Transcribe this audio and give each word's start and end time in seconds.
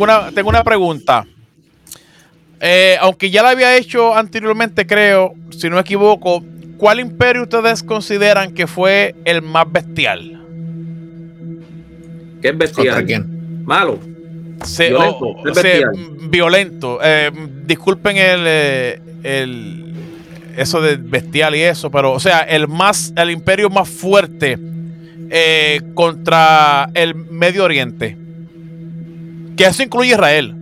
tengo 0.00 0.04
una, 0.04 0.32
tengo 0.32 0.48
una 0.48 0.64
pregunta. 0.64 1.26
Eh, 2.60 2.96
aunque 3.00 3.30
ya 3.30 3.42
la 3.42 3.50
había 3.50 3.76
hecho 3.76 4.14
anteriormente, 4.14 4.86
creo, 4.86 5.34
si 5.50 5.68
no 5.68 5.76
me 5.76 5.82
equivoco, 5.82 6.42
¿cuál 6.78 7.00
imperio 7.00 7.42
ustedes 7.42 7.82
consideran 7.82 8.52
que 8.54 8.66
fue 8.66 9.14
el 9.24 9.42
más 9.42 9.70
bestial? 9.70 10.42
¿Qué 12.40 12.48
es 12.48 12.58
bestial? 12.58 13.04
quién? 13.04 13.64
Malo. 13.64 13.98
violento. 14.78 15.36
violento. 16.28 16.98
Eh, 17.02 17.30
disculpen 17.66 18.16
el, 18.16 18.44
eh, 18.46 19.00
el, 19.22 19.94
eso 20.56 20.80
de 20.80 20.96
bestial 20.96 21.54
y 21.56 21.60
eso, 21.60 21.90
pero 21.90 22.12
o 22.12 22.20
sea, 22.20 22.40
el 22.40 22.68
más, 22.68 23.12
el 23.16 23.30
imperio 23.30 23.68
más 23.68 23.88
fuerte 23.88 24.58
contra 25.94 26.90
el 26.94 27.14
Medio 27.14 27.64
Oriente. 27.64 28.19
Que 29.60 29.66
eso 29.66 29.82
incluye 29.82 30.12
Israel. 30.12 30.54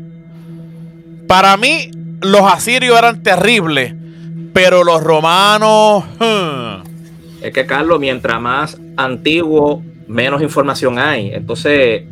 Para 1.28 1.56
mí, 1.56 1.88
los 2.20 2.40
asirios 2.40 2.98
eran 2.98 3.22
terribles, 3.22 3.94
pero 4.52 4.82
los 4.82 5.00
romanos. 5.04 6.02
Hmm. 6.18 6.82
Es 7.40 7.52
que, 7.52 7.64
Carlos, 7.64 8.00
mientras 8.00 8.40
más 8.40 8.76
antiguo, 8.96 9.84
menos 10.08 10.42
información 10.42 10.98
hay. 10.98 11.30
Entonces, 11.32 12.06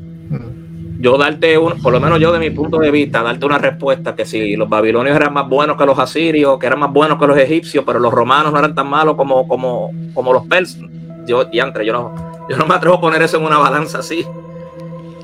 yo 1.00 1.18
darte 1.18 1.58
un, 1.58 1.82
por 1.82 1.92
lo 1.92 1.98
menos 1.98 2.20
yo 2.20 2.30
de 2.30 2.38
mi 2.38 2.50
punto 2.50 2.78
de 2.78 2.92
vista, 2.92 3.20
darte 3.20 3.44
una 3.46 3.58
respuesta 3.58 4.14
que 4.14 4.24
si 4.24 4.54
los 4.54 4.68
babilonios 4.68 5.16
eran 5.16 5.34
más 5.34 5.48
buenos 5.48 5.76
que 5.76 5.86
los 5.86 5.98
asirios, 5.98 6.56
que 6.60 6.68
eran 6.68 6.78
más 6.78 6.92
buenos 6.92 7.18
que 7.18 7.26
los 7.26 7.36
egipcios, 7.36 7.82
pero 7.84 7.98
los 7.98 8.14
romanos 8.14 8.52
no 8.52 8.60
eran 8.60 8.76
tan 8.76 8.86
malos 8.86 9.16
como, 9.16 9.48
como, 9.48 9.90
como 10.14 10.32
los 10.32 10.46
persas. 10.46 10.82
Yo, 11.26 11.46
diantre, 11.46 11.84
yo 11.84 11.92
no, 11.92 12.14
yo 12.48 12.56
no 12.56 12.64
me 12.64 12.76
atrevo 12.76 12.94
a 12.94 13.00
poner 13.00 13.22
eso 13.22 13.38
en 13.38 13.42
una 13.42 13.58
balanza 13.58 13.98
así. 13.98 14.24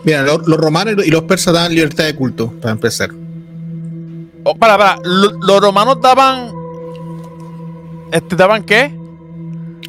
Mira, 0.05 0.23
los, 0.23 0.47
los 0.47 0.59
romanos 0.59 1.07
y 1.07 1.11
los 1.11 1.23
persas 1.23 1.55
dan 1.55 1.75
libertad 1.75 2.05
de 2.05 2.15
culto, 2.15 2.53
para 2.61 2.73
empezar. 2.73 3.11
Oh, 4.45 4.57
para, 4.57 4.77
para. 4.77 4.99
Los 5.05 5.61
romanos 5.61 5.99
daban. 6.01 6.53
Este, 8.11 8.37
¿Daban 8.37 8.65
qué? 8.65 8.93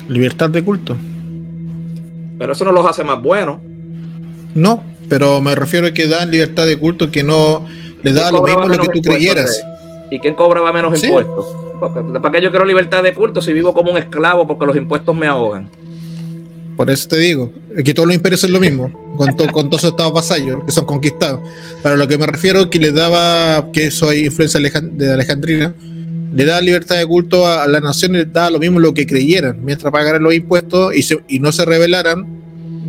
Libertad 0.07 0.49
de 0.49 0.63
culto. 0.63 0.95
Pero 2.37 2.53
eso 2.53 2.65
no 2.65 2.71
los 2.71 2.85
hace 2.85 3.03
más 3.03 3.21
buenos. 3.21 3.57
No, 4.53 4.83
pero 5.09 5.41
me 5.41 5.55
refiero 5.55 5.87
a 5.87 5.91
que 5.91 6.07
dan 6.07 6.29
libertad 6.29 6.65
de 6.65 6.77
culto 6.77 7.09
que 7.09 7.23
no 7.23 7.65
le 8.03 8.13
da 8.13 8.31
lo 8.31 8.43
mismo 8.43 8.67
lo 8.67 8.77
que 8.77 8.89
tú 8.89 9.01
creyeras. 9.01 9.63
¿Y 10.11 10.19
quién 10.19 10.35
cobraba 10.35 10.71
menos 10.71 11.03
impuestos? 11.03 11.47
¿Para 11.79 12.31
qué 12.31 12.41
yo 12.41 12.51
quiero 12.51 12.65
libertad 12.65 13.01
de 13.01 13.13
culto 13.13 13.41
si 13.41 13.51
vivo 13.51 13.73
como 13.73 13.91
un 13.91 13.97
esclavo 13.97 14.45
porque 14.45 14.65
los 14.65 14.75
impuestos 14.75 15.15
me 15.15 15.27
ahogan? 15.27 15.69
Por 16.75 16.89
eso 16.89 17.07
te 17.07 17.17
digo, 17.17 17.53
que 17.83 17.93
todos 17.93 18.07
los 18.07 18.15
imperios 18.15 18.41
son 18.41 18.51
lo 18.51 18.59
mismo, 18.59 18.91
con, 19.15 19.33
con 19.33 19.69
todos 19.69 19.83
esos 19.83 19.91
estados 19.91 20.13
vasallos 20.13 20.63
que 20.65 20.71
son 20.71 20.85
conquistados. 20.85 21.39
Para 21.81 21.95
lo 21.95 22.07
que 22.07 22.17
me 22.17 22.25
refiero 22.25 22.61
es 22.61 22.65
que 22.67 22.79
le 22.79 22.91
daba, 22.91 23.71
que 23.71 23.87
eso 23.87 24.09
hay 24.09 24.25
influencia 24.25 24.59
de 24.59 25.13
Alejandrina, 25.13 25.75
le 26.33 26.45
da 26.45 26.59
libertad 26.61 26.97
de 26.97 27.05
culto 27.05 27.47
a, 27.47 27.67
la 27.67 27.79
nación, 27.79 28.13
le 28.13 28.25
da 28.25 28.49
lo 28.49 28.57
mismo 28.57 28.79
lo 28.79 28.93
que 28.93 29.05
creyeran, 29.05 29.63
mientras 29.63 29.91
pagaran 29.91 30.23
los 30.23 30.33
impuestos 30.33 30.95
y, 30.95 31.05
y 31.27 31.39
no 31.39 31.51
se 31.51 31.63
rebelaran, 31.63 32.25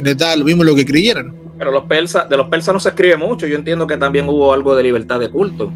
les 0.02 0.16
da 0.16 0.34
lo 0.34 0.44
mismo 0.44 0.64
lo 0.64 0.74
que 0.74 0.86
creyeran. 0.86 1.34
Pero 1.58 1.70
los 1.70 1.84
persas, 1.84 2.28
de 2.28 2.36
los 2.36 2.48
persas 2.48 2.72
no 2.72 2.80
se 2.80 2.88
escribe 2.88 3.16
mucho, 3.16 3.46
yo 3.46 3.56
entiendo 3.56 3.86
que 3.86 3.96
también 3.96 4.28
hubo 4.28 4.52
algo 4.52 4.74
de 4.74 4.82
libertad 4.82 5.20
de 5.20 5.28
culto. 5.28 5.72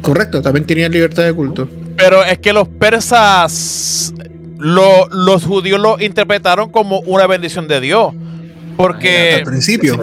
Correcto, 0.00 0.40
también 0.40 0.64
tenían 0.64 0.92
libertad 0.92 1.24
de 1.24 1.34
culto. 1.34 1.68
Pero 1.96 2.24
es 2.24 2.38
que 2.38 2.52
los 2.52 2.66
persas 2.66 4.14
los 4.60 5.44
judíos 5.44 5.80
lo 5.80 6.00
interpretaron 6.00 6.70
como 6.70 7.00
una 7.00 7.26
bendición 7.26 7.66
de 7.68 7.80
Dios. 7.80 8.14
Porque. 8.76 9.34
Al 9.34 9.42
principio. 9.44 9.98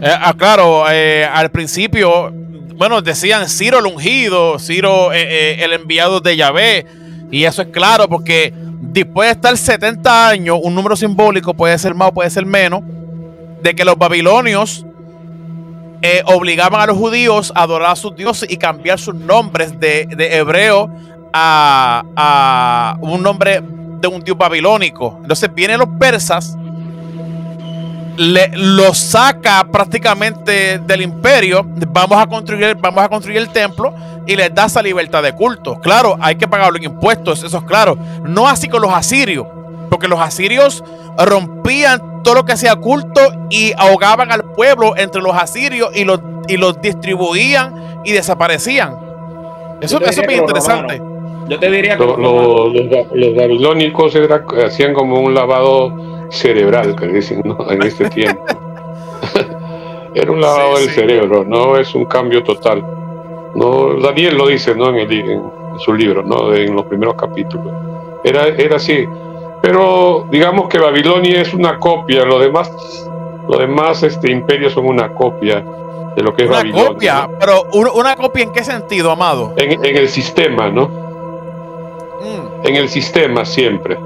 Eh, 0.00 0.12
ah, 0.20 0.34
claro, 0.36 0.84
eh, 0.90 1.24
al 1.24 1.50
principio, 1.50 2.32
bueno, 2.76 3.02
decían 3.02 3.48
Ciro 3.48 3.80
el 3.80 3.86
ungido, 3.86 4.58
Ciro 4.60 5.12
eh, 5.12 5.62
el 5.62 5.72
enviado 5.72 6.20
de 6.20 6.36
Yahvé. 6.36 6.86
Y 7.30 7.44
eso 7.44 7.62
es 7.62 7.68
claro, 7.68 8.08
porque 8.08 8.54
después 8.80 9.28
de 9.28 9.32
estar 9.32 9.56
70 9.56 10.28
años, 10.28 10.58
un 10.62 10.74
número 10.74 10.96
simbólico 10.96 11.52
puede 11.52 11.76
ser 11.78 11.94
más 11.94 12.08
o 12.08 12.14
puede 12.14 12.30
ser 12.30 12.46
menos, 12.46 12.82
de 13.62 13.74
que 13.74 13.84
los 13.84 13.98
babilonios 13.98 14.84
obligaban 16.26 16.80
a 16.80 16.86
los 16.86 16.96
judíos 16.96 17.52
a 17.56 17.62
adorar 17.62 17.90
a 17.90 17.96
sus 17.96 18.14
dioses 18.14 18.48
y 18.48 18.56
cambiar 18.56 19.00
sus 19.00 19.16
nombres 19.16 19.78
de, 19.80 20.06
hebreo 20.16 20.88
a, 21.32 22.04
a, 22.16 22.96
un 23.00 23.20
nombre 23.20 23.60
de 24.00 24.08
un 24.08 24.22
dios 24.22 24.36
babilónico. 24.36 25.18
Entonces 25.22 25.52
vienen 25.54 25.78
los 25.78 25.88
persas, 25.98 26.56
le, 28.16 28.50
lo 28.54 28.94
saca 28.94 29.64
prácticamente 29.70 30.78
del 30.78 31.02
imperio, 31.02 31.64
vamos 31.64 32.20
a 32.20 32.26
construir, 32.26 32.76
vamos 32.80 33.04
a 33.04 33.08
construir 33.08 33.38
el 33.38 33.48
templo 33.50 33.94
y 34.26 34.36
les 34.36 34.54
da 34.54 34.66
esa 34.66 34.82
libertad 34.82 35.22
de 35.22 35.32
culto. 35.32 35.80
Claro, 35.80 36.16
hay 36.20 36.36
que 36.36 36.46
pagar 36.48 36.72
los 36.72 36.82
impuestos, 36.82 37.42
eso 37.42 37.58
es 37.58 37.64
claro. 37.64 37.96
No 38.24 38.48
así 38.48 38.68
con 38.68 38.82
los 38.82 38.92
asirios, 38.92 39.46
porque 39.88 40.08
los 40.08 40.20
asirios 40.20 40.84
rompían 41.16 42.22
todo 42.22 42.34
lo 42.34 42.44
que 42.44 42.52
hacía 42.52 42.76
culto 42.76 43.20
y 43.50 43.72
ahogaban 43.76 44.32
al 44.32 44.44
pueblo 44.52 44.96
entre 44.96 45.22
los 45.22 45.34
asirios 45.34 45.90
y 45.94 46.04
los, 46.04 46.20
y 46.46 46.56
los 46.56 46.80
distribuían 46.80 48.02
y 48.04 48.12
desaparecían. 48.12 48.96
Eso, 49.80 50.00
eso 50.00 50.20
es 50.20 50.26
muy 50.26 50.34
interesante. 50.34 51.00
Yo 51.48 51.58
te 51.58 51.70
diría 51.70 51.96
que. 51.96 52.04
los, 52.04 53.34
babilónicos 53.34 54.14
hacían 54.64 54.92
como 54.92 55.20
un 55.20 55.34
lavado 55.34 55.92
cerebral, 56.30 56.94
que 56.94 57.06
dicen, 57.06 57.42
En 57.70 57.82
este 57.82 58.08
tiempo. 58.10 58.44
Era 60.14 60.32
un 60.32 60.40
lavado 60.40 60.78
del 60.78 60.90
cerebro, 60.90 61.44
no 61.44 61.76
es 61.76 61.94
un 61.94 62.04
cambio 62.06 62.42
total. 62.42 62.84
No, 63.54 63.94
Daniel 64.00 64.36
lo 64.36 64.48
dice, 64.48 64.74
¿no? 64.74 64.88
En, 64.88 64.96
el, 64.96 65.12
en 65.12 65.42
su 65.78 65.94
libro, 65.94 66.22
¿no? 66.22 66.54
En 66.54 66.74
los 66.74 66.84
primeros 66.86 67.14
capítulos. 67.14 67.72
Era, 68.24 68.48
era 68.48 68.76
así. 68.76 69.06
Pero 69.62 70.26
digamos 70.30 70.68
que 70.68 70.78
Babilonia 70.78 71.42
es 71.42 71.52
una 71.52 71.78
copia, 71.78 72.24
los 72.24 72.40
demás, 72.40 72.70
los 73.48 73.58
demás 73.58 74.02
este, 74.02 74.30
imperios 74.30 74.72
son 74.72 74.86
una 74.86 75.12
copia 75.14 75.64
de 76.14 76.22
lo 76.22 76.34
que 76.34 76.44
es 76.44 76.50
Babilonia. 76.50 76.82
Una 76.82 76.92
copia, 76.92 77.28
pero 77.38 77.64
una 77.94 78.16
copia 78.16 78.44
en 78.44 78.52
qué 78.52 78.64
sentido, 78.64 79.10
amado? 79.10 79.54
En, 79.56 79.84
en 79.84 79.96
el 79.96 80.08
sistema, 80.08 80.70
¿no? 80.70 81.07
En 82.64 82.76
el 82.76 82.88
sistema 82.88 83.44
siempre. 83.44 83.98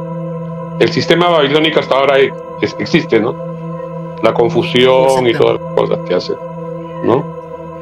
El 0.78 0.90
sistema 0.90 1.28
babilónico 1.28 1.80
hasta 1.80 1.94
ahora 1.94 2.16
existe, 2.60 3.20
¿no? 3.20 3.34
La 4.22 4.32
confusión 4.32 5.26
y 5.26 5.32
todas 5.32 5.60
las 5.60 5.74
cosas 5.74 5.98
que 6.08 6.14
hacen, 6.14 6.36
¿no? 7.04 7.24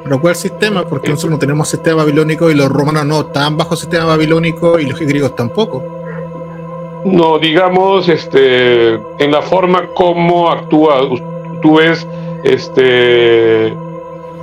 Pero 0.03 0.21
¿cuál 0.21 0.35
sistema? 0.35 0.85
Porque 0.85 1.09
eh. 1.09 1.11
nosotros 1.11 1.33
no 1.33 1.39
tenemos 1.39 1.69
sistema 1.69 1.99
babilónico 1.99 2.51
y 2.51 2.55
los 2.55 2.69
romanos 2.69 3.05
no 3.07 3.21
están 3.21 3.57
bajo 3.57 3.77
sistema 3.77 4.05
babilónico 4.07 4.79
y 4.79 4.87
los 4.87 4.99
griegos 4.99 5.37
tampoco. 5.37 5.83
No, 7.05 7.39
digamos, 7.39 8.09
este, 8.09 8.95
en 8.95 9.31
la 9.31 9.41
forma 9.41 9.87
como 9.95 10.51
actúa, 10.51 11.09
tú 11.63 11.77
ves, 11.77 12.07
este, 12.43 13.69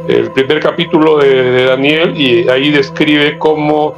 el 0.07 0.31
primer 0.33 0.59
capítulo 0.59 1.17
de 1.17 1.65
Daniel 1.65 2.19
y 2.19 2.47
ahí 2.49 2.71
describe 2.71 3.37
cómo 3.37 3.93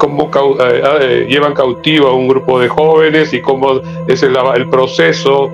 cómo 0.00 0.30
eh, 0.32 0.82
eh, 1.00 1.26
llevan 1.28 1.52
cautivo 1.52 2.08
a 2.08 2.14
un 2.14 2.26
grupo 2.26 2.58
de 2.58 2.68
jóvenes 2.68 3.34
y 3.34 3.42
cómo 3.42 3.80
es 4.08 4.22
el, 4.22 4.34
el 4.56 4.68
proceso 4.70 5.50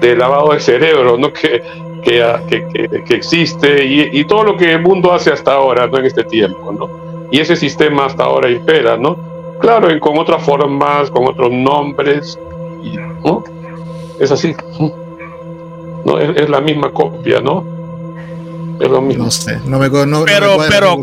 de 0.00 0.16
lavado 0.16 0.54
de 0.54 0.60
cerebro 0.60 1.18
¿no? 1.18 1.30
que, 1.32 1.62
que, 2.02 2.22
ah, 2.22 2.40
que, 2.48 3.14
existe 3.14 3.84
y, 3.84 4.24
todo 4.24 4.42
lo 4.42 4.56
que 4.56 4.72
el 4.72 4.80
mundo 4.80 5.12
hace 5.12 5.30
hasta 5.30 5.52
ahora, 5.52 5.86
¿no? 5.86 5.98
en 5.98 6.06
este 6.06 6.24
tiempo. 6.24 6.72
¿no? 6.72 7.28
Y 7.30 7.40
ese 7.40 7.54
sistema 7.54 8.06
hasta 8.06 8.24
ahora 8.24 8.50
impera, 8.50 8.96
¿no? 8.96 9.16
Claro, 9.60 9.88
con 10.00 10.18
otras 10.18 10.42
formas, 10.42 11.10
con 11.10 11.28
otros 11.28 11.52
nombres, 11.52 12.38
¿no? 13.22 13.44
Es 14.18 14.32
así. 14.32 14.56
¿no? 16.04 16.18
Es, 16.18 16.48
la 16.48 16.60
misma 16.60 16.90
copia, 16.90 17.40
¿no? 17.40 17.64
Es 18.80 18.90
lo 18.90 19.00
mismo. 19.00 19.24
No 19.24 19.30
sé, 19.30 19.60
no 19.64 19.78
me, 19.78 19.88
no, 19.88 20.24
pero, 20.24 20.56
pero, 20.68 20.96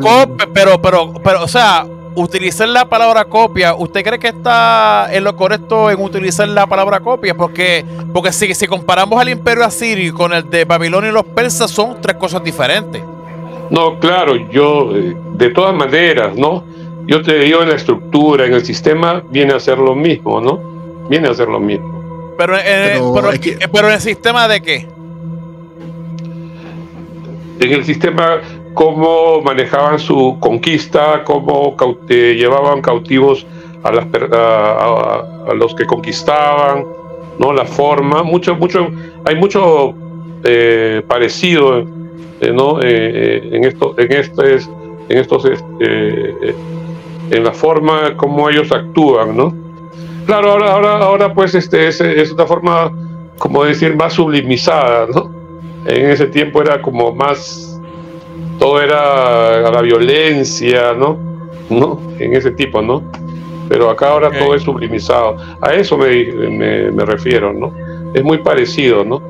pero, 0.54 0.82
pero, 0.82 1.14
pero, 1.24 1.44
o 1.44 1.48
sea, 1.48 1.88
utilizar 2.16 2.68
la 2.68 2.88
palabra 2.88 3.26
copia, 3.26 3.76
¿usted 3.76 4.04
cree 4.04 4.20
que 4.20 4.30
está 4.30 5.08
en 5.12 5.24
lo 5.24 5.36
correcto 5.36 5.90
en 5.90 6.02
utilizar 6.02 6.48
la 6.48 6.68
palabra 6.68 7.00
copia? 7.00 7.36
Porque, 7.36 7.86
porque 8.14 8.32
si, 8.32 8.54
si 8.54 8.68
comparamos 8.68 9.20
al 9.20 9.30
imperio 9.30 9.64
asirio 9.64 10.14
con 10.14 10.34
el 10.34 10.50
de 10.50 10.66
Babilonia 10.66 11.10
y 11.10 11.14
los 11.14 11.26
persas, 11.26 11.72
son 11.72 12.02
tres 12.02 12.18
cosas 12.18 12.44
diferentes. 12.44 13.02
No, 13.70 14.00
claro, 14.00 14.36
yo, 14.50 14.96
eh, 14.96 15.16
de 15.36 15.50
todas 15.52 15.76
maneras, 15.76 16.36
¿no? 16.36 16.64
Yo 17.06 17.22
te 17.22 17.40
digo 17.40 17.62
en 17.62 17.70
la 17.70 17.76
estructura, 17.76 18.46
en 18.46 18.54
el 18.54 18.66
sistema, 18.66 19.24
viene 19.30 19.54
a 19.54 19.60
ser 19.60 19.78
lo 19.78 19.96
mismo, 19.96 20.42
¿no? 20.42 21.08
Viene 21.10 21.28
a 21.28 21.34
ser 21.34 21.48
lo 21.48 21.60
mismo. 21.60 22.36
Pero, 22.38 22.56
eh, 22.58 23.00
pero 23.72 23.88
en 23.88 23.94
el 23.94 24.02
sistema 24.02 24.48
de 24.48 24.62
qué? 24.62 24.88
En 27.60 27.74
el 27.74 27.84
sistema 27.84 28.40
cómo 28.74 29.42
manejaban 29.42 30.00
su 30.00 30.38
conquista, 30.40 31.24
cómo 31.24 31.76
eh, 32.10 32.36
llevaban 32.38 32.82
cautivos 32.82 33.46
a, 33.84 33.92
las, 33.92 34.06
a, 34.32 35.54
los 35.54 35.74
que 35.76 35.86
conquistaban, 35.86 36.86
¿no? 37.38 37.54
La 37.54 37.66
forma, 37.66 38.24
mucho, 38.24 38.56
mucho, 38.56 38.90
hay 39.26 39.36
mucho 39.36 39.94
eh, 40.44 41.02
parecido 41.08 41.80
eh, 42.42 42.52
¿no? 42.54 42.82
en 42.82 43.64
esto, 43.66 43.96
en 43.98 44.12
estos, 44.12 44.70
en 45.10 45.18
estos, 45.18 45.46
este, 45.46 46.56
en 47.32 47.44
la 47.44 47.52
forma 47.52 48.16
como 48.16 48.50
ellos 48.50 48.72
actúan, 48.72 49.36
¿no? 49.36 49.54
Claro, 50.26 50.52
ahora, 50.52 50.74
ahora, 50.74 50.98
ahora 50.98 51.34
pues 51.34 51.56
este 51.56 51.88
es, 51.88 52.00
es 52.02 52.32
una 52.32 52.46
forma, 52.46 52.92
como 53.40 53.64
decir, 53.64 53.96
más 53.96 54.14
sublimizada, 54.14 55.08
¿no? 55.08 55.32
En 55.86 56.10
ese 56.10 56.28
tiempo 56.28 56.62
era 56.62 56.82
como 56.82 57.14
más, 57.14 57.69
todo 58.60 58.82
era 58.82 59.68
a 59.68 59.72
la 59.72 59.82
violencia, 59.82 60.94
¿no? 60.94 61.18
¿No? 61.70 62.00
En 62.20 62.36
ese 62.36 62.52
tipo, 62.52 62.82
¿no? 62.82 63.02
Pero 63.70 63.90
acá 63.90 64.10
ahora 64.10 64.32
todo 64.32 64.56
es 64.56 64.64
sublimizado. 64.64 65.38
A 65.62 65.74
eso 65.74 65.98
me, 65.98 66.26
me, 66.26 66.92
me, 66.92 67.06
refiero, 67.06 67.54
¿no? 67.54 67.74
Es 68.14 68.24
muy 68.24 68.40
parecido, 68.40 69.04
¿no? 69.04 69.22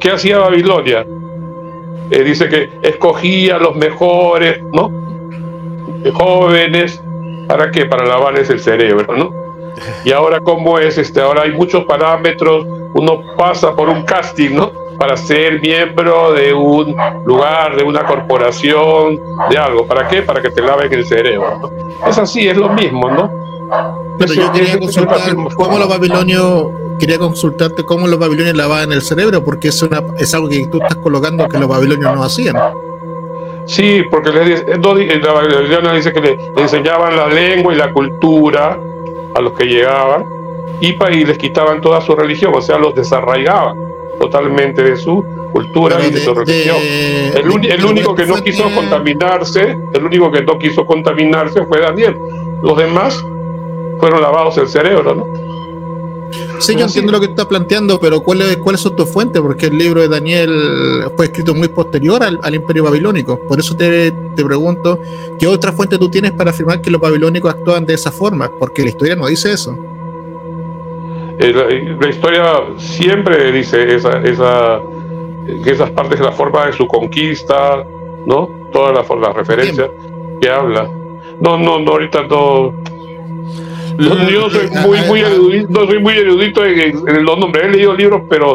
¿Qué 0.00 0.10
hacía 0.10 0.38
Babilonia? 0.38 1.06
Eh, 2.10 2.22
dice 2.24 2.48
que 2.48 2.70
escogía 2.82 3.56
a 3.56 3.58
los 3.58 3.76
mejores, 3.76 4.60
¿no? 4.72 4.90
Jóvenes, 6.14 7.00
¿para 7.46 7.70
qué? 7.70 7.86
Para 7.86 8.04
lavarles 8.06 8.50
el 8.50 8.60
cerebro, 8.60 9.16
¿no? 9.16 9.32
Y 10.04 10.12
ahora, 10.12 10.40
¿cómo 10.40 10.78
es? 10.78 10.98
Este, 10.98 11.20
ahora 11.20 11.42
hay 11.42 11.52
muchos 11.52 11.84
parámetros, 11.84 12.66
uno 12.94 13.22
pasa 13.36 13.74
por 13.74 13.88
un 13.88 14.02
casting, 14.04 14.54
¿no? 14.56 14.87
Para 14.98 15.16
ser 15.16 15.60
miembro 15.60 16.32
de 16.32 16.52
un 16.52 16.96
lugar, 17.24 17.76
de 17.76 17.84
una 17.84 18.04
corporación, 18.04 19.20
de 19.48 19.56
algo. 19.56 19.86
¿Para 19.86 20.08
qué? 20.08 20.22
Para 20.22 20.42
que 20.42 20.50
te 20.50 20.60
laven 20.60 20.92
el 20.92 21.06
cerebro, 21.06 21.58
¿no? 21.60 22.08
Es 22.08 22.18
así, 22.18 22.48
es 22.48 22.56
lo 22.56 22.68
mismo, 22.70 23.08
¿no? 23.08 23.30
Pero 24.18 24.34
yo 24.34 24.52
quería 24.52 24.78
consultar 24.78 25.36
cómo 25.54 25.78
los 25.78 25.88
babilonios, 25.88 26.66
quería 26.98 27.18
consultarte 27.18 27.84
cómo 27.84 28.08
los 28.08 28.18
babilonios 28.18 28.56
lavaban 28.56 28.92
el 28.92 29.02
cerebro, 29.02 29.44
porque 29.44 29.68
es, 29.68 29.80
una, 29.82 30.02
es 30.18 30.34
algo 30.34 30.48
que 30.48 30.66
tú 30.66 30.78
estás 30.82 30.96
colocando 30.96 31.48
que 31.48 31.58
los 31.58 31.68
babilonios 31.68 32.14
no 32.14 32.24
hacían. 32.24 32.56
Sí, 33.66 34.02
porque 34.10 34.30
la 34.30 35.32
Babilonia 35.32 35.92
dice 35.92 36.12
que 36.12 36.20
le 36.20 36.38
enseñaban 36.56 37.16
la 37.16 37.28
lengua 37.28 37.74
y 37.74 37.76
la 37.76 37.92
cultura 37.92 38.78
a 39.34 39.40
los 39.40 39.52
que 39.52 39.66
llegaban 39.66 40.24
y, 40.80 40.88
y 40.88 41.24
les 41.24 41.36
quitaban 41.36 41.80
toda 41.80 42.00
su 42.00 42.16
religión, 42.16 42.52
o 42.56 42.62
sea, 42.62 42.78
los 42.78 42.94
desarraigaban 42.94 43.87
totalmente 44.18 44.82
de 44.82 44.96
su 44.96 45.24
cultura 45.52 46.04
y 46.06 46.10
de, 46.10 46.20
su 46.20 46.34
religión. 46.34 46.76
el, 46.80 47.84
único 47.84 48.14
que 48.14 48.26
no 48.26 48.36
quiso 48.42 48.70
contaminarse, 48.74 49.78
el 49.94 50.04
único 50.04 50.30
que 50.30 50.42
no 50.42 50.58
quiso 50.58 50.84
contaminarse 50.84 51.64
fue 51.66 51.80
Daniel. 51.80 52.16
Los 52.62 52.76
demás 52.76 53.24
fueron 53.98 54.20
lavados 54.20 54.58
el 54.58 54.68
cerebro, 54.68 55.14
¿no? 55.14 55.48
Sí, 56.58 56.74
yo 56.74 56.84
entiendo 56.84 57.12
lo 57.12 57.20
que 57.20 57.26
estás 57.26 57.46
planteando, 57.46 57.98
pero 58.00 58.20
¿cuál 58.20 58.42
es, 58.42 58.56
¿cuáles 58.58 58.80
son 58.80 58.94
tus 58.96 59.08
fuentes? 59.08 59.40
Porque 59.40 59.66
el 59.66 59.78
libro 59.78 60.00
de 60.00 60.08
Daniel 60.08 61.04
fue 61.16 61.26
escrito 61.26 61.54
muy 61.54 61.68
posterior 61.68 62.22
al, 62.22 62.54
imperio 62.54 62.84
babilónico. 62.84 63.38
Por 63.38 63.60
eso 63.60 63.76
te, 63.76 64.10
te, 64.10 64.44
pregunto, 64.44 65.00
¿qué 65.38 65.46
otra 65.46 65.72
fuente 65.72 65.98
tú 65.98 66.10
tienes 66.10 66.32
para 66.32 66.50
afirmar 66.50 66.80
que 66.80 66.90
los 66.90 67.00
babilónicos 67.00 67.54
actúan 67.54 67.86
de 67.86 67.94
esa 67.94 68.10
forma? 68.10 68.50
Porque 68.58 68.82
la 68.82 68.88
historia 68.88 69.16
no 69.16 69.26
dice 69.28 69.52
eso. 69.52 69.78
Eh, 71.40 71.96
la, 72.00 72.08
historia 72.08 72.44
siempre 72.76 73.52
dice 73.52 73.94
esa, 73.94 74.18
esa, 74.22 74.80
que 75.62 75.70
esas 75.70 75.90
partes 75.90 76.18
de 76.18 76.24
la 76.24 76.32
forma 76.32 76.66
de 76.66 76.72
su 76.72 76.86
conquista, 76.86 77.84
¿no? 78.26 78.48
Todas 78.72 79.08
las, 79.08 79.34
referencias 79.34 79.88
que 80.40 80.50
habla. 80.50 80.90
No, 81.40 81.56
no, 81.56 81.78
no, 81.78 81.92
ahorita 81.92 82.24
no 82.24 82.74
yo 83.98 84.50
soy 84.50 84.68
muy, 84.70 85.00
muy 85.02 85.20
erudito, 85.20 85.66
no 85.70 85.86
soy 85.86 85.98
muy 85.98 86.14
erudito 86.14 86.64
en, 86.64 87.24
los 87.24 87.38
nombres. 87.38 87.64
He 87.66 87.70
leído 87.70 87.94
libros, 87.94 88.22
pero 88.28 88.54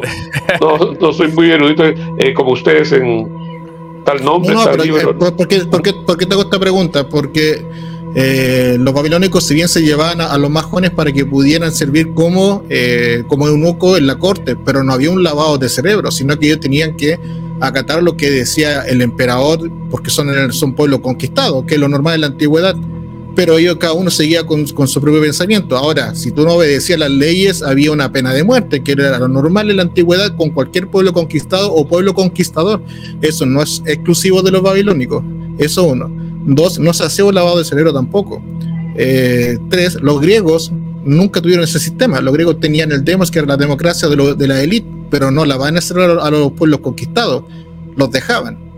no, 0.62 0.94
no 1.00 1.14
soy 1.14 1.28
muy 1.30 1.52
erudito 1.52 1.84
eh, 1.86 2.34
como 2.34 2.54
ustedes 2.54 2.92
en 2.94 4.02
tal 4.06 4.24
nombre, 4.24 4.56
tal 4.56 4.82
libro. 4.82 5.12
Eh, 5.12 5.14
¿por, 5.14 5.48
qué, 5.48 5.66
por, 5.66 5.82
qué, 5.82 5.94
¿por, 5.94 6.18
qué, 6.18 6.26
te 6.26 6.34
hago 6.34 6.44
esta 6.44 6.60
pregunta? 6.60 7.08
Porque 7.08 7.66
eh, 8.16 8.78
los 8.80 8.94
babilónicos, 8.94 9.46
si 9.46 9.56
bien 9.56 9.68
se 9.68 9.82
llevaban 9.82 10.22
a, 10.22 10.38
los 10.38 10.50
más 10.50 10.66
jóvenes 10.66 10.92
para 10.92 11.12
que 11.12 11.26
pudieran 11.26 11.72
servir 11.72 12.14
como, 12.14 12.64
eh, 12.70 13.24
como 13.28 13.48
eunuco 13.48 13.98
en 13.98 14.08
la 14.08 14.18
corte, 14.18 14.56
pero 14.56 14.84
no 14.84 14.94
había 14.94 15.10
un 15.10 15.24
lavado 15.24 15.58
de 15.58 15.70
cerebro, 15.70 16.12
sino 16.12 16.38
que 16.38 16.48
ellos 16.48 16.60
tenían 16.60 16.96
que 16.96 17.20
acatar 17.60 18.04
lo 18.04 18.16
que 18.18 18.30
decía 18.30 18.82
el 18.82 19.02
emperador, 19.02 19.72
porque 19.90 20.10
son, 20.10 20.52
son 20.54 20.74
pueblo 20.74 21.02
conquistado, 21.02 21.66
que 21.66 21.76
es 21.76 21.80
lo 21.80 21.88
normal 21.88 22.16
en 22.16 22.22
la 22.22 22.28
antigüedad 22.28 22.76
pero 23.36 23.58
ellos 23.58 23.78
cada 23.78 23.94
uno 23.94 24.12
seguía 24.12 24.46
con, 24.46 24.68
su 24.68 25.02
propio 25.02 25.22
pensamiento. 25.22 25.76
Ahora, 25.76 26.14
si 26.16 26.32
tú 26.32 26.44
no 26.44 26.54
obedecías 26.54 27.00
las 27.00 27.10
leyes, 27.10 27.64
había 27.64 27.92
una 27.92 28.12
pena 28.12 28.34
de 28.34 28.44
muerte, 28.44 28.84
que 28.84 28.92
era 28.94 29.18
lo 29.18 29.28
normal 29.28 29.70
en 29.70 29.78
la 29.78 29.84
antigüedad 29.84 30.36
con 30.36 30.52
cualquier 30.52 30.88
pueblo 30.88 31.14
conquistado 31.14 31.74
o 31.74 31.88
pueblo 31.88 32.14
conquistador. 32.14 32.82
Eso 33.22 33.46
no 33.46 33.62
es 33.62 33.82
exclusivo 33.86 34.42
de 34.42 34.52
los 34.52 34.62
babilónicos. 34.62 35.24
Eso 35.58 35.84
uno. 35.84 36.12
Dos, 36.46 36.80
no 36.80 36.94
se 36.94 37.04
hacía 37.04 37.26
un 37.26 37.36
lavado 37.36 37.58
de 37.58 37.66
cerebro 37.66 37.94
tampoco. 37.94 38.44
Eh, 38.96 39.58
tres, 39.70 39.96
los 40.02 40.20
griegos 40.22 40.72
nunca 41.04 41.42
tuvieron 41.42 41.64
ese 41.64 41.80
sistema. 41.80 42.22
Los 42.22 42.34
griegos 42.34 42.60
tenían 42.60 42.92
el 42.92 43.04
demos, 43.04 43.32
que 43.32 43.40
era 43.40 43.48
la 43.48 43.58
democracia 43.58 44.08
de, 44.08 44.36
de 44.36 44.48
la 44.48 44.62
élite, 44.62 44.88
pero 45.10 45.32
no 45.32 45.46
lavaban 45.46 45.76
el 45.76 45.82
cerebro 45.82 46.24
a 46.24 46.30
los 46.30 46.52
pueblos 46.54 46.80
conquistados. 46.82 47.44
Los 47.96 48.12
dejaban 48.12 48.74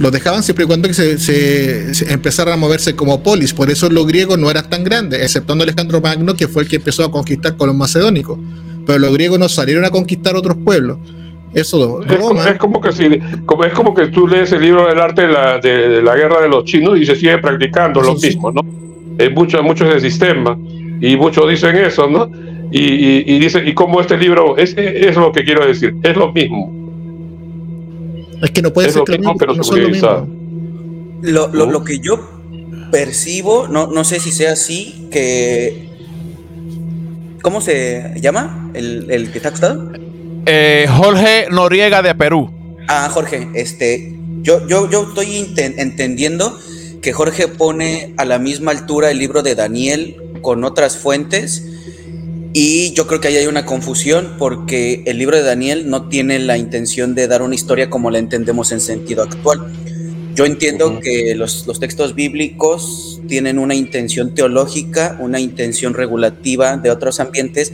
los 0.00 0.12
dejaban 0.12 0.42
siempre 0.42 0.64
y 0.64 0.66
cuando 0.66 0.92
se, 0.92 1.18
se, 1.18 2.40
a 2.40 2.56
moverse 2.56 2.94
como 2.94 3.22
polis. 3.22 3.52
Por 3.52 3.70
eso 3.70 3.88
los 3.88 4.06
griegos 4.06 4.38
no 4.38 4.50
eran 4.50 4.68
tan 4.68 4.84
grandes, 4.84 5.22
exceptuando 5.22 5.64
Alejandro 5.64 6.00
Magno, 6.00 6.34
que 6.34 6.48
fue 6.48 6.62
el 6.62 6.68
que 6.68 6.76
empezó 6.76 7.04
a 7.04 7.10
conquistar 7.10 7.56
con 7.56 7.68
los 7.68 7.76
macedónicos. 7.76 8.38
Pero 8.86 8.98
los 8.98 9.12
griegos 9.12 9.38
no 9.38 9.48
salieron 9.48 9.84
a 9.84 9.90
conquistar 9.90 10.36
otros 10.36 10.56
pueblos. 10.64 10.98
Eso, 11.56 12.02
es, 12.02 12.58
como, 12.58 12.80
que 12.80 12.92
si, 12.92 13.18
como, 13.46 13.64
es 13.64 13.72
como 13.72 13.94
que 13.94 14.08
tú 14.08 14.28
lees 14.28 14.52
el 14.52 14.60
libro 14.60 14.86
del 14.86 15.00
arte 15.00 15.22
de 15.22 15.32
la, 15.32 15.58
de, 15.58 16.02
la 16.02 16.14
guerra 16.14 16.42
de 16.42 16.48
los 16.48 16.64
chinos 16.64 16.98
y 16.98 17.06
se 17.06 17.16
sigue 17.16 17.38
practicando 17.38 18.00
lo 18.00 18.14
mismo, 18.14 18.52
¿no? 18.52 18.60
Es 19.18 19.32
mucho, 19.32 19.62
mucho 19.62 19.90
ese 19.90 20.10
sistema 20.10 20.58
y 21.00 21.16
muchos 21.16 21.48
dicen 21.48 21.76
eso, 21.76 22.08
¿no? 22.08 22.30
Y, 22.70 22.82
y, 22.82 23.24
y 23.26 23.38
dicen, 23.38 23.66
y 23.66 23.72
como 23.72 24.00
este 24.00 24.18
libro, 24.18 24.56
es, 24.56 24.74
es 24.76 25.16
lo 25.16 25.32
que 25.32 25.44
quiero 25.44 25.66
decir, 25.66 25.94
es 26.02 26.16
lo 26.16 26.32
mismo 26.32 26.76
es 28.42 28.50
que 28.50 28.62
no 28.62 28.72
puede 28.72 28.90
ser 28.90 29.02
lo 29.06 29.16
mismo, 29.16 29.36
pero 29.36 29.54
lo, 29.54 29.62
lo, 31.22 31.48
lo, 31.48 31.70
lo, 31.70 31.84
que 31.84 31.98
yo 31.98 32.20
percibo, 32.90 33.66
no, 33.68 33.86
no 33.86 34.04
sé 34.04 34.20
si 34.20 34.30
sea 34.30 34.52
así, 34.52 35.08
que. 35.10 35.86
¿Cómo 37.42 37.60
se 37.60 38.12
llama? 38.20 38.70
¿El, 38.74 39.10
el 39.10 39.30
que 39.30 39.38
está 39.38 39.48
acostado? 39.48 39.92
Eh, 40.46 40.86
Jorge 40.88 41.48
Noriega 41.50 42.02
de 42.02 42.14
Perú. 42.14 42.50
Ah, 42.88 43.10
Jorge, 43.12 43.48
este. 43.54 44.14
Yo, 44.42 44.66
yo, 44.68 44.88
yo 44.88 45.08
estoy 45.08 45.52
entendiendo 45.56 46.56
que 47.02 47.12
Jorge 47.12 47.48
pone 47.48 48.14
a 48.16 48.24
la 48.24 48.38
misma 48.38 48.70
altura 48.70 49.10
el 49.10 49.18
libro 49.18 49.42
de 49.42 49.56
Daniel 49.56 50.16
con 50.40 50.62
otras 50.62 50.96
fuentes 50.96 51.64
y 52.52 52.92
yo 52.92 53.08
creo 53.08 53.20
que 53.20 53.28
ahí 53.28 53.36
hay 53.36 53.46
una 53.46 53.66
confusión 53.66 54.36
porque 54.38 55.02
el 55.06 55.18
libro 55.18 55.36
de 55.36 55.42
Daniel 55.42 55.90
no 55.90 56.08
tiene 56.08 56.38
la 56.38 56.56
intención 56.56 57.16
de 57.16 57.26
dar 57.26 57.42
una 57.42 57.56
historia 57.56 57.90
como 57.90 58.10
la 58.12 58.18
entendemos 58.18 58.70
en 58.70 58.80
sentido 58.80 59.24
actual. 59.24 59.72
Yo 60.34 60.46
entiendo 60.46 61.00
que 61.00 61.34
los, 61.34 61.66
los, 61.66 61.80
textos 61.80 62.14
bíblicos 62.14 63.20
tienen 63.26 63.58
una 63.58 63.74
intención 63.74 64.34
teológica, 64.34 65.16
una 65.20 65.40
intención 65.40 65.94
regulativa 65.94 66.76
de 66.76 66.90
otros 66.90 67.20
ambientes, 67.20 67.72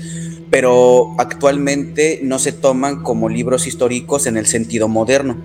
pero 0.53 1.15
actualmente 1.17 2.21
no 2.23 2.39
se 2.39 2.53
toman 2.53 3.03
como 3.03 3.31
libros 3.31 3.67
históricos 3.67 4.27
en 4.27 4.37
el 4.37 4.45
sentido 4.45 4.87
moderno. 4.87 5.39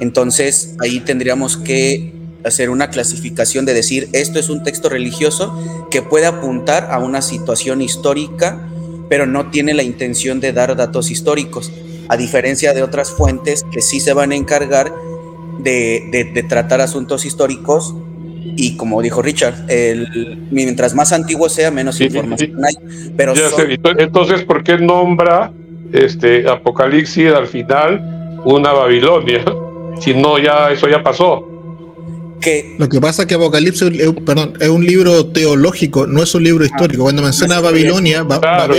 Entonces 0.00 0.74
ahí 0.80 0.98
tendríamos 0.98 1.56
que 1.56 2.12
hacer 2.44 2.68
una 2.68 2.90
clasificación 2.90 3.64
de 3.64 3.74
decir 3.74 4.08
esto 4.12 4.40
es 4.40 4.50
un 4.50 4.64
texto 4.64 4.88
religioso 4.88 5.56
que 5.88 6.02
puede 6.02 6.26
apuntar 6.26 6.88
a 6.90 6.98
una 6.98 7.22
situación 7.22 7.80
histórica, 7.80 8.68
pero 9.08 9.24
no 9.24 9.52
tiene 9.52 9.72
la 9.72 9.84
intención 9.84 10.40
de 10.40 10.52
dar 10.52 10.74
datos 10.74 11.12
históricos, 11.12 11.70
a 12.08 12.16
diferencia 12.16 12.74
de 12.74 12.82
otras 12.82 13.12
fuentes 13.12 13.64
que 13.70 13.82
sí 13.82 14.00
se 14.00 14.14
van 14.14 14.32
a 14.32 14.34
encargar 14.34 14.92
de, 15.60 16.44
tratar 16.48 16.80
asuntos 16.80 17.24
históricos 17.24 17.94
y 18.56 18.76
como 18.76 19.02
dijo 19.02 19.22
Richard, 19.22 19.54
el, 19.68 20.46
mientras 20.50 20.94
más 20.94 21.12
antiguo 21.12 21.48
sea, 21.48 21.70
menos 21.70 22.00
información 22.00 22.64
hay. 22.64 22.74
Pero 23.16 23.34
Entonces, 23.98 24.42
¿por 24.42 24.62
qué 24.62 24.78
nombra 24.78 25.52
este 25.92 26.48
Apocalipsis 26.48 27.32
al 27.32 27.46
final 27.46 28.40
una 28.44 28.72
Babilonia? 28.72 29.44
Si 30.00 30.12
no, 30.12 30.40
ya 30.40 30.72
eso 30.72 30.88
ya 30.88 31.04
pasó. 31.04 31.53
Lo 32.78 32.88
que 32.88 33.00
pasa 33.00 33.22
es 33.22 33.28
que 33.28 33.34
Apocalipsis 33.34 33.90
es, 33.98 34.12
perdón, 34.24 34.54
es 34.60 34.68
un 34.68 34.84
libro 34.84 35.26
teológico, 35.26 36.06
no 36.06 36.22
es 36.22 36.34
un 36.34 36.44
libro 36.44 36.64
histórico. 36.64 37.04
Cuando 37.04 37.22
menciona 37.22 37.60
Babilonia, 37.60 38.24
claro, 38.26 38.74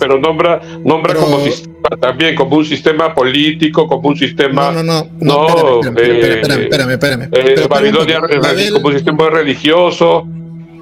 pero, 0.00 0.18
nombra, 0.18 0.60
nombra 0.84 1.14
como 1.14 1.44
sistema, 1.44 1.88
también 2.00 2.34
como 2.34 2.56
un 2.56 2.64
sistema 2.64 3.14
político, 3.14 3.86
como 3.86 4.08
un 4.08 4.16
sistema. 4.16 4.72
No, 4.72 4.82
no, 4.82 5.06
no. 5.20 5.46
no, 5.48 5.80
espérame, 5.82 6.92
espérame, 6.92 7.28
eh, 7.32 7.66
Babilonia 7.68 8.20
como 8.72 8.88
un 8.88 8.94
sistema 8.94 9.28
religioso. 9.28 10.26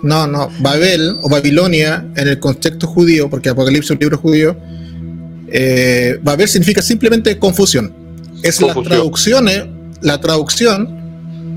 No, 0.02 0.26
no. 0.26 0.48
Babel 0.60 1.16
o 1.22 1.28
Babilonia, 1.28 2.06
en 2.16 2.28
el 2.28 2.38
contexto 2.38 2.86
judío, 2.86 3.28
porque 3.28 3.48
Apocalipsis 3.48 3.90
es 3.90 3.96
un 3.96 3.98
libro 4.00 4.18
judío, 4.18 4.56
eh, 5.52 6.18
Babel 6.22 6.46
significa 6.46 6.80
simplemente 6.80 7.36
confusión 7.36 7.92
Es 8.44 8.60
las 8.62 8.80
traducciones, 8.82 9.64
la 10.00 10.20
traducción 10.20 10.99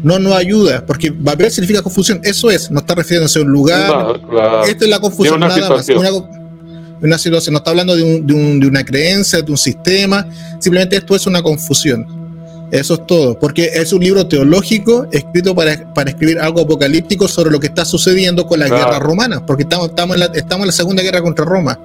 no 0.03 0.19
nos 0.19 0.33
ayuda, 0.33 0.85
porque 0.85 1.09
Babel 1.09 1.49
significa 1.49 1.81
confusión. 1.81 2.19
Eso 2.23 2.51
es, 2.51 2.69
no 2.69 2.81
está 2.81 2.93
refiriéndose 2.93 3.39
a 3.39 3.41
un 3.41 3.51
lugar. 3.51 4.19
Esta 4.67 4.83
es 4.83 4.89
la 4.89 4.99
confusión, 4.99 5.39
nada 5.39 5.55
situación. 5.55 6.03
más. 6.03 6.23
Una, 7.01 7.17
situación, 7.17 7.53
no 7.53 7.57
está 7.57 7.71
hablando 7.71 7.95
de, 7.95 8.21
de, 8.21 8.67
una 8.67 8.83
creencia, 8.83 9.41
de 9.41 9.51
un 9.51 9.57
sistema. 9.57 10.27
Simplemente 10.59 10.97
esto 10.97 11.15
es 11.15 11.25
una 11.25 11.41
confusión. 11.41 12.05
Eso 12.69 12.95
es 12.95 13.05
todo, 13.05 13.37
porque 13.37 13.69
es 13.73 13.93
un 13.93 14.01
libro 14.01 14.25
teológico 14.27 15.07
escrito 15.11 15.53
para, 15.53 15.93
para 15.93 16.09
escribir 16.09 16.39
algo 16.39 16.61
apocalíptico 16.61 17.27
sobre 17.27 17.51
lo 17.51 17.59
que 17.59 17.67
está 17.67 17.85
sucediendo 17.85 18.47
con 18.47 18.59
la 18.59 18.67
guerra 18.67 18.99
romana, 18.99 19.45
porque 19.45 19.63
estamos, 19.63 19.89
estamos, 19.89 20.15
en 20.15 20.19
la, 20.21 20.25
estamos 20.27 20.61
en 20.61 20.67
la 20.67 20.71
Segunda 20.73 21.03
Guerra 21.03 21.21
contra 21.21 21.45
Roma. 21.45 21.79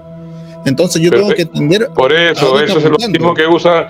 Entonces 0.65 1.01
yo 1.03 1.11
tengo 1.11 1.31
que 1.31 1.43
entender. 1.43 1.89
Por 1.95 2.13
eso, 2.13 2.61
eso 2.61 2.79
es 2.79 2.85
lo 2.85 3.09
mismo 3.09 3.35
que 3.35 3.47
usa 3.47 3.87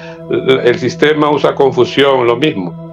el 0.65 0.79
sistema, 0.79 1.31
usa 1.31 1.55
confusión, 1.55 2.27
lo 2.27 2.37
mismo. 2.37 2.88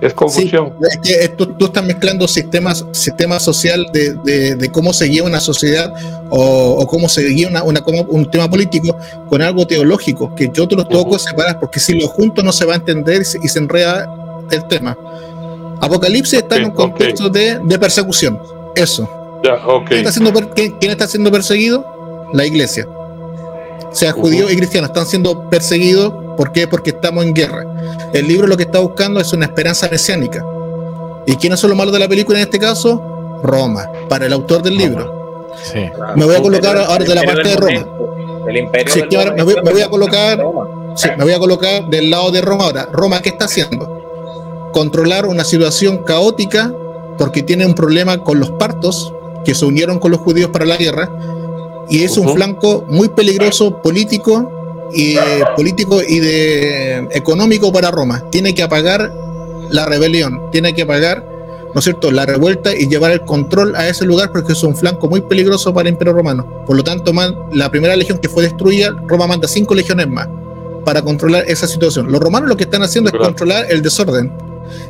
Es 0.00 0.14
confusión. 0.14 0.74
es 0.80 0.98
que 1.02 1.28
tú, 1.28 1.54
estás 1.64 1.84
mezclando 1.84 2.26
sistemas, 2.26 2.84
sistema 2.92 3.38
social 3.38 3.86
de, 3.92 4.14
de, 4.56 4.70
cómo 4.70 4.92
se 4.92 5.06
guía 5.06 5.24
una 5.24 5.40
sociedad 5.40 5.92
o, 6.30 6.86
cómo 6.86 7.08
se 7.08 7.22
guía 7.22 7.48
una, 7.48 7.62
una, 7.62 7.82
un 8.08 8.30
tema 8.30 8.48
político 8.48 8.96
con 9.28 9.42
algo 9.42 9.66
teológico, 9.66 10.34
que 10.34 10.50
yo 10.52 10.66
te 10.66 10.76
los 10.76 10.88
tengo 10.88 11.10
que 11.10 11.18
separar, 11.18 11.60
porque 11.60 11.80
si 11.80 11.98
lo 12.00 12.08
junto 12.08 12.42
no 12.42 12.52
se 12.52 12.64
va 12.64 12.74
a 12.74 12.76
entender 12.76 13.22
y 13.42 13.48
se, 13.48 13.58
enreda 13.58 14.08
el 14.50 14.66
tema. 14.68 14.96
Apocalipsis 15.80 16.40
está 16.40 16.56
en 16.56 16.66
un 16.66 16.70
contexto 16.72 17.28
de, 17.28 17.58
de, 17.62 17.78
persecución. 17.78 18.38
Eso. 18.74 19.08
¿Quién, 19.86 20.00
está 20.00 20.12
siendo, 20.12 20.32
¿Quién 20.54 20.90
está 20.90 21.06
siendo 21.06 21.30
perseguido? 21.30 22.28
La 22.32 22.46
iglesia 22.46 22.86
sea 23.92 24.12
judíos 24.12 24.52
y 24.52 24.56
cristianos, 24.56 24.90
están 24.90 25.06
siendo 25.06 25.48
perseguidos. 25.48 26.12
¿Por 26.40 26.52
qué? 26.52 26.66
Porque 26.66 26.88
estamos 26.88 27.22
en 27.22 27.34
guerra. 27.34 27.66
El 28.14 28.26
libro 28.26 28.46
lo 28.46 28.56
que 28.56 28.62
está 28.62 28.78
buscando 28.78 29.20
es 29.20 29.30
una 29.34 29.44
esperanza 29.44 29.90
mesiánica. 29.90 30.42
¿Y 31.26 31.36
quiénes 31.36 31.60
son 31.60 31.68
los 31.68 31.76
malos 31.76 31.92
de 31.92 31.98
la 31.98 32.08
película 32.08 32.38
en 32.38 32.44
este 32.44 32.58
caso? 32.58 33.40
Roma, 33.42 33.86
para 34.08 34.24
el 34.24 34.32
autor 34.32 34.62
del 34.62 34.78
libro. 34.78 35.50
Sí. 35.62 35.80
Me 36.16 36.24
voy 36.24 36.36
a 36.36 36.40
colocar 36.40 36.78
ahora 36.78 37.04
de 37.04 37.14
la 37.14 37.24
parte 37.24 37.46
de 37.46 37.56
Roma. 37.56 37.86
El 38.48 38.56
imperio 38.56 38.90
sí, 38.90 39.02
me, 39.36 39.42
voy, 39.42 39.56
me, 39.62 39.70
voy, 39.70 39.82
a 39.82 39.90
colocar, 39.90 40.42
sí, 40.94 41.10
me 41.18 41.24
voy 41.24 41.34
a 41.34 41.38
colocar 41.38 41.84
del 41.90 42.08
lado 42.08 42.30
de 42.30 42.40
Roma 42.40 42.64
ahora. 42.64 42.88
Roma, 42.90 43.20
¿qué 43.20 43.28
está 43.28 43.44
haciendo? 43.44 44.70
Controlar 44.72 45.26
una 45.26 45.44
situación 45.44 45.98
caótica 46.04 46.72
porque 47.18 47.42
tiene 47.42 47.66
un 47.66 47.74
problema 47.74 48.16
con 48.24 48.40
los 48.40 48.50
partos 48.52 49.12
que 49.44 49.54
se 49.54 49.66
unieron 49.66 49.98
con 49.98 50.10
los 50.10 50.20
judíos 50.20 50.48
para 50.48 50.64
la 50.64 50.78
guerra 50.78 51.10
y 51.90 52.02
es 52.02 52.16
un 52.16 52.32
flanco 52.32 52.82
muy 52.88 53.10
peligroso 53.10 53.82
político 53.82 54.59
y 54.92 55.16
eh, 55.16 55.44
político 55.56 56.00
y 56.06 56.18
de 56.20 57.08
económico 57.12 57.72
para 57.72 57.90
Roma. 57.90 58.24
Tiene 58.30 58.54
que 58.54 58.62
apagar 58.62 59.12
la 59.70 59.86
rebelión, 59.86 60.50
tiene 60.50 60.74
que 60.74 60.82
apagar, 60.82 61.24
¿no 61.74 61.78
es 61.78 61.84
cierto?, 61.84 62.10
la 62.10 62.26
revuelta 62.26 62.74
y 62.74 62.88
llevar 62.88 63.12
el 63.12 63.20
control 63.22 63.74
a 63.76 63.88
ese 63.88 64.04
lugar 64.04 64.32
porque 64.32 64.52
es 64.52 64.62
un 64.62 64.76
flanco 64.76 65.08
muy 65.08 65.20
peligroso 65.20 65.72
para 65.72 65.88
el 65.88 65.94
Imperio 65.94 66.12
Romano. 66.12 66.64
Por 66.66 66.76
lo 66.76 66.84
tanto, 66.84 67.12
la 67.52 67.70
primera 67.70 67.96
legión 67.96 68.18
que 68.18 68.28
fue 68.28 68.42
destruida, 68.42 68.94
Roma 69.06 69.26
manda 69.26 69.46
cinco 69.46 69.74
legiones 69.74 70.08
más 70.08 70.28
para 70.84 71.02
controlar 71.02 71.44
esa 71.46 71.66
situación. 71.66 72.10
Los 72.10 72.20
romanos 72.20 72.48
lo 72.48 72.56
que 72.56 72.64
están 72.64 72.82
haciendo 72.82 73.10
es 73.10 73.16
controlar 73.16 73.66
el 73.70 73.82
desorden, 73.82 74.32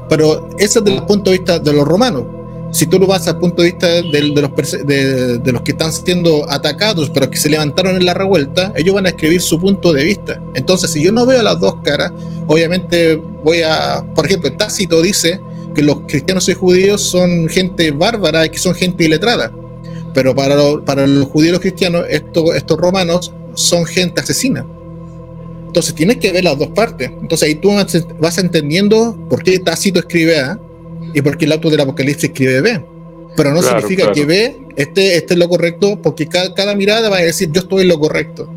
pero 0.09 0.49
ese 0.59 0.78
es 0.78 0.85
desde 0.85 0.99
el 0.99 1.04
punto 1.04 1.30
de 1.30 1.38
vista 1.38 1.59
de 1.59 1.73
los 1.73 1.87
romanos 1.87 2.25
si 2.70 2.86
tú 2.86 2.98
lo 2.98 3.06
vas 3.06 3.26
al 3.26 3.38
punto 3.38 3.62
de 3.62 3.70
vista 3.70 3.86
de, 3.88 4.22
los, 4.22 4.86
de, 4.86 5.52
los 5.52 5.62
que 5.62 5.72
están 5.72 5.92
siendo 5.92 6.48
atacados, 6.50 7.10
pero 7.10 7.28
que 7.28 7.36
se 7.36 7.48
levantaron 7.48 7.96
en 7.96 8.04
la 8.04 8.14
revuelta, 8.14 8.72
ellos 8.76 8.94
van 8.94 9.06
a 9.06 9.10
escribir 9.10 9.40
su 9.40 9.58
punto 9.60 9.92
de 9.92 10.04
vista. 10.04 10.40
Entonces, 10.54 10.90
si 10.90 11.02
yo 11.02 11.12
no 11.12 11.26
veo 11.26 11.42
las 11.42 11.58
dos 11.58 11.76
caras, 11.82 12.12
obviamente 12.46 13.16
voy 13.16 13.62
a, 13.62 14.04
por 14.14 14.26
ejemplo, 14.26 14.52
Tácito 14.52 15.02
dice 15.02 15.40
que 15.74 15.82
los 15.82 16.00
cristianos 16.06 16.48
y 16.48 16.54
judíos 16.54 17.02
son 17.02 17.48
gente 17.48 17.90
bárbara 17.90 18.46
y 18.46 18.50
que 18.50 18.58
son 18.58 18.74
gente 18.74 19.04
iletrada. 19.04 19.52
Pero 20.14 20.34
para, 20.34 20.56
para 20.84 21.06
los 21.06 21.26
judíos 21.28 21.50
y 21.50 21.52
los 21.52 21.60
cristianos, 21.60 22.04
estos, 22.08 22.54
estos 22.54 22.78
romanos 22.78 23.32
son 23.54 23.84
gente 23.84 24.20
asesina. 24.20 24.64
Entonces 25.66 25.94
tienes 25.94 26.16
que 26.18 26.32
ver 26.32 26.44
las 26.44 26.58
dos 26.58 26.68
partes. 26.68 27.10
Entonces 27.20 27.48
ahí 27.48 27.54
tú 27.56 27.70
vas 28.18 28.38
entendiendo 28.38 29.16
por 29.28 29.42
qué 29.42 29.58
Tácito 29.58 30.00
escribe 30.00 30.40
A 30.40 30.58
y 31.14 31.23
porque 31.23 31.45
el 31.45 31.52
auto 31.52 31.71
del 31.71 31.81
apocalipsis 31.81 32.25
escribe 32.25 32.61
B. 32.61 32.85
Pero 33.37 33.52
no 33.52 33.62
significa 33.62 34.12
que 34.12 34.25
B 34.25 34.57
esté, 34.76 35.17
esté 35.17 35.35
en 35.35 35.40
lo 35.40 35.49
correcto, 35.49 36.00
porque 36.02 36.26
cada, 36.26 36.75
mirada 36.75 37.09
va 37.09 37.19
a 37.19 37.23
decir 37.23 37.50
yo 37.52 37.61
estoy 37.61 37.83
en 37.83 37.88
lo 37.88 37.99
correcto. 37.99 38.50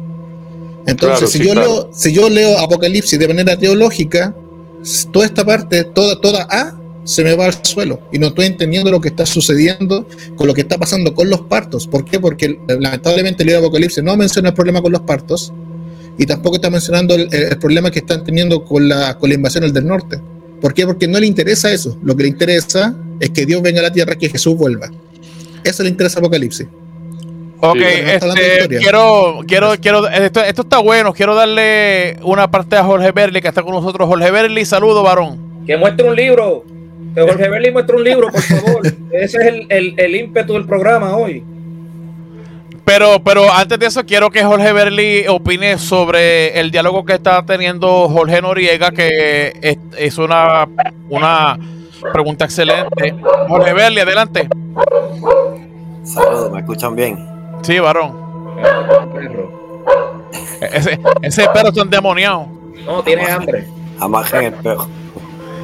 Entonces, 0.85 1.29
si, 1.29 1.39
yo 1.39 1.53
leo, 1.53 1.89
si 1.93 2.11
yo 2.11 2.29
leo 2.29 2.57
Apocalipsis 2.59 3.17
de 3.17 3.27
manera 3.27 3.57
teológica, 3.57 4.35
toda 5.11 5.25
esta 5.25 5.45
parte, 5.45 5.85
toda, 5.85 6.19
toda 6.19 6.47
A, 6.49 6.77
se 7.05 7.23
me 7.23 7.35
va 7.35 7.45
al 7.45 7.65
suelo 7.65 7.99
y 8.11 8.17
no 8.17 8.27
estoy 8.27 8.45
entendiendo 8.45 8.89
lo 8.89 9.01
que 9.01 9.09
está 9.09 9.25
sucediendo 9.25 10.07
con 10.35 10.47
lo 10.47 10.53
que 10.53 10.61
está 10.61 10.77
pasando 10.77 11.13
con 11.13 11.29
los 11.29 11.41
partos. 11.41 11.87
¿Por 11.87 12.05
qué? 12.05 12.19
Porque 12.19 12.59
lamentablemente 12.67 13.43
el 13.43 13.47
libro 13.47 13.61
de 13.61 13.67
Apocalipsis 13.67 14.03
no 14.03 14.15
menciona 14.17 14.49
el 14.49 14.55
problema 14.55 14.81
con 14.81 14.91
los 14.91 15.01
partos 15.01 15.53
y 16.17 16.25
tampoco 16.25 16.55
está 16.57 16.69
mencionando 16.69 17.15
el, 17.15 17.33
el 17.33 17.57
problema 17.57 17.91
que 17.91 17.99
están 17.99 18.23
teniendo 18.23 18.63
con 18.63 18.87
la, 18.87 19.17
con 19.17 19.29
la 19.29 19.35
invasión 19.35 19.71
del 19.71 19.85
norte. 19.85 20.19
¿Por 20.63 20.73
qué? 20.73 20.85
Porque 20.85 21.09
no 21.09 21.19
le 21.19 21.27
interesa 21.27 21.73
eso. 21.73 21.97
Lo 22.01 22.15
que 22.15 22.23
le 22.23 22.29
interesa 22.29 22.95
es 23.19 23.31
que 23.31 23.45
Dios 23.45 23.61
venga 23.61 23.81
a 23.81 23.83
la 23.83 23.91
tierra, 23.91 24.15
que 24.15 24.29
Jesús 24.29 24.55
vuelva. 24.55 24.89
Eso 25.61 25.83
le 25.83 25.89
interesa 25.89 26.19
Apocalipsis. 26.19 26.67
Ok, 27.59 27.81
este, 27.81 28.77
quiero, 28.79 29.41
quiero, 29.45 29.73
quiero, 29.81 30.07
esto, 30.07 30.41
está 30.41 30.77
bueno. 30.77 31.13
Quiero 31.13 31.35
darle 31.35 32.17
una 32.23 32.49
parte 32.49 32.77
a 32.77 32.83
Jorge 32.85 33.11
Berli, 33.11 33.41
que 33.41 33.49
está 33.49 33.61
con 33.61 33.73
nosotros. 33.73 34.07
Jorge 34.07 34.31
Berli, 34.31 34.63
saludo, 34.63 35.03
varón. 35.03 35.65
Que 35.67 35.75
muestre 35.75 36.07
un 36.07 36.15
libro. 36.15 36.63
Que 37.13 37.21
Jorge 37.27 37.49
Berli 37.49 37.69
muestre 37.69 37.97
un 37.97 38.03
libro, 38.05 38.29
por 38.31 38.41
favor. 38.41 38.87
Ese 39.11 39.37
es 39.39 39.45
el, 39.45 39.65
el, 39.67 39.93
el 39.97 40.15
ímpetu 40.15 40.53
del 40.53 40.65
programa 40.65 41.17
hoy. 41.17 41.43
Pero, 42.85 43.23
pero 43.23 43.51
antes 43.51 43.79
de 43.79 43.85
eso, 43.85 44.05
quiero 44.05 44.29
que 44.29 44.43
Jorge 44.43 44.73
Berli 44.73 45.25
opine 45.27 45.77
sobre 45.77 46.59
el 46.59 46.69
diálogo 46.69 47.05
que 47.05 47.13
está 47.13 47.45
teniendo 47.45 48.09
Jorge 48.09 48.41
Noriega, 48.41 48.91
que 48.91 49.77
es, 49.97 50.17
una, 50.17 50.67
una 51.09 51.57
pregunta 52.11 52.45
excelente. 52.45 53.15
Jorge 53.47 53.73
Berli, 53.73 54.01
adelante. 54.01 54.49
Saludos, 56.03 56.51
¿me 56.51 56.59
escuchan 56.59 56.95
bien? 56.95 57.25
Sí, 57.61 57.79
varón. 57.79 58.21
Ese, 60.73 60.99
ese 61.21 61.47
perro 61.49 61.69
está 61.69 61.81
endemoniado. 61.81 62.47
No, 62.85 63.01
tiene 63.01 63.25
hambre. 63.25 63.65
Amajen 63.99 64.45
el 64.45 64.53
perro. 64.55 64.87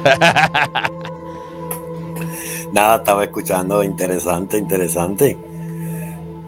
Nada, 2.72 2.96
estaba 2.96 3.24
escuchando, 3.24 3.82
interesante, 3.82 4.56
interesante. 4.56 5.36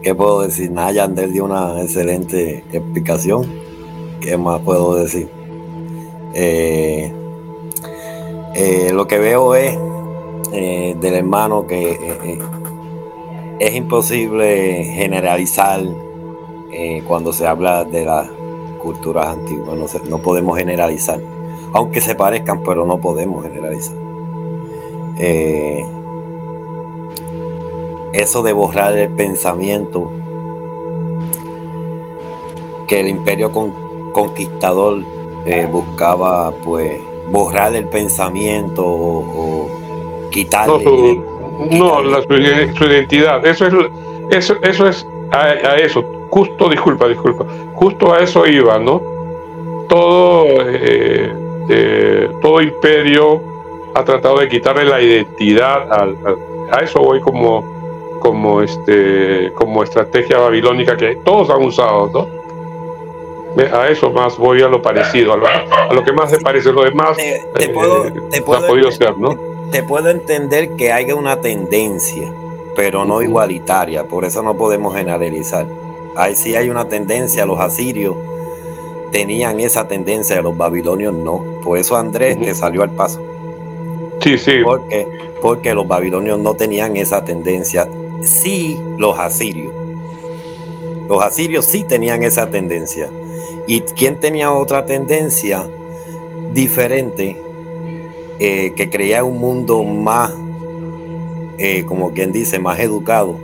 ¿Qué 0.03 0.13
puedo 0.13 0.41
decir? 0.41 0.69
Nada, 0.69 0.91
Yandel 0.91 1.31
dio 1.31 1.45
una 1.45 1.81
excelente 1.81 2.65
explicación. 2.73 3.49
¿Qué 4.19 4.35
más 4.35 4.59
puedo 4.59 4.95
decir? 4.95 5.29
Eh, 6.33 7.09
eh, 8.53 8.91
lo 8.93 9.07
que 9.07 9.17
veo 9.17 9.55
es 9.55 9.77
eh, 10.51 10.97
del 10.99 11.13
hermano 11.13 11.65
que 11.65 12.37
es 13.59 13.75
imposible 13.75 14.83
generalizar 14.83 15.81
cuando 17.07 17.31
se 17.31 17.47
habla 17.47 17.85
de 17.85 18.03
las 18.03 18.27
culturas 18.81 19.27
antiguas. 19.27 19.77
No, 19.77 19.87
no, 20.09 20.17
podemos 20.21 20.57
generalizar. 20.57 21.21
Aunque 21.71 22.01
se 22.01 22.13
parezcan, 22.13 22.61
pero 22.61 22.85
no 22.85 22.97
podemos 22.97 23.41
generalizar 23.41 23.95
eso 28.13 28.43
de 28.43 28.53
borrar 28.53 28.95
el 28.95 29.09
pensamiento 29.09 30.11
que 32.87 32.99
el 32.99 33.07
imperio 33.09 33.51
conquistador 34.11 34.99
eh, 35.45 35.67
buscaba 35.69 36.51
pues 36.63 37.01
borrar 37.31 37.75
el 37.75 37.87
pensamiento 37.87 38.85
o, 38.85 40.29
quitarle, 40.31 41.21
no, 41.71 42.03
su, 42.21 42.83
identidad. 42.85 43.45
Eso 43.45 43.67
es 43.67 43.73
eso 44.31 44.55
eso 44.61 44.87
es 44.87 45.07
a, 45.31 45.75
eso. 45.77 46.03
Justo 46.29 46.69
disculpa 46.69 47.07
disculpa. 47.07 47.45
Justo 47.75 48.13
a 48.13 48.19
eso 48.19 48.45
iba 48.47 48.77
no 48.79 49.01
todo 49.87 50.45
eh, 50.47 51.31
eh, 51.69 52.29
todo 52.41 52.61
imperio 52.61 53.41
ha 53.95 54.03
tratado 54.03 54.39
de 54.39 54.49
quitarle 54.49 54.85
la 54.85 55.01
identidad 55.01 55.87
a 56.71 56.79
eso 56.79 56.99
voy 56.99 57.19
como 57.21 57.72
como 58.23 58.61
este 58.61 59.51
como 59.53 59.83
estrategia 59.83 60.37
babilónica 60.37 60.95
que 60.95 61.17
todos 61.17 61.49
han 61.49 61.61
usado, 61.61 62.09
¿no? 62.13 62.43
A 63.77 63.89
eso 63.89 64.09
más 64.09 64.37
voy 64.37 64.63
a 64.63 64.67
lo 64.67 64.81
parecido, 64.81 65.33
a 65.33 65.93
lo, 65.93 66.03
que 66.03 66.11
más 66.11 66.31
se 66.31 66.39
parece, 66.39 66.71
lo 66.71 66.83
demás 66.83 67.17
te, 67.17 67.69
puedo, 67.69 68.11
te 68.31 68.41
puedo, 68.41 68.65
podido 68.65 68.91
ser, 68.91 69.15
¿no? 69.17 69.37
Te 69.71 69.83
puedo 69.83 70.09
entender 70.09 70.71
que 70.75 70.91
haya 70.91 71.13
una 71.13 71.39
tendencia, 71.39 72.33
pero 72.75 73.05
no 73.05 73.21
igualitaria, 73.21 74.05
por 74.05 74.25
eso 74.25 74.41
no 74.41 74.55
podemos 74.55 74.95
generalizar. 74.95 75.67
Ahí 76.15 76.35
sí 76.35 76.55
hay 76.55 76.69
una 76.69 76.87
tendencia, 76.87 77.45
los 77.45 77.59
asirios 77.59 78.15
tenían 79.11 79.59
esa 79.59 79.87
tendencia, 79.87 80.41
los 80.41 80.57
babilonios 80.57 81.13
no. 81.13 81.43
Por 81.61 81.77
eso 81.77 81.95
Andrés 81.95 82.39
te 82.39 82.55
salió 82.55 82.81
al 82.81 82.91
paso. 82.91 83.21
Sí, 84.21 84.37
sí. 84.37 84.61
Porque, 84.63 85.07
porque 85.41 85.73
los 85.75 85.87
babilonios 85.87 86.39
no 86.39 86.55
tenían 86.55 86.97
esa 86.97 87.23
tendencia. 87.23 87.87
Sí, 88.23 88.79
los 88.97 89.17
asirios. 89.19 89.73
Los 91.07 91.21
asirios 91.23 91.65
sí 91.65 91.83
tenían 91.83 92.23
esa 92.23 92.49
tendencia. 92.49 93.09
¿Y 93.67 93.81
quién 93.81 94.19
tenía 94.19 94.51
otra 94.51 94.85
tendencia 94.85 95.67
diferente? 96.53 97.37
Eh, 98.39 98.73
que 98.75 98.89
creía 98.89 99.23
un 99.23 99.37
mundo 99.37 99.83
más, 99.83 100.33
eh, 101.57 101.83
como 101.85 102.11
quien 102.11 102.31
dice, 102.31 102.59
más 102.59 102.79
educado, 102.79 103.37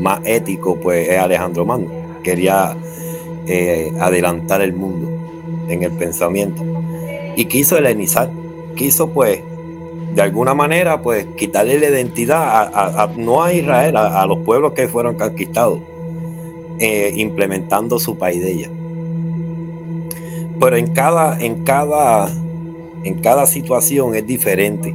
más 0.00 0.20
ético, 0.24 0.76
pues 0.76 1.08
es 1.08 1.18
Alejandro 1.18 1.64
Mando. 1.64 1.90
Quería 2.22 2.76
eh, 3.46 3.92
adelantar 4.00 4.62
el 4.62 4.72
mundo 4.72 5.08
en 5.68 5.82
el 5.82 5.92
pensamiento. 5.92 6.62
Y 7.36 7.44
quiso 7.46 7.76
helenizar, 7.76 8.30
quiso 8.74 9.08
pues 9.08 9.40
de 10.14 10.22
alguna 10.22 10.54
manera 10.54 11.02
pues 11.02 11.26
quitarle 11.36 11.78
la 11.78 11.88
identidad 11.88 12.70
a, 12.72 13.10
no 13.16 13.42
a 13.42 13.52
Israel, 13.52 13.96
a, 13.96 14.24
los 14.26 14.38
pueblos 14.38 14.72
que 14.72 14.88
fueron 14.88 15.16
conquistados, 15.16 15.80
eh, 16.78 17.12
implementando 17.16 17.98
su 17.98 18.16
paideia. 18.16 18.70
Pero 20.60 20.76
en 20.76 20.86
cada, 20.92 21.40
en 21.40 21.64
cada, 21.64 22.30
en 23.02 23.14
cada 23.20 23.46
situación 23.46 24.14
es 24.14 24.26
diferente. 24.26 24.94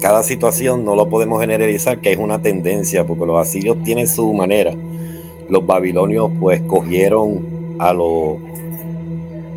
Cada 0.00 0.22
situación 0.22 0.84
no 0.84 0.94
lo 0.94 1.08
podemos 1.08 1.40
generalizar, 1.40 1.98
que 2.00 2.12
es 2.12 2.18
una 2.18 2.42
tendencia, 2.42 3.06
porque 3.06 3.24
los 3.24 3.40
asirios 3.40 3.82
tienen 3.84 4.06
su 4.06 4.32
manera 4.34 4.74
los 5.48 5.66
babilonios 5.66 6.30
pues 6.40 6.60
cogieron 6.62 7.76
a 7.78 7.92
los 7.92 8.36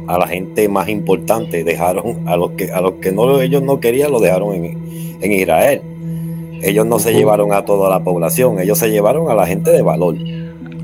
a 0.08 0.18
la 0.18 0.28
gente 0.28 0.68
más 0.70 0.90
importante, 0.90 1.64
dejaron 1.64 2.28
a 2.28 2.38
los 2.38 2.52
que 2.52 2.72
a 2.72 2.82
los 2.82 2.94
que 2.94 3.12
no 3.12 3.42
ellos 3.42 3.62
no 3.62 3.80
querían 3.80 4.12
lo 4.12 4.20
dejaron 4.20 4.56
en, 4.56 4.78
en 5.22 5.32
Israel. 5.32 5.82
Ellos 6.64 6.86
no 6.86 6.98
se 6.98 7.14
llevaron 7.14 7.54
a 7.54 7.66
toda 7.66 7.90
la 7.90 8.04
población, 8.04 8.60
ellos 8.60 8.80
se 8.80 8.90
llevaron 8.90 9.30
a 9.30 9.36
la 9.36 9.46
gente 9.46 9.72
de 9.72 9.82
valor 9.82 10.16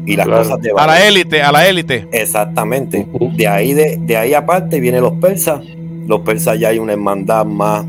y 0.05 0.15
las 0.15 0.27
cosas 0.27 0.61
de 0.61 0.71
valor. 0.71 0.89
A 0.89 0.93
la 0.93 1.07
élite, 1.07 1.41
a 1.41 1.51
la 1.51 1.67
élite. 1.67 2.07
Exactamente. 2.11 3.07
De 3.35 3.47
ahí 3.47 3.73
de, 3.73 3.97
de 3.97 4.17
ahí 4.17 4.33
aparte 4.33 4.79
vienen 4.79 5.01
los 5.01 5.13
persas. 5.13 5.61
Los 6.05 6.19
persas 6.21 6.59
ya 6.59 6.67
hay 6.67 6.79
una 6.79 6.93
hermandad 6.93 7.45
más, 7.45 7.85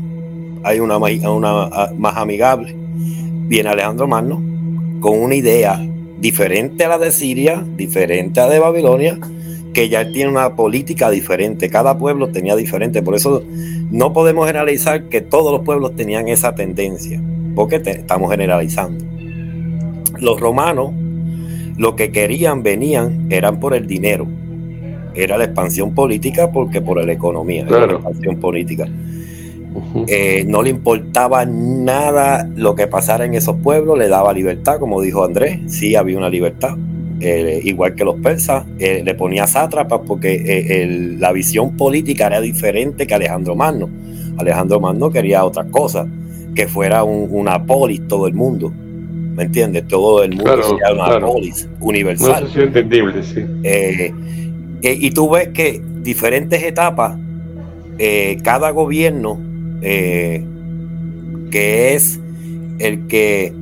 hay 0.63 0.79
una, 0.79 0.97
una 0.97 1.91
más 1.97 2.15
amigable. 2.15 2.73
Viene 3.47 3.69
Alejandro 3.69 4.07
Magno 4.07 4.41
con 5.01 5.21
una 5.21 5.35
idea 5.35 5.79
diferente 6.17 6.85
a 6.85 6.89
la 6.89 6.97
de 6.97 7.11
Siria, 7.11 7.63
diferente 7.75 8.39
a 8.39 8.47
la 8.47 8.53
de 8.53 8.59
Babilonia, 8.59 9.19
que 9.75 9.89
ya 9.89 10.09
tiene 10.09 10.31
una 10.31 10.55
política 10.55 11.11
diferente. 11.11 11.69
Cada 11.69 11.97
pueblo 11.97 12.29
tenía 12.29 12.55
diferente. 12.55 13.03
Por 13.03 13.13
eso 13.13 13.43
no 13.91 14.13
podemos 14.13 14.47
generalizar 14.47 15.03
que 15.09 15.19
todos 15.19 15.51
los 15.51 15.63
pueblos 15.63 15.95
tenían 15.97 16.29
esa 16.29 16.55
tendencia, 16.55 17.21
porque 17.55 17.75
estamos 17.75 18.31
generalizando. 18.31 19.03
Los 20.17 20.39
romanos, 20.39 20.93
lo 21.77 21.97
que 21.97 22.09
querían, 22.11 22.63
venían, 22.63 23.27
eran 23.29 23.59
por 23.59 23.73
el 23.73 23.85
dinero. 23.85 24.25
Era 25.13 25.37
la 25.37 25.43
expansión 25.43 25.93
política 25.93 26.51
porque 26.51 26.81
por 26.81 27.05
la 27.05 27.11
economía, 27.11 27.65
la 27.65 27.85
expansión 27.85 28.39
política. 28.39 28.87
Eh, 30.07 30.45
no 30.47 30.63
le 30.63 30.69
importaba 30.69 31.45
nada 31.45 32.49
lo 32.55 32.75
que 32.75 32.87
pasara 32.87 33.25
en 33.25 33.33
esos 33.33 33.57
pueblos, 33.57 33.97
le 33.97 34.07
daba 34.07 34.31
libertad, 34.31 34.79
como 34.79 35.01
dijo 35.01 35.25
Andrés, 35.25 35.59
sí 35.67 35.97
había 35.97 36.17
una 36.17 36.29
libertad. 36.29 36.77
Eh, 37.21 37.61
igual 37.63 37.95
que 37.95 38.03
los 38.03 38.15
persas, 38.15 38.65
eh, 38.77 39.01
le 39.03 39.15
ponía 39.15 39.47
sátrapas 39.47 40.01
porque 40.05 41.15
la 41.17 41.31
visión 41.31 41.77
política 41.77 42.27
era 42.27 42.41
diferente 42.41 43.07
que 43.07 43.13
Alejandro 43.13 43.55
Magno. 43.55 43.89
Alejandro 44.37 44.79
Magno 44.79 45.09
quería 45.09 45.45
otra 45.45 45.63
cosa, 45.65 46.07
que 46.53 46.67
fuera 46.67 47.03
una 47.03 47.65
polis 47.65 48.05
todo 48.07 48.27
el 48.27 48.33
mundo. 48.33 48.71
¿Me 48.71 49.43
entiendes? 49.43 49.87
Todo 49.87 50.23
el 50.23 50.35
mundo 50.35 50.63
sería 50.63 50.93
una 50.93 51.19
polis 51.25 51.67
universal. 51.79 52.49
No, 52.53 52.61
entendible, 52.61 53.23
sí. 53.23 53.45
y 54.81 55.11
tú 55.11 55.29
ves 55.29 55.49
que 55.49 55.81
diferentes 56.01 56.61
etapas, 56.63 57.17
cada 58.43 58.71
gobierno 58.71 59.39
eh, 59.87 60.43
que 61.51 61.93
es 61.93 62.19
el 62.79 63.05
que 63.07 63.53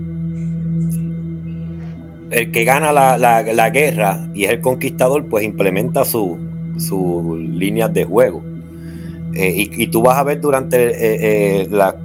el 2.34 2.52
que 2.52 2.64
gana 2.64 2.92
la, 2.92 3.70
guerra 3.70 4.28
y 4.34 4.46
es 4.46 4.52
el 4.52 4.62
conquistador, 4.62 5.26
pues 5.28 5.44
implementa 5.46 6.06
sus 6.06 6.38
su 6.78 7.38
líneas 7.38 7.94
de 7.94 8.04
juego. 8.04 8.42
Eh, 9.36 9.70
y, 9.72 9.88
tú 9.88 10.02
vas 10.02 10.18
a 10.18 10.24
ver 10.24 10.42
durante 10.42 11.62
eh, 11.62 11.68
la, 11.72 11.96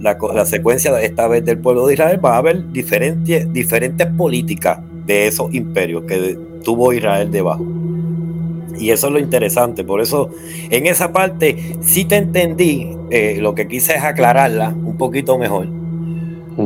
la, 0.00 0.46
secuencia 0.46 0.98
esta 1.00 1.28
vez 1.28 1.44
del 1.44 1.58
pueblo 1.58 1.86
de 1.86 1.94
Israel, 1.94 2.18
vas 2.20 2.38
a 2.38 2.42
ver 2.42 2.72
diferentes, 2.72 3.52
diferentes 3.52 4.06
políticas 4.06 4.78
de 5.06 5.26
esos 5.26 5.52
imperios 5.54 6.04
que 6.04 6.38
tuvo 6.64 6.92
Israel 6.92 7.30
debajo. 7.30 7.66
Y 8.78 8.90
eso 8.90 9.08
es 9.08 9.12
lo 9.12 9.18
interesante. 9.18 9.84
Por 9.84 10.00
eso, 10.00 10.30
en 10.70 10.86
esa 10.86 11.12
parte, 11.12 11.76
sí 11.82 12.06
te 12.06 12.16
entendí. 12.16 12.96
Eh, 13.10 13.38
lo 13.40 13.54
que 13.54 13.68
quise 13.68 13.94
es 13.94 14.02
aclararla 14.02 14.68
un 14.68 14.96
poquito 14.96 15.36
mejor. 15.36 15.79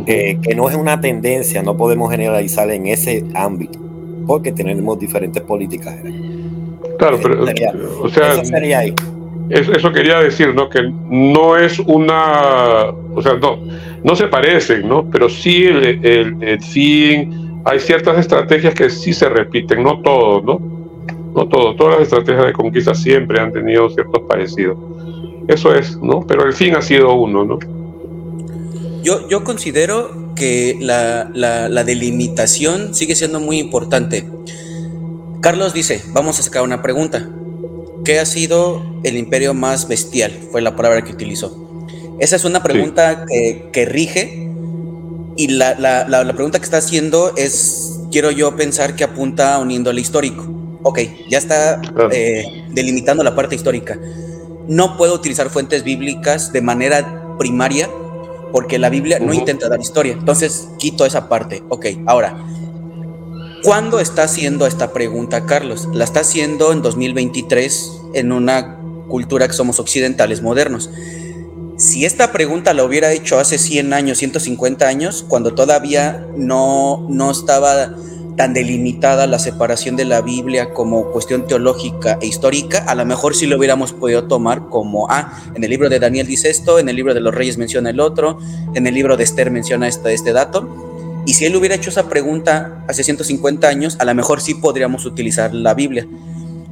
Eh, 0.07 0.39
que 0.43 0.55
no 0.55 0.69
es 0.69 0.77
una 0.77 1.01
tendencia, 1.01 1.63
no 1.63 1.77
podemos 1.77 2.11
generalizar 2.11 2.71
en 2.71 2.87
ese 2.87 3.25
ámbito, 3.35 3.79
porque 4.27 4.51
tenemos 4.51 4.99
diferentes 4.99 5.43
políticas. 5.43 5.97
Claro, 6.99 7.19
pero, 7.23 7.45
o 8.03 8.09
sea, 8.09 8.33
eso 8.33 8.45
sería 8.45 8.81
ahí. 8.81 8.95
Eso, 9.51 9.93
quería 9.93 10.21
decir, 10.21 10.55
¿no? 10.55 10.71
Que 10.71 10.91
no 11.09 11.57
es 11.57 11.79
una, 11.79 12.87
o 13.15 13.23
sea, 13.23 13.35
no, 13.35 13.59
no 14.03 14.17
se 14.17 14.27
parecen, 14.27 14.89
¿no? 14.89 15.05
Pero 15.11 15.29
sí, 15.29 15.65
el, 15.65 16.05
el, 16.05 16.43
el 16.43 16.61
fin, 16.63 17.61
hay 17.65 17.79
ciertas 17.79 18.19
estrategias 18.19 18.75
que 18.75 18.89
sí 18.89 19.13
se 19.13 19.29
repiten, 19.29 19.83
no 19.83 20.01
todos, 20.01 20.45
¿no? 20.45 20.61
No 21.35 21.47
todo, 21.49 21.75
todas 21.75 21.95
las 21.95 22.03
estrategias 22.05 22.47
de 22.47 22.53
conquista 22.53 22.95
siempre 22.95 23.39
han 23.41 23.53
tenido 23.53 23.91
ciertos 23.91 24.23
parecidos. 24.23 24.79
Eso 25.47 25.75
es, 25.75 25.99
¿no? 25.99 26.25
Pero 26.27 26.47
el 26.47 26.55
fin 26.55 26.75
ha 26.75 26.81
sido 26.81 27.13
uno, 27.15 27.45
¿no? 27.45 27.59
Yo, 29.05 29.29
yo 29.29 29.45
considero 29.45 30.35
que 30.35 30.77
la, 30.81 31.31
la, 31.35 31.85
delimitación 31.85 32.95
sigue 32.95 33.15
siendo 33.15 33.39
muy 33.39 33.59
importante. 33.59 34.29
Carlos 35.41 35.73
dice, 35.75 36.03
vamos 36.09 36.41
a 36.41 36.43
sacar 36.43 36.63
una 36.63 36.83
pregunta. 36.83 37.29
¿Qué 38.05 38.19
ha 38.19 38.27
sido 38.27 38.83
el 39.05 39.17
imperio 39.17 39.55
más 39.55 39.87
bestial? 39.87 40.33
Fue 40.51 40.63
la 40.63 40.75
palabra 40.75 41.05
que 41.05 41.13
utilizó. 41.13 41.87
Esa 42.19 42.37
es 42.37 42.45
una 42.45 42.63
pregunta 42.63 43.27
que, 43.29 43.69
que, 43.73 43.85
rige 43.85 44.51
y 45.37 45.49
la, 45.49 45.75
la, 45.79 46.33
pregunta 46.33 46.59
que 46.59 46.65
está 46.65 46.79
haciendo 46.79 47.35
es, 47.37 48.01
quiero 48.11 48.31
yo 48.31 48.57
pensar 48.57 48.97
que 48.97 49.05
apunta 49.05 49.59
uniendo 49.59 49.91
al 49.91 49.99
histórico 49.99 50.55
ok, 50.85 50.99
ya 51.29 51.39
está 51.39 51.81
eh, 52.13 52.67
delimitando 52.71 53.25
la 53.25 53.35
parte 53.35 53.57
histórica. 53.57 53.99
No 54.69 54.97
puedo 54.97 55.15
utilizar 55.15 55.51
fuentes 55.51 55.83
bíblicas 55.83 56.53
de 56.53 56.61
manera 56.61 57.37
primaria 57.39 57.89
porque 58.55 58.79
la 58.79 58.89
Biblia 58.89 59.19
no 59.19 59.35
intenta 59.35 59.69
dar 59.69 59.81
historia. 59.81 60.13
Entonces 60.13 60.69
quito 60.79 61.05
esa 61.05 61.29
parte. 61.29 61.65
Ok, 61.71 61.87
ahora, 62.07 62.39
¿cuándo 63.65 63.99
está 63.99 64.23
haciendo 64.23 64.69
esta 64.69 64.93
pregunta 64.93 65.45
Carlos? 65.45 65.89
La 65.93 66.05
está 66.05 66.21
haciendo 66.21 66.71
en 66.71 66.81
2023 66.81 68.03
en 68.15 68.31
una 68.31 68.79
cultura 69.09 69.49
que 69.49 69.55
somos 69.55 69.81
occidentales 69.81 70.41
modernos. 70.41 70.89
Si 71.79 72.05
esta 72.05 72.31
pregunta 72.31 72.75
la 72.75 72.85
hubiera 72.85 73.11
hecho 73.11 73.41
hace 73.41 73.59
100 73.59 73.93
años, 73.93 74.19
150 74.19 74.87
años, 74.87 75.25
cuando 75.27 75.55
todavía 75.55 76.25
no, 76.37 77.09
no 77.11 77.33
estaba 77.33 77.97
tan 78.37 78.53
delimitada 78.55 79.27
la 79.27 79.39
separación 79.39 79.97
de 79.97 80.05
la 80.05 80.21
Biblia 80.21 80.73
como 80.73 81.11
cuestión 81.13 81.47
teológica 81.47 82.19
e 82.21 82.27
histórica, 82.27 82.79
a 82.79 82.95
lo 82.95 83.05
mejor 83.05 83.35
sí 83.35 83.47
lo 83.47 83.59
hubiéramos 83.59 83.93
podido 83.93 84.25
tomar 84.25 84.69
como, 84.69 85.07
ah, 85.11 85.33
en 85.55 85.63
el 85.63 85.71
libro 85.71 85.89
de 85.89 85.99
Daniel 85.99 86.27
dice 86.27 86.51
esto, 86.51 86.79
en 86.79 86.89
el 86.89 86.97
libro 86.97 87.15
de 87.15 87.21
los 87.21 87.35
reyes 87.35 87.59
menciona 87.59 87.91
el 87.91 88.01
otro, 88.01 88.39
en 88.75 88.87
el 88.87 88.95
libro 88.95 89.17
de 89.17 89.25
Esther 89.25 89.51
menciona 89.51 89.89
este, 89.89 90.13
este 90.13 90.33
dato. 90.33 90.69
Y 91.27 91.35
si 91.35 91.47
él 91.47 91.57
hubiera 91.57 91.75
hecho 91.75 91.91
esa 91.91 92.09
pregunta 92.09 92.85
hace 92.89 93.05
150 93.05 93.67
años, 93.67 93.97
a 93.99 94.05
lo 94.05 94.15
mejor 94.15 94.41
sí 94.41 94.55
podríamos 94.55 95.07
utilizar 95.07 95.55
la 95.55 95.75
Biblia. 95.75 96.07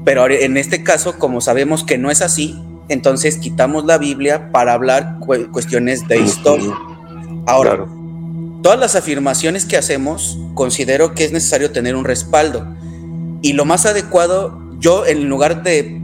Pero 0.04 0.28
en 0.28 0.56
este 0.56 0.82
caso, 0.82 1.18
como 1.18 1.40
sabemos 1.40 1.84
que 1.84 1.96
no 1.96 2.10
es 2.10 2.22
así, 2.22 2.60
entonces 2.88 3.38
quitamos 3.38 3.84
la 3.84 3.98
Biblia 3.98 4.50
para 4.50 4.74
hablar 4.74 5.18
cuestiones 5.52 6.06
de 6.08 6.18
historia. 6.18 6.76
Ahora, 7.46 7.86
todas 8.62 8.78
las 8.78 8.94
afirmaciones 8.94 9.66
que 9.66 9.76
hacemos, 9.76 10.38
considero 10.54 11.14
que 11.14 11.24
es 11.24 11.32
necesario 11.32 11.72
tener 11.72 11.96
un 11.96 12.04
respaldo. 12.04 12.66
Y 13.42 13.54
lo 13.54 13.64
más 13.64 13.86
adecuado, 13.86 14.60
yo 14.78 15.04
en 15.04 15.28
lugar 15.28 15.62
de, 15.62 16.00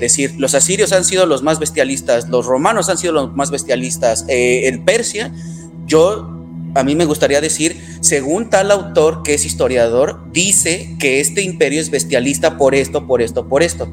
decir, 0.00 0.34
los 0.38 0.54
asirios 0.54 0.92
han 0.92 1.04
sido 1.04 1.26
los 1.26 1.42
más 1.42 1.58
bestialistas, 1.58 2.28
los 2.28 2.46
romanos 2.46 2.88
han 2.88 2.98
sido 2.98 3.12
los 3.12 3.34
más 3.34 3.50
bestialistas, 3.50 4.24
eh, 4.28 4.68
el 4.68 4.80
Persia, 4.80 5.32
yo 5.86 6.38
a 6.74 6.84
mí 6.84 6.94
me 6.94 7.04
gustaría 7.04 7.40
decir, 7.40 7.82
según 8.00 8.48
tal 8.50 8.70
autor 8.70 9.22
que 9.22 9.34
es 9.34 9.44
historiador, 9.44 10.20
dice 10.32 10.96
que 10.98 11.20
este 11.20 11.42
imperio 11.42 11.80
es 11.80 11.90
bestialista 11.90 12.56
por 12.56 12.74
esto, 12.74 13.06
por 13.06 13.20
esto, 13.20 13.48
por 13.48 13.62
esto. 13.62 13.92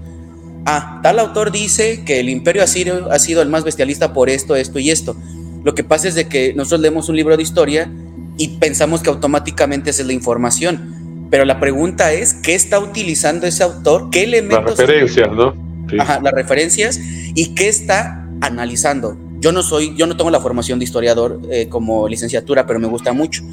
Ah, 0.66 1.00
tal 1.04 1.20
autor 1.20 1.52
dice 1.52 2.04
que 2.06 2.20
el 2.20 2.30
imperio 2.30 2.64
asirio 2.64 3.12
ha 3.12 3.20
sido 3.20 3.42
el 3.42 3.50
más 3.50 3.64
bestialista 3.64 4.14
por 4.14 4.30
esto, 4.30 4.56
esto 4.56 4.80
y 4.80 4.92
esto. 4.92 5.16
Lo 5.64 5.76
que 5.76 5.84
pasa 5.84 6.08
es 6.08 6.16
de 6.16 6.28
que 6.28 6.54
nosotros 6.54 6.82
leemos 6.82 7.10
un 7.10 7.16
libro 7.16 7.36
de 7.36 7.44
historia 7.44 7.92
y 8.38 8.48
pensamos 8.60 9.02
que 9.02 9.10
automáticamente 9.10 9.90
esa 9.90 10.02
es 10.02 10.08
la 10.08 10.14
información. 10.14 11.28
Pero 11.30 11.46
la 11.46 11.60
pregunta 11.60 12.12
es, 12.14 12.34
¿qué 12.34 12.56
está 12.56 12.80
utilizando 12.80 13.46
ese 13.46 13.64
autor? 13.64 14.10
¿Qué 14.10 14.24
elementos? 14.24 14.78
Las 14.78 14.88
referencias, 14.88 15.32
¿no? 15.32 15.54
Sí. 15.90 15.98
Ajá, 16.00 16.20
las 16.22 16.34
referencias 16.34 17.00
y 17.36 17.54
qué 17.54 17.68
está 17.68 18.28
analizando. 18.42 19.18
Yo 19.40 19.52
no 19.52 19.64
soy, 19.64 19.96
yo 19.96 20.06
no 20.08 20.18
tengo 20.18 20.32
la 20.32 20.40
formación 20.40 20.80
de 20.80 20.86
historiador 20.86 21.40
eh, 21.50 21.68
como 21.70 22.08
licenciatura, 22.08 22.66
pero 22.66 22.80
me 22.80 22.88
gusta 22.88 23.14
mucho. 23.14 23.44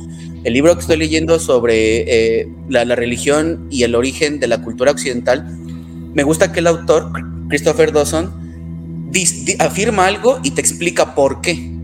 El 0.42 0.52
libro 0.52 0.74
que 0.74 0.80
estoy 0.80 0.96
leyendo 0.96 1.38
sobre 1.38 2.40
eh, 2.40 2.48
la, 2.68 2.84
la, 2.84 2.96
religión 2.96 3.66
y 3.70 3.82
el 3.82 3.94
origen 3.94 4.40
de 4.40 4.46
la 4.48 4.62
cultura 4.62 4.90
occidental, 4.90 5.46
me 6.14 6.22
gusta 6.22 6.52
que 6.52 6.60
el 6.60 6.66
autor, 6.66 7.10
Christopher 7.48 7.92
Dawson, 7.92 8.32
afirma 9.58 10.06
algo 10.06 10.38
y 10.42 10.50
te 10.52 10.60
explica 10.60 11.14
por 11.14 11.40
qué. 11.40 11.75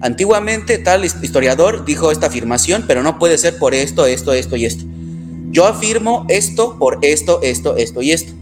Antiguamente 0.00 0.78
tal 0.78 1.04
historiador 1.04 1.84
dijo 1.84 2.12
esta 2.12 2.28
afirmación, 2.28 2.84
pero 2.86 3.02
no 3.02 3.18
puede 3.18 3.36
ser 3.36 3.58
por 3.58 3.74
esto, 3.74 4.06
esto, 4.06 4.32
esto 4.32 4.56
y 4.56 4.64
esto. 4.64 4.84
Yo 5.50 5.66
afirmo 5.66 6.24
esto 6.28 6.78
por 6.78 6.98
esto, 7.02 7.40
esto, 7.42 7.76
esto 7.76 8.02
y 8.02 8.12
esto. 8.12 8.32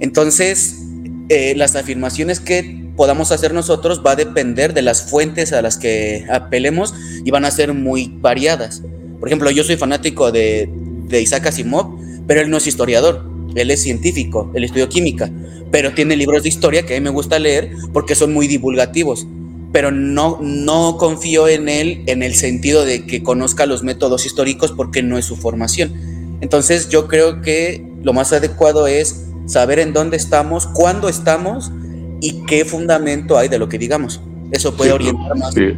Entonces, 0.00 0.82
eh, 1.28 1.54
las 1.56 1.76
afirmaciones 1.76 2.40
que 2.40 2.84
podamos 2.96 3.30
hacer 3.30 3.54
nosotros 3.54 4.02
va 4.04 4.12
a 4.12 4.16
depender 4.16 4.74
de 4.74 4.82
las 4.82 5.08
fuentes 5.08 5.52
a 5.52 5.62
las 5.62 5.76
que 5.76 6.26
apelemos 6.28 6.92
y 7.24 7.30
van 7.30 7.44
a 7.44 7.52
ser 7.52 7.72
muy 7.72 8.12
variadas. 8.20 8.82
Por 9.20 9.28
ejemplo, 9.28 9.50
yo 9.50 9.62
soy 9.62 9.76
fanático 9.76 10.32
de, 10.32 10.68
de 11.08 11.20
Isaac 11.20 11.46
Asimov, 11.46 11.98
pero 12.26 12.40
él 12.40 12.50
no 12.50 12.56
es 12.56 12.66
historiador, 12.66 13.22
él 13.54 13.70
es 13.70 13.82
científico, 13.82 14.50
él 14.54 14.64
estudió 14.64 14.88
química, 14.88 15.30
pero 15.70 15.94
tiene 15.94 16.16
libros 16.16 16.42
de 16.42 16.48
historia 16.48 16.84
que 16.84 16.96
a 16.96 17.00
mí 17.00 17.04
me 17.04 17.10
gusta 17.10 17.38
leer 17.38 17.70
porque 17.92 18.16
son 18.16 18.32
muy 18.32 18.48
divulgativos 18.48 19.26
pero 19.72 19.90
no, 19.90 20.38
no 20.40 20.96
confío 20.96 21.48
en 21.48 21.68
él 21.68 22.02
en 22.06 22.22
el 22.22 22.34
sentido 22.34 22.84
de 22.84 23.04
que 23.04 23.22
conozca 23.22 23.66
los 23.66 23.82
métodos 23.82 24.26
históricos 24.26 24.72
porque 24.72 25.02
no 25.02 25.18
es 25.18 25.24
su 25.24 25.36
formación. 25.36 25.92
Entonces 26.40 26.88
yo 26.88 27.08
creo 27.08 27.42
que 27.42 27.84
lo 28.02 28.12
más 28.12 28.32
adecuado 28.32 28.86
es 28.86 29.26
saber 29.46 29.78
en 29.78 29.92
dónde 29.92 30.16
estamos, 30.16 30.66
cuándo 30.66 31.08
estamos 31.08 31.72
y 32.20 32.44
qué 32.46 32.64
fundamento 32.64 33.38
hay 33.38 33.48
de 33.48 33.58
lo 33.58 33.68
que 33.68 33.78
digamos. 33.78 34.20
Eso 34.50 34.76
puede 34.76 34.90
sí, 34.90 34.94
orientar 34.94 35.36
más. 35.36 35.54
Sí. 35.54 35.74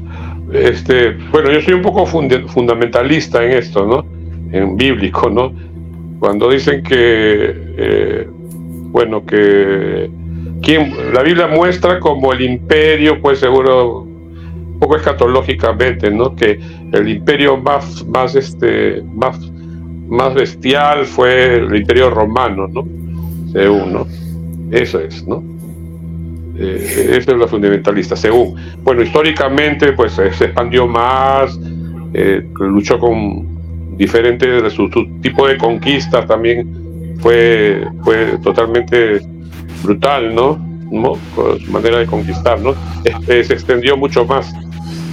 Este, 0.52 1.12
bueno, 1.30 1.50
yo 1.52 1.60
soy 1.60 1.74
un 1.74 1.82
poco 1.82 2.06
fundamentalista 2.06 3.44
en 3.44 3.52
esto, 3.52 3.86
¿no? 3.86 4.04
En 4.52 4.76
bíblico, 4.76 5.28
¿no? 5.28 5.52
Cuando 6.18 6.50
dicen 6.50 6.82
que, 6.82 7.54
eh, 7.76 8.26
bueno, 8.30 9.24
que 9.24 10.10
la 11.12 11.22
Biblia 11.22 11.46
muestra 11.46 11.98
como 12.00 12.32
el 12.32 12.42
imperio, 12.42 13.20
pues 13.20 13.38
seguro, 13.38 14.02
un 14.02 14.78
poco 14.78 14.96
escatológicamente, 14.96 16.10
¿no? 16.10 16.34
Que 16.34 16.60
el 16.92 17.08
imperio 17.08 17.56
más, 17.56 18.04
más, 18.06 18.34
este, 18.34 19.02
más, 19.14 19.38
más 20.08 20.34
bestial 20.34 21.06
fue 21.06 21.56
el 21.56 21.74
imperio 21.74 22.10
romano, 22.10 22.68
¿no? 22.68 22.86
Según, 23.52 23.92
¿no? 23.92 24.06
Eso 24.70 25.00
es, 25.00 25.26
¿no? 25.26 25.42
Eh, 26.58 27.16
eso 27.18 27.30
es 27.30 27.36
lo 27.38 27.48
fundamentalista, 27.48 28.16
según. 28.16 28.56
Bueno, 28.82 29.02
históricamente, 29.02 29.92
pues 29.92 30.12
se 30.12 30.26
expandió 30.26 30.86
más, 30.86 31.58
eh, 32.14 32.46
luchó 32.58 32.98
con 32.98 33.96
diferentes 33.96 34.72
su, 34.72 34.88
su, 34.88 35.06
tipo 35.20 35.46
de 35.46 35.58
conquistas 35.58 36.26
también 36.26 37.16
fue, 37.18 37.84
fue 38.02 38.38
totalmente 38.42 39.20
brutal, 39.82 40.34
¿no? 40.34 40.58
¿no? 40.90 41.14
Con 41.34 41.60
su 41.60 41.70
manera 41.70 41.98
de 41.98 42.06
conquistar, 42.06 42.60
¿no? 42.60 42.74
Este, 43.04 43.44
se 43.44 43.52
extendió 43.54 43.96
mucho 43.96 44.24
más. 44.24 44.52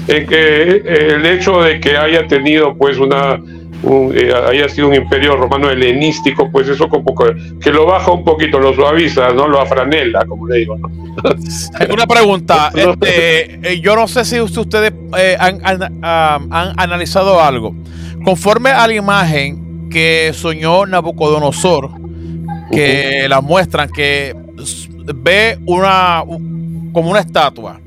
En 0.07 0.27
que 0.27 0.83
el 0.85 1.25
hecho 1.25 1.61
de 1.61 1.79
que 1.79 1.97
haya 1.97 2.27
tenido, 2.27 2.75
pues, 2.75 2.97
una. 2.97 3.41
Un, 3.83 4.17
eh, 4.17 4.33
haya 4.33 4.67
sido 4.67 4.87
un 4.87 4.95
imperio 4.95 5.35
romano 5.35 5.69
helenístico, 5.69 6.49
pues 6.49 6.67
eso 6.69 6.87
como 6.87 7.13
que, 7.13 7.35
que, 7.61 7.71
lo 7.71 7.85
baja 7.85 8.09
un 8.11 8.23
poquito, 8.23 8.57
lo 8.57 8.73
suaviza, 8.73 9.31
¿no? 9.31 9.47
Lo 9.47 9.61
afranela, 9.61 10.25
como 10.25 10.47
le 10.47 10.59
digo, 10.59 10.77
¿no? 10.77 10.89
Una 11.93 12.07
pregunta, 12.07 12.71
este, 12.75 13.59
eh, 13.61 13.79
yo 13.81 13.95
no 13.95 14.07
sé 14.07 14.25
si 14.25 14.39
ustedes 14.39 14.91
eh, 15.19 15.35
han, 15.39 15.59
han, 15.63 15.93
um, 15.93 16.53
han 16.53 16.79
analizado 16.79 17.39
algo. 17.39 17.75
Conforme 18.23 18.71
a 18.71 18.87
la 18.87 18.93
imagen 18.95 19.89
que 19.91 20.31
soñó 20.33 20.87
Nabucodonosor, 20.87 21.89
que 22.71 23.19
uh 23.21 23.25
-huh. 23.25 23.27
la 23.27 23.41
muestran, 23.41 23.89
que 23.89 24.35
ve 25.13 25.59
una 25.65 26.23
como 26.91 27.11
una 27.11 27.19
estatua. 27.19 27.79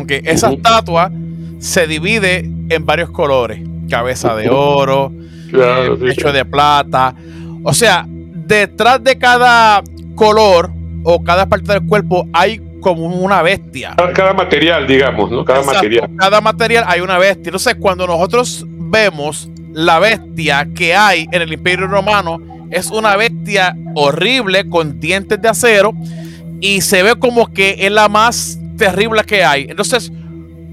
Okay, 0.00 0.22
esa 0.24 0.48
uh 0.48 0.52
-huh. 0.52 0.56
estatua 0.56 1.10
se 1.58 1.86
divide 1.86 2.50
en 2.68 2.86
varios 2.86 3.10
colores: 3.10 3.60
cabeza 3.88 4.34
de 4.34 4.48
oro, 4.48 5.12
claro, 5.50 5.94
eh, 5.94 5.98
pecho 5.98 6.28
sí. 6.28 6.34
de 6.34 6.44
plata. 6.44 7.14
O 7.62 7.72
sea, 7.72 8.06
detrás 8.08 9.02
de 9.02 9.16
cada 9.16 9.82
color 10.14 10.70
o 11.04 11.22
cada 11.22 11.46
parte 11.46 11.72
del 11.72 11.86
cuerpo 11.86 12.26
hay 12.32 12.60
como 12.80 13.06
una 13.06 13.40
bestia. 13.42 13.94
Cada, 13.96 14.12
cada 14.12 14.34
material, 14.34 14.86
digamos, 14.86 15.30
¿no? 15.30 15.44
Cada 15.44 15.60
Exacto, 15.60 15.78
material. 15.78 16.10
Cada 16.18 16.40
material 16.40 16.84
hay 16.86 17.00
una 17.00 17.18
bestia. 17.18 17.48
Entonces, 17.48 17.76
cuando 17.76 18.06
nosotros 18.06 18.66
vemos 18.68 19.48
la 19.72 19.98
bestia 19.98 20.68
que 20.74 20.94
hay 20.94 21.26
en 21.32 21.42
el 21.42 21.52
Imperio 21.52 21.86
Romano, 21.86 22.38
es 22.70 22.90
una 22.90 23.16
bestia 23.16 23.74
horrible 23.94 24.68
con 24.68 25.00
dientes 25.00 25.40
de 25.40 25.48
acero 25.48 25.92
y 26.64 26.80
se 26.80 27.02
ve 27.02 27.14
como 27.16 27.52
que 27.52 27.76
es 27.80 27.92
la 27.92 28.08
más 28.08 28.58
terrible 28.78 29.22
que 29.24 29.44
hay. 29.44 29.66
Entonces, 29.68 30.10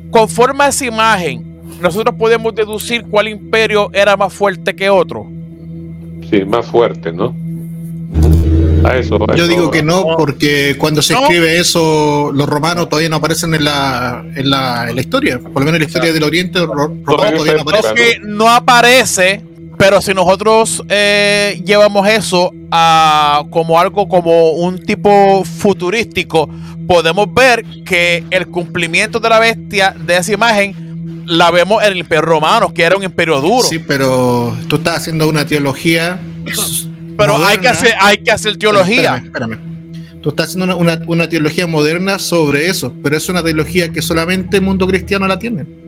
conforme 0.10 0.63
a 0.63 0.67
esa 0.69 0.86
imagen, 0.86 1.43
nosotros 1.82 2.15
podemos 2.17 2.56
deducir 2.56 3.04
cuál 3.04 3.27
imperio 3.27 3.89
era 3.91 4.15
más 4.15 4.34
fuerte 4.34 4.73
que 4.73 4.89
otro. 4.89 5.27
Sí, 6.30 6.45
más 6.45 6.65
fuerte, 6.65 7.12
¿no? 7.12 7.36
A 8.86 8.95
eso, 8.95 9.15
a 9.15 9.36
Yo 9.36 9.43
eso. 9.43 9.47
digo 9.47 9.69
que 9.69 9.84
no, 9.84 10.15
porque 10.17 10.77
cuando 10.77 11.01
se 11.01 11.13
no. 11.13 11.23
escribe 11.23 11.60
eso, 11.60 12.32
los 12.34 12.47
romanos 12.47 12.88
todavía 12.88 13.10
no 13.10 13.17
aparecen 13.17 13.54
en 13.54 13.65
la, 13.65 14.23
en 14.34 14.49
la, 14.49 14.89
en 14.89 14.95
la 14.95 15.01
historia. 15.01 15.39
Por 15.39 15.56
lo 15.56 15.60
menos 15.60 15.73
en 15.73 15.80
la 15.82 15.88
historia 15.88 16.13
del 16.13 16.23
Oriente, 16.23 16.60
los 16.60 16.69
romanos 16.69 17.43
todavía 17.43 17.56
no 17.56 17.62
aparecen. 17.63 17.95
Que 17.95 18.19
no 18.23 18.49
aparece, 18.49 19.41
pero 19.82 20.00
si 20.00 20.13
nosotros 20.13 20.84
eh, 20.89 21.60
llevamos 21.65 22.08
eso 22.08 22.54
a 22.70 23.44
como 23.50 23.80
algo 23.80 24.08
como 24.08 24.52
un 24.52 24.78
tipo 24.86 25.44
futurístico, 25.44 26.48
podemos 26.88 27.34
ver 27.34 27.65
que 27.84 28.24
el 28.30 28.46
cumplimiento 28.46 29.20
de 29.20 29.28
la 29.28 29.39
bestia 29.39 29.96
de 30.00 30.17
esa 30.17 30.34
imagen 30.34 31.24
la 31.26 31.50
vemos 31.50 31.82
en 31.84 31.94
el 31.94 31.98
imperio 31.98 32.22
romano, 32.22 32.72
que 32.72 32.84
era 32.84 32.96
un 32.96 33.02
imperio 33.02 33.41
duro. 33.41 33.63
Sí, 33.63 33.80
pero 33.80 34.56
tú 34.67 34.76
estás 34.76 34.98
haciendo 34.98 35.28
una 35.28 35.48
teología. 35.48 36.22
Pero 37.17 37.34
moderna. 37.34 37.50
hay 37.50 37.58
que 37.58 37.67
hacer, 37.67 37.94
hay 38.00 38.17
que 38.20 38.30
hacer 38.30 38.58
teología. 38.58 39.15
Espérame, 39.15 39.54
espérame. 39.54 40.22
Tú 40.22 40.30
estás 40.30 40.50
haciendo 40.50 40.65
una, 40.65 40.76
una, 40.76 41.02
una, 41.08 41.28
teología 41.28 41.65
moderna 41.65 42.20
sobre 42.20 42.67
eso, 42.67 42.94
pero 43.02 43.17
es 43.17 43.28
una 43.30 43.41
teología 43.41 43.91
que 43.91 44.04
solamente 44.04 44.58
el 44.58 44.63
mundo 44.63 44.86
cristiano 44.86 45.28
la 45.28 45.39
tiene. 45.39 45.81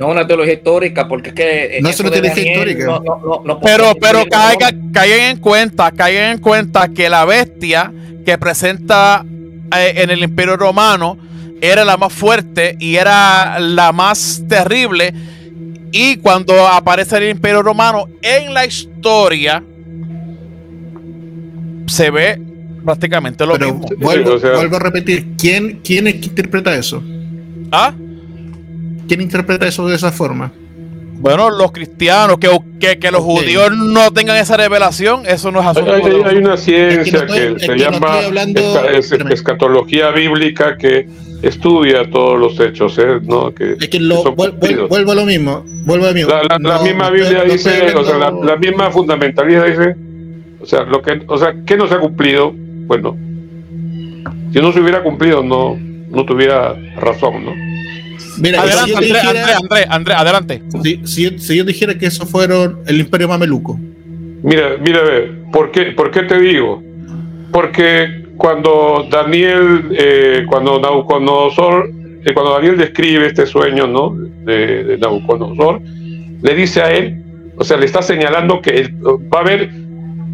No 0.00 0.08
una 0.08 0.26
teología 0.26 0.54
histórica, 0.54 1.06
porque 1.06 1.28
es 1.28 1.34
que. 1.34 1.78
No 1.82 1.90
es 1.90 2.00
una 2.00 2.10
teología 2.10 2.52
histórica. 2.52 2.86
No, 2.86 3.00
no, 3.00 3.42
no, 3.44 3.60
pero 3.60 3.92
pero 4.00 4.24
caiga, 4.30 4.72
caigan 4.94 5.20
en 5.20 5.36
cuenta, 5.36 5.92
caigan 5.92 6.32
en 6.32 6.38
cuenta 6.38 6.88
que 6.88 7.10
la 7.10 7.26
bestia 7.26 7.92
que 8.24 8.38
presenta 8.38 9.22
eh, 9.76 9.92
en 9.96 10.08
el 10.08 10.22
Imperio 10.22 10.56
Romano 10.56 11.18
era 11.60 11.84
la 11.84 11.98
más 11.98 12.14
fuerte 12.14 12.76
y 12.78 12.96
era 12.96 13.60
la 13.60 13.92
más 13.92 14.42
terrible. 14.48 15.12
Y 15.92 16.16
cuando 16.16 16.66
aparece 16.66 17.18
el 17.18 17.28
Imperio 17.28 17.62
Romano 17.62 18.08
en 18.22 18.54
la 18.54 18.64
historia, 18.64 19.62
se 21.88 22.10
ve 22.10 22.40
prácticamente 22.86 23.44
lo 23.44 23.52
Pero 23.52 23.74
mismo. 23.74 23.88
Vuelvo, 23.98 24.32
o 24.32 24.38
sea, 24.38 24.52
vuelvo, 24.52 24.76
a 24.76 24.80
repetir, 24.80 25.26
¿quién, 25.36 25.80
¿quién 25.84 26.06
es 26.06 26.14
que 26.14 26.26
interpreta 26.26 26.74
eso? 26.74 27.02
¿Ah? 27.70 27.92
¿Quién 29.10 29.22
interpreta 29.22 29.66
eso 29.66 29.88
de 29.88 29.96
esa 29.96 30.12
forma? 30.12 30.52
Bueno, 31.14 31.50
los 31.50 31.72
cristianos, 31.72 32.38
que, 32.38 32.48
que, 32.78 33.00
que 33.00 33.10
los 33.10 33.22
okay. 33.22 33.38
judíos 33.38 33.76
no 33.76 34.12
tengan 34.12 34.36
esa 34.36 34.56
revelación, 34.56 35.26
eso 35.26 35.50
no 35.50 35.58
es 35.58 35.66
asunto. 35.66 35.92
Hay, 35.92 36.02
hay, 36.02 36.22
hay 36.26 36.36
una 36.36 36.56
ciencia 36.56 37.26
que, 37.26 37.26
no 37.26 37.34
estoy, 37.34 37.54
que 37.56 37.66
se 37.66 37.76
llama 37.76 37.98
no 37.98 38.06
hablando, 38.06 38.84
es, 38.88 39.10
es, 39.10 39.20
escatología 39.32 40.12
bíblica 40.12 40.76
que 40.76 41.08
estudia 41.42 42.08
todos 42.08 42.38
los 42.38 42.60
hechos, 42.60 42.96
¿eh? 42.98 43.18
¿no? 43.24 43.52
Que, 43.52 43.72
es 43.80 43.88
que, 43.88 43.98
lo, 43.98 44.22
vuelvo, 44.32 44.86
vuelvo 44.86 45.10
a 45.10 45.14
lo 45.16 45.24
mismo. 45.24 45.64
Vuelvo 45.82 46.04
a 46.04 46.08
lo 46.10 46.14
mismo. 46.14 46.30
La, 46.30 46.42
la, 46.44 46.76
la 46.76 46.80
misma 46.80 47.10
Biblia 47.10 47.42
dice, 47.42 47.80
hablando... 47.80 48.00
o 48.02 48.04
sea, 48.04 48.16
la, 48.16 48.30
la 48.30 48.56
misma 48.58 48.92
fundamentalista 48.92 49.64
dice 49.64 49.96
o 50.60 50.66
sea, 50.66 50.82
lo 50.84 51.02
que, 51.02 51.20
o 51.26 51.36
sea, 51.36 51.52
¿qué 51.66 51.76
no 51.76 51.88
se 51.88 51.94
ha 51.94 51.98
cumplido? 51.98 52.52
Bueno, 52.54 53.18
si 54.52 54.60
no 54.60 54.72
se 54.72 54.78
hubiera 54.80 55.02
cumplido, 55.02 55.42
no, 55.42 55.76
no 55.76 56.24
tuviera 56.24 56.76
razón, 57.00 57.44
¿no? 57.44 57.70
Mira, 58.40 58.62
Adelante, 58.62 58.92
si 58.96 59.04
dijera- 59.04 59.28
André, 59.28 59.42
André, 59.54 59.86
André, 59.88 60.14
adelante. 60.14 60.62
si, 60.82 61.00
si 61.06 61.22
yo, 61.30 61.38
si 61.38 61.56
yo 61.56 61.64
dijera 61.64 61.96
que 61.96 62.06
eso 62.06 62.26
fueron 62.26 62.78
el 62.86 63.00
imperio 63.00 63.28
mameluco, 63.28 63.78
Mira, 64.42 64.76
mira, 64.80 65.00
a 65.00 65.04
ver, 65.04 65.32
¿por 65.52 65.70
qué, 65.70 65.92
por 65.92 66.10
qué 66.10 66.22
te 66.22 66.40
digo? 66.40 66.82
Porque 67.52 68.24
cuando 68.38 69.06
Daniel, 69.10 69.88
eh, 69.92 70.44
cuando 70.48 70.80
Nabucodonosor, 70.80 71.90
eh, 72.24 72.32
cuando 72.32 72.54
Daniel 72.54 72.78
describe 72.78 73.26
este 73.26 73.44
sueño, 73.46 73.86
¿no? 73.86 74.14
De, 74.44 74.84
de 74.84 74.96
Nabucodonosor, 74.98 75.82
le 76.42 76.54
dice 76.54 76.80
a 76.80 76.90
él, 76.90 77.22
o 77.58 77.64
sea, 77.64 77.76
le 77.76 77.84
está 77.84 78.00
señalando 78.00 78.62
que 78.62 78.70
él- 78.70 78.94
va 79.04 79.40
a 79.40 79.42
haber 79.42 79.68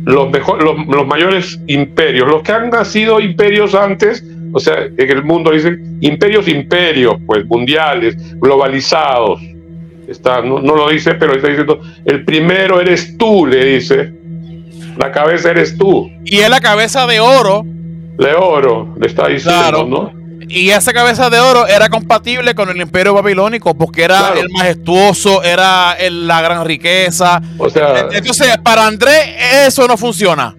los, 0.04 0.30
mejor, 0.30 0.62
los, 0.62 0.86
los 0.86 1.04
mayores 1.06 1.58
imperios, 1.66 2.28
los 2.28 2.42
que 2.42 2.52
han 2.52 2.70
nacido 2.70 3.18
imperios 3.18 3.74
antes, 3.74 4.22
o 4.56 4.60
sea, 4.60 4.84
en 4.84 5.10
el 5.10 5.22
mundo 5.22 5.50
dicen 5.50 5.98
imperios, 6.00 6.48
imperios, 6.48 7.16
pues 7.26 7.44
mundiales, 7.44 8.16
globalizados. 8.40 9.38
Está, 10.08 10.40
no, 10.40 10.60
no 10.60 10.74
lo 10.74 10.88
dice, 10.88 11.14
pero 11.14 11.34
está 11.34 11.48
diciendo, 11.48 11.78
el 12.06 12.24
primero 12.24 12.80
eres 12.80 13.18
tú, 13.18 13.44
le 13.44 13.62
dice. 13.66 14.12
La 14.96 15.12
cabeza 15.12 15.50
eres 15.50 15.76
tú. 15.76 16.08
Y 16.24 16.38
es 16.38 16.48
la 16.48 16.60
cabeza 16.60 17.06
de 17.06 17.20
oro. 17.20 17.64
De 17.66 18.32
oro, 18.34 18.94
le 18.98 19.06
está 19.08 19.28
diciendo, 19.28 19.60
Claro. 19.60 19.84
¿no? 19.86 20.12
Y 20.48 20.70
esa 20.70 20.92
cabeza 20.94 21.28
de 21.28 21.38
oro 21.38 21.66
era 21.66 21.90
compatible 21.90 22.54
con 22.54 22.70
el 22.70 22.80
imperio 22.80 23.12
babilónico 23.12 23.74
porque 23.76 24.04
era 24.04 24.18
Claro. 24.18 24.40
el 24.40 24.48
majestuoso, 24.50 25.42
era 25.42 25.94
el- 25.98 26.26
la 26.26 26.40
gran 26.40 26.64
riqueza. 26.64 27.42
O 27.58 27.68
sea, 27.68 28.06
Entonces, 28.10 28.56
para 28.62 28.86
Andrés, 28.86 29.22
eso 29.66 29.86
no 29.86 29.98
funciona. 29.98 30.54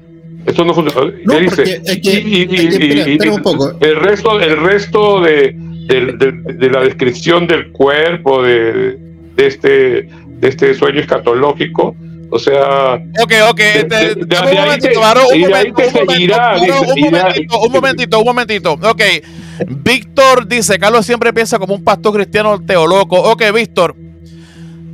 Esto 0.47 0.65
no 0.65 0.73
funciona. 0.73 1.11
No, 1.25 1.39
dice, 1.39 1.81
el 3.81 3.95
resto, 3.97 4.39
el 4.39 4.57
resto 4.57 5.21
de, 5.21 5.53
de 5.55 6.69
la 6.69 6.81
descripción 6.81 7.47
del 7.47 7.71
cuerpo 7.71 8.41
de, 8.43 8.97
de 9.35 9.47
este, 9.47 9.69
de 9.69 10.47
este 10.47 10.73
sueño 10.73 10.99
escatológico, 11.01 11.95
o 12.29 12.39
sea, 12.39 12.95
Ok, 13.23 13.33
ok. 13.49 13.57
De- 13.57 13.79
este, 13.79 13.85
de- 13.85 14.15
de- 14.15 14.35
un 14.51 14.55
momentito, 14.65 14.99
un 15.33 15.39
momento, 15.41 15.79
un 16.93 16.99
momento, 16.99 16.99
un 16.99 17.01
momentito, 17.11 17.57
un 17.59 17.71
momentito, 17.71 18.19
un 18.19 18.25
momentito. 18.25 18.71
Ok, 18.73 19.01
Víctor 19.83 20.47
dice, 20.47 20.77
Carlos 20.77 21.05
siempre 21.05 21.31
piensa 21.33 21.57
como 21.57 21.73
un 21.73 21.83
pastor 21.83 22.13
cristiano 22.15 22.59
teoloco. 22.63 23.15
Ok, 23.17 23.43
Víctor, 23.55 23.95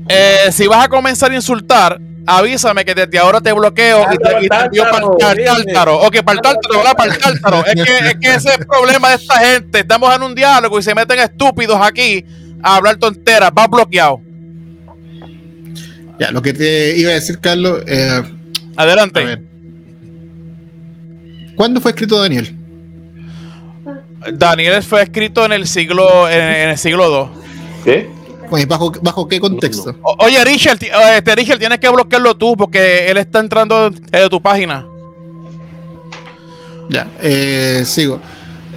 eh, 0.10 0.52
si 0.52 0.68
vas 0.68 0.86
a 0.86 0.90
comenzar 0.90 1.32
a 1.32 1.36
insultar, 1.36 2.00
avísame 2.26 2.86
que 2.86 2.94
desde 2.94 3.18
ahora 3.20 3.42
te 3.42 3.52
bloqueo 3.52 4.06
y 4.14 4.18
te, 4.18 4.46
y 4.46 4.48
te 4.48 4.56
envío 4.56 4.84
para 4.90 5.34
el 5.34 5.46
Tártaro. 5.46 6.02
Ok, 6.02 6.24
para 6.24 6.36
el 6.36 6.42
tártaro, 6.42 6.78
¿verdad? 6.78 6.94
Para 6.96 7.14
el 7.14 7.20
tártaro. 7.20 7.66
Es 7.66 7.76
que, 7.76 7.98
es 7.98 8.16
que 8.16 8.28
ese 8.28 8.50
es 8.50 8.60
el 8.60 8.66
problema 8.66 9.10
de 9.10 9.16
esta 9.16 9.38
gente. 9.40 9.80
Estamos 9.80 10.16
en 10.16 10.24
un 10.24 10.36
diálogo 10.36 10.80
y 10.80 10.84
se 10.84 10.96
meten 10.96 11.20
estúpidos 11.20 11.78
aquí 11.82 12.26
a 12.62 12.78
hablar 12.78 12.98
tonteras. 12.98 13.54
Vas 13.54 13.70
bloqueado. 13.70 14.22
ya, 16.20 16.32
lo 16.32 16.42
que 16.42 16.54
te 16.54 16.98
iba 16.98 17.12
a 17.12 17.16
decir, 17.16 17.40
Carlos, 17.40 17.84
eh, 17.88 18.24
Adelante. 18.76 19.20
a 19.20 19.26
ver. 19.26 19.42
¿Cuándo 21.56 21.82
fue 21.82 21.92
escrito 21.92 22.20
Daniel? 22.20 22.56
Daniel 24.34 24.82
fue 24.82 25.04
escrito 25.04 25.46
en 25.46 25.52
el 25.52 25.68
siglo 25.68 26.30
en, 26.30 26.42
en 26.42 26.70
el 26.70 26.78
siglo 26.78 27.32
II. 27.36 27.42
¿qué? 27.84 28.23
Pues, 28.54 28.68
¿Bajo, 28.68 28.92
bajo 29.02 29.28
qué 29.28 29.40
contexto? 29.40 29.96
O- 30.04 30.16
Oye, 30.26 30.46
Richard, 30.46 30.78
eh, 30.84 30.92
este, 31.18 31.36
Richard, 31.36 31.58
tienes 31.58 31.80
que 31.80 31.90
bloquearlo 31.90 32.36
tú 32.38 32.56
porque 32.56 33.10
él 33.10 33.18
está 33.18 33.40
entrando 33.40 33.90
de 33.90 34.30
tu 34.30 34.40
página. 34.40 34.86
Ya, 36.88 37.08
eh, 37.20 37.82
sigo. 37.84 38.20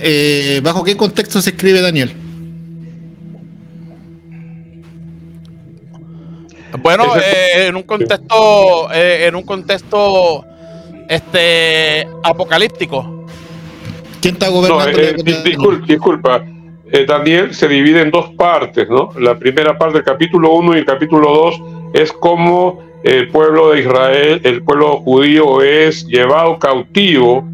Eh, 0.01 0.62
¿Bajo 0.65 0.83
qué 0.83 0.97
contexto 0.97 1.43
se 1.43 1.51
escribe 1.51 1.83
Daniel? 1.83 2.11
Bueno, 6.81 7.15
eh, 7.17 7.67
en 7.67 7.77
un 7.77 7.83
contexto, 7.83 8.91
eh, 8.95 9.27
en 9.27 9.35
un 9.37 9.43
contexto, 9.43 10.43
este, 11.07 12.09
apocalíptico. 12.25 13.27
¿Quién 14.23 14.37
está 14.37 14.47
No, 14.47 14.53
gobernando? 14.53 14.89
eh, 14.89 14.93
la 14.95 15.03
eh, 15.03 15.11
época 15.11 15.23
de 15.33 15.45
discul- 15.51 15.71
Daniel? 15.73 15.87
disculpa. 15.87 16.43
Eh, 16.92 17.05
Daniel 17.07 17.53
se 17.55 17.66
divide 17.66 18.01
en 18.01 18.11
dos 18.11 18.31
partes, 18.37 18.88
¿no? 18.88 19.11
La 19.18 19.38
primera 19.38 19.77
parte 19.77 19.94
del 19.94 20.05
capítulo 20.05 20.53
1 20.53 20.77
y 20.77 20.79
el 20.79 20.85
capítulo 20.85 21.35
2 21.35 21.62
es 21.94 22.12
cómo 22.12 22.81
el 23.03 23.29
pueblo 23.29 23.70
de 23.70 23.81
Israel, 23.81 24.40
el 24.44 24.62
pueblo 24.62 24.99
judío 24.99 25.62
es 25.62 26.07
llevado 26.07 26.59
cautivo, 26.59 27.44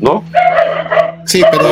¿no? 0.00 0.24
Sí, 1.24 1.42
pero 1.50 1.64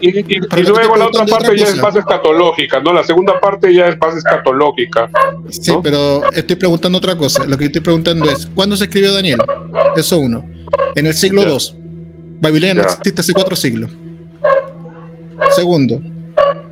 Y, 0.00 0.62
luego 0.62 0.96
la 0.96 1.06
otra 1.06 1.24
parte 1.26 1.56
ya 1.56 1.66
es 1.66 1.76
más 1.76 1.94
escatológica, 1.94 2.80
¿no? 2.80 2.92
La 2.92 3.04
segunda 3.04 3.38
parte 3.40 3.72
ya 3.72 3.86
es 3.86 3.98
más 3.98 4.16
escatológica. 4.16 5.08
Sí, 5.48 5.70
¿no? 5.70 5.80
pero 5.80 6.28
estoy 6.32 6.56
preguntando 6.56 6.98
otra 6.98 7.16
cosa. 7.16 7.44
Lo 7.44 7.56
que 7.56 7.66
estoy 7.66 7.80
preguntando 7.80 8.28
es, 8.28 8.48
¿cuándo 8.54 8.76
se 8.76 8.84
escribió 8.84 9.14
Daniel? 9.14 9.38
Eso 9.96 10.18
uno. 10.18 10.44
En 10.96 11.06
el 11.06 11.14
siglo. 11.14 11.42
II. 11.42 11.58
Babilonia 12.40 12.74
no 12.74 12.82
existe 12.82 13.20
hace 13.20 13.32
cuatro 13.32 13.54
siglos. 13.54 13.90
Segundo, 15.54 16.00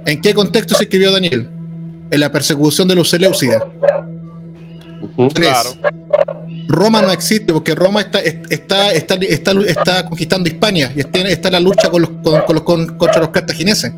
¿en 0.07 0.21
qué 0.21 0.35
contexto 0.35 0.75
se 0.75 0.85
escribió 0.85 1.13
Daniel? 1.13 1.49
En 2.11 2.21
la 2.21 2.31
persecución 2.33 2.89
de 2.89 2.95
los 2.95 3.09
Seleucidas. 3.11 3.63
Tres, 5.35 5.49
Claro. 5.51 5.71
Roma 6.69 7.03
no 7.03 7.11
existe 7.13 7.53
porque 7.53 7.75
Roma 7.75 8.01
está, 8.03 8.21
está, 8.21 8.93
está, 8.93 9.15
está, 9.17 9.53
está 9.67 10.05
conquistando 10.07 10.49
Hispania 10.49 10.93
y 10.95 11.01
está, 11.01 11.21
está 11.21 11.49
en 11.49 11.53
la 11.55 11.61
lucha 11.61 11.89
con 11.91 12.03
los, 12.03 12.11
con, 12.23 12.41
con 12.43 12.55
los, 12.55 12.63
con- 12.63 12.87
contra 12.99 13.21
los 13.21 13.31
cartagineses. 13.31 13.93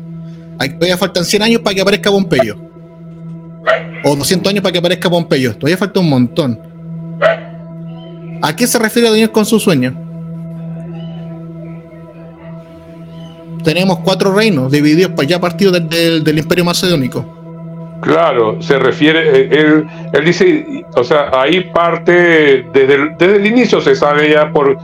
Ahí 0.57 0.69
todavía 0.69 0.97
faltan 0.97 1.25
100 1.25 1.43
años 1.43 1.61
para 1.61 1.75
que 1.75 1.81
aparezca 1.81 2.09
Pompeyo. 2.11 2.55
O 4.03 4.15
200 4.15 4.49
años 4.49 4.61
para 4.63 4.71
que 4.73 4.79
aparezca 4.79 5.09
Pompeyo. 5.09 5.55
Todavía 5.55 5.77
falta 5.77 5.99
un 5.99 6.09
montón. 6.09 6.59
¿A 8.41 8.55
qué 8.55 8.65
se 8.67 8.79
refiere 8.79 9.09
Daniel 9.09 9.31
con 9.31 9.45
su 9.45 9.59
sueño? 9.59 10.00
Tenemos 13.63 13.99
cuatro 13.99 14.33
reinos 14.33 14.71
divididos 14.71 15.11
pa- 15.11 15.23
ya 15.23 15.39
partidos 15.39 15.73
del, 15.73 15.87
del- 15.89 16.23
del 16.23 16.37
imperio 16.39 16.65
macedónico. 16.65 17.25
Claro, 18.01 18.59
se 18.61 18.79
refiere, 18.79 19.41
eh, 19.41 19.49
él, 19.51 19.87
él 20.13 20.25
dice, 20.25 20.83
o 20.95 21.03
sea, 21.03 21.29
ahí 21.33 21.61
parte, 21.71 22.65
desde 22.73 22.95
el, 22.95 23.15
desde 23.17 23.35
el 23.35 23.45
inicio 23.45 23.79
se 23.79 23.95
sabe 23.95 24.31
ya 24.31 24.51
por, 24.51 24.75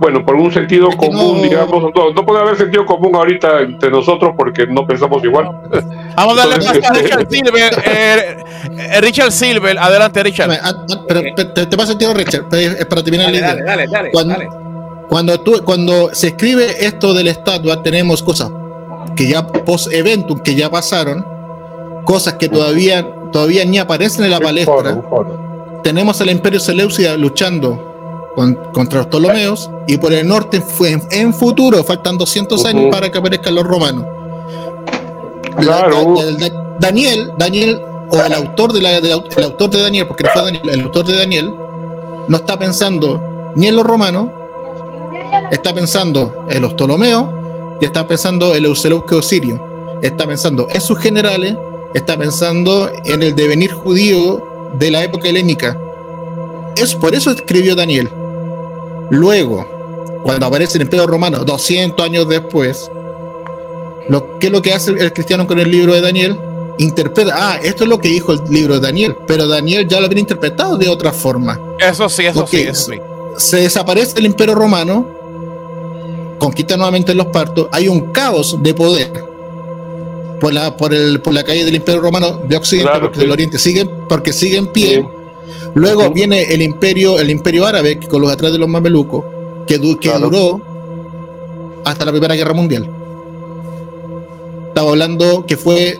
bueno, 0.00 0.24
por 0.24 0.34
un 0.34 0.50
sentido 0.52 0.88
Es 0.88 0.96
que 0.96 1.06
común, 1.06 1.36
no- 1.36 1.42
digamos, 1.44 1.84
no, 1.94 2.10
no 2.12 2.26
puede 2.26 2.40
haber 2.40 2.56
sentido 2.56 2.84
común 2.84 3.14
ahorita 3.14 3.60
entre 3.60 3.88
nosotros 3.90 4.34
porque 4.36 4.66
no 4.66 4.84
pensamos 4.84 5.22
igual. 5.22 5.44
Vamos 6.16 6.34
a 6.34 6.46
darle 6.48 6.54
Entonces, 6.56 6.90
a 6.90 6.92
este- 6.94 7.02
Richard 7.02 7.26
Silver. 7.30 7.72
eh, 7.86 8.36
eh, 8.78 9.00
Richard 9.00 9.30
Silver, 9.30 9.78
adelante, 9.78 10.22
Richard. 10.24 10.50
Pero, 11.06 11.22
pero 11.32 11.52
te, 11.52 11.66
te 11.66 11.76
paso 11.76 11.92
el 11.92 11.98
tiro, 11.98 12.14
Richard, 12.14 12.46
para 12.88 13.02
terminar 13.04 13.26
Dale, 13.26 13.38
idea. 13.38 13.48
dale, 13.54 13.64
dale, 13.64 13.86
dale, 13.88 14.10
Cuando- 14.10 14.32
dale. 14.34 14.48
Cuando, 15.08 15.38
tú, 15.40 15.62
cuando 15.64 16.10
se 16.14 16.28
escribe 16.28 16.84
esto 16.84 17.14
de 17.14 17.24
la 17.24 17.30
estatua, 17.30 17.82
tenemos 17.82 18.22
cosas 18.22 18.50
que 19.14 19.28
ya 19.28 19.46
post-eventum, 19.46 20.40
que 20.40 20.54
ya 20.54 20.68
pasaron, 20.70 21.24
cosas 22.04 22.34
que 22.34 22.48
todavía, 22.48 23.06
todavía 23.32 23.64
ni 23.64 23.78
aparecen 23.78 24.24
en 24.24 24.30
la 24.32 24.40
palestra. 24.40 25.00
Tenemos 25.82 26.20
al 26.20 26.30
Imperio 26.30 26.58
Seleucida 26.60 27.16
luchando 27.16 28.32
con- 28.34 28.54
contra 28.72 28.98
los 28.98 29.06
Ptolomeos, 29.06 29.70
y 29.86 29.96
por 29.96 30.12
el 30.12 30.26
norte 30.26 30.60
fue 30.60 30.90
en, 30.90 31.02
en 31.10 31.32
futuro, 31.32 31.82
faltan 31.84 32.18
200 32.18 32.58
Ujú. 32.60 32.68
años 32.68 32.84
para 32.90 33.10
que 33.10 33.18
aparezcan 33.18 33.54
los 33.54 33.64
romanos. 33.64 34.04
La- 35.58 35.62
Claro. 35.62 36.14
la- 36.16 36.24
la- 36.24 36.48
la- 36.48 36.76
Daniel, 36.78 37.32
Daniel, 37.38 37.80
o 38.10 38.16
el 38.22 38.32
autor 38.34 38.72
de, 38.72 38.82
la, 38.82 39.00
de 39.00 39.10
el 39.10 39.44
autor 39.44 39.70
de 39.70 39.80
Daniel, 39.82 40.06
porque 40.06 40.24
no 40.24 40.30
fue 40.34 40.42
Daniel, 40.42 40.68
el 40.70 40.80
autor 40.82 41.06
de 41.06 41.16
Daniel, 41.16 41.54
no 42.28 42.36
está 42.36 42.58
pensando 42.58 43.52
ni 43.54 43.68
en 43.68 43.76
los 43.76 43.86
romanos, 43.86 44.28
está 45.50 45.74
pensando 45.74 46.46
en 46.48 46.62
los 46.62 46.74
Ptolomeos 46.74 47.28
y 47.80 47.84
está 47.84 48.06
pensando 48.06 48.54
en 48.54 48.64
el 48.64 48.76
Seleuceo 48.76 49.22
sirio. 49.22 49.60
Está 50.02 50.26
pensando 50.26 50.68
en 50.70 50.80
sus 50.80 50.98
generales, 50.98 51.56
está 51.94 52.16
pensando 52.16 52.90
en 53.04 53.22
el 53.22 53.34
devenir 53.34 53.72
judío 53.72 54.42
de 54.78 54.90
la 54.90 55.04
época 55.04 55.28
helénica. 55.28 55.78
Es 56.76 56.94
por 56.94 57.14
eso 57.14 57.30
escribió 57.30 57.74
Daniel. 57.74 58.10
Luego, 59.10 59.66
cuando 60.22 60.46
aparece 60.46 60.78
el 60.78 60.82
Imperio 60.82 61.06
Romano, 61.06 61.44
200 61.44 62.04
años 62.04 62.28
después, 62.28 62.90
lo, 64.08 64.38
¿qué 64.38 64.48
es 64.48 64.52
lo 64.52 64.62
que 64.62 64.72
hace 64.72 64.90
el 64.90 65.12
cristiano 65.12 65.46
con 65.46 65.58
el 65.58 65.70
libro 65.70 65.94
de 65.94 66.00
Daniel? 66.00 66.38
Interpreta, 66.78 67.32
ah, 67.34 67.58
esto 67.62 67.84
es 67.84 67.90
lo 67.90 67.98
que 67.98 68.08
dijo 68.08 68.32
el 68.32 68.40
libro 68.50 68.74
de 68.74 68.80
Daniel, 68.80 69.16
pero 69.26 69.48
Daniel 69.48 69.88
ya 69.88 69.98
lo 69.98 70.06
había 70.06 70.18
interpretado 70.20 70.76
de 70.76 70.90
otra 70.90 71.10
forma 71.10 71.58
Eso 71.78 72.06
sí, 72.10 72.26
eso 72.26 72.46
sí, 72.46 72.58
eso 72.58 72.92
sí. 72.92 73.00
se 73.38 73.56
desaparece 73.58 74.18
el 74.18 74.26
imperio 74.26 74.54
romano, 74.54 75.06
conquista 76.38 76.76
nuevamente 76.76 77.14
los 77.14 77.26
partos, 77.26 77.68
hay 77.72 77.88
un 77.88 78.12
caos 78.12 78.56
de 78.62 78.74
poder 78.74 79.10
por 80.40 80.52
la, 80.52 80.76
por 80.76 80.92
el, 80.92 81.20
por 81.20 81.32
la 81.32 81.42
calle 81.44 81.64
del 81.64 81.74
imperio 81.76 82.00
romano 82.00 82.42
de 82.46 82.56
Occidente, 82.56 82.90
Claro, 82.90 83.06
porque 83.06 83.16
sí. 83.18 83.22
del 83.24 83.32
Oriente 83.32 83.58
sigue, 83.58 83.86
porque 84.08 84.32
sigue 84.32 84.56
en 84.58 84.66
pie. 84.68 84.96
Sí. 85.00 85.06
Luego 85.74 86.10
viene 86.10 86.42
el 86.52 86.62
imperio, 86.62 87.18
el 87.18 87.30
imperio 87.30 87.64
árabe, 87.66 87.98
que 87.98 88.06
con 88.08 88.20
los 88.22 88.30
atrás 88.30 88.52
de 88.52 88.58
los 88.58 88.68
mamelucos, 88.68 89.24
que, 89.66 89.78
du- 89.78 89.98
que 89.98 90.08
Claro. 90.10 90.28
duró 90.30 90.60
hasta 91.84 92.04
la 92.04 92.10
Primera 92.12 92.34
Guerra 92.34 92.52
Mundial. 92.54 92.88
estaba 94.68 94.90
hablando 94.90 95.46
que 95.46 95.56
fue 95.56 95.98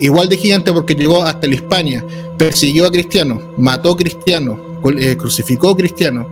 igual 0.00 0.28
de 0.28 0.36
gigante 0.36 0.72
porque 0.72 0.94
llegó 0.94 1.22
hasta 1.22 1.46
la 1.48 1.54
Hispania, 1.54 2.04
persiguió 2.36 2.86
a 2.86 2.90
cristianos, 2.92 3.40
mató 3.56 3.90
a 3.92 3.96
cristianos, 3.96 4.58
eh, 4.98 5.16
crucificó 5.16 5.74
cristianos. 5.76 6.26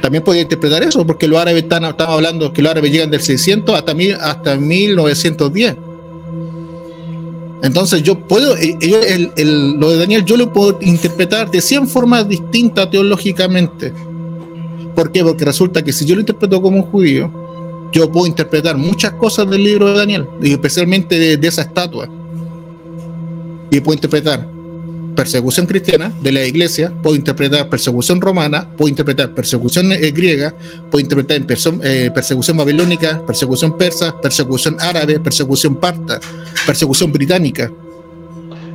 También 0.00 0.24
podía 0.24 0.42
interpretar 0.42 0.82
eso, 0.82 1.06
porque 1.06 1.28
los 1.28 1.38
árabes 1.38 1.62
están, 1.62 1.84
hablando 1.84 2.52
que 2.52 2.62
los 2.62 2.70
árabes 2.70 2.90
llegan 2.90 3.10
del 3.10 3.20
600 3.20 3.74
hasta, 3.74 3.94
mil, 3.94 4.14
hasta 4.14 4.56
1910. 4.56 5.76
Entonces 7.62 8.02
yo 8.02 8.18
puedo, 8.18 8.56
eh, 8.56 9.32
lo 9.36 9.90
de 9.90 9.98
Daniel 9.98 10.24
yo 10.24 10.36
lo 10.36 10.52
puedo 10.52 10.78
interpretar 10.82 11.50
de 11.50 11.60
100 11.62 11.88
formas 11.88 12.28
distintas 12.28 12.90
teológicamente. 12.90 13.92
¿Por 14.94 15.10
qué? 15.10 15.24
Porque 15.24 15.44
resulta 15.44 15.82
que 15.82 15.92
si 15.92 16.04
yo 16.04 16.14
lo 16.14 16.20
interpreto 16.20 16.60
como 16.60 16.76
un 16.76 16.82
judío, 16.82 17.30
yo 17.92 18.10
puedo 18.10 18.26
interpretar 18.26 18.76
muchas 18.76 19.12
cosas 19.12 19.48
del 19.48 19.64
libro 19.64 19.88
de 19.88 19.98
Daniel, 19.98 20.26
y 20.42 20.52
especialmente 20.52 21.36
de, 21.36 21.48
esa 21.48 21.62
estatua. 21.62 22.08
Y 23.70 23.80
puedo 23.80 23.94
interpretar 23.94 24.46
persecución 25.14 25.66
cristiana 25.66 26.12
de 26.20 26.32
la 26.32 26.44
iglesia, 26.44 26.92
puedo 27.02 27.16
interpretar 27.16 27.68
persecución 27.68 28.20
romana, 28.20 28.68
puedo 28.76 28.88
interpretar 28.88 29.34
persecución 29.34 29.92
eh, 29.92 30.10
griega, 30.10 30.54
puedo 30.90 31.02
interpretar 31.02 31.40
eh, 31.82 32.10
persecución 32.14 32.56
babilónica, 32.56 33.24
persecución 33.26 33.76
persa, 33.76 34.20
persecución 34.20 34.76
árabe, 34.80 35.20
persecución 35.20 35.76
parta, 35.76 36.20
persecución 36.66 37.12
británica. 37.12 37.70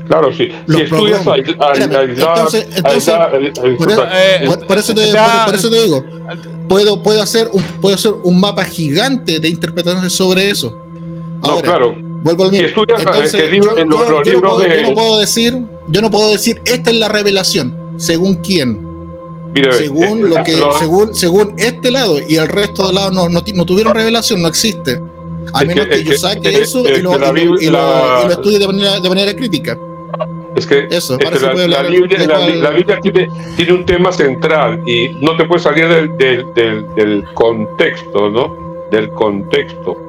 Claro, 0.08 0.34
sí. 0.34 0.50
si 0.68 0.82
estudias 0.82 1.22
entonces, 1.76 2.66
por, 4.68 4.78
eso 4.78 4.94
te, 4.96 5.82
digo, 5.84 6.04
puedo, 6.68 7.04
puedo, 7.04 7.22
hacer 7.22 7.48
un, 7.54 7.62
puedo 7.80 7.94
hacer 7.94 8.14
un 8.24 8.40
mapa 8.40 8.66
gigante 8.66 9.40
de 9.40 9.50
interpretaciones 9.50 10.12
sobre 10.14 10.50
eso. 10.50 10.84
no, 11.44 11.62
claro. 11.62 12.09
Vuelvo 12.22 12.46
al 12.46 12.52
mismo. 12.52 12.84
Entonces, 12.88 13.52
yo, 13.52 13.78
yo, 13.78 13.86
no 13.86 14.94
puedo, 14.94 15.20
decir, 15.20 15.58
yo 15.88 16.02
no 16.02 16.12
puedo 16.12 16.32
decir, 16.32 16.62
esta 16.66 16.92
es 16.92 16.98
la 16.98 17.08
revelación, 17.08 17.94
según 17.98 18.36
quién. 18.36 18.80
según 19.72 20.30
lo 20.30 20.44
que, 20.44 20.58
según, 20.80 21.16
según 21.16 21.54
este 21.58 21.92
lado 21.92 22.18
y 22.28 22.36
el 22.36 22.48
resto 22.48 22.88
del 22.88 22.96
lado 22.96 23.12
no, 23.12 23.30
no, 23.30 23.42
no 23.54 23.66
tuvieron 23.66 23.94
revelación, 23.94 24.42
no 24.42 24.48
existe. 24.48 25.00
A 25.54 25.64
menos 25.64 25.88
que, 25.88 26.04
yo 26.04 26.18
saque 26.18 26.50
eso 26.50 26.84
y, 26.88 27.02
lo, 27.02 27.16
y, 27.60 27.70
lo, 27.70 28.30
estudie 28.30 28.60
de 28.60 28.68
manera, 28.68 29.00
de 29.00 29.10
manera 29.10 29.34
crítica. 29.34 29.78
Es 30.56 30.66
que, 30.66 30.88
la, 30.90 31.84
Biblia, 31.84 33.00
tiene, 33.02 33.72
un 33.72 33.86
tema 33.86 34.12
central 34.12 34.82
y 34.86 35.10
no 35.22 35.38
te 35.38 35.46
puedes 35.46 35.64
salir 35.64 35.88
del, 36.18 37.24
contexto, 37.34 38.30
¿no? 38.30 38.86
Del 38.92 39.10
contexto 39.12 40.09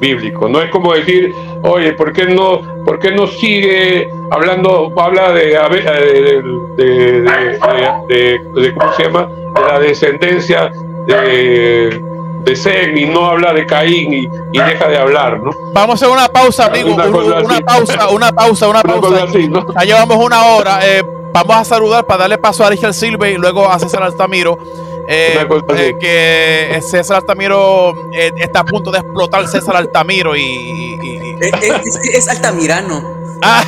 bíblico. 0.00 0.48
No 0.48 0.60
es 0.60 0.70
como 0.70 0.94
decir, 0.94 1.34
oye, 1.62 1.92
¿por 1.92 2.12
qué 2.12 2.26
no, 2.26 2.62
por 2.84 2.98
qué 2.98 3.12
no 3.12 3.26
sigue 3.26 4.10
hablando, 4.30 4.92
habla 4.96 5.32
de, 5.32 5.50
de, 6.78 8.74
¿cómo 8.74 8.92
se 8.94 9.04
llama? 9.04 9.28
De 9.28 9.60
la 9.68 9.78
descendencia 9.78 10.72
de 11.06 12.10
de 12.44 12.56
Sem 12.56 12.96
y 12.96 13.04
no 13.06 13.26
habla 13.26 13.52
de 13.52 13.66
Caín 13.66 14.12
y, 14.12 14.28
deja 14.58 14.88
de 14.88 14.98
hablar, 14.98 15.40
¿no? 15.42 15.50
Vamos 15.72 15.90
a 15.90 15.94
hacer 15.94 16.08
una 16.08 16.28
pausa, 16.28 16.66
amigo. 16.66 16.94
Una, 16.94 17.04
pausa, 17.60 18.08
una 18.08 18.32
pausa, 18.32 18.68
una 18.68 18.82
pausa. 18.82 19.26
Ya 19.74 19.84
llevamos 19.84 20.16
una 20.16 20.46
hora. 20.46 20.80
Eh, 20.82 21.04
vamos 21.32 21.56
a 21.56 21.64
saludar 21.64 22.06
para 22.06 22.20
darle 22.20 22.38
paso 22.38 22.64
a 22.64 22.70
Richard 22.70 22.94
Silve 22.94 23.32
y 23.32 23.36
luego 23.36 23.68
a 23.68 23.78
César 23.78 24.02
Altamiro. 24.02 24.58
Eh, 25.12 25.44
eh, 25.76 25.96
que 25.98 26.80
César 26.82 27.16
Altamiro 27.16 28.10
está 28.12 28.60
a 28.60 28.64
punto 28.64 28.92
de 28.92 28.98
explotar 28.98 29.48
César 29.48 29.74
Altamiro 29.74 30.36
y, 30.36 31.36
es, 32.12 32.28
Altamirano. 32.28 33.16
Ah. 33.42 33.64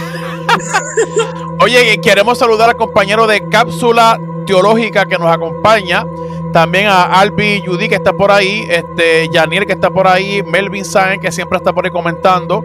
Oye, 1.61 2.01
queremos 2.01 2.39
saludar 2.39 2.69
al 2.69 2.77
compañero 2.77 3.27
de 3.27 3.49
cápsula 3.49 4.21
teológica 4.47 5.07
que 5.07 5.19
nos 5.19 5.35
acompaña. 5.35 6.07
También 6.53 6.87
a 6.87 7.05
Albi 7.05 7.61
Judy 7.67 7.89
que 7.89 7.97
está 7.97 8.13
por 8.13 8.31
ahí, 8.31 8.65
este 8.69 9.29
Yaniel 9.29 9.67
que 9.67 9.73
está 9.73 9.91
por 9.91 10.07
ahí, 10.07 10.45
Melvin 10.45 10.85
Sáenz 10.85 11.21
que 11.21 11.33
siempre 11.33 11.57
está 11.57 11.73
por 11.73 11.87
ahí 11.87 11.91
comentando, 11.91 12.63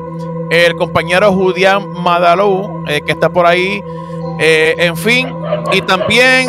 el 0.52 0.76
compañero 0.76 1.32
Judián 1.34 1.94
Madalou 1.94 2.84
eh, 2.88 3.02
que 3.02 3.14
está 3.14 3.30
por 3.30 3.48
ahí, 3.48 3.84
eh, 4.40 4.76
en 4.78 4.96
fin, 4.96 5.34
y 5.74 5.82
también 5.82 6.48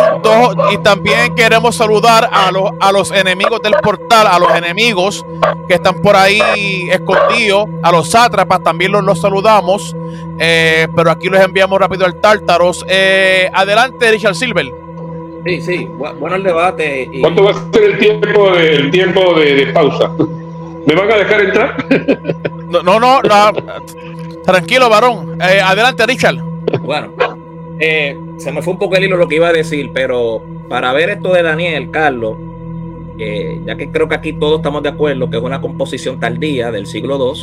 y 0.72 0.78
también 0.78 1.34
queremos 1.34 1.76
saludar 1.76 2.28
a 2.30 2.50
los 2.50 2.70
a 2.80 2.92
los 2.92 3.10
enemigos 3.10 3.60
del 3.62 3.74
portal, 3.82 4.26
a 4.26 4.38
los 4.38 4.54
enemigos 4.54 5.24
que 5.66 5.74
están 5.74 6.00
por 6.02 6.16
ahí 6.16 6.88
escondidos, 6.90 7.68
a 7.82 7.92
los 7.92 8.10
sátrapas 8.10 8.62
también 8.62 8.92
los, 8.92 9.02
los 9.02 9.20
saludamos, 9.20 9.94
eh, 10.38 10.86
pero 10.94 11.10
aquí 11.10 11.28
los 11.28 11.40
enviamos 11.40 11.78
rápido 11.78 12.04
al 12.04 12.20
Tártaros. 12.20 12.84
adelante, 13.52 14.10
Richard 14.10 14.34
Silver. 14.34 14.88
Sí, 15.44 15.60
sí, 15.62 15.88
bueno 16.18 16.36
el 16.36 16.42
debate. 16.42 17.10
¿Cuánto 17.20 17.44
va 17.44 17.52
a 17.52 17.72
ser 17.72 17.84
el 17.84 17.98
tiempo, 17.98 18.54
el 18.54 18.90
tiempo 18.90 19.34
de, 19.34 19.66
pausa? 19.72 20.10
¿Me 20.86 20.94
van 20.94 21.10
a 21.10 21.16
dejar 21.16 21.40
entrar? 21.40 21.86
no, 22.68 22.82
no, 22.82 22.98
no, 23.22 23.52
tranquilo, 24.44 24.88
varón. 24.88 25.38
Eh, 25.40 25.60
adelante, 25.62 26.06
Richard. 26.06 26.36
Bueno, 26.82 27.12
eh, 27.80 28.16
se 28.38 28.52
me 28.52 28.62
fue 28.62 28.72
un 28.72 28.78
poco 28.78 28.96
el 28.96 29.04
hilo 29.04 29.16
lo 29.16 29.28
que 29.28 29.36
iba 29.36 29.48
a 29.48 29.52
decir, 29.52 29.90
pero 29.92 30.42
para 30.68 30.92
ver 30.92 31.10
esto 31.10 31.32
de 31.32 31.42
Daniel, 31.42 31.90
Carlos, 31.90 32.36
ya 33.66 33.76
que 33.76 33.90
creo 33.90 34.08
que 34.08 34.14
aquí 34.14 34.32
todos 34.32 34.60
estamos 34.60 34.82
de 34.82 34.90
acuerdo 34.90 35.28
que 35.28 35.38
es 35.38 35.42
una 35.42 35.60
composición 35.60 36.20
tardía 36.20 36.70
del 36.70 36.86
siglo 36.86 37.16
II, 37.16 37.40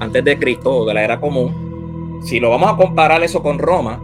antes 0.00 0.24
de 0.24 0.38
Cristo 0.38 0.74
o 0.74 0.86
de 0.86 0.94
la 0.94 1.04
era 1.04 1.20
común, 1.20 2.20
si 2.22 2.40
lo 2.40 2.50
vamos 2.50 2.72
a 2.72 2.76
comparar 2.76 3.22
eso 3.22 3.42
con 3.42 3.58
Roma, 3.58 4.00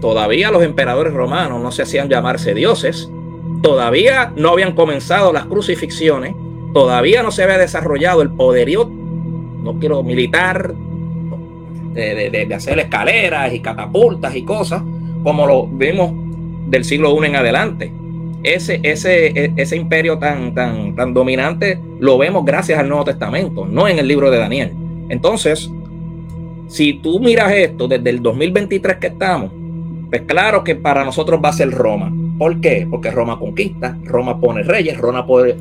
Todavía 0.00 0.50
los 0.50 0.62
emperadores 0.62 1.12
romanos 1.12 1.62
no 1.62 1.72
se 1.72 1.82
hacían 1.82 2.08
llamarse 2.08 2.54
dioses, 2.54 3.10
todavía 3.62 4.32
no 4.36 4.50
habían 4.50 4.74
comenzado 4.74 5.32
las 5.32 5.46
crucifixiones, 5.46 6.34
todavía 6.74 7.22
no 7.22 7.30
se 7.30 7.42
había 7.42 7.58
desarrollado 7.58 8.20
el 8.20 8.30
poderío, 8.30 8.88
no 8.88 9.78
quiero 9.78 10.02
militar, 10.02 10.74
de, 11.94 12.48
hacer 12.54 12.78
escaleras 12.78 13.54
y 13.54 13.60
catapultas 13.60 14.36
y 14.36 14.44
cosas, 14.44 14.82
como 15.26 15.44
lo 15.44 15.66
vimos 15.66 16.12
del 16.68 16.84
siglo 16.84 17.20
I 17.20 17.26
en 17.26 17.34
adelante. 17.34 17.92
Ese, 18.44 18.78
ese, 18.84 19.26
e, 19.26 19.52
ese 19.56 19.76
imperio 19.76 20.18
tan, 20.18 20.54
tan, 20.54 20.94
tan 20.94 21.12
dominante 21.12 21.80
lo 21.98 22.16
vemos 22.16 22.44
gracias 22.44 22.78
al 22.78 22.88
Nuevo 22.88 23.06
Testamento, 23.06 23.66
no 23.66 23.88
en 23.88 23.98
el 23.98 24.06
libro 24.06 24.30
de 24.30 24.38
Daniel. 24.38 24.72
Entonces, 25.08 25.68
si 26.68 27.00
tú 27.00 27.18
miras 27.18 27.52
esto 27.54 27.88
desde 27.88 28.08
el 28.08 28.22
2023 28.22 28.98
que 28.98 29.08
estamos, 29.08 29.50
pues 30.10 30.22
claro 30.28 30.62
que 30.62 30.76
para 30.76 31.04
nosotros 31.04 31.40
va 31.44 31.48
a 31.48 31.54
ser 31.54 31.72
Roma. 31.72 32.12
¿Por 32.38 32.60
qué? 32.60 32.86
Porque 32.90 33.10
Roma 33.10 33.38
conquista, 33.38 33.96
Roma 34.04 34.38
pone 34.38 34.62
reyes, 34.62 34.98
Roma 34.98 35.26
pone, 35.26 35.54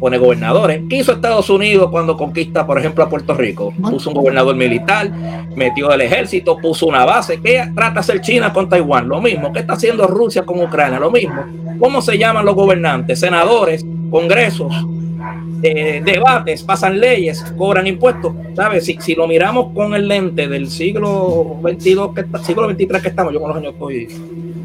pone, 0.00 0.18
gobernadores. 0.18 0.82
¿Qué 0.88 0.96
hizo 0.96 1.12
Estados 1.12 1.50
Unidos 1.50 1.90
cuando 1.90 2.16
conquista, 2.16 2.64
por 2.64 2.78
ejemplo, 2.78 3.02
a 3.02 3.08
Puerto 3.08 3.34
Rico? 3.34 3.72
Puso 3.82 4.10
un 4.10 4.16
gobernador 4.16 4.54
militar, 4.54 5.10
metió 5.56 5.92
el 5.92 6.00
ejército, 6.02 6.56
puso 6.58 6.86
una 6.86 7.04
base. 7.04 7.40
¿Qué 7.40 7.68
trata 7.74 7.94
de 7.94 8.00
hacer 8.00 8.20
China 8.20 8.52
con 8.52 8.68
Taiwán? 8.68 9.08
Lo 9.08 9.20
mismo. 9.20 9.52
¿Qué 9.52 9.60
está 9.60 9.72
haciendo 9.72 10.06
Rusia 10.06 10.44
con 10.44 10.60
Ucrania? 10.60 11.00
Lo 11.00 11.10
mismo. 11.10 11.42
¿Cómo 11.80 12.00
se 12.00 12.16
llaman 12.16 12.44
los 12.44 12.54
gobernantes? 12.54 13.18
Senadores, 13.18 13.84
congresos, 14.08 14.72
eh, 15.62 16.00
debates, 16.04 16.62
pasan 16.62 17.00
leyes, 17.00 17.42
cobran 17.56 17.88
impuestos. 17.88 18.34
¿Sabes? 18.54 18.84
Si, 18.84 18.96
si 19.00 19.16
lo 19.16 19.26
miramos 19.26 19.72
con 19.74 19.94
el 19.94 20.06
lente 20.06 20.46
del 20.46 20.68
siglo 20.68 21.58
22, 21.60 22.14
que 22.14 22.24
siglo 22.44 22.66
23 22.68 23.02
que 23.02 23.08
estamos, 23.08 23.32
yo 23.32 23.40
con 23.40 23.48
los 23.48 23.58
años 23.58 23.72
estoy, 23.72 24.06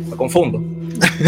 me 0.09 0.15
confundo. 0.15 0.61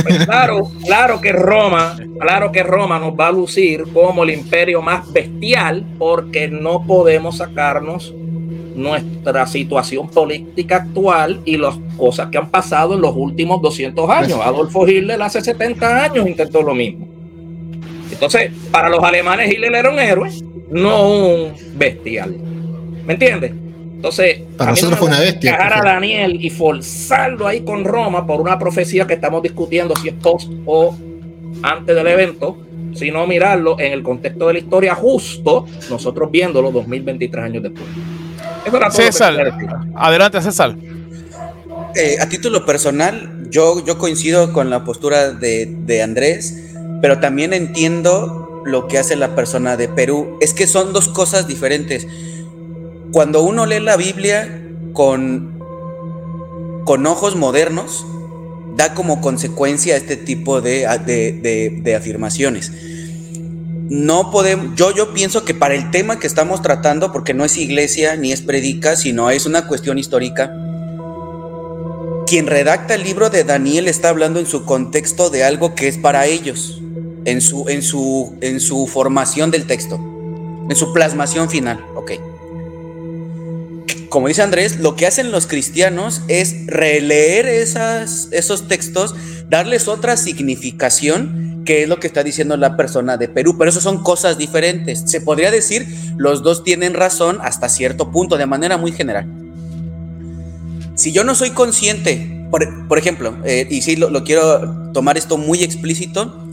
Pues 0.04 0.26
claro, 0.26 0.70
claro 0.86 1.22
que 1.22 1.32
Roma, 1.32 1.98
claro 2.20 2.52
que 2.52 2.64
Roma 2.64 3.00
nos 3.00 3.14
va 3.14 3.28
a 3.28 3.32
lucir 3.32 3.84
como 3.94 4.24
el 4.24 4.32
imperio 4.32 4.82
más 4.82 5.12
bestial 5.12 5.86
porque 5.98 6.48
no 6.48 6.86
podemos 6.86 7.38
sacarnos 7.38 8.14
nuestra 8.76 9.46
situación 9.48 10.10
política 10.10 10.78
actual 10.78 11.42
y 11.46 11.58
las 11.58 11.78
cosas 11.98 12.30
que 12.30 12.38
han 12.38 12.50
pasado 12.50 12.96
en 12.96 13.02
los 13.02 13.16
últimos 13.16 13.62
200 13.62 14.10
años. 14.10 14.40
Adolfo 14.42 14.88
Hitler 14.88 15.22
hace 15.22 15.42
70 15.42 16.04
años 16.06 16.28
intentó 16.28 16.62
lo 16.62 16.74
mismo. 16.74 17.08
Entonces, 18.12 18.52
para 18.72 18.90
los 18.90 19.04
alemanes 19.04 19.52
Hitler 19.52 19.74
era 19.74 19.90
un 19.90 20.00
héroe, 20.00 20.30
no 20.70 21.10
un 21.10 21.54
bestial. 21.76 22.38
¿Me 23.06 23.14
entiendes? 23.14 23.54
Entonces, 24.02 24.42
para 24.58 24.72
nosotros 24.72 24.98
fue 24.98 25.10
una 25.10 25.20
bestia. 25.20 25.56
a 25.56 25.84
Daniel 25.84 26.44
y 26.44 26.50
forzarlo 26.50 27.46
ahí 27.46 27.62
con 27.62 27.86
Roma 27.86 28.26
por 28.26 28.42
una 28.42 28.58
profecía 28.58 29.06
que 29.06 29.14
estamos 29.14 29.44
discutiendo 29.44 29.96
si 29.96 30.08
es 30.08 30.16
post 30.16 30.52
o 30.66 30.98
antes 31.62 31.96
del 31.96 32.08
evento, 32.08 32.58
sino 32.96 33.28
mirarlo 33.28 33.80
en 33.80 33.94
el 33.94 34.02
contexto 34.02 34.48
de 34.48 34.54
la 34.54 34.60
historia 34.60 34.96
justo, 34.96 35.68
nosotros 35.90 36.32
viéndolo 36.32 36.72
2023 36.72 37.46
años 37.46 37.64
después. 37.64 37.86
César, 38.92 39.54
adelante 39.96 40.42
César. 40.42 40.76
Eh, 41.96 42.18
a 42.20 42.28
título 42.28 42.66
personal, 42.66 43.48
yo, 43.52 43.86
yo 43.86 44.00
coincido 44.00 44.52
con 44.52 44.72
la 44.72 44.84
postura 44.84 45.32
de, 45.32 45.68
de 45.68 46.02
Andrés 46.02 46.72
pero 47.02 47.20
también 47.20 47.54
entiendo 47.54 48.62
lo 48.64 48.88
que 48.88 49.00
hace 49.00 49.16
la 49.16 49.36
persona 49.36 49.76
de 49.76 49.90
Perú. 49.90 50.38
Es 50.40 50.54
que 50.54 50.68
son 50.68 50.94
dos 50.94 51.08
cosas 51.08 51.48
diferentes. 51.48 52.08
Cuando 53.12 53.44
uno 53.44 53.66
lee 53.66 53.80
la 53.80 53.98
Biblia 53.98 54.62
con, 54.94 55.60
con 56.86 57.06
ojos 57.06 57.36
modernos, 57.36 58.06
da 58.76 58.94
como 58.94 59.22
consecuencia 59.22 59.98
este 59.98 60.16
tipo 60.16 60.62
de, 60.62 60.88
de 61.84 61.96
afirmaciones 61.96 62.72
no 63.92 64.32
podemos, 64.32 64.74
yo, 64.78 64.96
yo 64.96 65.14
pienso 65.14 65.44
que 65.44 65.54
para 65.54 65.76
el 65.76 65.92
tema 65.92 66.18
que 66.18 66.26
estamos 66.26 66.62
tratando, 66.62 67.12
porque 67.12 67.34
no 67.34 67.44
es 67.44 67.58
iglesia 67.58 68.16
ni 68.16 68.32
es 68.32 68.42
predica, 68.42 68.96
sino 68.96 69.30
es 69.30 69.46
una 69.46 69.68
cuestión 69.68 69.98
histórica, 69.98 70.50
quien 72.26 72.48
redacta 72.48 72.96
el 72.96 73.04
libro 73.04 73.30
de 73.30 73.44
Daniel 73.44 73.90
está 73.90 74.08
hablando 74.08 74.40
en 74.40 74.46
su 74.46 74.64
contexto 74.64 75.30
de 75.30 75.44
algo 75.44 75.76
que 75.76 75.90
es 75.90 75.98
para 75.98 76.26
ellos, 76.26 76.82
en 77.26 77.42
su, 77.42 77.68
en 77.68 77.82
su, 77.82 78.34
en 78.40 78.62
su 78.62 78.88
formación 78.88 79.52
del 79.52 79.68
texto, 79.68 80.00
en 80.70 80.76
su 80.78 80.94
plasmación 80.94 81.50
final, 81.50 81.84
ok. 81.94 82.12
Como 84.12 84.28
dice 84.28 84.42
Andrés, 84.42 84.82
lo 84.82 84.98
que 84.98 85.08
hacen 85.08 85.32
los 85.32 85.48
cristianos 85.48 86.22
es 86.28 86.68
releer 86.68 87.46
esos 87.46 88.68
textos, 88.68 89.16
darles 89.50 89.88
otra 89.88 90.18
significación 90.18 91.64
qué 91.64 91.84
es 91.84 91.88
lo 91.88 91.98
que 91.98 92.08
está 92.08 92.22
diciendo 92.22 92.58
la 92.58 92.76
persona 92.76 93.16
de 93.16 93.30
Perú, 93.30 93.56
pero 93.58 93.70
eso 93.70 93.80
son 93.80 94.04
cosas 94.04 94.38
diferentes. 94.38 95.04
Se 95.06 95.22
podría 95.22 95.50
decir, 95.50 95.88
los 96.18 96.44
dos 96.44 96.66
tienen 96.66 96.94
razón 96.94 97.38
hasta 97.42 97.70
cierto 97.70 98.12
punto, 98.12 98.36
de 98.36 98.46
manera 98.46 98.76
muy 98.76 98.92
general. 98.92 99.28
Si 100.96 101.14
yo 101.14 101.24
no 101.24 101.34
soy 101.34 101.52
consciente, 101.52 102.50
por, 102.52 102.98
ejemplo, 102.98 103.38
eh, 103.46 103.66
y 103.70 103.82
si 103.82 103.96
lo, 103.96 104.26
quiero 104.26 104.92
tomar 104.92 105.18
esto 105.18 105.38
muy 105.38 105.64
explícito, 105.64 106.50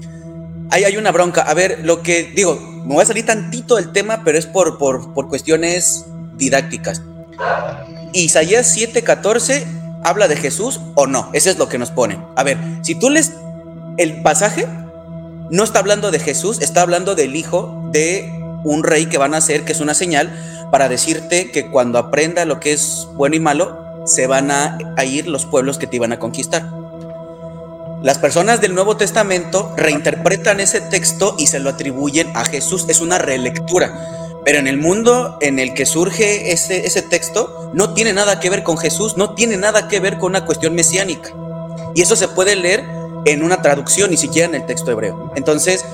ahí 0.71 0.85
hay 0.85 0.97
una 0.97 1.11
bronca. 1.11 1.43
A 1.43 1.55
ver, 1.55 1.81
lo 1.83 2.05
que 2.05 2.31
digo, 2.37 2.85
me 2.87 2.95
voy 2.95 3.03
a 3.03 3.07
salir 3.07 3.27
tantito 3.27 3.75
del 3.75 3.91
tema, 3.91 4.23
pero 4.23 4.39
es 4.39 4.47
por, 4.47 4.79
por, 4.79 5.13
por 5.13 5.27
cuestiones 5.27 6.05
didácticas. 6.37 7.03
Isaías 8.13 8.77
7:14 8.77 9.67
habla 10.05 10.29
de 10.29 10.37
Jesús 10.37 10.81
o 10.95 11.07
no, 11.07 11.31
eso 11.33 11.51
es 11.51 11.59
lo 11.59 11.69
que 11.69 11.79
nos 11.79 11.91
ponen. 11.91 12.25
A 12.37 12.43
ver, 12.43 12.59
si 12.83 12.95
tú 12.95 13.11
lees 13.11 13.33
el 13.97 14.23
pasaje, 14.23 14.67
no 15.51 15.65
está 15.65 15.79
hablando 15.79 16.11
de 16.11 16.19
Jesús, 16.19 16.61
está 16.61 16.83
hablando 16.83 17.15
del 17.15 17.37
hijo 17.37 17.89
de 17.91 18.31
un 18.65 18.83
rey 18.85 19.07
que 19.07 19.19
van 19.19 19.35
a 19.35 19.39
hacer, 19.39 19.65
que 19.65 19.73
es 19.73 19.81
una 19.81 19.95
señal 19.95 20.31
para 20.71 20.89
decirte 20.89 21.51
que 21.51 21.67
cuando 21.67 21.99
aprenda 21.99 22.45
lo 22.45 22.61
que 22.61 22.73
es 22.73 23.07
bueno 23.15 23.37
y 23.37 23.41
malo, 23.41 23.79
se 24.05 24.27
van 24.27 24.51
a, 24.51 24.79
ir 25.05 25.29
los 25.29 25.47
pueblos 25.47 25.79
que 25.79 25.87
te 25.87 25.97
iban 25.97 26.13
a 26.13 26.19
conquistar. 26.19 26.69
Las 28.03 28.19
personas 28.19 28.61
del 28.61 28.75
Nuevo 28.75 28.97
Testamento 28.97 29.73
reinterpretan 29.77 30.61
ese 30.61 30.81
texto 30.81 31.35
y 31.39 31.49
se 31.49 31.59
lo 31.59 31.71
atribuyen 31.71 32.29
a 32.35 32.45
Jesús. 32.45 32.87
Es 32.89 33.01
una 33.01 33.19
relectura. 33.19 34.18
Pero 34.45 34.59
en 34.59 34.67
el 34.67 34.79
mundo 34.79 35.37
en 35.41 35.59
el 35.59 35.75
que 35.75 35.87
surge 35.87 36.53
ese, 36.53 36.87
ese 36.87 37.03
texto, 37.03 37.71
no 37.75 37.95
tiene 37.95 38.13
nada 38.13 38.41
que 38.41 38.51
ver 38.51 38.63
con 38.63 38.79
Jesús, 38.79 39.17
no 39.17 39.35
tiene 39.35 39.57
nada 39.57 39.89
que 39.89 40.01
ver 40.01 40.19
con 40.19 40.33
una 40.33 40.47
cuestión 40.47 40.75
mesiánica. 40.75 41.35
Y 41.95 42.03
eso 42.03 42.17
se 42.17 42.29
puede 42.29 42.57
leer 42.57 42.85
en 43.25 43.43
una 43.43 43.61
traducción, 43.63 44.11
ni 44.11 44.17
siquiera 44.17 44.49
en 44.49 44.55
el 44.55 44.67
texto 44.67 44.91
hebreo. 44.91 45.33
Entonces, 45.35 45.85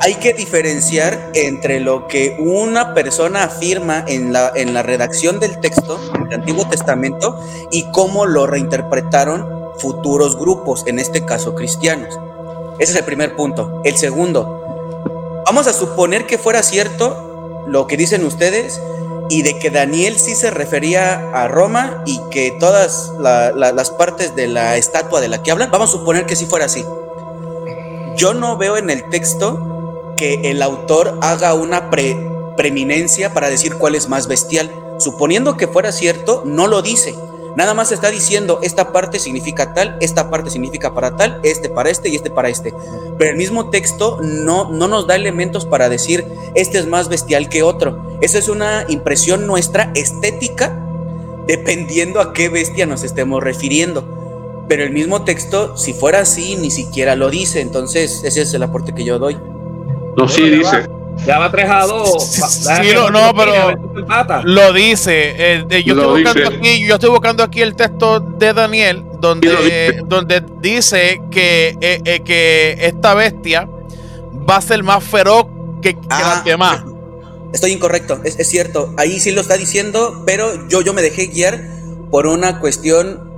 hay 0.00 0.14
que 0.14 0.32
diferenciar 0.32 1.30
entre 1.34 1.80
lo 1.80 2.06
que 2.08 2.36
una 2.38 2.94
persona 2.94 3.44
afirma 3.44 4.04
en 4.06 4.32
la, 4.32 4.52
en 4.54 4.74
la 4.74 4.82
redacción 4.82 5.40
del 5.40 5.58
texto 5.60 5.98
del 6.24 6.40
Antiguo 6.40 6.68
Testamento 6.68 7.40
y 7.70 7.84
cómo 7.92 8.26
lo 8.26 8.46
reinterpretaron 8.46 9.58
futuros 9.78 10.36
grupos, 10.38 10.84
en 10.86 10.98
este 10.98 11.24
caso 11.24 11.54
cristianos. 11.54 12.18
Ese 12.78 12.92
es 12.92 12.98
el 12.98 13.04
primer 13.04 13.34
punto. 13.34 13.80
El 13.84 13.96
segundo, 13.96 15.42
vamos 15.46 15.66
a 15.66 15.72
suponer 15.72 16.26
que 16.26 16.38
fuera 16.38 16.62
cierto 16.62 17.27
lo 17.68 17.86
que 17.86 17.96
dicen 17.96 18.24
ustedes 18.24 18.80
y 19.30 19.42
de 19.42 19.58
que 19.58 19.70
Daniel 19.70 20.18
sí 20.18 20.34
se 20.34 20.50
refería 20.50 21.30
a 21.34 21.48
Roma 21.48 22.02
y 22.06 22.20
que 22.30 22.56
todas 22.58 23.12
las 23.18 23.90
partes 23.90 24.34
de 24.34 24.46
la 24.46 24.76
estatua 24.76 25.20
de 25.20 25.28
la 25.28 25.42
que 25.42 25.50
hablan, 25.50 25.70
vamos 25.70 25.90
a 25.90 25.98
suponer 25.98 26.26
que 26.26 26.36
sí 26.36 26.46
fuera 26.46 26.64
así. 26.64 26.84
Yo 28.16 28.34
no 28.34 28.56
veo 28.56 28.76
en 28.76 28.90
el 28.90 29.08
texto 29.10 30.14
que 30.16 30.50
el 30.50 30.62
autor 30.62 31.18
haga 31.20 31.54
una 31.54 31.90
preeminencia 31.90 33.32
para 33.34 33.50
decir 33.50 33.76
cuál 33.76 33.94
es 33.94 34.08
más 34.08 34.26
bestial. 34.26 34.72
Suponiendo 34.98 35.56
que 35.56 35.68
fuera 35.68 35.92
cierto, 35.92 36.42
no 36.44 36.66
lo 36.66 36.82
dice. 36.82 37.14
Nada 37.58 37.74
más 37.74 37.90
está 37.90 38.12
diciendo, 38.12 38.60
esta 38.62 38.92
parte 38.92 39.18
significa 39.18 39.74
tal, 39.74 39.96
esta 40.00 40.30
parte 40.30 40.48
significa 40.48 40.94
para 40.94 41.16
tal, 41.16 41.40
este 41.42 41.68
para 41.68 41.90
este 41.90 42.08
y 42.08 42.14
este 42.14 42.30
para 42.30 42.48
este. 42.48 42.72
Pero 43.18 43.32
el 43.32 43.36
mismo 43.36 43.68
texto 43.68 44.20
no, 44.22 44.70
no 44.70 44.86
nos 44.86 45.08
da 45.08 45.16
elementos 45.16 45.66
para 45.66 45.88
decir, 45.88 46.24
este 46.54 46.78
es 46.78 46.86
más 46.86 47.08
bestial 47.08 47.48
que 47.48 47.64
otro. 47.64 48.16
Esa 48.20 48.38
es 48.38 48.48
una 48.48 48.84
impresión 48.88 49.48
nuestra 49.48 49.90
estética, 49.96 50.78
dependiendo 51.48 52.20
a 52.20 52.32
qué 52.32 52.48
bestia 52.48 52.86
nos 52.86 53.02
estemos 53.02 53.42
refiriendo. 53.42 54.04
Pero 54.68 54.84
el 54.84 54.92
mismo 54.92 55.24
texto, 55.24 55.76
si 55.76 55.94
fuera 55.94 56.20
así, 56.20 56.54
ni 56.54 56.70
siquiera 56.70 57.16
lo 57.16 57.28
dice. 57.28 57.60
Entonces, 57.60 58.22
ese 58.22 58.42
es 58.42 58.54
el 58.54 58.62
aporte 58.62 58.94
que 58.94 59.02
yo 59.02 59.18
doy. 59.18 59.36
No, 60.16 60.28
sí 60.28 60.48
dice. 60.48 60.86
Ya 61.26 61.38
va 61.38 61.50
3 61.50 61.70
a 61.70 61.86
2. 61.86 62.24
Sí, 62.24 62.94
no, 63.12 63.34
pero 63.34 64.42
lo 64.44 64.72
dice. 64.72 65.34
Eh, 65.36 65.82
yo, 65.84 65.94
estoy 65.94 66.22
buscando 66.22 66.48
Aquí, 66.48 66.86
yo 66.86 66.94
estoy 66.94 67.10
buscando 67.10 67.42
aquí 67.42 67.60
el 67.60 67.74
texto 67.74 68.20
de 68.20 68.52
Daniel, 68.52 69.04
donde, 69.20 69.50
dice. 69.50 70.00
donde 70.06 70.42
dice 70.60 71.20
que, 71.30 71.76
eh, 71.80 72.00
eh, 72.04 72.20
que 72.20 72.76
esta 72.80 73.14
bestia 73.14 73.68
va 74.48 74.56
a 74.56 74.60
ser 74.60 74.82
más 74.82 75.04
feroz 75.04 75.46
que, 75.82 75.94
que 75.94 76.00
ah, 76.10 76.42
demás. 76.44 76.82
Estoy 77.52 77.72
incorrecto, 77.72 78.20
es, 78.24 78.38
es, 78.38 78.48
cierto. 78.48 78.94
Ahí 78.96 79.20
sí 79.20 79.30
lo 79.30 79.40
está 79.40 79.56
diciendo, 79.56 80.22
pero 80.26 80.68
yo, 80.68 80.82
yo 80.82 80.92
me 80.92 81.02
dejé 81.02 81.26
guiar 81.26 81.60
por 82.10 82.26
una 82.26 82.60
cuestión 82.60 83.28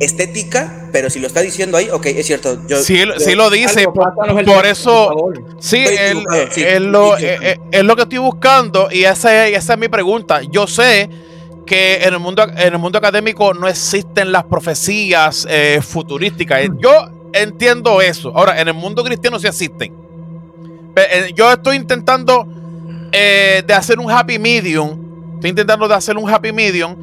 estética, 0.00 0.88
pero 0.92 1.10
si 1.10 1.20
lo 1.20 1.26
está 1.26 1.40
diciendo 1.40 1.76
ahí, 1.76 1.88
ok, 1.90 2.06
es 2.06 2.26
cierto. 2.26 2.58
Yo, 2.66 2.82
sí, 2.82 3.04
lo 3.34 3.50
dice, 3.50 3.86
por, 3.86 4.66
eso, 4.66 5.32
sí, 5.58 5.84
es, 5.84 6.80
lo, 6.80 7.16
eh, 7.16 7.38
eh, 7.40 7.58
es, 7.70 7.84
lo 7.84 7.96
que 7.96 8.02
estoy 8.02 8.18
buscando 8.18 8.88
y 8.90 9.04
esa, 9.04 9.46
esa 9.46 9.72
es 9.74 9.78
mi 9.78 9.88
pregunta. 9.88 10.42
Yo 10.42 10.66
sé 10.66 11.08
que 11.66 12.02
en 12.02 12.14
el 12.14 12.20
mundo, 12.20 12.42
en 12.44 12.72
el 12.72 12.78
mundo 12.78 12.98
académico 12.98 13.54
no 13.54 13.68
existen 13.68 14.32
las 14.32 14.44
profecías 14.44 15.46
eh, 15.48 15.80
futurísticas. 15.82 16.68
Yo 16.78 16.90
entiendo 17.32 18.00
eso. 18.00 18.32
Ahora, 18.34 18.60
en 18.60 18.68
el 18.68 18.74
mundo 18.74 19.02
cristiano 19.04 19.38
sí 19.38 19.46
existen. 19.46 19.92
Yo 21.34 21.52
estoy 21.52 21.76
intentando 21.76 22.46
de 23.10 23.74
hacer 23.74 23.98
un 23.98 24.10
happy 24.10 24.38
medium. 24.38 25.34
Estoy 25.34 25.50
intentando 25.50 25.88
de 25.88 25.94
hacer 25.94 26.16
un 26.16 26.28
happy 26.28 26.52
medium. 26.52 26.96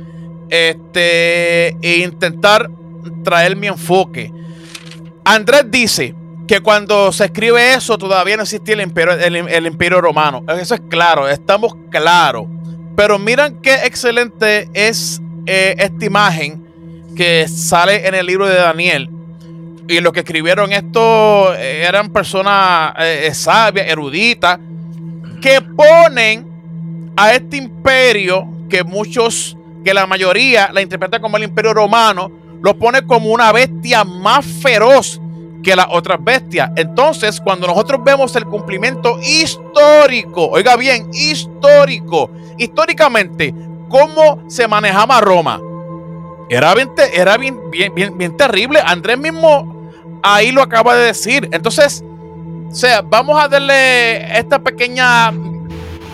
Este, 0.50 1.70
e 1.82 2.00
intentar 2.04 2.70
traer 3.24 3.56
mi 3.56 3.68
enfoque. 3.68 4.32
Andrés 5.24 5.66
dice 5.70 6.16
que 6.48 6.60
cuando 6.60 7.12
se 7.12 7.26
escribe 7.26 7.74
eso 7.74 7.98
todavía 7.98 8.36
no 8.36 8.44
existía 8.44 8.74
el 8.74 8.82
imperio, 8.82 9.14
el, 9.14 9.66
imperio 9.66 10.02
romano. 10.02 10.44
Eso 10.60 10.76
es 10.76 10.82
claro, 10.90 11.30
estamos 11.30 11.76
claros. 11.90 12.46
Pero 12.96 13.18
miren 13.18 13.62
qué 13.62 13.76
excelente 13.86 14.70
es 14.74 15.22
eh, 15.46 15.76
esta 15.78 16.06
imagen 16.06 16.62
que 17.16 17.48
sale 17.48 18.08
en 18.08 18.16
el 18.16 18.26
libro 18.26 18.48
de 18.48 18.56
Daniel. 18.56 19.10
Y 19.88 20.00
los 20.00 20.14
que 20.14 20.20
escribieron 20.20 20.72
esto 20.72 21.54
eh, 21.56 21.84
eran 21.88 22.12
personas 22.12 22.94
eh, 23.00 23.32
sabias, 23.34 23.88
eruditas, 23.88 24.60
que 25.42 25.62
ponen 25.62 27.14
a 27.16 27.34
este 27.34 27.58
imperio 27.58 28.48
que 28.70 28.84
muchos, 28.84 29.58
que 29.84 29.94
la 29.94 30.06
mayoría 30.06 30.72
la 30.72 30.82
interpreta 30.82 31.20
como 31.20 31.38
el 31.38 31.44
imperio 31.44 31.74
romano, 31.74 32.32
lo 32.62 32.78
pone 32.78 33.06
como 33.06 33.32
una 33.32 33.52
bestia 33.52 34.04
más 34.04 34.46
feroz 34.46 35.20
que 35.64 35.76
las 35.76 35.88
otras 35.90 36.24
bestias. 36.24 36.72
Entonces, 36.76 37.40
cuando 37.40 37.68
nosotros 37.68 38.02
vemos 38.04 38.36
el 38.36 38.46
cumplimiento 38.46 39.20
histórico, 39.22 40.48
oiga 40.48 40.76
bien, 40.76 41.10
histórico, 41.14 42.30
históricamente, 42.58 43.54
cómo 43.90 44.44
se 44.48 44.68
manejaba 44.68 45.22
Roma, 45.22 45.60
era 46.50 46.74
bien, 46.76 46.92
era 47.14 47.38
bien, 47.38 47.58
bien, 47.72 47.94
bien, 47.96 48.18
bien 48.18 48.36
terrible. 48.36 48.82
Andrés 48.86 49.18
mismo 49.18 49.90
ahí 50.24 50.52
lo 50.52 50.62
acaba 50.62 50.96
de 50.96 51.06
decir. 51.06 51.48
Entonces, 51.52 52.04
o 52.70 52.76
sea, 52.76 53.02
vamos 53.02 53.42
a 53.42 53.48
darle 53.48 54.38
esta 54.38 54.60
pequeña 54.60 55.32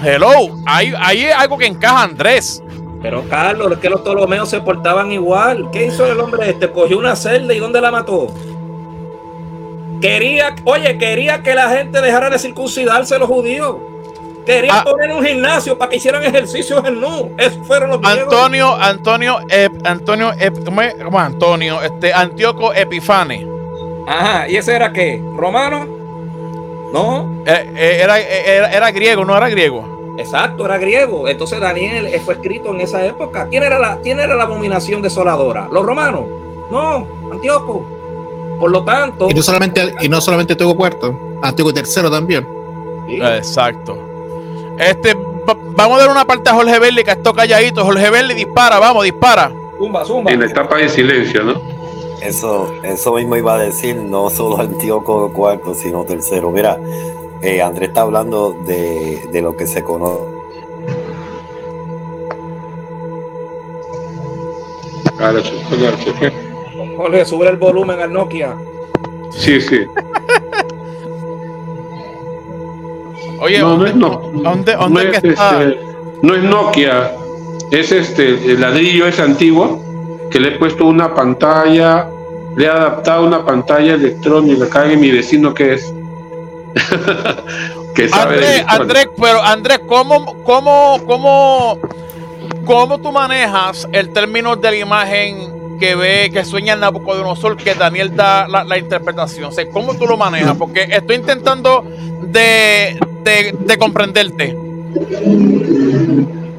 hello. 0.03 0.59
Ahí 0.65 0.93
hay 0.99 1.27
algo 1.27 1.57
que 1.57 1.65
encaja, 1.65 2.03
Andrés. 2.03 2.61
Pero 3.01 3.23
Carlos, 3.29 3.71
es 3.71 3.77
que 3.77 3.89
los 3.89 4.01
Ptolomeos 4.01 4.49
se 4.49 4.59
portaban 4.61 5.11
igual. 5.11 5.69
¿Qué 5.71 5.85
hizo 5.85 6.05
el 6.05 6.19
hombre 6.19 6.49
este? 6.49 6.71
Cogió 6.71 6.97
una 6.97 7.15
celda 7.15 7.53
y 7.53 7.59
¿dónde 7.59 7.79
la 7.79 7.91
mató? 7.91 8.27
Quería, 10.01 10.55
oye, 10.63 10.97
quería 10.97 11.41
que 11.41 11.55
la 11.55 11.69
gente 11.69 12.01
dejara 12.01 12.29
de 12.29 12.39
circuncidarse 12.39 13.17
los 13.17 13.27
judíos. 13.27 13.77
Quería 14.45 14.79
ah. 14.79 14.83
poner 14.83 15.11
un 15.11 15.25
gimnasio 15.25 15.77
para 15.77 15.89
que 15.89 15.97
hicieran 15.97 16.23
ejercicios 16.23 16.83
en 16.85 17.01
nu. 17.01 17.31
Esos 17.37 17.65
fueron 17.67 17.89
los 17.89 17.99
Antonio, 18.03 18.73
Antonio, 18.75 19.39
Antonio, 19.83 20.31
¿cómo 21.03 21.19
Antonio, 21.19 21.81
este, 21.81 22.13
Antíoco 22.13 22.73
Epifane. 22.73 23.45
Ajá, 24.07 24.47
¿y 24.47 24.55
ese 24.55 24.73
era 24.73 24.93
qué? 24.93 25.21
¿Romano? 25.35 25.85
No, 26.93 27.43
Eh, 27.45 27.73
eh, 27.75 27.99
era, 28.01 28.19
eh, 28.19 28.43
era, 28.45 28.71
era 28.71 28.91
griego, 28.91 29.25
no 29.25 29.35
era 29.35 29.49
griego. 29.49 29.96
Exacto, 30.17 30.65
era 30.65 30.77
griego. 30.77 31.27
Entonces 31.27 31.59
Daniel 31.59 32.07
eh, 32.07 32.19
fue 32.19 32.35
escrito 32.35 32.73
en 32.73 32.81
esa 32.81 33.05
época. 33.05 33.47
¿Quién 33.49 33.63
era 33.63 33.79
la, 33.79 33.99
quién 34.01 34.19
era 34.19 34.35
la 34.35 34.43
abominación 34.43 35.01
desoladora? 35.01 35.67
¿Los 35.71 35.85
romanos? 35.85 36.25
No, 36.71 37.07
Antíoco. 37.31 37.85
Por 38.59 38.71
lo 38.71 38.83
tanto, 38.83 39.29
Y 39.29 39.33
no 39.35 39.41
solamente, 39.43 39.93
y 40.01 40.09
no 40.09 40.19
solamente 40.19 40.53
Antiguo 40.53 40.75
Cuarto, 40.75 41.37
Antiguo 41.43 41.71
Tercero 41.73 42.09
también. 42.09 42.45
sí, 43.07 43.19
Exacto. 43.21 43.97
Este, 44.79 45.13
va- 45.13 45.55
vamos 45.75 45.97
a 45.97 46.01
dar 46.01 46.09
una 46.09 46.25
parte 46.25 46.49
a 46.49 46.53
Jorge 46.53 46.79
Berli, 46.79 47.03
que 47.03 47.11
esto 47.11 47.33
calladito. 47.33 47.85
Jorge 47.85 48.09
Berli 48.09 48.33
dispara, 48.33 48.79
vamos, 48.79 49.03
dispara. 49.03 49.51
zumba, 49.77 50.03
zumba. 50.05 50.31
En 50.31 50.39
la 50.39 50.47
etapa 50.47 50.77
de 50.77 50.89
silencio, 50.89 51.43
¿no? 51.43 51.61
Eso, 52.21 52.73
eso 52.83 53.13
mismo 53.13 53.35
iba 53.37 53.53
a 53.55 53.59
decir, 53.59 53.95
no 53.95 54.29
solo 54.31 54.57
Antíoco 54.59 55.31
cuarto, 55.31 55.75
sino 55.75 56.03
tercero. 56.03 56.49
Mira, 56.49 56.79
eh, 57.41 57.61
Andrés 57.61 57.89
está 57.89 58.01
hablando 58.01 58.55
de, 58.65 59.27
de 59.31 59.41
lo 59.41 59.55
que 59.55 59.67
se 59.67 59.83
conoce. 59.83 60.23
Ahora 65.19 65.41
se- 65.43 65.61
ahora 65.85 65.97
se 65.97 66.13
fue. 66.13 66.33
Jorge, 66.95 67.25
sube 67.25 67.47
el 67.49 67.57
volumen 67.57 67.99
al 67.99 68.13
Nokia. 68.13 68.55
Sí, 69.31 69.59
sí. 69.61 69.81
Oye, 73.39 73.59
No, 73.59 73.69
no 73.69 73.69
¿dónde, 73.77 73.89
es 73.89 73.95
no. 73.95 74.09
dónde- 74.33 74.73
no 74.75 74.79
dónde 74.81 75.09
es, 75.11 75.21
que 75.21 75.27
está? 75.29 75.63
este, 75.63 75.79
no 76.23 76.33
es 76.35 76.43
Nokia, 76.43 77.11
es 77.71 77.91
este 77.91 78.29
el 78.51 78.61
ladrillo 78.61 79.05
ese 79.07 79.21
antiguo 79.21 79.79
que 80.31 80.39
le 80.39 80.49
he 80.49 80.51
puesto 80.57 80.85
una 80.85 81.13
pantalla, 81.13 82.09
le 82.55 82.65
he 82.65 82.69
adaptado 82.69 83.25
una 83.27 83.45
pantalla 83.45 83.93
electrónica. 83.93 84.67
Cague 84.69 84.97
mi 84.97 85.11
vecino 85.11 85.53
que 85.53 85.75
es. 85.75 85.93
que 87.95 88.09
sabe 88.09 88.39
de 88.39 88.63
Andrés, 88.67 89.07
pero 89.19 89.41
Andrés, 89.41 89.79
¿cómo, 89.87 90.43
cómo, 90.43 90.99
cómo, 91.05 91.79
cómo 92.65 92.97
tú 92.99 93.11
manejas 93.11 93.87
el 93.91 94.09
término 94.13 94.55
de 94.55 94.71
la 94.71 94.77
imagen 94.77 95.77
que 95.79 95.95
ve, 95.95 96.29
que 96.31 96.43
sueña 96.45 96.73
el 96.73 96.79
Nabucodonosor, 96.79 97.57
que 97.57 97.73
Daniel 97.75 98.15
da 98.15 98.47
la, 98.47 98.63
la 98.63 98.77
interpretación? 98.77 99.45
O 99.45 99.51
sea, 99.51 99.67
¿cómo 99.69 99.95
tú 99.95 100.05
lo 100.05 100.17
manejas? 100.17 100.55
Porque 100.57 100.83
estoy 100.91 101.17
intentando 101.17 101.83
de, 102.23 102.99
de, 103.23 103.55
de 103.59 103.77
comprenderte. 103.77 104.55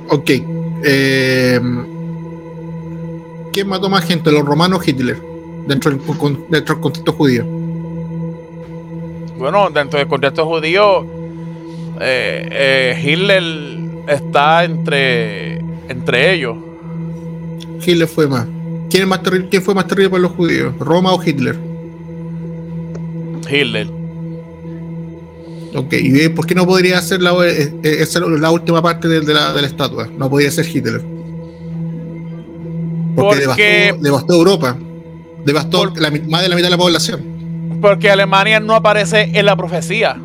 Ok. 0.09 0.31
Eh, 0.85 1.61
¿Quién 3.53 3.69
mató 3.69 3.89
más 3.89 4.05
gente, 4.05 4.31
los 4.31 4.45
romanos 4.45 4.81
o 4.81 4.89
Hitler? 4.89 5.21
Dentro 5.67 5.91
del, 5.91 6.01
con- 6.01 6.45
dentro 6.49 6.75
del 6.77 6.83
contexto 6.83 7.13
judío. 7.13 7.45
Bueno, 9.39 9.71
dentro 9.71 9.99
del 9.99 10.09
contexto 10.09 10.45
judío, 10.47 11.03
eh, 12.01 12.49
eh, 12.51 13.03
Hitler 13.03 13.43
está 14.09 14.65
entre, 14.65 15.59
entre 15.89 16.35
ellos. 16.35 16.57
Hitler 17.87 18.09
fue 18.09 18.27
más. 18.27 18.47
¿Quién, 18.91 19.05
es 19.05 19.09
más 19.09 19.23
terrible, 19.23 19.49
¿Quién 19.51 19.63
fue 19.63 19.75
más 19.75 19.87
terrible 19.87 20.11
para 20.11 20.23
los 20.23 20.33
judíos? 20.33 20.75
¿Roma 20.79 21.13
o 21.13 21.23
Hitler? 21.23 21.57
Hitler. 23.51 23.87
Ok, 25.75 25.93
¿y 25.93 26.29
por 26.31 26.47
qué 26.47 26.55
no 26.55 26.67
podría 26.67 27.01
ser 27.03 27.23
la, 27.23 27.33
eh, 27.47 27.73
esa 27.83 28.21
la 28.21 28.51
última 28.51 28.83
parte 28.83 29.07
de, 29.07 29.21
de 29.21 29.35
la, 29.35 29.53
de 29.53 29.61
la 29.63 29.67
estatua? 29.69 30.09
No 30.19 30.29
podría 30.29 30.51
ser 30.51 30.67
Hitler. 30.67 31.03
Porque, 33.15 33.43
Porque- 33.47 33.63
devastó, 33.93 34.03
devastó 34.03 34.35
Europa. 34.35 34.77
Devastó 35.45 35.79
Por- 35.79 36.01
la 36.01 36.11
más 36.11 36.43
de 36.43 36.49
la 36.49 36.57
mitad 36.57 36.67
de 36.67 36.71
la 36.71 36.79
población. 36.79 37.38
Porque 37.81 38.11
Alemania 38.11 38.61
no 38.61 38.75
aparece 38.75 39.31
en 39.35 39.47
la 39.47 39.57
profecía. 39.57 40.17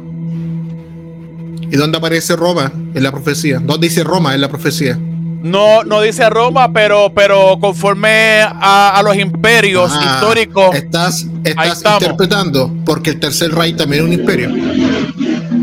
¿Y 1.71 1.75
dónde 1.75 1.97
aparece 1.97 2.35
Roma 2.35 2.71
en 2.93 3.03
la 3.03 3.11
profecía? 3.11 3.59
¿Dónde 3.59 3.87
dice 3.87 4.03
Roma 4.03 4.35
en 4.35 4.41
la 4.41 4.47
profecía? 4.49 4.97
No, 5.41 5.83
no 5.83 6.01
dice 6.01 6.29
Roma, 6.29 6.71
pero, 6.71 7.11
pero 7.13 7.57
conforme 7.59 8.41
a, 8.41 8.97
a 8.97 9.03
los 9.03 9.15
imperios 9.17 9.91
Ah, 9.93 10.15
históricos, 10.15 10.73
Estás, 10.73 11.27
estás 11.43 11.83
interpretando 11.83 12.71
porque 12.85 13.09
el 13.09 13.19
tercer 13.19 13.51
Reich 13.53 13.75
también 13.75 14.03
es 14.03 14.07
un 14.07 14.13
imperio. 14.19 14.49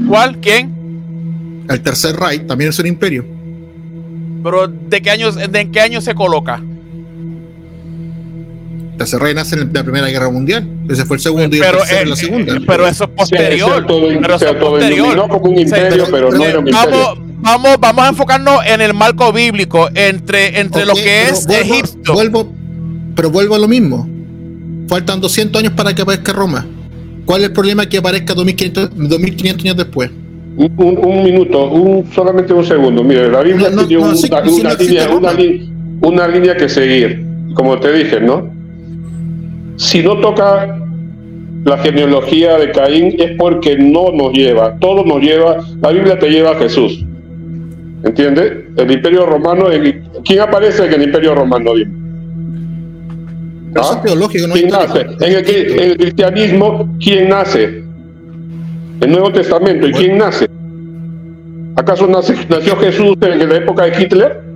¿cuál? 0.07 0.36
¿Quién? 0.38 1.64
El 1.68 1.80
tercer 1.80 2.14
Reich 2.16 2.47
también 2.47 2.70
es 2.70 2.78
un 2.78 2.86
imperio. 2.86 3.24
Pero 4.43 4.66
¿de 4.68 5.01
qué 5.01 5.11
año, 5.11 5.32
de 5.32 5.61
en 5.61 5.72
qué 5.72 5.80
año 5.80 6.01
se 6.01 6.14
coloca? 6.14 6.61
El 9.01 9.05
tercer 9.07 9.20
Reich 9.22 9.34
nace 9.34 9.55
en 9.59 9.70
la 9.72 9.82
Primera 9.82 10.09
Guerra 10.09 10.28
Mundial. 10.28 10.68
Ese 10.86 11.07
fue 11.07 11.16
el 11.16 11.22
segundo 11.22 11.57
y 11.57 11.59
el 11.61 11.64
Pero, 11.64 11.78
tercero 11.78 11.98
eh, 12.01 12.03
en 12.03 12.11
la 12.11 12.16
segunda. 12.16 12.55
pero 12.66 12.86
eso 12.86 13.05
es 13.05 13.11
posterior. 13.11 13.51
Se, 13.51 13.57
se 13.57 13.80
auto- 13.80 14.20
pero 14.20 14.38
se 14.38 14.44
eso 14.44 14.55
es 14.55 14.61
posterior. 14.62 15.07
autodenominó 15.07 15.28
como 15.28 15.44
un 15.51 15.53
O 15.55 15.68
sea, 15.68 15.78
imperio, 15.78 16.05
pero- 16.05 16.11
pero 16.11 16.24
no 16.26 16.30
pero- 16.38 16.44
era 16.51 16.59
un 16.59 16.68
imperio. 16.68 17.14
Vamos, 17.42 17.76
vamos, 17.80 18.05
a 18.05 18.09
enfocarnos 18.11 18.61
en 18.66 18.80
el 18.82 18.92
marco 18.92 19.32
bíblico, 19.32 19.88
entre, 19.94 20.61
entre 20.61 20.84
lo 20.84 20.92
que 20.92 21.22
es 21.30 21.46
vuelvo- 21.46 21.62
Egipto. 21.62 22.12
Vuelvo, 22.12 22.53
pero 23.16 23.30
vuelvo 23.30 23.55
a 23.55 23.59
lo 23.59 23.68
mismo. 23.68 24.07
Faltan 24.86 25.18
200 25.22 25.59
años 25.62 25.72
para 25.74 25.94
que 25.94 26.03
aparezca 26.03 26.34
Roma. 26.34 26.66
¿Cuál 27.24 27.40
es 27.40 27.46
el 27.46 27.53
problema 27.55 27.88
que 27.88 27.96
aparezca 27.96 28.34
2500, 28.34 28.90
2500 28.94 29.64
años 29.64 29.76
después? 29.78 30.11
Un, 30.59 30.74
un- 30.76 30.98
un 31.07 31.24
minuto, 31.24 31.70
un, 31.70 32.05
solamente 32.14 32.53
un 32.53 32.66
segundo. 32.66 33.03
Mire, 33.03 33.30
la 33.30 33.40
Biblia 33.40 33.70
No, 33.70 33.76
no, 33.76 33.86
tiene 33.88 34.03
no, 34.03 34.09
una, 34.11 34.16
sí, 34.18 34.28
una 34.30 34.44
sí, 34.44 34.62
no 34.62 34.68
existe 34.72 34.84
línea, 34.84 35.09
una, 35.09 35.30
Roma. 35.30 35.40
li- 35.40 35.72
una 36.03 36.28
línea 36.28 36.55
que 36.55 36.68
seguir. 36.68 37.24
Como 37.55 37.80
te 37.80 37.90
dije, 37.92 38.20
¿no? 38.20 38.60
Si 39.81 40.03
no 40.03 40.18
toca 40.20 40.78
la 41.64 41.78
genealogía 41.78 42.59
de 42.59 42.70
Caín 42.70 43.14
es 43.18 43.31
porque 43.39 43.78
no 43.78 44.12
nos 44.12 44.33
lleva, 44.35 44.76
todo 44.78 45.07
nos 45.07 45.22
lleva, 45.22 45.57
la 45.81 45.91
Biblia 45.91 46.18
te 46.18 46.28
lleva 46.28 46.51
a 46.51 46.55
Jesús. 46.57 47.03
¿Entiendes? 48.05 48.53
El 48.76 48.91
imperio 48.91 49.24
romano, 49.24 49.68
¿quién 50.22 50.41
aparece 50.41 50.85
en 50.85 50.93
el 50.93 51.03
imperio 51.05 51.35
romano? 51.35 51.74
Dime. 51.74 51.93
¿Ah? 53.74 53.93
es 53.97 54.03
teológico, 54.03 54.49
no 54.49 54.53
¿Quién 54.55 54.68
nace? 54.68 55.01
En 55.01 55.33
el, 55.33 55.49
en 55.49 55.91
el 55.93 55.97
cristianismo, 55.97 56.97
¿quién 57.03 57.31
nace? 57.31 57.83
El 59.01 59.11
Nuevo 59.11 59.33
Testamento, 59.33 59.87
¿y 59.89 59.93
quién 59.93 60.18
nace? 60.18 60.47
¿Acaso 61.76 62.07
nace- 62.07 62.37
nació 62.51 62.76
Jesús 62.76 63.16
en 63.22 63.49
la 63.49 63.57
época 63.57 63.85
de 63.87 64.03
Hitler? 64.03 64.49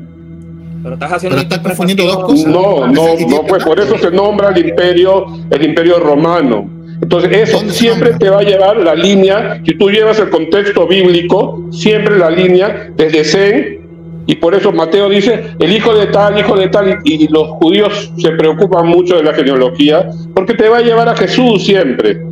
Pero 0.85 0.95
estás 0.97 1.13
haciendo 1.13 1.37
Pero 1.37 1.43
estás 1.49 1.59
confundiendo 1.61 2.05
dos 2.05 2.25
cosas. 2.25 2.47
No, 2.47 2.87
no, 2.87 3.07
no, 3.27 3.43
pues 3.47 3.65
por 3.65 3.81
eso 3.81 3.97
se 3.97 4.11
nombra 4.11 4.51
el 4.51 4.69
imperio, 4.69 5.25
el 5.51 5.65
imperio 5.65 5.99
romano. 5.99 6.69
Entonces 7.01 7.33
eso 7.33 7.57
¿Dónde 7.57 7.73
se 7.73 7.79
siempre 7.79 8.13
te 8.19 8.29
va 8.29 8.41
a 8.41 8.43
llevar 8.43 8.77
la 8.77 8.95
línea, 8.95 9.63
si 9.65 9.79
tú 9.79 9.91
llevas 9.91 10.19
el 10.19 10.29
contexto 10.29 10.87
bíblico, 10.87 11.69
siempre 11.73 12.19
la 12.19 12.31
línea 12.31 12.91
desde 12.95 13.25
Zen, 13.25 13.81
y 14.27 14.37
por 14.37 14.55
eso 14.55 14.73
Mateo 14.73 15.09
dice, 15.09 15.55
el 15.59 15.73
hijo 15.73 15.95
de 15.95 16.07
tal, 16.09 16.39
hijo 16.39 16.55
de 16.55 16.69
tal, 16.69 16.99
y, 17.03 17.25
y 17.25 17.29
los 17.29 17.49
judíos 17.49 18.13
se 18.19 18.31
preocupan 18.33 18.87
mucho 18.87 19.17
de 19.17 19.23
la 19.23 19.33
genealogía, 19.33 20.09
porque 20.35 20.53
te 20.53 20.69
va 20.69 20.79
a 20.79 20.83
llevar 20.83 21.09
a 21.09 21.17
Jesús 21.17 21.65
siempre. 21.65 22.24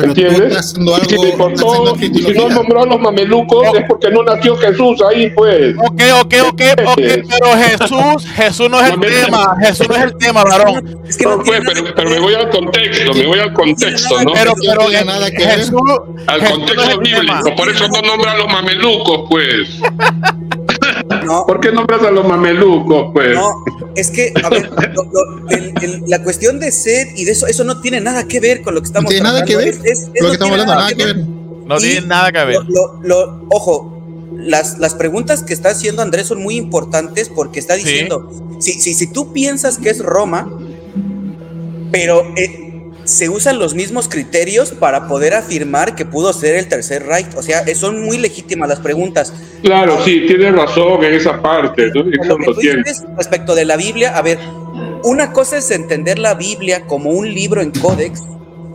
Pero 0.00 0.08
¿Entiendes? 0.12 0.74
Y 0.78 1.08
si 1.08 1.16
te 1.18 1.32
cortó, 1.36 1.96
y 2.00 2.14
si 2.14 2.32
no 2.32 2.48
nombró 2.48 2.82
a 2.82 2.86
los 2.86 3.00
mamelucos, 3.00 3.64
No. 3.64 3.74
es 3.78 3.84
porque 3.88 4.10
no 4.10 4.22
nació 4.22 4.56
Jesús 4.56 5.02
ahí, 5.02 5.30
pues. 5.30 5.74
Ok, 5.78 6.02
ok, 6.20 6.34
ok, 6.48 6.62
ok, 6.86 6.96
pero 6.96 7.56
Jesús, 7.56 8.26
Jesús 8.36 8.70
no 8.70 8.80
es 8.80 8.92
el 8.92 9.00
No 9.00 9.06
tema, 9.06 9.56
Jesús 9.60 9.88
no 9.88 9.94
es 9.96 10.02
el 10.02 10.16
tema, 10.16 10.44
varón. 10.44 11.00
Es 11.08 11.16
que 11.16 11.24
No, 11.24 11.36
no 11.36 11.42
pues, 11.42 11.60
pero, 11.66 11.84
pero 11.94 12.10
me 12.10 12.18
voy 12.20 12.34
al 12.34 12.48
contexto, 12.50 13.14
me 13.14 13.26
voy 13.26 13.38
al 13.40 13.52
contexto, 13.52 14.22
¿no? 14.22 14.32
Pero, 14.32 14.50
no 14.52 14.62
pero 14.62 14.86
tiene 14.86 15.04
nada 15.04 15.30
que 15.30 15.38
ver. 15.38 15.58
Jesús, 15.58 15.80
Al 16.26 16.40
Jesús 16.40 16.58
no 16.58 16.64
es 16.64 16.68
contexto 16.68 16.98
bíblico, 17.00 17.56
por 17.56 17.68
eso 17.68 17.88
no 17.88 18.02
nombra 18.02 18.32
a 18.32 18.36
los 18.36 18.46
mamelucos, 18.46 19.20
pues. 19.28 19.68
No, 21.24 21.44
¿Por 21.46 21.60
qué 21.60 21.72
nombras 21.72 22.02
a 22.02 22.10
los 22.10 22.26
mamelucos, 22.26 23.10
pues? 23.12 23.34
no, 23.34 23.64
es 23.94 24.10
que, 24.10 24.32
a 24.42 24.48
ver, 24.48 24.70
lo- 24.94 25.04
lo- 25.04 25.48
el- 25.50 25.72
el- 25.82 26.02
la 26.06 26.22
cuestión 26.22 26.58
de 26.60 26.70
sed 26.72 27.08
y 27.16 27.24
de 27.24 27.32
eso, 27.32 27.46
eso 27.46 27.64
no 27.64 27.80
tiene 27.80 28.00
nada 28.00 28.26
que 28.26 28.40
ver 28.40 28.62
con 28.62 28.74
lo 28.74 28.80
que 28.80 28.86
No 28.86 28.88
estamos 28.88 29.08
tiene 29.10 29.24
nada 29.24 29.44
que 29.44 29.56
ver. 29.56 29.74
tratando. 29.76 29.90
Es- 29.92 30.00
es- 30.00 30.06
Lo 30.06 30.22
no 30.22 30.28
que 30.28 30.32
estamos 30.34 30.38
tiene 30.38 30.50
hablando, 30.62 30.74
nada 30.74 30.94
que 30.94 31.04
ver. 31.04 31.16
No 31.66 31.76
Y 31.76 31.80
tiene 31.80 32.06
nada 32.06 32.32
que 32.32 32.44
ver. 32.44 32.56
Lo, 32.56 32.64
lo- 32.68 33.00
lo- 33.02 33.46
ojo, 33.50 33.94
las, 34.36 34.78
las 34.78 34.94
preguntas 34.94 35.42
que 35.42 35.52
está 35.52 35.70
haciendo 35.70 36.00
Andrés 36.02 36.26
son 36.26 36.42
muy 36.42 36.56
importantes 36.56 37.28
porque 37.28 37.60
está 37.60 37.74
Sí. 37.74 37.84
diciendo, 37.84 38.30
si, 38.60 38.72
si, 38.74 38.94
si 38.94 39.06
tú 39.12 39.32
piensas 39.32 39.78
que 39.78 39.90
es 39.90 39.98
Roma, 40.00 40.48
pero 41.90 42.22
eh, 42.36 42.67
se 43.08 43.30
usan 43.30 43.58
los 43.58 43.74
mismos 43.74 44.06
criterios 44.06 44.72
para 44.72 45.08
poder 45.08 45.32
afirmar 45.34 45.94
que 45.94 46.04
pudo 46.04 46.32
ser 46.34 46.56
el 46.56 46.68
tercer 46.68 47.06
Reich, 47.06 47.34
o 47.36 47.42
sea, 47.42 47.64
son 47.74 48.02
muy 48.02 48.18
legítimas 48.18 48.68
las 48.68 48.80
preguntas. 48.80 49.32
Claro, 49.62 49.98
sí, 50.04 50.26
tienes 50.26 50.54
razón 50.54 51.02
en 51.02 51.14
esa 51.14 51.40
parte. 51.40 51.86
Eso 51.86 52.02
lo 52.02 52.36
que 52.36 52.46
lo 52.46 52.54
tú 52.54 52.60
tienes. 52.60 52.84
dices 52.84 53.04
respecto 53.16 53.54
de 53.54 53.64
la 53.64 53.76
Biblia, 53.76 54.16
a 54.16 54.20
ver, 54.20 54.38
una 55.04 55.32
cosa 55.32 55.56
es 55.56 55.70
entender 55.70 56.18
la 56.18 56.34
Biblia 56.34 56.86
como 56.86 57.10
un 57.10 57.32
libro 57.32 57.62
en 57.62 57.70
códex, 57.70 58.22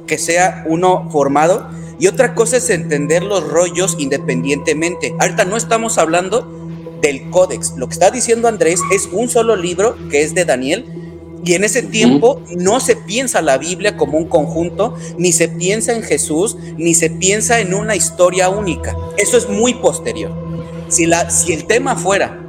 que 0.07 0.17
sea 0.17 0.63
uno 0.65 1.09
formado, 1.11 1.69
y 1.99 2.07
otra 2.07 2.33
cosa 2.33 2.57
es 2.57 2.69
entender 2.71 3.21
los 3.21 3.47
rollos 3.47 3.95
independientemente. 3.99 5.13
Ahorita 5.19 5.45
no 5.45 5.57
estamos 5.57 5.99
hablando 5.99 6.67
del 7.01 7.29
códex. 7.29 7.73
Lo 7.77 7.87
que 7.87 7.93
está 7.93 8.09
diciendo 8.09 8.47
Andrés 8.47 8.79
es 8.91 9.07
un 9.11 9.29
solo 9.29 9.55
libro, 9.55 9.95
que 10.09 10.23
es 10.23 10.33
de 10.33 10.43
Daniel, 10.43 11.02
Y 11.45 11.53
en 11.53 11.63
ese 11.63 11.83
tiempo 11.83 12.41
no 12.57 12.79
se 12.79 12.95
piensa 12.95 13.41
la 13.41 13.57
Biblia 13.57 13.97
como 13.97 14.17
un 14.17 14.27
conjunto, 14.27 14.95
ni 15.17 15.33
se 15.33 15.49
piensa 15.49 15.93
en 15.93 16.03
Jesús, 16.03 16.55
ni 16.77 16.93
se 16.93 17.09
piensa 17.09 17.59
en 17.59 17.73
una 17.73 17.95
historia 17.95 18.49
única. 18.49 18.95
Eso 19.17 19.37
es 19.37 19.49
muy 19.49 19.73
posterior. 19.73 20.31
Si, 20.87 21.05
la, 21.05 21.29
si 21.29 21.53
el 21.53 21.65
tema 21.65 21.95
fuera 21.95 22.39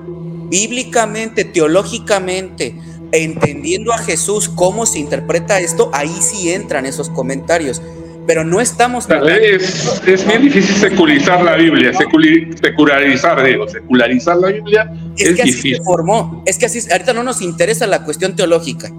bíblicamente, 0.49 1.45
teológicamente, 1.45 2.77
entendiendo 3.11 3.93
a 3.93 3.99
Jesús, 3.99 4.49
cómo 4.49 4.87
se 4.87 5.01
interpreta 5.01 5.61
esto, 5.61 5.91
ahí 5.93 6.15
sí 6.21 6.53
entran 6.53 6.87
esos 6.87 7.11
comentarios. 7.11 7.83
Pero 8.27 8.45
no 8.45 8.61
estamos... 8.61 9.07
Es, 9.11 10.03
es 10.07 10.27
bien 10.27 10.43
difícil 10.43 10.75
secularizar 10.77 11.43
la 11.43 11.57
Biblia, 11.57 11.93
secularizar, 11.93 13.45
digo, 13.45 13.69
secularizar 13.69 14.37
la 14.39 14.49
Biblia. 14.49 14.93
Es, 15.17 15.35
que 15.35 15.43
así 15.43 15.75
se 15.75 15.83
formó, 15.83 16.43
es 16.47 16.59
que 16.59 16.67
así, 16.67 16.81
ahorita 16.91 17.13
no 17.13 17.23
nos 17.23 17.43
interesa 17.43 17.87
la 17.87 18.05
cuestión 18.05 18.35
teológica. 18.35 18.91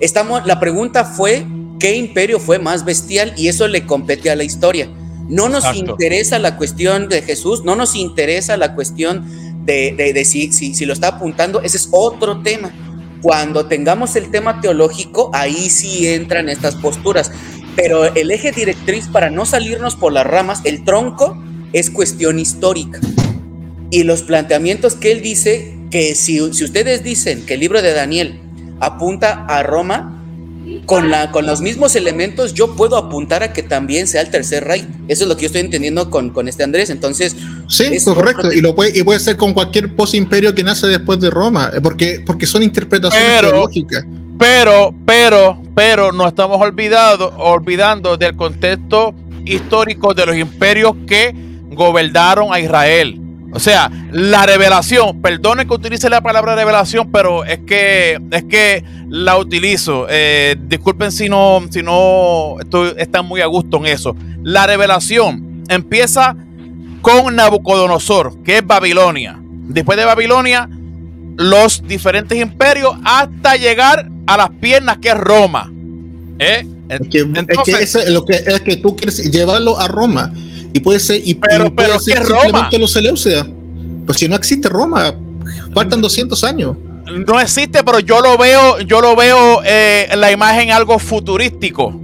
Estamos, 0.00 0.44
la 0.44 0.58
pregunta 0.58 1.04
fue, 1.04 1.46
¿qué 1.78 1.94
imperio 1.94 2.40
fue 2.40 2.58
más 2.58 2.84
bestial? 2.84 3.32
Y 3.36 3.48
eso 3.48 3.68
le 3.68 3.86
compete 3.86 4.30
a 4.30 4.36
la 4.36 4.44
historia. 4.44 4.88
No 5.28 5.48
nos 5.48 5.64
interesa 5.74 6.38
la 6.38 6.56
cuestión 6.56 7.08
de 7.08 7.22
Jesús, 7.22 7.64
no 7.64 7.76
nos 7.76 7.94
interesa 7.94 8.56
la 8.56 8.74
cuestión 8.74 9.24
de, 9.64 9.94
de, 9.96 10.12
de 10.12 10.24
si, 10.24 10.52
si, 10.52 10.74
si 10.74 10.84
lo 10.84 10.92
está 10.92 11.08
apuntando, 11.08 11.62
ese 11.62 11.76
es 11.76 11.88
otro 11.92 12.42
tema. 12.42 12.72
Cuando 13.22 13.64
tengamos 13.64 14.16
el 14.16 14.30
tema 14.30 14.60
teológico, 14.60 15.30
ahí 15.32 15.70
sí 15.70 16.08
entran 16.08 16.50
estas 16.50 16.74
posturas. 16.74 17.32
Pero 17.76 18.14
el 18.14 18.30
eje 18.30 18.52
directriz 18.52 19.08
para 19.08 19.30
no 19.30 19.46
salirnos 19.46 19.96
por 19.96 20.12
las 20.12 20.26
ramas, 20.26 20.60
el 20.64 20.84
tronco, 20.84 21.36
es 21.72 21.90
cuestión 21.90 22.38
histórica. 22.38 23.00
Y 23.90 24.04
los 24.04 24.22
planteamientos 24.22 24.94
que 24.94 25.12
él 25.12 25.22
dice, 25.22 25.76
que 25.90 26.14
si, 26.14 26.52
si 26.52 26.64
ustedes 26.64 27.02
dicen 27.02 27.44
que 27.46 27.54
el 27.54 27.60
libro 27.60 27.82
de 27.82 27.92
Daniel 27.92 28.40
apunta 28.80 29.44
a 29.46 29.62
Roma, 29.62 30.10
con, 30.86 31.10
la, 31.10 31.30
con 31.30 31.46
los 31.46 31.60
mismos 31.60 31.94
elementos 31.94 32.54
yo 32.54 32.74
puedo 32.74 32.96
apuntar 32.96 33.42
a 33.42 33.52
que 33.52 33.62
también 33.62 34.06
sea 34.06 34.22
el 34.22 34.30
tercer 34.30 34.64
rey. 34.64 34.86
Eso 35.08 35.24
es 35.24 35.28
lo 35.28 35.36
que 35.36 35.42
yo 35.42 35.46
estoy 35.46 35.60
entendiendo 35.60 36.10
con, 36.10 36.30
con 36.30 36.48
este 36.48 36.64
Andrés. 36.64 36.90
Entonces... 36.90 37.36
Sí, 37.68 37.84
correcto. 38.04 38.52
Y, 38.52 38.60
lo 38.60 38.74
puede, 38.74 38.98
y 38.98 39.02
puede 39.02 39.20
ser 39.20 39.36
con 39.36 39.52
cualquier 39.52 39.94
post-imperio 39.94 40.54
que 40.54 40.62
nace 40.62 40.86
después 40.86 41.20
de 41.20 41.30
Roma, 41.30 41.70
porque, 41.82 42.22
porque 42.24 42.46
son 42.46 42.62
interpretaciones 42.62 43.28
Pero- 43.40 43.50
teológicas. 43.50 44.04
Pero, 44.38 44.94
pero, 45.06 45.62
pero 45.74 46.12
no 46.12 46.26
estamos 46.26 46.60
olvidado, 46.60 47.32
olvidando 47.36 48.16
del 48.16 48.36
contexto 48.36 49.14
histórico 49.44 50.14
de 50.14 50.26
los 50.26 50.36
imperios 50.36 50.94
que 51.06 51.34
gobernaron 51.70 52.52
a 52.52 52.60
Israel. 52.60 53.20
O 53.52 53.60
sea, 53.60 53.88
la 54.10 54.46
revelación, 54.46 55.22
perdone 55.22 55.64
que 55.64 55.74
utilice 55.74 56.10
la 56.10 56.20
palabra 56.20 56.56
revelación, 56.56 57.12
pero 57.12 57.44
es 57.44 57.60
que 57.60 58.18
es 58.32 58.44
que 58.44 58.82
la 59.08 59.38
utilizo. 59.38 60.06
Eh, 60.10 60.56
disculpen 60.66 61.12
si 61.12 61.28
no, 61.28 61.60
si 61.70 61.80
no 61.80 62.56
estoy, 62.58 62.94
están 62.96 63.26
muy 63.26 63.42
a 63.42 63.46
gusto 63.46 63.76
en 63.76 63.86
eso. 63.86 64.16
La 64.42 64.66
revelación 64.66 65.62
empieza 65.68 66.36
con 67.00 67.36
Nabucodonosor, 67.36 68.42
que 68.42 68.58
es 68.58 68.66
Babilonia. 68.66 69.38
Después 69.40 69.96
de 69.98 70.04
Babilonia, 70.04 70.68
los 71.36 71.86
diferentes 71.86 72.36
imperios 72.36 72.96
hasta 73.04 73.54
llegar 73.54 74.10
a 74.26 74.36
las 74.36 74.50
piernas 74.60 74.98
que 74.98 75.08
es 75.08 75.16
Roma. 75.16 75.70
¿Eh? 76.38 76.66
Es 76.88 77.00
que, 77.08 77.18
es 77.20 77.24
que 77.24 77.38
Entonces- 77.40 77.80
eso 77.80 77.98
es 78.00 78.10
lo 78.10 78.24
que 78.24 78.34
es 78.34 78.60
que 78.60 78.76
tú 78.76 78.94
quieres 78.96 79.30
llevarlo 79.30 79.78
a 79.78 79.88
Roma. 79.88 80.32
Y 80.72 80.80
puede 80.80 80.98
ser, 81.00 81.20
y, 81.24 81.34
Pero- 81.34 81.66
y 81.66 81.70
puede 81.70 81.88
pero 81.88 82.00
ser 82.00 82.14
¿qué 82.16 82.22
es 82.22 82.28
Roma? 82.28 82.42
simplemente 82.70 82.78
los. 82.78 82.98
Pues 84.06 84.18
si 84.18 84.28
no 84.28 84.36
existe 84.36 84.68
Roma, 84.68 85.14
faltan 85.72 86.00
200 86.00 86.42
años. 86.44 86.76
No 87.26 87.38
existe, 87.40 87.84
pero 87.84 88.00
yo 88.00 88.20
lo 88.20 88.36
veo, 88.36 88.80
yo 88.80 89.00
lo 89.00 89.14
veo 89.14 89.60
eh, 89.64 90.08
la 90.16 90.32
imagen 90.32 90.70
algo 90.72 90.98
futurístico. 90.98 92.00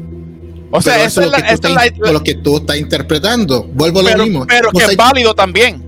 O 0.70 0.80
sea, 0.80 1.02
eso 1.04 1.20
es 1.22 1.30
la, 1.30 1.38
lo 1.38 1.42
que 1.44 1.48
es 1.48 1.54
estás- 1.54 1.72
la- 1.98 2.12
lo 2.12 2.22
que 2.22 2.34
tú 2.36 2.58
estás 2.58 2.76
interpretando. 2.78 3.64
Vuelvo 3.74 4.00
a 4.00 4.02
lo 4.04 4.08
pero, 4.10 4.24
mismo. 4.24 4.46
pero 4.46 4.70
No 4.72 4.78
que 4.78 4.84
es 4.84 4.96
válido 4.96 5.34
también. 5.34 5.82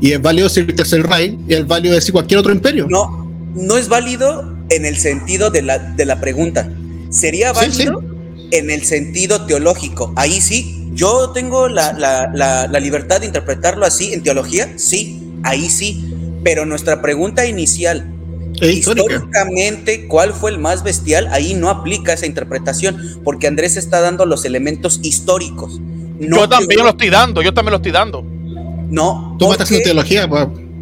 y 0.00 0.12
es 0.12 0.22
válido 0.22 0.46
decir 0.48 0.74
tercer 0.76 1.02
rey 1.06 1.38
y 1.48 1.54
es 1.54 1.66
válido 1.66 1.94
decir 1.94 2.12
cualquier 2.12 2.38
otro 2.40 2.52
imperio. 2.52 2.86
No, 2.88 3.28
no 3.54 3.76
es 3.76 3.88
válido 3.88 4.56
en 4.70 4.86
el 4.86 4.96
sentido 4.96 5.50
de 5.50 5.62
la, 5.62 5.78
de 5.78 6.04
la 6.06 6.20
pregunta. 6.20 6.68
Sería 7.10 7.52
Sí, 7.54 7.66
sí. 7.72 7.86
válido 7.86 8.02
en 8.52 8.70
el 8.70 8.84
sentido 8.84 9.44
teológico. 9.46 10.12
Ahí 10.16 10.40
sí, 10.40 10.88
yo 10.94 11.30
tengo 11.30 11.68
la, 11.68 11.92
la- 11.92 12.30
la- 12.34 12.66
la 12.66 12.80
libertad 12.80 13.20
de 13.20 13.26
interpretarlo 13.26 13.84
así 13.86 14.12
en 14.12 14.22
teología, 14.22 14.72
sí, 14.76 15.22
ahí 15.44 15.68
sí. 15.68 16.14
Pero 16.42 16.64
nuestra 16.66 17.02
pregunta 17.02 17.46
inicial, 17.46 18.10
históricamente, 18.60 20.06
¿cuál 20.08 20.32
fue 20.32 20.50
el 20.50 20.58
más 20.58 20.82
bestial? 20.82 21.28
Ahí 21.32 21.54
no 21.54 21.68
aplica 21.68 22.12
esa 22.12 22.26
interpretación, 22.26 23.20
porque 23.24 23.46
Andrés 23.46 23.76
está 23.76 24.00
dando 24.00 24.26
los 24.26 24.44
elementos 24.44 25.00
históricos. 25.02 25.80
No 26.18 26.36
yo 26.38 26.48
también 26.48 26.82
lo 26.82 26.90
estoy 26.90 27.10
dando, 27.10 27.42
yo 27.42 27.52
también 27.54 27.72
lo 27.72 27.76
estoy 27.76 27.92
dando. 27.92 28.22
No, 28.90 29.36
Tú 29.38 29.46
me 29.46 29.52
estás 29.52 29.66
haciendo 29.68 29.84
teología. 29.84 30.28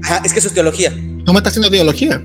Ajá, 0.03 0.23
es 0.25 0.33
que 0.33 0.39
eso 0.39 0.49
es 0.49 0.55
teología. 0.55 0.91
No 0.91 1.33
me 1.33 1.39
estás 1.39 1.53
haciendo 1.53 1.71
teología. 1.71 2.23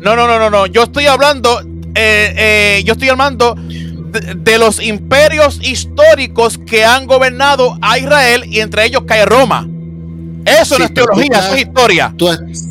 No, 0.00 0.16
no, 0.16 0.26
no, 0.26 0.38
no, 0.38 0.50
no. 0.50 0.66
Yo 0.66 0.84
estoy 0.84 1.06
hablando, 1.06 1.60
eh, 1.94 2.34
eh, 2.36 2.82
yo 2.84 2.92
estoy 2.92 3.08
hablando 3.08 3.54
de, 3.56 4.34
de 4.36 4.58
los 4.58 4.82
imperios 4.82 5.58
históricos 5.62 6.58
que 6.66 6.84
han 6.84 7.06
gobernado 7.06 7.76
a 7.82 7.98
Israel 7.98 8.44
y 8.46 8.60
entre 8.60 8.84
ellos 8.86 9.02
cae 9.06 9.24
Roma. 9.26 9.68
Eso 10.44 10.76
Sí, 10.76 10.80
no 10.80 10.86
es 10.86 10.94
teología, 10.94 11.24
estás- 11.24 11.44
eso 11.46 11.54
es 11.56 11.62
historia. 11.62 12.14
Tú, 12.16 12.26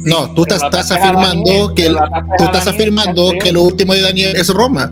no, 0.05 0.34
tú 0.34 0.43
estás, 0.43 0.91
afirmando 0.91 1.43
Daniel, 1.45 1.67
que 1.75 1.86
el- 1.86 1.95
tú 2.38 2.43
estás 2.45 2.65
Daniel, 2.65 2.82
afirmando 2.82 3.34
que 3.39 3.51
lo 3.51 3.61
último 3.63 3.93
de 3.93 4.01
Daniel 4.01 4.36
es 4.36 4.49
Roma. 4.49 4.91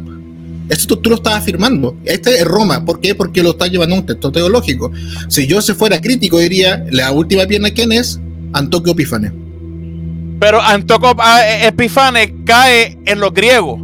Esto 0.69 0.95
tú, 0.95 1.01
tú 1.03 1.09
lo 1.11 1.15
estás 1.15 1.35
afirmando. 1.35 1.95
Este 2.05 2.35
es 2.35 2.43
Roma. 2.45 2.83
¿Por 2.85 2.99
qué? 2.99 3.15
Porque 3.15 3.41
lo 3.43 3.51
estás 3.51 3.69
llevando 3.71 3.95
a 3.95 3.99
un 3.99 4.05
texto 4.05 4.31
teológico. 4.31 4.91
Si 5.29 5.47
yo 5.47 5.61
se 5.61 5.73
fuera 5.73 5.99
crítico, 6.01 6.37
diría, 6.39 6.83
la 6.91 7.11
última 7.11 7.45
pierna, 7.45 7.69
¿quién 7.71 7.91
es? 7.91 8.19
Antoquio 8.53 8.93
Epífanes. 8.93 9.31
Pero 10.39 10.61
Antoco 10.61 11.15
ah, 11.19 11.41
eh, 11.45 11.67
Epífanes 11.67 12.31
cae 12.45 12.97
en 13.05 13.19
los 13.19 13.33
griegos. 13.33 13.79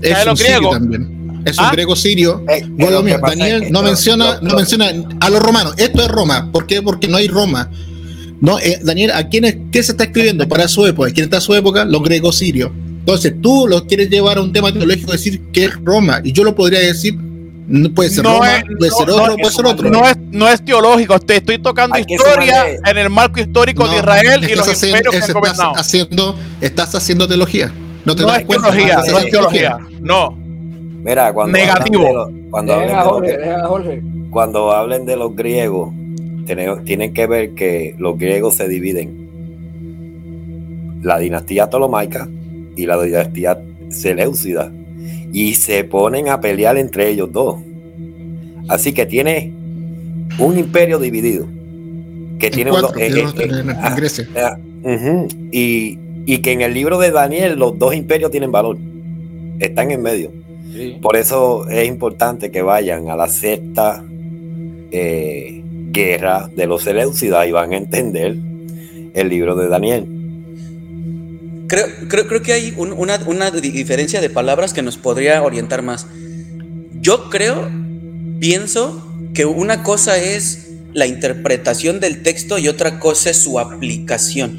Es 0.00 0.10
¿Sabe 0.10 0.22
un 0.22 0.28
lo 0.30 0.36
sirio 0.36 0.52
griego? 0.58 0.70
también. 0.72 1.42
Es 1.44 1.58
un 1.58 1.64
¿Ah? 1.64 1.70
griego 1.72 1.96
sirio. 1.96 2.44
Eh, 2.48 2.62
Bueno, 2.70 3.02
mira, 3.02 3.20
pasa 3.20 3.32
es 3.34 3.38
Daniel 3.38 3.62
que 3.64 3.70
no 3.70 3.82
lo- 3.82 3.88
menciona, 3.88 4.34
lo- 4.34 4.40
no 4.42 4.48
lo- 4.50 4.56
menciona 4.56 4.92
a 5.20 5.30
los 5.30 5.40
romanos. 5.42 5.74
Esto 5.76 6.02
es 6.02 6.08
Roma. 6.08 6.50
¿Por 6.52 6.66
qué? 6.66 6.82
Porque 6.82 7.08
no 7.08 7.16
hay 7.16 7.28
Roma. 7.28 7.70
No, 8.40 8.58
eh, 8.58 8.80
Daniel, 8.82 9.12
¿a 9.12 9.28
quién 9.28 9.44
es, 9.44 9.56
qué 9.70 9.82
se 9.82 9.92
está 9.92 10.04
escribiendo 10.04 10.48
para 10.48 10.66
su 10.68 10.84
época? 10.86 11.10
¿Quién 11.12 11.24
está 11.24 11.38
a 11.38 11.40
su 11.40 11.54
época? 11.54 11.84
Los 11.84 12.02
griegos 12.02 12.38
sirios. 12.38 12.70
Entonces 13.00 13.34
tú 13.40 13.66
lo 13.68 13.86
quieres 13.86 14.08
llevar 14.10 14.38
a 14.38 14.42
un 14.42 14.52
tema 14.52 14.72
teológico, 14.72 15.12
decir 15.12 15.40
que 15.52 15.64
es 15.66 15.74
Roma. 15.84 16.20
Y 16.24 16.32
yo 16.32 16.42
lo 16.44 16.54
podría 16.54 16.80
decir, 16.80 17.16
no 17.68 17.90
puede 17.94 18.10
ser 18.10 18.24
No 18.24 18.34
Roma, 18.34 18.56
es- 18.56 18.64
puede 18.64 18.90
no- 18.90 18.96
ser 18.96 19.06
no 19.08 19.14
otro, 19.14 19.32
es- 19.32 19.36
puede 19.40 19.52
ser 19.54 19.66
otro. 19.66 19.90
No 19.90 20.06
es, 20.08 20.16
no 20.30 20.48
es 20.48 20.64
teológico, 20.64 21.18
te 21.20 21.36
estoy 21.36 21.58
tocando 21.58 21.94
Hay 21.96 22.04
historia 22.08 22.64
sumarle- 22.64 22.90
en 22.90 22.98
el 22.98 23.10
marco 23.10 23.40
histórico 23.40 23.88
de 23.88 23.96
Israel 23.96 24.40
y 24.42 24.52
estás 24.52 24.56
los 24.58 24.68
haciendo- 24.68 24.96
imperios 24.98 25.10
que 25.10 25.16
han 25.16 25.22
estás 25.22 25.34
gobernado. 25.34 25.72
haciendo, 25.76 26.38
estás 26.60 26.94
haciendo 26.94 27.28
teología. 27.28 27.72
No 28.04 28.16
te 28.16 28.22
No 28.22 28.28
das 28.28 28.40
es 28.40 28.46
cuenta. 28.46 28.68
teología, 28.70 28.94
Estás 28.94 29.10
no 29.12 29.18
es 29.18 29.30
teología. 29.30 29.76
No. 30.00 30.38
Mira, 31.04 31.32
cuando 31.32 31.58
Negativo. 31.58 32.04
de 32.04 32.10
hablen 32.10 32.88
de 32.88 32.94
Jorge, 33.02 33.38
que- 33.38 33.54
Jorge. 33.66 34.02
cuando 34.30 34.72
hablen 34.72 35.06
de 35.06 35.16
los 35.16 35.34
griegos, 35.34 35.92
tienen, 36.46 36.84
tienen 36.84 37.12
que 37.14 37.26
ver 37.26 37.54
que 37.54 37.94
los 37.98 38.16
griegos 38.18 38.54
se 38.56 38.68
dividen. 38.68 39.22
La 41.02 41.18
dinastía 41.18 41.68
Ptolomaica 41.68 42.28
y 42.76 42.86
la 42.86 43.00
dinastía 43.02 43.58
Seleucida. 43.90 44.70
Y 45.32 45.54
se 45.54 45.84
ponen 45.84 46.28
a 46.28 46.40
pelear 46.40 46.76
entre 46.76 47.08
ellos 47.08 47.32
dos. 47.32 47.56
Así 48.68 48.92
que 48.92 49.06
tiene 49.06 49.52
un 50.38 50.58
imperio 50.58 50.98
dividido. 50.98 51.46
Que 52.38 52.46
En 52.46 52.52
tiene 52.52 52.70
cuatro, 52.70 52.90
uno- 52.90 53.00
eh, 53.00 53.10
que 53.36 53.44
eh, 53.44 53.48
ah, 53.78 53.94
ah, 54.36 54.56
y, 55.52 55.98
y 56.26 56.38
que 56.38 56.52
en 56.52 56.60
el 56.62 56.74
libro 56.74 56.98
de 56.98 57.10
Daniel 57.10 57.58
los 57.58 57.78
dos 57.78 57.94
imperios 57.94 58.30
tienen 58.30 58.52
valor. 58.52 58.76
Están 59.58 59.90
en 59.90 60.02
medio. 60.02 60.30
Por 61.00 61.16
eso 61.16 61.68
es 61.68 61.86
importante 61.86 62.50
que 62.50 62.62
vayan 62.62 63.08
a 63.10 63.16
la 63.16 63.28
sexta 63.28 64.02
eh, 64.90 65.62
guerra 65.92 66.48
de 66.54 66.66
los 66.66 66.82
Seleucidas 66.82 67.46
y 67.46 67.52
van 67.52 67.72
a 67.72 67.76
entender 67.76 68.36
el 69.14 69.28
libro 69.28 69.54
de 69.56 69.68
Daniel. 69.68 70.06
Creo, 71.72 71.86
creo, 72.08 72.26
creo 72.28 72.42
que 72.42 72.52
hay 72.52 72.74
un- 72.76 72.92
una, 72.92 73.16
una 73.24 73.50
di- 73.50 73.70
diferencia 73.70 74.20
de 74.20 74.28
palabras 74.28 74.74
que 74.74 74.82
nos 74.82 74.98
podría 74.98 75.42
orientar 75.42 75.80
más. 75.80 76.06
Yo 77.00 77.30
creo, 77.30 77.70
pienso 78.40 79.02
que 79.32 79.46
una 79.46 79.82
cosa 79.82 80.18
es 80.18 80.68
la 80.92 81.06
interpretación 81.06 81.98
del 81.98 82.22
texto 82.22 82.58
y 82.58 82.68
otra 82.68 82.98
cosa 82.98 83.30
es 83.30 83.38
su 83.38 83.58
aplicación. 83.58 84.58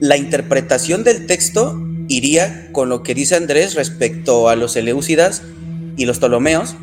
La 0.00 0.16
interpretación 0.16 1.04
del 1.04 1.26
texto 1.26 1.78
iría 2.08 2.70
con 2.72 2.88
lo 2.88 3.02
que 3.02 3.14
dice 3.14 3.36
Andrés 3.36 3.74
respecto 3.74 4.48
a 4.48 4.56
los 4.56 4.72
Seleucidas 4.72 5.42
y 5.98 6.06
los 6.06 6.18
Ptolomeos 6.18 6.76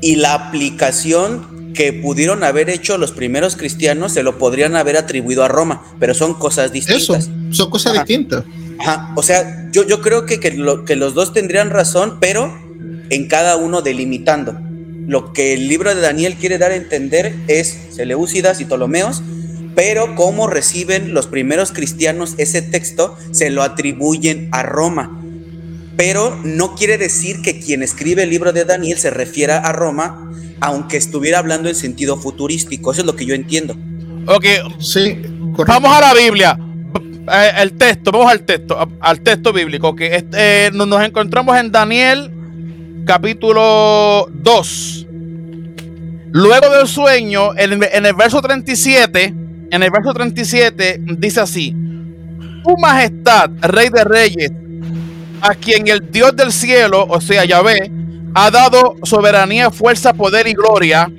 y 0.00 0.14
la 0.16 0.34
aplicación 0.34 1.72
que 1.74 1.92
pudieron 1.92 2.42
haber 2.44 2.70
hecho 2.70 2.96
los 2.98 3.10
primeros 3.12 3.56
cristianos 3.56 4.12
se 4.12 4.22
lo 4.22 4.38
podrían 4.38 4.76
haber 4.76 4.96
atribuido 4.96 5.42
a 5.44 5.48
Roma, 5.48 5.82
pero 5.98 6.14
son 6.14 6.34
cosas 6.34 6.66
Eso, 6.66 6.72
distintas. 7.14 7.28
son 7.50 7.70
cosas 7.70 7.92
Ajá. 7.94 8.04
distintas. 8.04 8.44
Ajá, 8.80 9.12
o 9.16 9.22
sea, 9.22 9.68
yo, 9.72 9.86
yo 9.86 10.00
creo 10.00 10.26
que, 10.26 10.40
que, 10.40 10.52
lo- 10.52 10.84
que 10.84 10.96
los 10.96 11.14
dos 11.14 11.32
tendrían 11.32 11.70
razón, 11.70 12.18
pero 12.20 12.52
en 13.10 13.28
cada 13.28 13.56
uno 13.56 13.82
delimitando. 13.82 14.56
Lo 15.06 15.32
que 15.32 15.54
el 15.54 15.68
libro 15.68 15.94
de 15.94 16.00
Daniel 16.00 16.36
quiere 16.36 16.58
dar 16.58 16.70
a 16.70 16.76
entender 16.76 17.34
es 17.48 17.76
Seleucidas 17.94 18.60
y 18.60 18.64
Ptolomeos, 18.64 19.22
pero 19.74 20.14
cómo 20.14 20.46
reciben 20.46 21.14
los 21.14 21.26
primeros 21.26 21.72
cristianos 21.72 22.34
ese 22.38 22.62
texto, 22.62 23.16
se 23.32 23.50
lo 23.50 23.62
atribuyen 23.62 24.48
a 24.52 24.62
Roma. 24.62 25.20
Pero 25.96 26.38
no 26.44 26.74
quiere 26.74 26.96
decir 26.96 27.42
que 27.42 27.60
quien 27.60 27.82
escribe 27.82 28.22
el 28.22 28.30
libro 28.30 28.52
de 28.52 28.64
Daniel 28.64 28.98
se 28.98 29.10
refiera 29.10 29.58
a 29.58 29.72
Roma, 29.72 30.32
aunque 30.60 30.96
estuviera 30.96 31.38
hablando 31.38 31.68
en 31.68 31.74
sentido 31.74 32.16
futurístico. 32.16 32.92
Eso 32.92 33.00
es 33.02 33.06
lo 33.06 33.16
que 33.16 33.26
yo 33.26 33.34
entiendo. 33.34 33.76
Ok, 34.26 34.44
Sí, 34.80 35.16
correcto. 35.54 35.64
vamos 35.66 35.92
a 35.92 36.00
la 36.00 36.14
Biblia. 36.14 36.58
Eh, 37.32 37.52
el 37.58 37.72
texto, 37.74 38.10
vamos 38.10 38.30
al 38.32 38.40
texto, 38.42 38.76
al 39.00 39.20
texto 39.20 39.52
bíblico. 39.52 39.94
Que 39.94 40.16
este, 40.16 40.66
eh, 40.66 40.70
nos 40.72 41.02
encontramos 41.04 41.56
en 41.56 41.70
Daniel 41.70 42.30
capítulo 43.06 44.28
2. 44.32 45.06
Luego 46.32 46.70
del 46.70 46.88
sueño, 46.88 47.56
en, 47.56 47.82
en 47.82 48.06
el 48.06 48.14
verso 48.14 48.40
37, 48.40 49.34
en 49.70 49.82
el 49.82 49.90
verso 49.90 50.12
37 50.12 51.00
dice 51.18 51.40
así: 51.40 51.74
Tu 52.64 52.76
majestad, 52.78 53.50
rey 53.60 53.88
de 53.88 54.04
reyes, 54.04 54.52
a 55.40 55.54
quien 55.54 55.86
el 55.88 56.10
Dios 56.10 56.34
del 56.34 56.52
cielo, 56.52 57.06
o 57.08 57.20
sea, 57.20 57.44
Yahvé, 57.44 57.90
ha 58.34 58.50
dado 58.50 58.96
soberanía, 59.04 59.70
fuerza, 59.70 60.12
poder 60.12 60.46
y 60.46 60.54
gloria. 60.54 61.10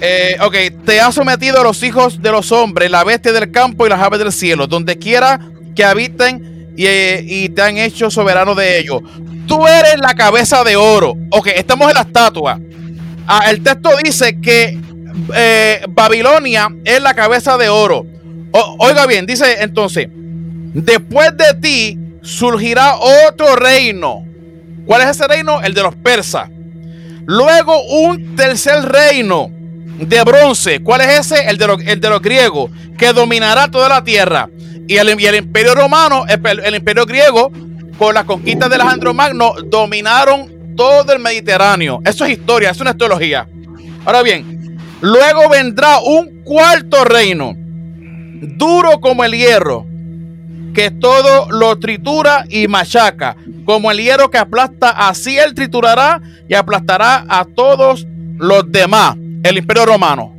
Eh, 0.00 0.36
ok, 0.42 0.84
te 0.84 1.00
ha 1.00 1.10
sometido 1.10 1.60
a 1.60 1.64
los 1.64 1.82
hijos 1.82 2.20
de 2.20 2.30
los 2.30 2.52
hombres, 2.52 2.90
la 2.90 3.02
bestia 3.02 3.32
del 3.32 3.50
campo 3.50 3.86
y 3.86 3.88
las 3.88 4.00
aves 4.00 4.18
del 4.18 4.32
cielo, 4.32 4.66
donde 4.66 4.98
quiera 4.98 5.40
que 5.74 5.84
habiten 5.84 6.74
y, 6.76 6.84
eh, 6.86 7.50
te 7.54 7.62
han 7.62 7.78
hecho 7.78 8.10
soberano 8.10 8.54
de 8.54 8.78
ellos. 8.78 9.00
Tú 9.46 9.66
eres 9.66 9.98
la 9.98 10.14
cabeza 10.14 10.64
de 10.64 10.76
oro. 10.76 11.16
Ok, 11.30 11.48
estamos 11.48 11.88
en 11.88 11.94
la 11.94 12.00
estatua. 12.02 12.60
Ah, 13.26 13.50
el 13.50 13.62
texto 13.62 13.90
dice 14.02 14.38
que 14.40 14.78
eh, 15.34 15.80
Babilonia 15.88 16.68
es 16.84 17.00
la 17.00 17.14
cabeza 17.14 17.56
de 17.56 17.68
oro. 17.68 18.04
Oiga 18.78 19.06
bien, 19.06 19.26
dice 19.26 19.56
entonces, 19.60 20.08
después 20.10 21.36
de 21.36 21.54
ti 21.60 21.98
surgirá 22.22 22.96
otro 22.96 23.56
reino. 23.56 24.24
¿Cuál 24.84 25.02
es 25.02 25.08
ese 25.08 25.26
reino? 25.26 25.62
El 25.62 25.74
de 25.74 25.82
los 25.82 25.94
persas. 25.96 26.48
Luego 27.24 27.82
un 27.82 28.36
tercer 28.36 28.82
reino 28.84 29.50
de 29.98 30.24
bronce. 30.24 30.82
¿Cuál 30.82 31.02
es 31.02 31.20
ese? 31.20 31.48
El 31.48 31.58
de, 31.58 31.66
los, 31.66 31.82
el 31.82 32.00
de 32.00 32.10
los 32.10 32.20
griegos, 32.20 32.70
que 32.98 33.12
dominará 33.12 33.70
toda 33.70 33.88
la 33.88 34.04
tierra. 34.04 34.48
Y 34.88 34.96
el, 34.96 35.08
el 35.08 35.34
imperio 35.34 35.74
romano, 35.74 36.24
el, 36.28 36.60
el 36.60 36.74
imperio 36.74 37.06
griego, 37.06 37.50
con 37.98 38.14
las 38.14 38.24
conquistas 38.24 38.68
de 38.68 38.76
Alejandro 38.76 39.14
Magno, 39.14 39.54
dominaron 39.64 40.74
todo 40.76 41.12
el 41.12 41.18
Mediterráneo. 41.18 42.00
Eso 42.04 42.24
es 42.24 42.32
historia, 42.32 42.70
eso 42.70 42.84
no 42.84 42.90
es 42.90 42.98
teología. 42.98 43.48
Ahora 44.04 44.22
bien, 44.22 44.78
luego 45.00 45.48
vendrá 45.48 45.98
un 46.00 46.42
cuarto 46.44 47.04
reino, 47.04 47.54
duro 47.56 49.00
como 49.00 49.24
el 49.24 49.32
hierro, 49.32 49.86
que 50.74 50.90
todo 50.90 51.50
lo 51.50 51.78
tritura 51.78 52.44
y 52.48 52.68
machaca, 52.68 53.36
como 53.64 53.90
el 53.90 53.98
hierro 53.98 54.30
que 54.30 54.38
aplasta, 54.38 54.90
así 54.90 55.38
él 55.38 55.54
triturará 55.54 56.20
y 56.48 56.54
aplastará 56.54 57.24
a 57.28 57.46
todos 57.46 58.06
los 58.38 58.70
demás. 58.70 59.16
El 59.48 59.58
imperio 59.58 59.86
romano. 59.86 60.32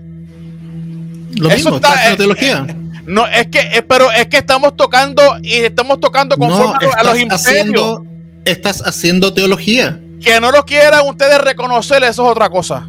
Lo 1.35 1.49
Eso 1.49 1.55
mismo, 1.57 1.75
está, 1.75 1.89
está 1.89 2.03
en 2.03 2.07
la 2.09 2.13
eh, 2.13 2.17
teología. 2.17 2.67
No, 3.07 3.25
es 3.25 3.47
que, 3.47 3.59
eh, 3.59 3.81
pero 3.87 4.11
es 4.11 4.27
que 4.27 4.35
estamos 4.35 4.75
tocando 4.75 5.21
y 5.41 5.53
estamos 5.59 5.97
tocando 6.01 6.35
conforme 6.35 6.73
No, 6.85 6.91
a 6.93 7.03
los 7.05 7.13
imperios. 7.17 7.31
haciendo, 7.47 8.05
estás 8.43 8.85
haciendo 8.85 9.33
teología. 9.33 9.97
Que 10.21 10.41
no 10.41 10.51
lo 10.51 10.65
quieran 10.65 11.07
ustedes 11.07 11.39
reconocer, 11.41 12.03
eso 12.03 12.25
es 12.25 12.31
otra 12.31 12.49
cosa. 12.49 12.85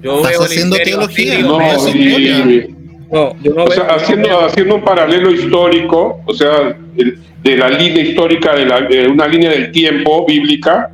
Yo 0.00 0.16
Estás 0.16 0.30
veo 0.30 0.42
haciendo 0.44 0.76
teología, 0.76 1.38
no, 1.40 1.60
es 1.60 1.94
y- 1.94 2.74
no, 3.12 3.36
yo 3.42 3.52
no 3.54 3.64
o 3.64 3.68
veo- 3.68 3.72
sea, 3.74 3.88
haciendo, 3.94 4.40
haciendo 4.46 4.74
un 4.76 4.82
paralelo 4.84 5.30
histórico, 5.30 6.22
o 6.24 6.32
sea, 6.32 6.74
el- 6.96 7.18
de 7.42 7.56
la 7.58 7.68
línea 7.68 8.02
histórica, 8.04 8.54
de, 8.54 8.64
la- 8.64 8.80
de 8.80 9.06
una 9.06 9.26
línea 9.28 9.50
del 9.50 9.70
tiempo 9.70 10.24
bíblica, 10.26 10.90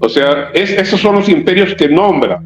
o 0.00 0.08
sea, 0.08 0.48
es- 0.54 0.70
esos 0.72 1.00
son 1.00 1.14
los 1.14 1.28
imperios 1.28 1.72
que 1.76 1.86
nombra, 1.88 2.42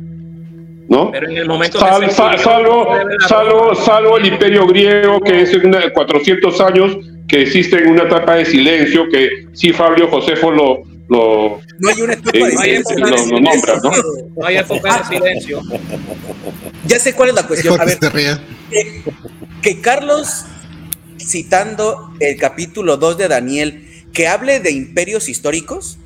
¿no? 0.88 1.10
Pero 1.10 1.28
en 1.30 1.36
el 1.36 1.48
momento 1.48 1.78
Sal- 1.80 2.00
que 2.02 2.10
se 2.10 2.16
sal- 2.16 2.34
escribió, 2.34 2.52
salvo, 2.58 2.88
salvo, 3.28 3.74
salvo 3.74 4.18
el 4.18 4.26
imperio 4.26 4.66
griego, 4.66 5.20
que 5.20 5.42
es 5.42 5.52
una- 5.54 5.90
400 5.92 6.60
años, 6.60 6.96
que 7.28 7.42
existe 7.42 7.76
en 7.78 7.88
una 7.90 8.04
etapa 8.04 8.36
de 8.36 8.44
silencio, 8.44 9.08
que 9.10 9.46
sí 9.52 9.72
Fabio 9.72 10.08
Josefo 10.08 10.50
lo, 10.52 10.82
lo, 11.08 11.60
No 11.80 11.88
hay 11.90 12.00
una 12.02 12.12
etapa 12.12 12.30
Eh, 12.38 12.44
de 12.44 12.52
no 12.52 12.88
silencio. 12.88 13.40
nombra, 13.40 13.74
¿no? 13.82 13.90
No 14.36 14.46
hay 14.46 14.56
época 14.58 14.98
de 15.08 15.16
silencio. 15.16 15.60
Ya 16.86 17.00
sé 17.00 17.14
cuál 17.14 17.30
es 17.30 17.34
la 17.34 17.42
cuestión. 17.48 17.80
A 17.80 17.84
ver, 17.84 17.98
que, 17.98 19.02
que 19.60 19.80
Carlos, 19.80 20.44
citando 21.18 22.10
el 22.20 22.36
capítulo 22.36 22.96
2 22.96 23.18
de 23.18 23.26
Daniel, 23.28 23.82
que 24.12 24.28
hable 24.28 24.60
de 24.60 24.70
imperios 24.70 25.28
históricos, 25.28 25.98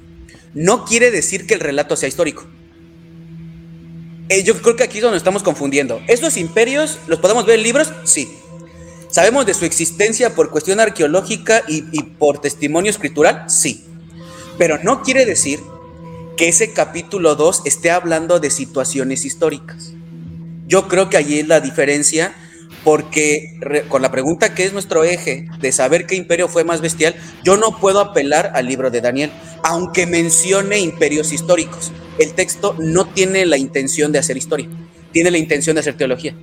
no 0.54 0.84
quiere 0.86 1.10
decir 1.10 1.46
que 1.46 1.52
el 1.54 1.60
relato 1.60 1.96
sea 1.96 2.08
histórico. 2.08 2.46
Eh, 4.30 4.44
yo 4.44 4.62
creo 4.62 4.76
que 4.76 4.84
aquí 4.84 4.98
es 4.98 5.02
donde 5.02 5.18
estamos 5.18 5.42
confundiendo. 5.42 6.00
¿Estos 6.06 6.36
imperios 6.36 7.00
los 7.08 7.18
podemos 7.18 7.44
ver 7.46 7.58
en 7.58 7.64
libros? 7.64 7.92
Sí. 8.04 8.30
¿Sabemos 9.10 9.44
de 9.44 9.54
su 9.54 9.64
existencia 9.64 10.36
por 10.36 10.50
cuestión 10.50 10.78
arqueológica 10.78 11.64
y, 11.66 11.82
por 12.16 12.40
testimonio 12.40 12.92
escritural? 12.92 13.50
Sí. 13.50 13.84
Pero 14.56 14.78
no 14.84 15.02
quiere 15.02 15.26
decir 15.26 15.58
que 16.36 16.48
ese 16.48 16.72
capítulo 16.72 17.34
2 17.34 17.62
esté 17.64 17.90
hablando 17.90 18.38
de 18.38 18.50
situaciones 18.50 19.24
históricas. 19.24 19.94
Yo 20.68 20.86
creo 20.86 21.10
que 21.10 21.16
allí 21.16 21.40
es 21.40 21.48
la 21.48 21.60
diferencia, 21.60 22.32
porque 22.84 23.54
re- 23.60 23.82
con 23.82 24.02
la 24.02 24.10
pregunta 24.10 24.54
que 24.54 24.64
es 24.64 24.72
nuestro 24.72 25.04
eje 25.04 25.46
de 25.60 25.72
saber 25.72 26.06
qué 26.06 26.14
imperio 26.16 26.48
fue 26.48 26.64
más 26.64 26.80
bestial, 26.80 27.14
yo 27.44 27.56
no 27.56 27.78
puedo 27.78 28.00
apelar 28.00 28.52
al 28.54 28.66
libro 28.66 28.90
de 28.90 29.00
Daniel, 29.00 29.30
aunque 29.62 30.06
mencione 30.06 30.78
imperios 30.80 31.32
históricos. 31.32 31.92
El 32.18 32.32
texto 32.34 32.74
no 32.78 33.04
tiene 33.06 33.46
la 33.46 33.56
intención 33.58 34.12
de 34.12 34.18
hacer 34.18 34.36
historia, 34.36 34.68
tiene 35.12 35.30
la 35.30 35.38
intención 35.38 35.74
de 35.74 35.80
hacer 35.80 35.94
teología. 35.94 36.34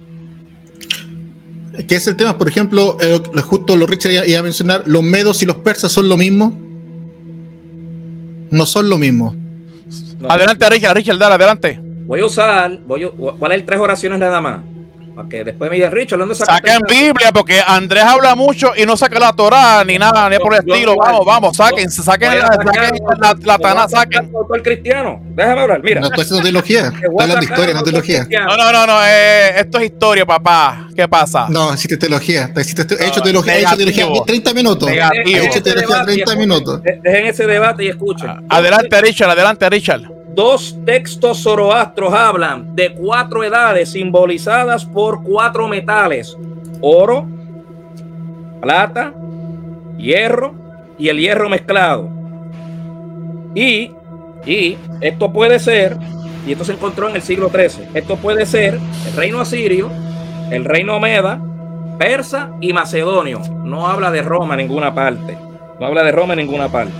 ¿Qué 1.87 1.95
es 1.95 2.07
el 2.07 2.15
tema? 2.15 2.37
Por 2.37 2.47
ejemplo, 2.47 2.97
eh, 2.99 3.19
justo 3.43 3.75
lo 3.75 3.85
Richard 3.85 4.11
iba- 4.11 4.25
iba 4.25 4.39
a 4.39 4.43
mencionar, 4.43 4.83
los 4.87 5.03
medos 5.03 5.41
y 5.43 5.45
los 5.45 5.57
persas 5.57 5.91
son 5.91 6.09
lo 6.09 6.17
mismo. 6.17 6.57
No 8.49 8.65
son 8.65 8.89
lo 8.89 8.97
mismo. 8.97 9.35
No. 10.19 10.29
Adelante, 10.29 10.67
Richard, 10.69 10.95
Richard, 10.95 11.17
dale, 11.19 11.35
adelante. 11.35 11.79
Voy 12.07 12.21
a 12.21 12.25
usar, 12.25 12.79
voy 12.87 13.03
a, 13.03 13.09
voy 13.09 13.37
a 13.41 13.47
leer 13.49 13.65
tres 13.65 13.79
oraciones 13.79 14.17
nada 14.19 14.41
más. 14.41 14.61
Para 15.17 15.29
que 15.29 15.43
después 15.43 15.71
me 15.71 15.77
digan, 15.77 15.91
Richard, 15.91 16.13
hablando 16.21 16.35
de 16.35 16.45
Saquen 16.45 16.79
Biblia, 16.87 17.31
porque 17.33 17.59
Andrés 17.65 18.03
habla 18.03 18.35
mucho 18.35 18.71
y 18.77 18.85
no 18.85 18.95
saca 18.95 19.17
la 19.19 19.33
Torah 19.33 19.83
ni 19.83 19.97
nada, 19.97 20.29
ni 20.29 20.37
por 20.37 20.53
el 20.53 20.59
estilo. 20.59 20.93
yo- 20.93 20.97
Vamos, 21.01 21.25
vamos, 21.25 21.57
saquen, 21.57 21.89
yo- 21.89 22.03
saquen, 22.03 22.37
la, 22.37 22.49
la, 23.19 23.35
la 23.43 23.57
Taná, 23.57 23.89
saquen. 23.89 24.31
el 24.53 24.61
cristiano. 24.61 25.19
Déjame 25.29 25.61
hablar, 25.61 25.81
mira. 25.83 26.01
No 26.01 26.07
estoy 26.07 26.23
haciendo 26.23 26.43
teología. 26.43 26.87
A 26.87 27.23
hablando 27.23 27.43
historia, 27.43 27.73
no 27.73 27.83
teología. 27.83 28.27
No, 28.29 28.57
no, 28.57 28.71
no, 28.71 28.85
no, 28.87 28.99
eh, 29.05 29.59
esto 29.59 29.79
es 29.79 29.85
historia, 29.85 30.25
papá. 30.25 30.87
¿Qué 30.95 31.07
pasa? 31.07 31.47
No, 31.49 31.73
hiciste 31.73 31.97
teología. 31.97 32.51
He 32.55 33.07
hecho 33.07 33.21
teología, 33.21 33.57
he 33.57 33.61
hecho 33.61 33.75
teología 33.75 34.05
30 34.25 34.53
minutos. 34.53 34.89
Negativo. 34.89 35.37
He 35.41 35.45
hecho 35.47 35.63
teología 35.63 36.03
30 36.05 36.35
minutos. 36.35 36.83
De- 36.83 36.99
Dejen 37.03 37.25
ese 37.25 37.47
debate 37.47 37.85
y 37.85 37.87
escuchen. 37.89 38.29
Adelante, 38.49 39.01
Richard, 39.01 39.31
adelante, 39.31 39.67
Richard. 39.69 40.01
Dos 40.37 40.77
textos 40.85 41.41
zoroastros 41.41 42.13
hablan 42.13 42.75
de 42.75 42.93
cuatro 42.93 43.43
edades 43.43 43.93
simbolizadas 43.93 44.85
por 44.85 45.23
cuatro 45.23 45.67
metales: 45.67 46.37
oro, 46.79 47.25
plata, 48.61 49.15
hierro 49.97 50.53
y 50.99 51.09
el 51.09 51.17
hierro 51.17 51.49
mezclado. 51.49 52.07
Y, 53.55 53.89
y 54.45 54.77
esto 55.01 55.33
puede 55.33 55.57
ser, 55.57 55.97
y 56.45 56.51
esto 56.51 56.65
se 56.65 56.73
encontró 56.73 57.09
en 57.09 57.15
el 57.15 57.23
siglo 57.23 57.49
XIII, 57.49 57.87
esto 57.95 58.15
puede 58.17 58.45
ser 58.45 58.75
el 59.07 59.13
reino 59.15 59.41
asirio, 59.41 59.89
el 60.51 60.65
reino 60.65 60.99
meda, 60.99 61.41
persa 61.97 62.51
y 62.61 62.73
macedonio. 62.73 63.41
No 63.63 63.87
habla 63.87 64.11
de 64.11 64.21
Roma 64.21 64.53
en 64.53 64.67
ninguna 64.67 64.93
parte. 64.93 65.35
No 65.79 65.87
habla 65.87 66.03
de 66.03 66.11
Roma 66.11 66.33
en 66.33 66.41
ninguna 66.41 66.69
parte. 66.69 66.93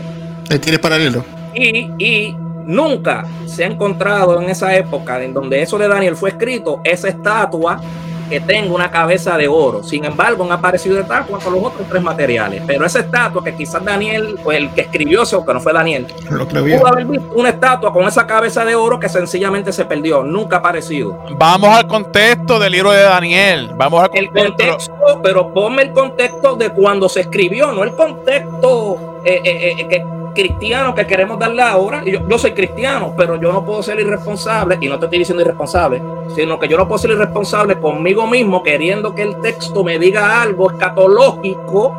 Ahí 0.50 0.58
tienes 0.58 0.80
paralelo. 0.80 1.24
Y, 1.54 1.92
y 2.00 2.36
nunca 2.68 3.26
se 3.46 3.64
ha 3.64 3.68
encontrado 3.68 4.40
en 4.40 4.50
esa 4.50 4.76
época 4.76 5.24
en 5.24 5.34
donde 5.34 5.62
eso 5.62 5.78
de 5.78 5.88
Daniel 5.88 6.16
fue 6.16 6.30
escrito, 6.30 6.82
esa 6.84 7.08
estatua 7.08 7.82
que 8.30 8.42
tenga 8.42 8.74
una 8.76 8.92
cabeza 8.92 9.38
de 9.38 9.48
oro. 9.48 9.84
Sin 9.84 10.04
embargo, 10.06 10.44
han 10.44 10.52
aparecido 10.52 11.00
estatuas 11.00 11.44
con 11.44 11.54
los 11.54 11.64
otros 11.64 11.88
tres 11.90 12.04
materiales. 12.04 12.62
Pero 12.68 12.86
esa 12.86 13.00
estatua 13.00 13.44
que 13.44 13.56
quizás 13.56 13.84
Daniel, 13.84 14.38
pues 14.44 14.58
el 14.58 14.70
que 14.72 14.82
escribió 14.82 15.24
eso, 15.24 15.46
que 15.46 15.54
no 15.54 15.62
fue 15.62 15.72
Daniel, 15.72 16.08
Lo 16.30 16.48
que 16.48 16.60
pudo 16.60 16.88
haber 16.88 17.06
visto 17.06 17.32
una 17.36 17.50
estatua 17.50 17.94
con 17.94 18.06
esa 18.06 18.28
cabeza 18.28 18.66
de 18.66 18.76
oro 18.76 19.00
que 19.00 19.10
sencillamente 19.10 19.72
se 19.72 19.86
perdió, 19.86 20.24
nunca 20.24 20.58
ha 20.58 20.60
aparecido. 20.60 21.18
Vamos 21.38 21.70
al 21.70 21.88
contexto 21.88 22.60
del 22.60 22.74
libro 22.74 22.92
de 22.92 23.04
Daniel. 23.04 23.72
Vamos 23.76 24.04
al 24.04 24.10
El 24.14 24.28
contexto. 24.28 24.92
contexto, 24.92 25.22
pero 25.24 25.54
ponme 25.54 25.84
el 25.84 25.94
contexto 25.94 26.56
de 26.56 26.70
cuando 26.72 27.08
se 27.08 27.22
escribió, 27.22 27.72
no 27.72 27.84
el 27.84 27.96
contexto 27.96 29.22
eh, 29.24 29.42
eh, 29.44 29.76
eh, 29.80 29.88
que 29.88 30.17
cristiano 30.38 30.94
que 30.94 31.08
queremos 31.08 31.40
darle 31.40 31.64
ahora. 31.64 32.04
Y 32.06 32.12
Yo, 32.12 32.20
yo 32.28 32.38
soy 32.38 32.52
cristiano, 32.52 33.14
pero 33.18 33.36
yo 33.42 33.52
no 33.52 33.66
puedo 33.66 33.82
ser 33.82 34.00
irresponsable, 34.00 34.78
y 34.80 34.88
no 34.88 35.00
te 35.00 35.06
estoy 35.06 35.20
diciendo 35.20 35.42
irresponsable, 35.42 36.02
sino 36.36 36.60
que 36.60 36.68
yo 36.68 36.78
no 36.78 36.88
puedo 36.88 37.00
ser 37.00 37.12
irresponsable 37.12 37.80
conmigo 37.80 38.28
mismo 38.28 38.62
queriendo 38.62 39.16
que 39.16 39.24
el 39.24 39.42
texto 39.42 39.84
me 39.84 39.98
diga 39.98 40.42
algo 40.42 40.72
escatológico 40.72 41.96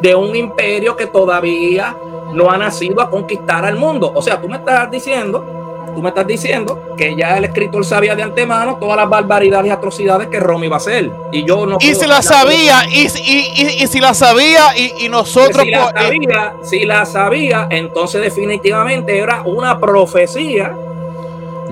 de 0.00 0.14
un 0.14 0.34
imperio 0.34 0.96
que 0.96 1.06
todavía 1.06 1.96
no 2.32 2.50
ha 2.50 2.58
nacido 2.58 3.00
a 3.00 3.08
conquistar 3.08 3.64
al 3.64 3.76
mundo. 3.76 4.10
O 4.12 4.20
sea, 4.20 4.40
tú 4.40 4.48
me 4.48 4.56
estás 4.56 4.90
diciendo 4.90 5.61
tú 5.94 6.02
me 6.02 6.08
estás 6.10 6.26
diciendo 6.26 6.94
que 6.96 7.14
ya 7.16 7.36
el 7.38 7.44
escritor 7.44 7.84
sabía 7.84 8.14
de 8.14 8.22
antemano 8.22 8.76
todas 8.76 8.96
las 8.96 9.08
barbaridades 9.08 9.66
y 9.68 9.70
atrocidades 9.70 10.28
que 10.28 10.40
Roma 10.40 10.66
iba 10.66 10.76
a 10.76 10.78
hacer. 10.78 11.10
Y 11.32 11.44
yo 11.44 11.66
no. 11.66 11.78
Y 11.80 11.94
si 11.94 12.06
la 12.06 12.22
sabía, 12.22 12.82
y, 12.90 13.08
si- 13.08 13.22
y, 13.22 13.62
y- 13.62 13.82
y 13.84 13.86
si 13.86 14.00
la 14.00 14.14
sabía, 14.14 14.76
y, 14.76 15.04
y 15.04 15.08
nosotros. 15.08 15.62
si 15.62 15.70
la 15.70 15.88
eh, 15.88 15.92
sabía, 15.94 16.52
si 16.62 16.84
la 16.84 17.04
sabía, 17.06 17.66
entonces 17.70 18.20
definitivamente 18.22 19.18
era 19.18 19.42
una 19.42 19.78
profecía. 19.78 20.72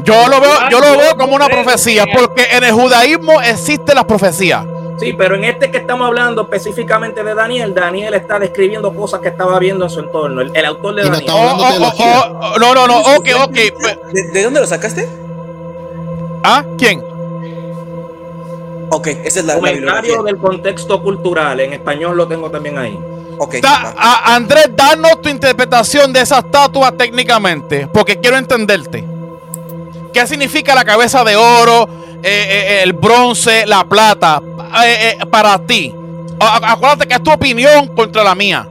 yo 0.04 0.28
lo 0.28 0.40
veo, 0.40 0.52
yo 0.70 0.80
lo 0.80 0.96
veo 0.96 1.16
como 1.16 1.36
una 1.36 1.48
profecía, 1.48 2.06
porque 2.12 2.46
en 2.52 2.64
el 2.64 2.72
judaísmo 2.72 3.40
existen 3.40 3.94
las 3.94 4.04
profecías. 4.04 4.64
Sí, 5.00 5.14
pero 5.14 5.34
en 5.34 5.44
este 5.44 5.70
que 5.70 5.78
estamos 5.78 6.06
hablando 6.06 6.42
específicamente 6.42 7.24
de 7.24 7.34
Daniel, 7.34 7.72
Daniel 7.74 8.12
está 8.14 8.38
describiendo 8.38 8.94
cosas 8.94 9.20
que 9.20 9.28
estaba 9.28 9.58
viendo 9.58 9.84
en 9.84 9.90
su 9.90 10.00
entorno. 10.00 10.42
El, 10.42 10.54
el 10.54 10.64
autor 10.66 10.94
de 10.96 11.02
Y 11.02 11.04
no 11.06 11.10
Daniel. 11.12 11.32
Oh, 11.34 11.56
de 11.56 11.84
oh, 11.86 11.92
oh, 11.98 12.52
oh, 12.54 12.58
no, 12.58 12.74
no, 12.74 12.86
no, 12.86 13.00
ok, 13.16 13.28
ok. 13.44 13.54
¿De, 14.12 14.22
de 14.30 14.42
dónde 14.44 14.60
lo 14.60 14.66
sacaste? 14.66 15.08
¿Ah? 16.44 16.64
¿Quién? 16.78 17.02
Ok, 18.90 19.06
esa 19.24 19.40
es 19.40 19.46
la, 19.46 19.54
Comentario 19.54 20.22
del 20.22 20.36
contexto 20.36 21.02
cultural. 21.02 21.60
En 21.60 21.72
español 21.72 22.16
lo 22.16 22.26
tengo 22.26 22.50
también 22.50 22.76
ahí. 22.76 22.98
Ok, 23.38 23.54
Da- 23.62 23.82
va. 23.84 23.94
a- 23.96 24.34
Andrés, 24.34 24.68
danos 24.74 25.22
tu 25.22 25.28
interpretación 25.28 26.12
de 26.12 26.20
esa 26.20 26.40
estatua 26.40 26.92
técnicamente, 26.92 27.86
porque 27.92 28.18
quiero 28.20 28.36
entenderte. 28.36 29.04
¿Qué 30.12 30.26
significa 30.26 30.74
la 30.74 30.84
cabeza 30.84 31.22
de 31.24 31.36
oro, 31.36 31.88
eh, 32.22 32.46
eh, 32.78 32.82
el 32.82 32.92
bronce, 32.92 33.66
la 33.66 33.84
plata 33.84 34.42
eh, 34.84 35.16
eh, 35.20 35.26
para 35.26 35.58
ti? 35.58 35.94
Acuérdate 36.40 37.06
que 37.06 37.14
es 37.14 37.22
tu 37.22 37.30
opinión 37.30 37.88
contra 37.88 38.24
la 38.24 38.34
mía. 38.34 38.66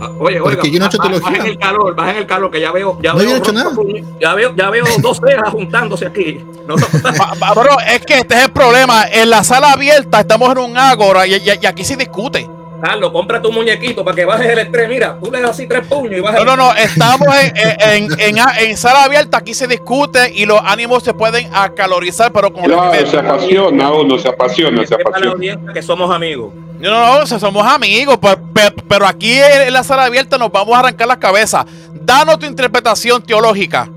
Ah, 0.00 0.10
Oye, 0.20 0.40
oiga, 0.40 0.62
yo 0.62 0.78
no 0.78 0.84
he 0.84 0.88
hecho 0.88 0.98
baja- 0.98 1.44
el 1.46 1.58
calor, 1.58 1.94
bajen 1.96 2.16
el 2.18 2.26
calor, 2.26 2.50
que 2.52 2.60
ya 2.60 2.70
veo, 2.70 2.98
ya 3.02 3.12
No, 3.14 3.18
veo, 3.18 3.36
hecho 3.36 3.52
nada. 3.52 3.72
ya 4.20 4.34
veo, 4.34 4.54
ya 4.54 4.70
veo 4.70 4.84
dos 4.98 5.18
cejas 5.24 5.50
juntándose 5.50 6.06
aquí. 6.06 6.40
No, 6.68 6.76
Bro, 7.54 7.80
es 7.80 8.04
que 8.06 8.18
este 8.18 8.34
es 8.36 8.44
el 8.44 8.52
problema. 8.52 9.04
En 9.10 9.28
la 9.30 9.42
sala 9.42 9.72
abierta 9.72 10.20
estamos 10.20 10.50
en 10.52 10.58
un 10.58 10.76
ágora 10.76 11.26
y, 11.26 11.34
y- 11.34 11.58
y 11.62 11.66
aquí 11.66 11.84
se 11.84 11.96
discute. 11.96 12.48
Carlos, 12.82 13.10
compra 13.12 13.42
tu 13.42 13.50
muñequito 13.50 14.04
para 14.04 14.14
que 14.14 14.24
bajes 14.24 14.46
el 14.46 14.58
estrés. 14.58 14.88
Mira, 14.88 15.18
tú 15.22 15.30
le 15.30 15.40
das 15.40 15.50
así 15.50 15.66
tres 15.66 15.86
puños 15.86 16.14
y 16.16 16.20
bajas. 16.20 16.44
No, 16.44 16.56
no, 16.56 16.56
no, 16.56 16.74
estamos 16.76 17.26
en, 17.42 17.56
en, 17.56 18.12
en- 18.12 18.20
en- 18.38 18.38
en 18.60 18.76
sala 18.76 19.04
abierta, 19.04 19.38
aquí 19.38 19.52
se 19.54 19.66
discute 19.66 20.32
y 20.34 20.46
los 20.46 20.60
ánimos 20.64 21.02
se 21.02 21.12
pueden 21.14 21.50
acalorizar, 21.52 22.32
pero 22.32 22.52
con 22.52 22.64
Claro, 22.64 22.90
respeto. 22.92 23.10
se 23.10 23.16
apasiona 23.18 23.90
uno, 23.92 24.18
se 24.18 24.28
apasiona, 24.28 24.86
se 24.86 24.94
apasiona. 24.94 25.72
que 25.72 25.82
somos 25.82 26.14
amigos. 26.14 26.52
No, 26.78 26.90
no, 26.90 27.14
no, 27.18 27.22
o 27.24 27.26
sea, 27.26 27.40
somos 27.40 27.66
amigos, 27.66 28.18
pe- 28.18 28.72
pero, 28.88 29.04
aquí 29.06 29.36
en 29.36 29.72
la 29.72 29.82
sala 29.82 30.04
abierta 30.04 30.38
nos 30.38 30.52
vamos 30.52 30.76
a 30.76 30.78
arrancar 30.78 31.08
las 31.08 31.16
cabezas. 31.18 31.64
Danos 31.92 32.38
tu 32.38 32.46
interpretación 32.46 33.20
teológica. 33.22 33.88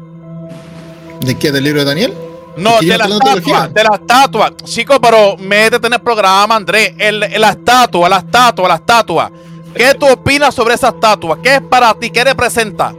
¿De 1.20 1.38
qué? 1.38 1.52
¿Del 1.52 1.64
libro 1.64 1.82
de 1.82 1.86
Daniel? 1.86 2.14
No, 2.58 2.80
de 2.82 2.98
la 2.98 3.06
estatua, 3.06 3.68
de 3.70 3.84
la 3.84 3.96
estatua. 3.96 4.54
Chicos, 4.64 5.00
pero 5.02 5.38
métete 5.38 5.88
en 5.88 5.94
el 5.94 6.02
programa, 6.02 6.56
Andrés. 6.56 6.94
El- 6.98 7.24
el- 7.24 7.42
la 7.42 7.50
estatua, 7.52 8.10
la 8.10 8.18
estatua, 8.18 8.68
la 8.68 8.76
estatua. 8.76 9.32
¿Qué 9.74 9.94
tú 9.98 10.06
opinas 10.08 10.54
sobre 10.54 10.74
esa 10.74 10.90
estatua? 10.90 11.42
¿Qué 11.42 11.56
es 11.56 11.62
para 11.62 11.94
ti? 11.94 12.10
¿Qué 12.10 12.24
representa? 12.24 12.94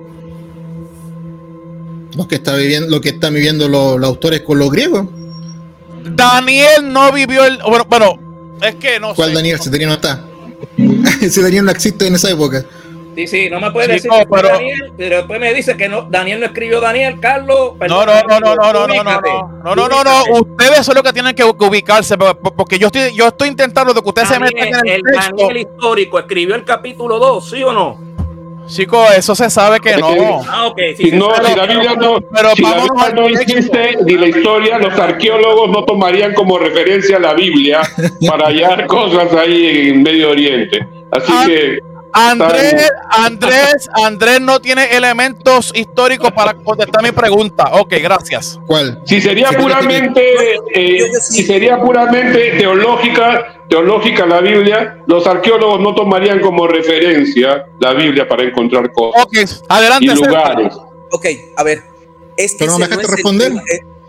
Lo 2.16 2.28
que, 2.28 2.36
está 2.36 2.56
viviendo, 2.56 2.88
lo 2.90 3.00
que 3.00 3.10
están 3.10 3.32
viviendo 3.34 3.68
los, 3.68 3.98
los 3.98 4.08
autores 4.08 4.42
con 4.42 4.58
los 4.58 4.70
griegos. 4.70 5.06
Daniel 6.04 6.92
no 6.92 7.10
vivió 7.12 7.44
el. 7.44 7.58
Bueno, 7.58 7.84
bueno 7.88 8.18
es 8.62 8.74
que 8.76 9.00
no 9.00 9.14
¿Cuál 9.14 9.30
sé. 9.30 9.34
Daniel? 9.34 9.58
Si 9.60 9.70
Daniel 9.70 9.88
no 9.90 9.94
está. 9.94 10.24
si 11.30 11.40
Daniel 11.42 11.64
no 11.64 11.70
existe 11.70 12.06
en 12.06 12.14
esa 12.14 12.30
época. 12.30 12.64
Sí, 13.14 13.26
sí, 13.26 13.50
no 13.50 13.60
me 13.60 13.70
puedes 13.70 14.02
Chico, 14.02 14.14
decir 14.14 14.28
pero- 14.30 14.48
Daniel, 14.48 14.92
pero 14.96 15.16
después 15.18 15.38
me 15.38 15.52
dice 15.52 15.76
que 15.76 15.86
no, 15.88 16.02
Daniel 16.02 16.40
no 16.40 16.46
escribió 16.46 16.80
Daniel, 16.80 17.20
Carlos. 17.20 17.72
No, 17.86 18.06
no, 18.06 18.22
no, 18.22 18.40
no, 18.40 18.54
no, 18.54 18.54
no, 18.54 18.72
no, 18.72 18.86
no, 18.86 19.04
no, 19.04 19.20
no, 19.64 19.74
no, 19.74 19.88
no, 19.88 20.04
no, 20.04 20.22
ustedes 20.40 20.84
son 20.86 20.94
los 20.94 21.04
que 21.04 21.12
tienen 21.12 21.34
que 21.34 21.44
ubicarse, 21.44 22.16
por- 22.16 22.38
por- 22.38 22.54
porque 22.54 22.78
yo 22.78 22.86
estoy, 22.86 23.14
yo 23.14 23.28
estoy 23.28 23.48
intentando 23.48 23.92
de 23.92 24.00
que 24.00 24.08
ustedes 24.08 24.28
se 24.28 24.38
metan 24.40 24.66
en 24.68 24.74
el 24.74 24.88
el 24.92 25.02
texto. 25.02 25.36
Daniel 25.36 25.56
histórico 25.58 26.18
escribió 26.18 26.54
el 26.54 26.64
capítulo 26.64 27.18
2, 27.18 27.50
¿sí 27.50 27.62
o 27.62 27.72
no? 27.72 28.12
Chicos, 28.66 29.10
eso 29.16 29.34
se 29.34 29.50
sabe 29.50 29.80
que 29.80 29.96
no. 29.96 30.40
Ah, 30.48 30.68
ok, 30.68 30.78
sí. 30.96 31.10
No, 31.12 31.34
si 31.34 31.54
la 31.56 31.66
Biblia 31.66 31.94
no, 31.94 32.18
pero 32.32 32.50
si 32.54 32.62
la 32.62 32.74
Biblia 32.76 33.08
no 33.14 33.26
existe 33.28 33.98
ni 34.06 34.14
la 34.14 34.28
historia, 34.28 34.78
los 34.78 34.94
arqueólogos 34.98 35.68
no 35.68 35.84
tomarían 35.84 36.32
como 36.32 36.58
referencia 36.58 37.18
la 37.18 37.34
Biblia 37.34 37.80
para 38.26 38.46
hallar 38.46 38.86
cosas 38.86 39.30
ahí 39.34 39.88
en 39.90 40.02
Medio 40.02 40.30
Oriente. 40.30 40.86
Así 41.10 41.30
Ah, 41.34 41.44
que 41.46 41.78
Andrés, 42.12 42.90
Andrés, 43.10 43.88
Andrés 44.04 44.40
no 44.40 44.60
tiene 44.60 44.94
elementos 44.96 45.72
históricos 45.74 46.30
para 46.32 46.54
contestar 46.54 47.02
mi 47.02 47.10
pregunta. 47.12 47.64
Ok, 47.72 47.94
gracias. 48.02 48.58
¿Cuál? 48.66 49.00
si 49.04 49.20
sería 49.20 49.48
puramente, 49.50 50.22
eh, 50.74 51.10
si 51.20 51.42
sería 51.44 51.80
puramente 51.80 52.52
teológica, 52.58 53.62
teológica 53.68 54.26
la 54.26 54.40
Biblia, 54.40 54.98
los 55.06 55.26
arqueólogos 55.26 55.80
no 55.80 55.94
tomarían 55.94 56.40
como 56.40 56.66
referencia 56.66 57.64
la 57.80 57.92
Biblia 57.94 58.28
para 58.28 58.42
encontrar 58.44 58.92
cosas 58.92 59.22
Ok, 59.24 59.36
adelante. 59.68 60.04
y 60.06 60.14
lugares. 60.14 60.74
Ok, 61.10 61.26
a 61.56 61.62
ver. 61.62 61.82
Es 62.36 62.52
que 62.52 62.58
Pero 62.60 62.72
no 62.72 62.78
me 62.78 62.88
dejaste 62.88 63.12
responder. 63.12 63.48
tema. 63.48 63.62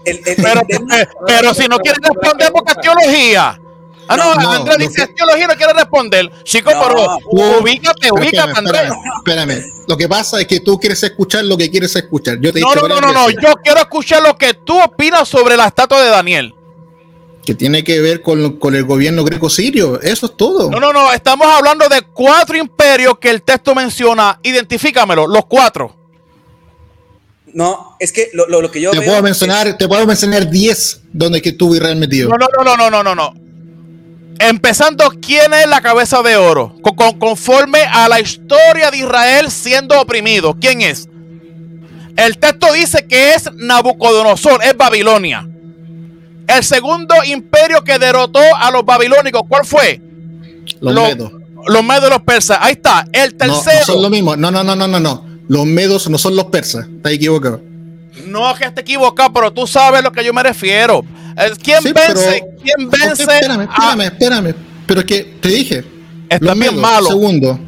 El- 0.05 0.17
el- 0.17 0.27
el- 0.27 0.35
Pero, 0.43 0.59
el 0.61 0.67
tema- 0.67 1.01
eh, 1.01 1.07
pero 1.25 1.53
si 1.53 1.67
no 1.67 1.77
quiere 1.79 1.97
responder 2.01 2.51
porque 2.51 2.71
es 2.71 2.77
teología. 2.81 3.59
Ah, 4.07 4.17
no, 4.17 4.35
No, 4.35 4.41
no, 4.41 4.51
Andrés 4.51 4.77
dice 4.79 4.93
que- 4.95 5.01
es 5.03 5.15
teología 5.15 5.45
y 5.45 5.47
no 5.47 5.55
quiere 5.55 5.73
responder. 5.73 6.31
Chico, 6.43 6.71
No. 6.73 6.81
pero 6.87 7.17
No. 7.31 7.59
ubícate, 7.59 8.11
ubícate, 8.11 8.51
Andrés. 8.57 8.91
espérame. 9.17 9.63
Lo 9.87 9.97
que 9.97 10.07
pasa 10.09 10.39
es 10.41 10.47
que 10.47 10.59
tú 10.59 10.79
quieres 10.79 11.01
escuchar 11.03 11.45
lo 11.45 11.57
que 11.57 11.69
quieres 11.71 11.95
escuchar. 11.95 12.37
Yo 12.39 12.51
te 12.53 12.59
he 12.59 12.61
No, 12.61 12.73
no, 12.75 12.87
no, 12.87 12.99
no, 13.01 13.11
no. 13.13 13.29
Yo 13.29 13.53
quiero 13.63 13.79
escuchar 13.79 14.21
lo 14.23 14.37
que 14.37 14.53
tú 14.53 14.79
opinas 14.81 15.27
sobre 15.27 15.55
la 15.57 15.67
estatua 15.67 16.01
de 16.03 16.09
Daniel. 16.09 16.53
Que 17.45 17.53
tiene 17.55 17.83
que 17.83 17.99
ver 17.99 18.21
con, 18.21 18.57
con 18.57 18.73
el 18.75 18.85
gobierno 18.85 19.23
greco-sirio. 19.25 19.99
Eso 20.01 20.27
es 20.27 20.37
todo. 20.37 20.69
No, 20.71 20.79
no, 20.79 20.93
no. 20.93 21.11
Estamos 21.11 21.45
hablando 21.47 21.89
de 21.89 22.01
cuatro 22.01 22.55
imperios 22.57 23.19
que 23.19 23.29
el 23.29 23.41
texto 23.41 23.75
menciona. 23.75 24.39
Identifícamelo, 24.43 25.27
los 25.27 25.45
cuatro. 25.45 25.95
no, 27.53 27.95
es 27.99 28.11
que 28.11 28.29
lo, 28.33 28.47
lo- 28.47 28.61
lo 28.61 28.71
que 28.71 28.81
yo 28.81 28.89
te 28.91 28.97
veo 28.99 29.05
puedo 29.05 29.17
es- 29.17 29.23
mencionar, 29.23 29.77
te 29.77 29.87
puedo 29.87 30.07
mencionar 30.07 30.49
10 30.49 31.01
donde 31.13 31.39
que 31.41 31.49
estuvo 31.49 31.75
Israel 31.75 31.97
metido. 31.97 32.29
No, 32.29 32.37
no, 32.37 32.47
no, 32.63 32.63
no, 32.63 32.89
no, 32.89 32.89
no, 32.89 33.03
no, 33.03 33.15
no. 33.15 33.42
Empezando, 34.39 35.09
¿quién 35.21 35.53
es 35.53 35.67
la 35.67 35.81
cabeza 35.81 36.21
de 36.21 36.35
oro? 36.35 36.75
Con- 36.81 36.95
con- 36.95 37.19
conforme 37.19 37.79
a 37.81 38.07
la 38.09 38.19
historia 38.19 38.89
de 38.91 38.97
Israel 38.97 39.51
siendo 39.51 39.99
oprimido. 40.01 40.55
¿Quién 40.59 40.81
es? 40.81 41.07
El 42.15 42.37
texto 42.37 42.71
dice 42.73 43.05
que 43.07 43.33
es 43.33 43.49
Nabucodonosor, 43.55 44.63
es 44.63 44.75
Babilonia. 44.75 45.47
El 46.47 46.63
segundo 46.63 47.15
imperio 47.25 47.83
que 47.83 47.97
derrotó 47.99 48.41
a 48.59 48.69
los 48.71 48.85
babilónicos, 48.85 49.43
¿cuál 49.47 49.65
fue? 49.65 50.01
Los 50.81 50.93
lo- 50.93 51.03
medos. 51.03 51.31
Los 51.67 51.83
medos 51.83 52.07
y 52.07 52.09
los 52.09 52.21
persas. 52.23 52.57
Ahí 52.59 52.73
está. 52.73 53.05
El 53.13 53.35
No, 53.39 53.45
no 53.47 53.53
tercero. 53.61 53.85
son 53.85 54.01
lo 54.01 54.09
mismo. 54.09 54.35
No, 54.35 54.51
no, 54.51 54.63
no, 54.63 54.75
no, 54.75 54.87
no, 54.87 54.99
no. 54.99 55.25
Los 55.47 55.65
medos 55.65 56.09
no 56.09 56.17
son 56.17 56.35
los 56.35 56.45
persas. 56.45 56.87
Estás 56.87 57.13
equivocado. 57.13 57.61
No 58.27 58.53
que 58.55 58.65
esté 58.65 58.81
equivocado, 58.81 59.31
pero 59.31 59.53
tú 59.53 59.65
sabes 59.65 60.01
a 60.01 60.03
lo 60.03 60.11
que 60.11 60.23
yo 60.25 60.33
me 60.33 60.43
refiero. 60.43 61.05
¿Quién 61.61 61.81
Sí, 61.81 61.91
vence? 61.93 62.13
pero- 62.13 62.21
¿Quién 62.63 62.89
vence? 62.89 63.23
espérame, 63.23 63.59
a- 63.61 63.63
espérame, 63.63 64.01
espérame. 64.01 64.55
Pero 64.85 64.99
es 65.01 65.05
que 65.05 65.23
te 65.41 65.49
dije. 65.49 65.83
Está 66.29 66.45
los 66.45 66.59
bien 66.59 66.75
medos, 66.75 66.81
malo. 66.81 67.07
Segundo, 67.07 67.59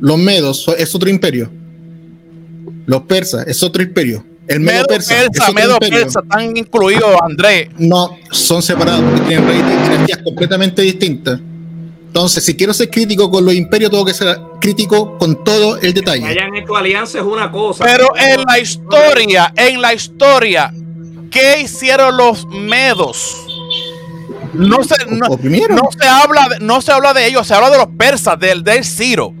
los 0.00 0.18
medos 0.18 0.66
es 0.78 0.94
otro 0.94 1.08
imperio. 1.10 1.50
Los 2.86 3.02
persas 3.02 3.46
es 3.46 3.62
otro 3.62 3.82
imperio. 3.82 4.24
El 4.46 4.60
medo, 4.60 4.76
Medo 4.76 4.86
persa, 4.88 5.14
persa, 5.14 5.52
medo 5.52 5.72
imperio. 5.74 6.00
persa, 6.00 6.20
están 6.22 6.56
incluidos, 6.56 7.16
Andrés. 7.22 7.68
No, 7.78 8.16
son 8.30 8.60
separados, 8.62 9.02
porque 9.02 9.20
tienen 9.28 9.46
raíces 9.48 9.88
dinastías 9.90 10.18
completamente 10.22 10.82
distintas. 10.82 11.40
Entonces, 12.06 12.44
si 12.44 12.54
quiero 12.54 12.74
ser 12.74 12.90
crítico 12.90 13.30
con 13.30 13.44
los 13.44 13.54
imperios, 13.54 13.90
tengo 13.90 14.04
que 14.04 14.12
ser 14.14 14.38
crítico 14.60 15.16
con 15.18 15.42
todo 15.42 15.76
el 15.76 15.80
Que 15.94 16.00
detalle. 16.00 16.26
hayan 16.26 16.54
hecho 16.54 16.76
alianza 16.76 17.18
es 17.18 17.24
una 17.24 17.50
cosa. 17.50 17.84
Pero 17.84 18.08
en 18.16 18.42
la 18.46 18.58
historia, 18.58 19.52
en 19.56 19.80
la 19.80 19.94
historia, 19.94 20.72
¿qué 21.34 21.60
hicieron 21.62 22.16
los 22.16 22.46
medos? 22.46 23.36
No 24.54 24.84
se, 24.84 24.94
no, 25.06 25.26
no 25.28 25.88
se 25.90 26.06
habla 26.08 26.48
de, 26.48 26.60
no 26.64 26.80
se 26.80 26.92
habla 26.92 27.12
de 27.12 27.26
ellos, 27.26 27.46
se 27.46 27.54
habla 27.54 27.70
de 27.70 27.78
los 27.78 27.88
persas, 27.98 28.38
del, 28.38 28.62
del 28.62 28.84
Ciro. 28.84 29.34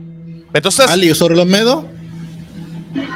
Entonces, 0.52 0.90
Ali, 0.90 1.14
sobre 1.14 1.36
los 1.36 1.46
medos. 1.46 1.84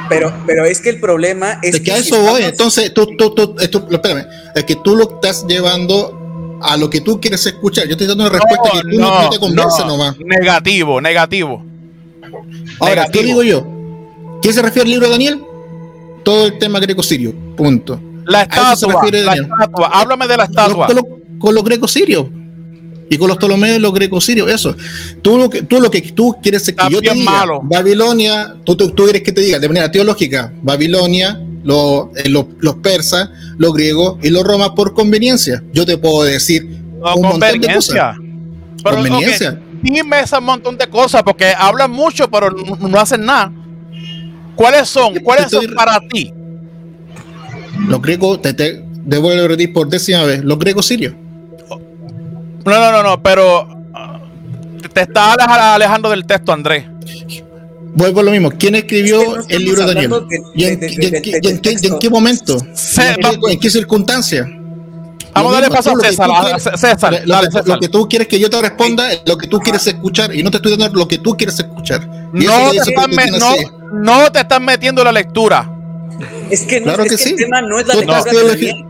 Pero, 0.07 0.33
pero 0.45 0.65
es 0.65 0.79
que 0.79 0.89
el 0.89 0.99
problema 0.99 1.59
es 1.61 1.75
Es 1.75 1.81
que 1.81 1.91
a 1.91 2.01
si 2.01 2.09
eso 2.09 2.21
voy. 2.21 2.43
Entonces, 2.43 2.93
tú, 2.93 3.05
tú, 3.17 3.35
tú, 3.35 3.55
esto- 3.59 3.85
espérame, 3.91 4.25
es 4.55 4.63
que 4.63 4.75
tú 4.77 4.95
lo 4.95 5.09
estás 5.15 5.45
llevando 5.45 6.57
a 6.61 6.77
lo 6.77 6.89
que 6.89 7.01
tú 7.01 7.19
quieres 7.19 7.45
escuchar. 7.45 7.85
Yo 7.85 7.91
estoy 7.91 8.07
dando 8.07 8.23
una 8.23 8.31
respuesta 8.31 8.69
que 8.81 8.89
tú 8.89 8.99
no, 8.99 9.21
no 9.23 9.29
te 9.29 9.39
convence 9.39 9.81
no. 9.81 9.87
nomás. 9.87 10.15
Negativo, 10.19 11.01
negativo. 11.01 11.63
Ahora, 12.79 13.07
¿qué 13.11 13.23
digo 13.23 13.43
yo? 13.43 13.65
¿Quién 14.41 14.53
se 14.53 14.61
refiere 14.61 14.83
al 14.85 14.91
libro 14.91 15.05
de 15.07 15.11
Daniel? 15.11 15.41
Todo 16.23 16.45
el 16.47 16.57
tema 16.57 16.79
greco-sirio. 16.79 17.33
Punto. 17.57 17.99
La 18.29 18.43
estatua, 18.43 19.01
la. 19.11 19.89
Háblame 19.91 20.27
de 20.27 20.37
la 20.37 20.43
estatua. 20.45 20.87
Con, 20.87 20.95
lo- 20.95 21.07
con 21.39 21.55
los 21.55 21.63
greco-sirios. 21.63 22.25
Y 23.11 23.17
con 23.17 23.27
los 23.27 23.37
Ptolomeos 23.37 23.77
y 23.77 23.81
los 23.81 23.91
greco-sirios, 23.91 24.51
eso. 24.51 24.75
Tú 25.23 25.37
lo 25.39 25.49
que 25.49 25.63
tú, 25.63 25.81
lo 25.81 25.89
que 25.89 25.99
tú 26.01 26.35
quieres 26.43 26.61
es 26.61 26.65
que 26.67 26.71
Está 26.71 26.89
yo 26.89 27.01
te 27.01 27.11
diga, 27.11 27.31
malo. 27.31 27.59
Babilonia, 27.63 28.55
tú, 28.63 28.75
tú, 28.75 28.91
tú 28.91 29.03
quieres 29.05 29.23
que 29.23 29.31
te 29.31 29.41
diga 29.41 29.57
de 29.57 29.67
manera 29.67 29.89
teológica, 29.91 30.53
Babilonia, 30.61 31.41
lo- 31.63 32.11
eh, 32.15 32.29
lo- 32.29 32.49
los 32.59 32.75
persas, 32.75 33.29
los 33.57 33.73
griegos 33.73 34.17
y 34.21 34.29
los 34.29 34.43
romanos 34.43 34.73
por 34.75 34.93
conveniencia. 34.93 35.63
Yo 35.73 35.87
te 35.87 35.97
puedo 35.97 36.23
decir 36.23 36.67
No, 37.01 37.15
un 37.15 37.21
montón 37.23 37.59
de 37.59 37.73
cosas. 37.73 38.15
Pero, 38.83 38.95
Conveniencia. 38.95 39.49
ok, 39.53 39.57
dime 39.81 40.19
ese 40.21 40.39
montón 40.39 40.77
de 40.77 40.85
cosas 40.87 41.23
porque 41.23 41.51
hablan 41.57 41.89
mucho, 41.91 42.29
pero 42.29 42.51
no, 42.51 42.87
no 42.87 42.99
hacen 42.99 43.25
nada. 43.25 43.51
¿Cuáles 44.55 44.87
son? 44.87 45.15
¿Cuáles 45.23 45.45
Estoy- 45.45 45.65
son 45.65 45.73
para 45.75 45.99
ti? 46.07 46.31
Los 47.87 48.01
griegos, 48.01 48.41
te, 48.41 48.53
te 48.53 48.83
debo 49.05 49.29
repetir 49.31 49.73
por 49.73 49.87
décima 49.89 50.23
vez, 50.23 50.43
los 50.43 50.59
griegos 50.59 50.85
sirios. 50.85 51.13
No, 52.65 52.79
no, 52.79 52.91
no, 52.91 53.03
no, 53.03 53.23
pero 53.23 53.67
ah, 53.93 54.19
te 54.93 55.01
estás 55.01 55.35
aleja- 55.37 55.75
alejando 55.75 56.09
del 56.09 56.25
texto, 56.25 56.51
Andrés. 56.51 56.85
Vuelvo 57.95 58.19
a 58.19 58.23
lo 58.23 58.31
mismo. 58.31 58.51
¿Quién 58.51 58.75
escribió 58.75 59.19
Es 59.39 59.47
que 59.47 59.53
no 59.55 59.59
el 59.59 59.65
libro 59.65 59.85
de 59.87 59.93
Daniel? 59.93 60.11
¿Y 60.53 60.63
en, 60.65 60.79
de- 60.79 60.87
de- 60.87 60.95
qué- 60.95 60.99
de- 60.99 61.01
y 61.03 61.15
en 61.15 61.21
qué- 61.21 61.29
y 61.31 61.49
en 61.49 61.61
texto. 61.61 61.99
qué 61.99 62.09
momento? 62.09 62.57
Se- 62.73 63.09
¿En 63.11 63.15
qué, 63.15 63.51
en 63.53 63.59
qué 63.59 63.69
circunstancia? 63.69 64.47
Vamos 65.33 65.51
a 65.53 65.61
darle 65.61 65.75
paso 65.75 65.91
a 65.91 65.99
César. 66.01 66.27
lo 66.27 66.33
que 66.33 66.39
tú 66.39 66.45
a- 66.45 66.45
quieres- 66.59 66.81
César, 66.81 67.11
lo, 67.25 67.33
dale, 67.33 67.47
que, 67.47 67.51
César. 67.51 67.67
lo 67.67 67.79
que 67.79 67.89
tú 67.89 68.07
quieres 68.09 68.27
que 68.27 68.39
yo 68.39 68.49
te 68.49 68.61
responda 68.61 69.11
es 69.11 69.21
lo 69.25 69.37
que 69.37 69.47
tú 69.47 69.59
quieres 69.59 69.87
escuchar 69.87 70.35
y 70.35 70.43
no 70.43 70.51
te 70.51 70.57
estoy 70.57 70.75
dando 70.77 70.99
lo 70.99 71.07
que 71.07 71.17
tú 71.17 71.35
quieres 71.35 71.57
escuchar. 71.59 72.01
Y 72.33 72.45
No 72.45 72.51
te, 72.69 72.73
dice 72.73 72.89
estás 72.89 72.93
porque 72.95 73.15
me- 73.15 73.23
tiene 73.23 73.39
no, 73.39 73.49
así. 73.49 73.65
no 73.93 74.31
te 74.31 74.39
estás 74.39 74.61
metiendo 74.61 75.01
en 75.01 75.05
la 75.05 75.11
lectura. 75.13 75.71
Es 76.49 76.61
que, 76.63 76.79
no, 76.79 76.85
Claro 76.85 77.03
es 77.03 77.09
que 77.11 77.17
que 77.17 77.23
sí. 77.23 77.29
el 77.31 77.35
tema 77.37 77.61
no 77.61 77.79
es 77.79 77.87
la 77.87 77.93
lectura 77.95 78.23
teologi- 78.23 78.67
Daniel. 78.67 78.85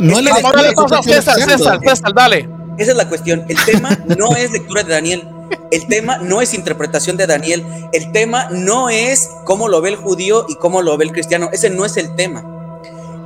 No 0.00 0.18
es 0.18 0.24
la 0.24 0.62
lectura, 0.62 1.02
César. 1.02 1.34
César, 1.40 1.80
César, 1.84 2.12
dale. 2.14 2.48
Esa 2.78 2.90
es 2.92 2.96
la 2.96 3.08
cuestión. 3.08 3.44
El 3.48 3.56
tema 3.64 3.90
no 4.18 4.36
es 4.36 4.52
lectura 4.52 4.82
de 4.84 4.92
Daniel. 4.92 5.28
El 5.70 5.86
tema 5.88 6.18
no 6.18 6.40
es 6.40 6.54
interpretación 6.54 7.16
de 7.16 7.26
Daniel. 7.26 7.64
El 7.92 8.12
tema 8.12 8.48
no 8.50 8.88
es 8.90 9.28
cómo 9.44 9.68
lo 9.68 9.80
ve 9.80 9.88
el 9.90 9.96
judío 9.96 10.44
y 10.48 10.54
cómo 10.56 10.82
lo 10.82 10.96
ve 10.96 11.06
el 11.06 11.12
cristiano. 11.12 11.48
Ese 11.52 11.70
no 11.70 11.84
es 11.84 11.96
el 11.96 12.14
tema. 12.14 12.44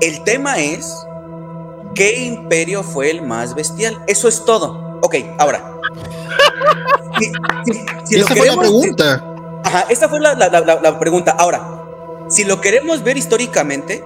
El 0.00 0.22
tema 0.24 0.58
es 0.58 0.96
qué 1.94 2.24
imperio 2.24 2.82
fue 2.82 3.10
el 3.10 3.22
más 3.22 3.54
bestial. 3.54 3.98
Eso 4.06 4.28
es 4.28 4.44
todo. 4.44 4.98
Ok, 5.02 5.16
ahora. 5.38 5.62
Si, 8.04 8.16
esa 8.16 8.34
fue 8.34 8.46
la 8.46 8.56
pregunta. 8.56 9.24
Ajá, 9.64 9.84
esa 9.88 10.08
fue 10.08 10.18
la- 10.20 10.34
la- 10.34 10.48
la 10.82 10.98
pregunta. 10.98 11.32
Ahora, 11.38 11.81
si 12.32 12.44
lo 12.44 12.60
queremos 12.60 13.02
ver 13.02 13.16
históricamente, 13.16 14.04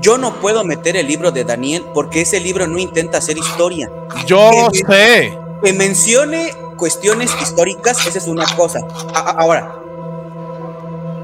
yo 0.00 0.18
no 0.18 0.40
puedo 0.40 0.64
meter 0.64 0.96
el 0.96 1.06
libro 1.06 1.30
de 1.30 1.44
Daniel 1.44 1.84
porque 1.94 2.20
ese 2.22 2.40
libro 2.40 2.66
no 2.66 2.78
intenta 2.78 3.18
hacer 3.18 3.36
historia. 3.38 3.90
Yo 4.26 4.50
Que- 4.72 4.78
sé. 4.78 5.38
Que 5.64 5.72
mencione 5.72 6.54
cuestiones 6.76 7.30
históricas, 7.42 8.06
esa 8.06 8.18
es 8.18 8.26
una 8.28 8.44
cosa. 8.56 8.80
A- 9.14 9.30
ahora, 9.38 9.74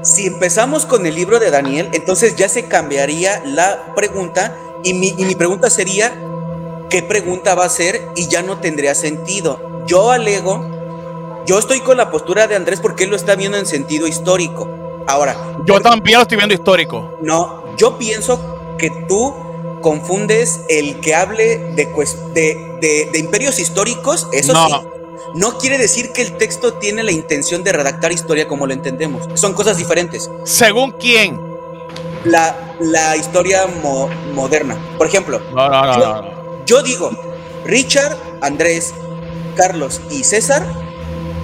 si 0.01 0.27
empezamos 0.27 0.85
con 0.85 1.05
el 1.05 1.15
libro 1.15 1.39
de 1.39 1.49
Daniel, 1.51 1.89
entonces 1.93 2.35
ya 2.35 2.49
se 2.49 2.65
cambiaría 2.65 3.41
la 3.45 3.93
pregunta 3.95 4.55
y 4.83 4.93
mi, 4.93 5.15
y 5.17 5.25
mi 5.25 5.35
pregunta 5.35 5.69
sería, 5.69 6.13
¿qué 6.89 7.01
pregunta 7.01 7.55
va 7.55 7.65
a 7.65 7.69
ser? 7.69 8.01
Y 8.15 8.27
ya 8.27 8.43
no 8.43 8.57
tendría 8.59 8.93
sentido. 8.93 9.83
Yo 9.87 10.11
alego, 10.11 10.65
yo 11.45 11.57
estoy 11.59 11.79
con 11.79 11.97
la 11.97 12.11
postura 12.11 12.47
de 12.47 12.55
Andrés 12.55 12.79
porque 12.81 13.05
él 13.05 13.09
lo 13.09 13.15
está 13.15 13.35
viendo 13.35 13.57
en 13.57 13.65
sentido 13.65 14.05
histórico. 14.07 14.67
Ahora, 15.07 15.35
Yo 15.65 15.79
también 15.81 16.17
lo 16.17 16.23
estoy 16.23 16.37
viendo 16.37 16.53
histórico. 16.55 17.17
no, 17.21 17.75
yo 17.77 17.97
pienso 17.97 18.75
que 18.77 18.89
tú 19.07 19.33
confundes 19.81 20.61
el 20.69 20.99
que 20.99 21.13
hable 21.13 21.57
de, 21.75 21.85
de, 22.33 22.77
de- 22.81 23.09
de 23.11 23.19
imperios 23.19 23.59
históricos, 23.59 24.27
eso 24.33 24.53
No. 24.53 24.67
sí. 24.67 24.75
No 25.35 25.57
quiere 25.57 25.77
decir 25.77 26.11
que 26.13 26.21
el 26.21 26.37
texto 26.37 26.73
tiene 26.75 27.03
la 27.03 27.11
intención 27.11 27.63
de 27.63 27.71
redactar 27.73 28.11
historia 28.11 28.47
como 28.47 28.67
lo 28.67 28.73
entendemos. 28.73 29.27
Son 29.33 29.53
cosas 29.53 29.77
diferentes. 29.77 30.29
¿Según 30.45 30.91
quién? 30.93 31.39
La, 32.23 32.73
la 32.79 33.15
historia 33.17 33.65
mo- 33.83 34.09
moderna. 34.33 34.77
Por 34.97 35.07
ejemplo, 35.07 35.39
No, 35.53 35.67
no, 35.69 35.85
no, 35.85 35.99
Yo- 35.99 36.05
no, 36.15 36.21
no. 36.21 36.65
yo 36.65 36.81
digo, 36.83 37.11
Richard, 37.65 38.15
Andrés, 38.41 38.93
Carlos 39.55 39.99
y 40.09 40.23
César 40.23 40.65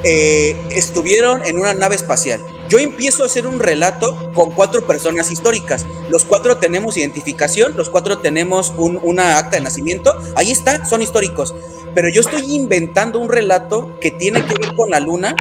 eh, 0.03 0.55
estuvieron 0.71 1.43
en 1.45 1.59
una 1.59 1.73
nave 1.73 1.95
espacial. 1.95 2.41
Yo 2.71 2.79
empiezo 2.79 3.23
a 3.23 3.25
hacer 3.25 3.45
un 3.47 3.59
relato 3.59 4.31
con 4.33 4.51
cuatro 4.51 4.87
personas 4.87 5.29
históricas. 5.29 5.85
Los 6.09 6.23
cuatro 6.23 6.55
tenemos 6.55 6.95
identificación, 6.95 7.73
los 7.75 7.89
cuatro 7.89 8.19
tenemos 8.19 8.71
un, 8.77 8.97
una 9.03 9.37
acta 9.37 9.57
de 9.57 9.61
nacimiento. 9.61 10.17
Ahí 10.37 10.51
está, 10.51 10.85
son 10.85 11.01
históricos. 11.01 11.53
Pero 11.93 12.07
yo 12.07 12.21
estoy 12.21 12.55
inventando 12.55 13.19
un 13.19 13.27
relato 13.27 13.99
que 13.99 14.09
tiene 14.11 14.45
que 14.45 14.53
ver 14.53 14.73
con 14.73 14.89
la 14.91 15.01
luna, 15.01 15.35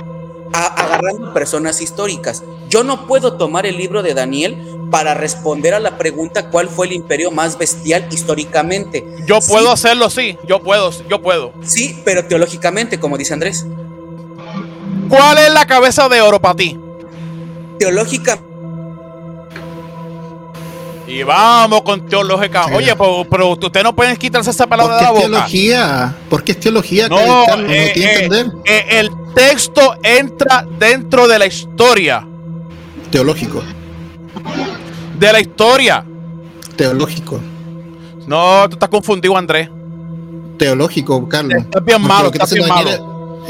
a- 0.53 0.67
agarrando 0.83 1.33
personas 1.33 1.81
históricas. 1.81 2.43
Yo 2.69 2.83
no 2.83 3.07
puedo 3.07 3.35
tomar 3.35 3.65
el 3.65 3.77
libro 3.77 4.03
de 4.03 4.15
Daniel 4.15 4.57
para 4.91 5.15
responder 5.15 5.73
a 5.75 5.79
la 5.79 5.99
pregunta 5.99 6.51
cuál 6.51 6.69
fue 6.69 6.89
el 6.89 6.95
imperio 6.95 7.31
más 7.31 7.57
bestial 7.57 8.09
históricamente. 8.11 9.07
Yo 9.25 9.41
Sí, 9.41 9.53
puedo 9.53 9.71
hacerlo, 9.71 10.11
sí. 10.11 10.37
Yo 10.49 10.59
puedo, 10.65 10.91
yo 11.09 11.23
puedo. 11.23 11.53
Sí, 11.65 12.03
pero 12.05 12.25
teológicamente, 12.25 12.99
como 12.99 13.17
dice 13.17 13.35
Andrés. 13.35 13.65
¿Cuál 15.09 15.39
es 15.39 15.53
la 15.55 15.65
cabeza 15.67 16.09
de 16.09 16.21
oro 16.21 16.41
para 16.41 16.57
ti? 16.57 16.77
Teológica, 17.81 18.39
Y 21.07 21.23
vamos 21.23 21.81
con 21.81 22.07
teológica. 22.07 22.65
Sí. 22.69 22.75
Oye, 22.75 22.95
pero, 22.95 23.27
pero 23.29 23.49
ustedes 23.53 23.83
no 23.83 23.97
pueden 23.97 24.17
quitarse 24.19 24.51
esa 24.51 24.67
palabra 24.67 24.97
de 24.99 25.03
la 25.03 25.11
boca. 25.13 25.23
teología. 25.23 26.15
Porque 26.29 26.53
es 26.53 26.61
teología. 26.61 27.09
No, 27.09 27.17
no 27.17 27.45
eh, 27.73 27.91
tiene 27.93 27.93
que 27.95 28.05
eh, 28.05 28.25
entender. 28.25 28.53
eh, 28.67 28.85
el 28.91 29.11
texto 29.35 29.95
entra 30.03 30.67
dentro 30.79 31.27
de 31.27 31.39
la 31.39 31.47
historia. 31.47 32.29
Teológico. 33.11 33.63
De 35.19 35.33
la 35.33 35.41
historia. 35.41 36.05
Teológico. 36.77 37.41
No, 38.27 38.67
tú 38.69 38.75
estás 38.75 38.91
confundido, 38.91 39.39
Andrés. 39.39 39.71
Teológico, 40.59 41.27
Carlos. 41.29 41.63
Estás 41.63 41.83
bien 41.83 42.03
malo, 42.03 42.31
estás 42.31 42.53
está 42.53 42.83
bien 42.83 42.89
es- 42.89 43.01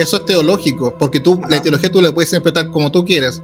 Eso 0.06 0.18
es 0.18 0.24
teológico. 0.24 0.94
Porque 0.96 1.18
tú, 1.18 1.42
la 1.48 1.60
teología 1.60 1.90
tú 1.90 2.00
la 2.00 2.12
puedes 2.12 2.32
interpretar 2.32 2.70
como 2.70 2.92
tú 2.92 3.04
quieras. 3.04 3.42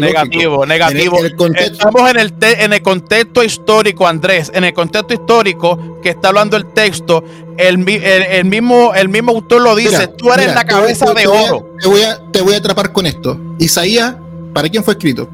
Negativo, 0.00 0.64
negativo. 0.64 1.18
En 1.18 1.24
el, 1.24 1.26
en 1.26 1.32
el 1.32 1.36
contexto. 1.36 1.72
Estamos 1.88 2.10
en 2.10 2.18
el, 2.18 2.32
te- 2.32 2.64
en 2.64 2.72
el 2.72 2.82
contexto 2.82 3.44
histórico, 3.44 4.06
Andrés. 4.08 4.50
En 4.54 4.64
el 4.64 4.72
contexto 4.72 5.12
histórico 5.14 6.00
que 6.02 6.10
está 6.10 6.28
hablando 6.28 6.56
el 6.56 6.66
texto, 6.72 7.22
el, 7.58 7.86
el- 7.88 8.02
el 8.22 8.44
mismo, 8.46 8.94
el 8.94 9.08
mismo 9.08 9.32
autor 9.32 9.60
lo 9.62 9.74
dice. 9.76 9.90
Mira, 9.90 10.16
tú 10.16 10.32
eres 10.32 10.46
mira, 10.48 10.54
la 10.54 10.62
voy- 10.62 10.68
cabeza 10.82 11.14
te- 11.14 11.20
de 11.20 11.26
oro. 11.26 11.68
Te 11.80 11.88
voy, 11.88 12.02
a, 12.02 12.20
te 12.32 12.40
voy 12.40 12.54
a 12.54 12.58
atrapar 12.58 12.92
con 12.92 13.04
esto. 13.06 13.38
Isaías, 13.58 14.16
¿para 14.54 14.68
quién 14.68 14.82
fue 14.82 14.94
escrito? 14.94 15.28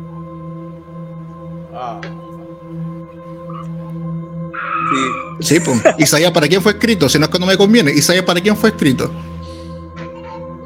Sí, 5.40 5.58
pues. 5.60 5.80
Isaías, 5.98 6.30
¿para 6.30 6.46
quién 6.46 6.62
fue 6.62 6.72
escrito? 6.72 7.08
Si 7.08 7.18
no 7.18 7.24
es 7.24 7.30
que 7.30 7.38
no 7.38 7.46
me 7.46 7.56
conviene. 7.56 7.90
Isaías, 7.92 8.24
¿para 8.24 8.40
quién 8.40 8.56
fue 8.56 8.70
escrito? 8.70 9.10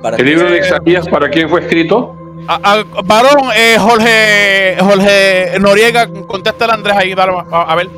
para 0.03 0.17
El 0.19 0.27
libro 0.27 0.51
de 0.51 0.59
Isaías, 0.59 1.09
¿para 1.09 1.29
quién 1.31 1.49
fue 1.49 1.61
escrito? 1.63 2.15
A- 2.49 2.61
a- 2.63 2.85
varón, 3.05 3.49
eh, 3.57 3.77
Jorge, 3.79 4.77
Jorge 4.81 5.59
Noriega, 5.61 6.09
contesta 6.27 6.67
Andrés 6.67 6.97
ahí. 6.97 7.15
dale, 7.15 7.33
a, 7.51 7.63
a 7.73 7.75
ver. 7.77 7.89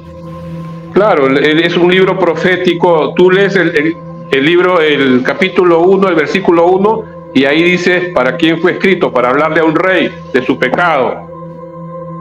Claro, 0.95 1.29
es 1.37 1.77
un 1.77 1.91
libro 1.91 2.19
profético. 2.19 3.13
Tú 3.15 3.31
lees 3.31 3.55
el, 3.57 3.77
el- 3.77 3.97
el 4.31 4.45
libro, 4.45 4.81
el 4.81 5.23
capítulo 5.23 5.81
1, 5.81 6.09
el 6.09 6.15
versículo 6.15 6.67
1, 6.67 7.05
y 7.35 7.45
ahí 7.45 7.63
dice 7.63 8.11
para 8.15 8.37
quién 8.37 8.61
fue 8.61 8.73
escrito, 8.73 9.13
para 9.13 9.31
hablarle 9.31 9.61
a 9.61 9.65
un 9.65 9.75
rey 9.75 10.11
de 10.33 10.45
su 10.45 10.59
pecado. 10.59 11.15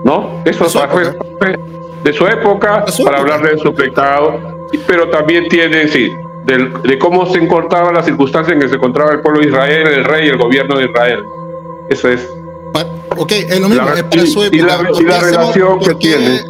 ¿No? 0.03 0.41
Eso 0.45 0.65
De 0.65 0.69
su 0.69 0.79
fue 0.79 1.03
época. 1.03 1.25
fue 1.39 1.59
de 2.03 2.13
su 2.13 2.27
época, 2.27 2.83
De 2.85 2.91
su 2.91 3.03
para 3.03 3.17
época. 3.17 3.33
hablarle 3.35 3.55
de 3.57 3.61
su 3.61 3.73
pecado, 3.73 4.67
pero 4.85 5.09
también 5.09 5.47
tiene, 5.49 5.87
sí, 5.87 6.11
del- 6.45 6.81
de 6.83 6.97
cómo 6.99 7.25
se 7.25 7.39
encontraban 7.39 7.93
las 7.93 8.05
circunstancias 8.05 8.53
en 8.53 8.61
que 8.61 8.69
se 8.69 8.75
encontraba 8.75 9.11
el 9.11 9.19
pueblo 9.21 9.41
de 9.41 9.47
Israel, 9.47 9.87
el 9.87 10.03
rey 10.05 10.27
y 10.27 10.29
el 10.29 10.37
gobierno 10.37 10.77
de 10.77 10.85
Israel. 10.85 11.23
Eso 11.89 12.09
es. 12.09 12.27
Ok, 13.19 13.31
es 13.31 13.59
lo 13.59 13.69
mismo. 13.69 13.85
La- 13.85 13.93
es 13.95 14.03
para 14.03 14.23
y- 14.23 14.27
su 14.27 14.43
y 14.43 14.47
época. 14.47 14.65
la- 14.65 14.89
y 14.89 14.93
¿Por 14.93 14.97
qué 14.99 15.03
la 15.05 15.17
hacemos- 15.17 15.55
relación 15.55 15.79
que 15.79 15.85
qué- 15.87 15.95
tiene. 15.95 16.41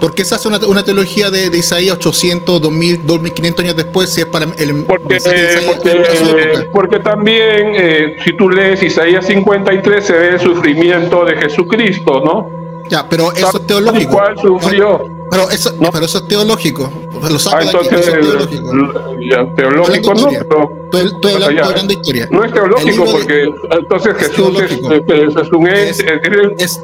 ¿Por 0.00 0.14
qué 0.14 0.24
se 0.24 0.34
hace 0.34 0.48
una, 0.48 0.58
una 0.66 0.82
teología 0.82 1.30
de, 1.30 1.50
de 1.50 1.58
Isaías 1.58 1.94
800, 1.96 2.60
2000, 2.60 3.06
2500 3.06 3.64
años 3.64 3.76
después 3.76 4.08
si 4.10 4.22
es 4.22 4.26
para 4.26 4.46
el 4.46 4.84
Porque, 4.84 5.16
Isaías 5.16 5.62
porque, 5.66 6.68
porque 6.72 6.98
también, 7.00 7.72
eh, 7.74 8.16
si 8.24 8.34
tú 8.34 8.48
lees 8.48 8.82
Isaías 8.82 9.26
53, 9.26 10.02
se 10.04 10.12
ve 10.14 10.28
el 10.30 10.40
sufrimiento 10.40 11.24
de 11.26 11.36
Jesucristo, 11.36 12.20
¿no? 12.24 12.50
Ya, 12.88 13.06
pero 13.08 13.30
eso 13.32 13.58
es 13.58 13.66
teológico. 13.66 14.12
cual 14.12 14.38
sufrió. 14.38 15.04
Pero 15.30 15.48
eso, 15.50 15.72
No. 15.78 15.90
pero 15.92 16.04
eso 16.06 16.18
es 16.18 16.28
teológico. 16.28 16.92
Ah, 17.22 17.28
entonces, 17.30 17.52
eso 17.62 17.94
es 17.96 18.10
teológico. 18.12 18.72
ya, 19.20 19.54
teológico 19.54 20.14
no, 20.14 20.28
pero 20.90 21.06
Estoy, 21.06 21.42
hablando, 21.42 21.82
de 21.86 21.94
historia. 21.94 22.28
no 22.30 22.44
es 22.44 22.52
teológico 22.52 23.04
de- 23.04 23.10
porque 23.12 23.48
entonces 23.78 24.16
es 24.18 24.26
Jesús 24.28 24.60
es, 24.60 25.52
un 25.52 25.68
ente, 25.68 26.04
eh, 26.04 26.20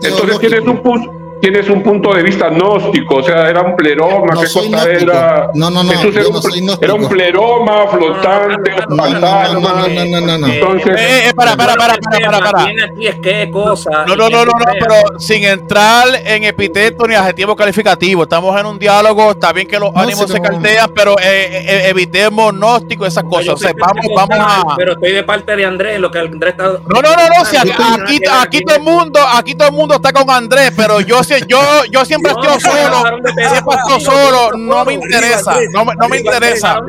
entonces 0.03 0.38
tienes 0.38 0.61
un, 0.61 0.82
pu- 0.82 1.11
tienes 1.41 1.68
un 1.68 1.82
punto 1.82 2.12
de 2.14 2.22
vista 2.22 2.49
gnóstico, 2.49 3.16
o 3.16 3.22
sea, 3.22 3.49
era 3.49 3.62
un 3.62 3.76
pleroma, 3.76 4.34
No 4.34 4.41
qué 4.41 4.47
soy 4.47 4.70
cosa 4.70 4.91
era. 4.91 5.51
No, 5.55 5.70
no, 5.70 5.82
no, 5.84 5.91
Jesús 5.91 6.14
yo 6.14 6.20
era, 6.20 6.28
no 6.30 6.37
un, 6.37 6.43
soy 6.43 6.61
gnóstico. 6.61 6.84
era 6.84 6.95
un 6.95 7.09
pleroma 7.09 7.87
flotante, 7.89 8.70
No, 8.89 8.97
no, 8.97 8.97
no, 8.97 9.11
fantasma. 9.20 9.61
no, 9.61 9.89
no, 9.89 10.05
no, 10.05 10.20
no, 10.26 10.39
no. 10.39 10.47
Entonces, 10.47 11.01
Eh, 11.01 11.28
eh, 11.28 11.34
para, 11.34 11.57
para, 11.57 11.74
para, 11.74 11.95
para, 11.97 12.30
para, 12.30 12.51
para. 12.51 12.64
Bien 12.66 12.82
aquí 12.82 13.07
es 13.07 13.16
qué 13.22 13.51
cosa. 13.51 14.05
No, 14.07 14.16
no, 14.16 14.28
no, 14.28 14.45
no, 14.45 14.53
no, 14.53 14.64
pero 14.78 14.95
sin 15.18 15.45
entrar 15.45 16.07
en 16.24 16.45
epíteto 16.45 17.07
ni 17.07 17.14
adjetivo 17.14 17.55
calificativo. 17.55 18.22
Estamos 18.24 18.59
en 18.59 18.66
un 18.66 18.78
diálogo, 18.78 19.32
está 19.32 19.53
bien 19.53 19.66
que 19.68 19.78
los 19.78 19.93
No, 19.93 20.01
ánimos 20.01 20.30
se 20.30 20.39
no. 20.39 20.43
caltean, 20.43 20.91
pero 20.95 21.18
eh, 21.18 21.24
eh, 21.68 21.89
evitemos 21.89 22.53
gnóstico, 22.53 23.07
esas 23.07 23.24
cosas. 23.24 23.55
O 23.55 23.57
sea, 23.57 23.72
vamos, 23.78 24.05
vamos 24.14 24.39
a. 24.39 24.76
Pero 24.76 24.93
estoy 24.93 25.12
de 25.12 25.22
parte 25.22 25.55
de 25.57 25.64
Andrés, 25.64 26.01
lo 26.01 26.11
que 26.11 26.18
Andrés 26.18 26.53
está. 26.53 26.64
No, 26.64 27.01
no, 27.03 27.03
no, 27.03 27.28
no, 27.39 27.45
si 27.45 27.57
aquí, 27.57 27.70
aquí, 27.72 28.18
aquí 28.41 28.61
todo 28.64 28.76
el 28.76 28.82
mundo, 28.82 29.20
aquí 29.34 29.55
todo 29.55 29.68
el 29.68 29.74
mundo 29.74 29.95
está 29.97 30.12
con 30.12 30.28
Andrés, 30.30 30.72
pero 30.76 31.01
yo 31.01 31.22
yo, 31.49 31.61
yo 31.91 32.05
siempre 32.05 32.33
No, 32.33 32.41
estoy 32.41 32.55
no, 32.55 32.61
solo, 32.61 32.91
no, 32.91 33.11
no, 33.11 33.18
no, 33.18 33.29
siempre 33.51 33.61
no, 33.64 33.72
estoy 33.72 33.95
no, 33.95 34.01
solo, 34.01 34.51
no, 34.53 34.59
no 34.77 34.85
me 34.85 34.97
no, 34.97 35.03
interesa, 35.05 35.57
no, 35.72 35.85
me- 35.85 35.95
no 35.97 36.09
me 36.09 36.18
interesa. 36.18 36.81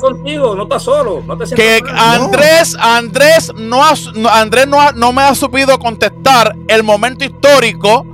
Contigo, 0.00 0.54
no 0.54 0.62
estás 0.64 0.82
solo. 0.82 1.22
No 1.26 1.36
te 1.36 1.54
Que. 1.54 1.80
Andrés, 1.96 2.76
Andrés 2.78 3.52
no, 3.54 3.84
ha, 3.84 3.92
no- 4.14 4.28
Andrés 4.28 4.66
no, 4.66 4.80
ha- 4.80 4.92
no 4.92 5.12
me 5.12 5.22
ha 5.22 5.34
supido 5.34 5.78
contestar 5.78 6.54
el 6.68 6.82
momento 6.82 7.24
histórico 7.24 8.06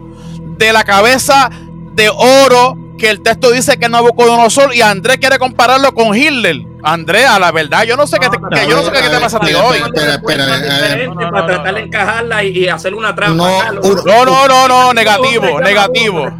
de 0.58 0.72
la 0.72 0.84
cabeza 0.84 1.50
de 1.94 2.08
oro 2.10 2.76
que 2.98 3.10
el 3.10 3.20
texto 3.20 3.50
dice 3.50 3.76
que 3.78 3.84
es 3.86 3.90
Nabucodonosor 3.90 4.74
y 4.74 4.80
Andrés 4.82 5.18
quiere 5.18 5.38
compararlo 5.38 5.92
con 5.94 6.16
Hitler. 6.16 6.62
Andrés, 6.86 7.26
a 7.26 7.40
la 7.40 7.50
verdad, 7.50 7.82
yo 7.82 7.96
no 7.96 8.06
sé 8.06 8.16
qué 8.20 8.28
te, 8.28 8.36
que 8.36 8.70
yo 8.70 8.76
no 8.76 8.84
sé 8.84 8.92
qué 8.92 9.08
te 9.08 9.18
pasa 9.18 9.38
a 9.38 9.40
ti 9.40 9.46
espera, 9.46 9.66
hoy. 9.66 9.78
espera, 9.78 10.14
espera, 10.14 10.60
diferente 10.60 11.26
Para 11.32 11.46
tratar 11.46 11.74
de 11.74 11.80
encajarla 11.80 12.44
y, 12.44 12.58
y 12.58 12.68
hacer 12.68 12.94
una 12.94 13.12
trampa. 13.12 13.72
No, 13.72 13.72
No, 13.72 14.24
no, 14.24 14.24
no, 14.24 14.48
no, 14.48 14.68
No, 14.68 14.94
negativo, 14.94 15.60
negativo. 15.60 16.30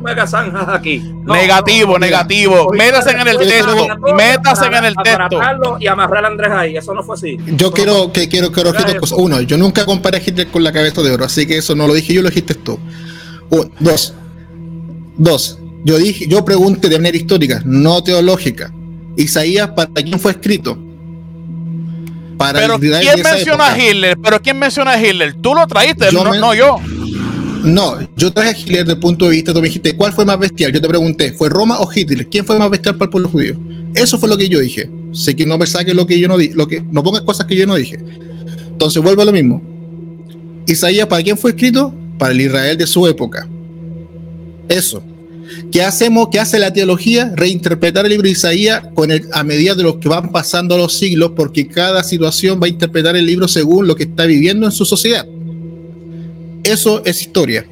Negativo, 1.26 1.92
no, 1.94 1.98
negativo. 1.98 2.70
Métase 2.72 3.10
en 3.10 3.26
el 3.26 3.38
texto. 3.38 3.88
Métase 4.14 4.66
en 4.66 4.84
el 4.84 4.94
para 4.94 5.28
texto. 5.28 5.78
Y 5.80 5.88
amarrar 5.88 6.24
a 6.24 6.28
Andrés 6.28 6.52
ahí. 6.52 6.76
Eso 6.76 6.94
no 6.94 7.02
fue 7.02 7.16
así. 7.16 7.38
Yo 7.46 7.72
quiero 7.72 8.12
que 8.12 8.28
quiero 8.28 8.52
que 8.52 8.62
dos 8.62 8.94
cosas. 9.00 9.18
Uno, 9.18 9.40
yo 9.40 9.56
nunca 9.56 9.84
comparé 9.84 10.18
a 10.18 10.22
Hitler 10.24 10.46
con 10.46 10.62
la 10.62 10.72
cabeza 10.72 11.02
de 11.02 11.10
oro, 11.10 11.24
así 11.24 11.44
que 11.44 11.58
eso 11.58 11.74
no 11.74 11.88
lo 11.88 11.94
dije 11.94 12.14
yo, 12.14 12.22
lo 12.22 12.28
dijiste 12.28 12.54
tú. 12.54 12.78
Dos. 13.80 14.14
Dos. 15.16 15.58
Yo 15.84 15.98
dije, 15.98 16.28
yo 16.28 16.44
pregunté 16.44 16.88
de 16.88 16.98
manera 16.98 17.16
histórica, 17.16 17.62
no 17.64 18.00
teológica. 18.02 18.72
Isaías, 19.16 19.70
¿para 19.70 19.90
quién 19.94 20.18
fue 20.18 20.32
escrito? 20.32 20.78
Para 22.36 22.60
Pero 22.60 22.78
¿quién 22.78 23.22
menciona 23.22 23.72
a. 23.72 23.78
Hitler? 23.78 24.18
Pero 24.22 24.42
¿quién 24.42 24.58
menciona 24.58 24.92
a 24.92 25.02
Hitler? 25.02 25.34
Tú 25.34 25.54
lo 25.54 25.66
traíste, 25.66 26.06
Yo 26.12 26.22
no, 26.22 26.30
me- 26.30 26.38
no 26.38 26.54
yo. 26.54 26.76
No, 27.64 27.96
yo 28.16 28.32
traje 28.32 28.50
a 28.50 28.58
Hitler 28.58 28.80
desde 28.84 28.92
el 28.92 29.00
punto 29.00 29.24
de 29.24 29.32
vista, 29.32 29.52
tú 29.52 29.60
me 29.60 29.66
dijiste, 29.66 29.96
¿cuál 29.96 30.12
fue 30.12 30.24
más 30.24 30.38
bestial? 30.38 30.70
Yo 30.72 30.80
te 30.80 30.86
pregunté, 30.86 31.32
¿fue 31.32 31.48
Roma 31.48 31.80
o 31.80 31.90
Hitler? 31.92 32.28
¿Quién 32.28 32.44
fue 32.44 32.58
más 32.58 32.70
bestial 32.70 32.94
para 32.96 33.06
el 33.06 33.10
pueblo 33.10 33.28
judío? 33.28 33.56
Eso 33.94 34.18
fue 34.18 34.28
lo 34.28 34.36
que 34.36 34.48
yo 34.48 34.60
dije. 34.60 34.88
Sé 35.12 35.34
que 35.34 35.46
no 35.46 35.56
me 35.58 35.66
saques 35.66 35.94
lo 35.94 36.06
que 36.06 36.18
yo 36.20 36.28
no 36.28 36.36
dije, 36.38 36.54
lo 36.54 36.68
que 36.68 36.82
no 36.82 37.02
pongas 37.02 37.22
cosas 37.22 37.46
que 37.46 37.56
yo 37.56 37.66
no 37.66 37.74
dije. 37.74 37.98
Entonces 38.68 39.02
vuelvo 39.02 39.22
a 39.22 39.24
lo 39.24 39.32
mismo. 39.32 39.62
Isaías, 40.66 41.06
¿para 41.06 41.22
quién 41.22 41.38
fue 41.38 41.50
escrito? 41.52 41.92
Para 42.18 42.32
el 42.32 42.40
Israel 42.42 42.76
de 42.76 42.86
su 42.86 43.06
época. 43.06 43.48
Eso. 44.68 45.02
¿Qué 45.70 45.82
hacemos? 45.82 46.28
¿Qué 46.30 46.40
hace 46.40 46.58
la 46.58 46.72
teología? 46.72 47.32
Reinterpretar 47.34 48.04
el 48.04 48.10
libro 48.12 48.24
de 48.24 48.32
Isaías 48.32 48.82
a 49.32 49.44
medida 49.44 49.74
de 49.74 49.82
los 49.82 49.96
que 49.96 50.08
van 50.08 50.30
pasando 50.32 50.76
los 50.76 50.94
siglos, 50.98 51.32
porque 51.36 51.68
cada 51.68 52.02
situación 52.02 52.60
va 52.60 52.66
a 52.66 52.68
interpretar 52.70 53.16
el 53.16 53.26
libro 53.26 53.46
según 53.48 53.86
lo 53.86 53.94
que 53.96 54.04
está 54.04 54.26
viviendo 54.26 54.66
en 54.66 54.72
su 54.72 54.84
sociedad. 54.84 55.26
Eso 56.64 57.02
es 57.04 57.20
historia. 57.20 57.66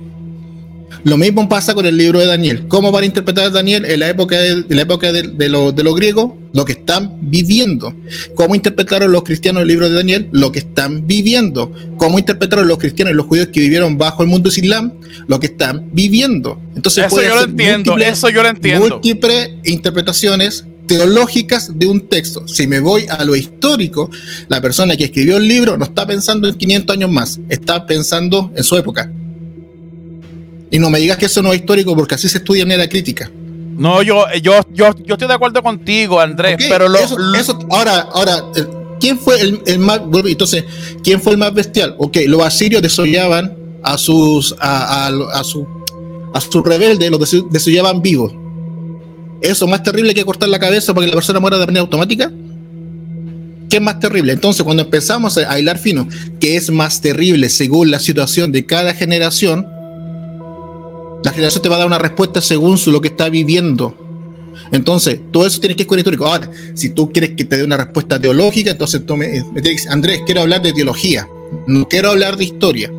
Lo 1.03 1.17
mismo 1.17 1.49
pasa 1.49 1.75
con 1.75 1.85
el 1.85 1.97
libro 1.97 2.21
de 2.21 2.27
Daniel. 2.27 2.67
¿Cómo 2.69 2.91
van 2.93 3.03
a 3.03 3.07
interpretar 3.07 3.47
a 3.47 3.51
Daniel 3.51 3.85
en 3.85 4.01
la 4.01 4.09
época 4.09 4.39
de, 4.39 4.65
la 4.69 4.83
época 4.83 5.13
lo- 5.49 5.73
de 5.73 5.83
los 5.83 5.95
griegos? 5.97 6.31
Lo 6.55 6.65
que 6.65 6.73
están 6.73 7.19
viviendo. 7.21 7.93
¿Cómo 8.35 8.55
interpretaron 8.55 9.11
los 9.13 9.25
cristianos 9.25 9.63
el 9.63 9.69
libro 9.69 9.89
de 9.91 9.95
Daniel? 9.97 10.29
Lo 10.31 10.53
que 10.53 10.61
están 10.61 11.07
viviendo. 11.07 11.71
¿Cómo 11.99 12.19
interpretaron 12.19 12.67
los 12.69 12.79
cristianos 12.79 13.13
y 13.13 13.17
los 13.17 13.27
judíos 13.27 13.49
que 13.49 13.61
vivieron 13.61 13.99
bajo 13.99 14.23
el 14.23 14.29
mundo 14.29 14.49
islam? 14.49 14.93
Lo 15.27 15.41
que 15.41 15.47
están 15.49 15.91
viviendo. 15.93 16.61
Entonces 16.77 17.05
Eso 17.07 17.17
puede 17.17 17.29
yo 17.29 17.35
lo 17.35 17.43
entiendo, 17.43 17.93
múltiples- 17.97 18.13
eso 18.13 18.29
yo 18.31 18.43
lo 18.45 18.49
entiendo. 18.49 18.89
múltiples 18.89 19.51
interpretaciones 19.65 20.65
teológicas 20.87 21.77
de 21.79 21.87
un 21.87 22.09
texto. 22.09 22.47
Si 22.47 22.67
me 22.69 22.79
voy 22.79 23.07
a 23.11 23.25
lo 23.25 23.35
histórico, 23.35 24.11
la 24.49 24.61
persona 24.61 24.97
que 24.97 25.05
escribió 25.05 25.39
el 25.39 25.49
libro 25.49 25.77
no 25.77 25.85
está 25.87 26.07
pensando 26.07 26.47
en 26.47 26.55
500 26.55 26.95
años 26.97 27.11
más, 27.11 27.41
está 27.49 27.85
pensando 27.87 28.53
en 28.55 28.63
su 28.63 28.77
época. 28.77 29.11
Y 30.71 30.79
no 30.79 30.89
me 30.91 30.99
digas 31.01 31.17
que 31.19 31.27
eso 31.27 31.43
no 31.43 31.53
es 31.53 31.61
histórico 31.61 31.97
porque 31.97 32.15
así 32.15 32.29
se 32.29 32.39
estudia 32.39 32.63
en 32.63 32.69
la 32.79 32.89
crítica. 32.89 33.31
No, 33.77 34.03
yo, 34.03 34.25
yo, 34.43 34.61
yo, 34.73 34.95
yo 35.05 35.15
estoy 35.15 35.29
de 35.29 35.35
acuerdo 35.35 35.63
contigo, 35.63 36.21
Andrés, 36.21 36.57
pero 36.69 36.89
lo, 36.89 36.99
eso, 36.99 37.19
lo- 37.19 37.39
eso- 37.39 37.59
ahora, 37.71 38.09
ahora, 38.13 38.45
eh, 38.57 38.65
¿quién 39.01 39.19
fue 39.19 39.41
el, 39.41 39.61
el 39.67 39.79
más, 39.81 40.01
entonces, 40.27 40.65
quién 41.03 41.21
fue 41.21 41.33
el 41.33 41.39
más 41.39 41.53
bestial? 41.53 41.95
Ok, 41.99 42.19
los 42.27 42.43
asirios 42.43 42.83
desollaban 42.83 43.57
a 43.83 43.99
sus, 43.99 44.55
a, 44.61 45.07
a, 45.09 45.39
a 45.41 45.45
su, 45.45 45.67
a 46.33 46.41
sus 46.41 46.65
rebeldes, 46.65 47.11
los 47.11 47.21
deso- 47.21 47.49
desollaban 47.51 48.01
vivos. 48.01 48.33
¿Eso 49.41 49.65
es 49.67 49.71
más 49.71 49.83
terrible 49.83 50.15
que 50.15 50.25
cortar 50.25 50.49
la 50.49 50.59
cabeza 50.59 50.95
para 50.95 51.05
que 51.07 51.11
la 51.11 51.17
persona 51.17 51.41
muera 51.41 51.59
de 51.59 51.67
manera 51.67 51.81
automática? 51.83 52.31
¿Qué 53.69 53.77
es 53.79 53.83
más 53.83 53.99
terrible? 53.99 54.33
Entonces, 54.33 54.63
cuando 54.63 54.85
empezamos 54.85 55.37
a 55.37 55.59
hilar 55.59 55.79
fino, 55.79 56.09
¿qué 56.39 56.57
es 56.57 56.71
más 56.71 57.01
terrible 57.01 57.49
según 57.49 57.91
la 57.91 57.99
situación 57.99 58.53
de 58.53 58.65
cada 58.65 58.95
generación? 58.95 59.67
La 61.25 61.33
generación 61.33 61.63
te 61.63 61.69
va 61.69 61.77
a 61.77 61.79
dar 61.79 61.87
una 61.87 61.99
respuesta 61.99 62.41
según 62.41 62.79
lo 62.87 63.01
que 63.01 63.09
está 63.09 63.29
viviendo. 63.29 63.97
Entonces, 64.71 65.21
todo 65.33 65.47
eso 65.47 65.59
tienes 65.59 65.77
que 65.77 65.83
ir 65.83 65.99
histórico. 65.99 66.27
Ahora, 66.27 66.51
si 66.75 66.91
tú 66.91 67.11
quieres 67.11 67.31
que 67.31 67.45
te 67.45 67.57
dé 67.57 67.65
una 67.65 67.77
respuesta 67.77 68.21
teológica, 68.21 68.71
entonces 68.71 69.05
tú 69.07 69.17
me, 69.17 69.31
que 69.31 69.61
decir, 69.61 69.91
Andrés, 69.91 70.21
quiero 70.27 70.43
hablar 70.43 70.63
de 70.63 70.73
teología, 70.73 71.27
no 71.67 71.89
quiero 71.89 72.11
hablar 72.11 72.37
de 72.37 72.45
historia. 72.45 72.93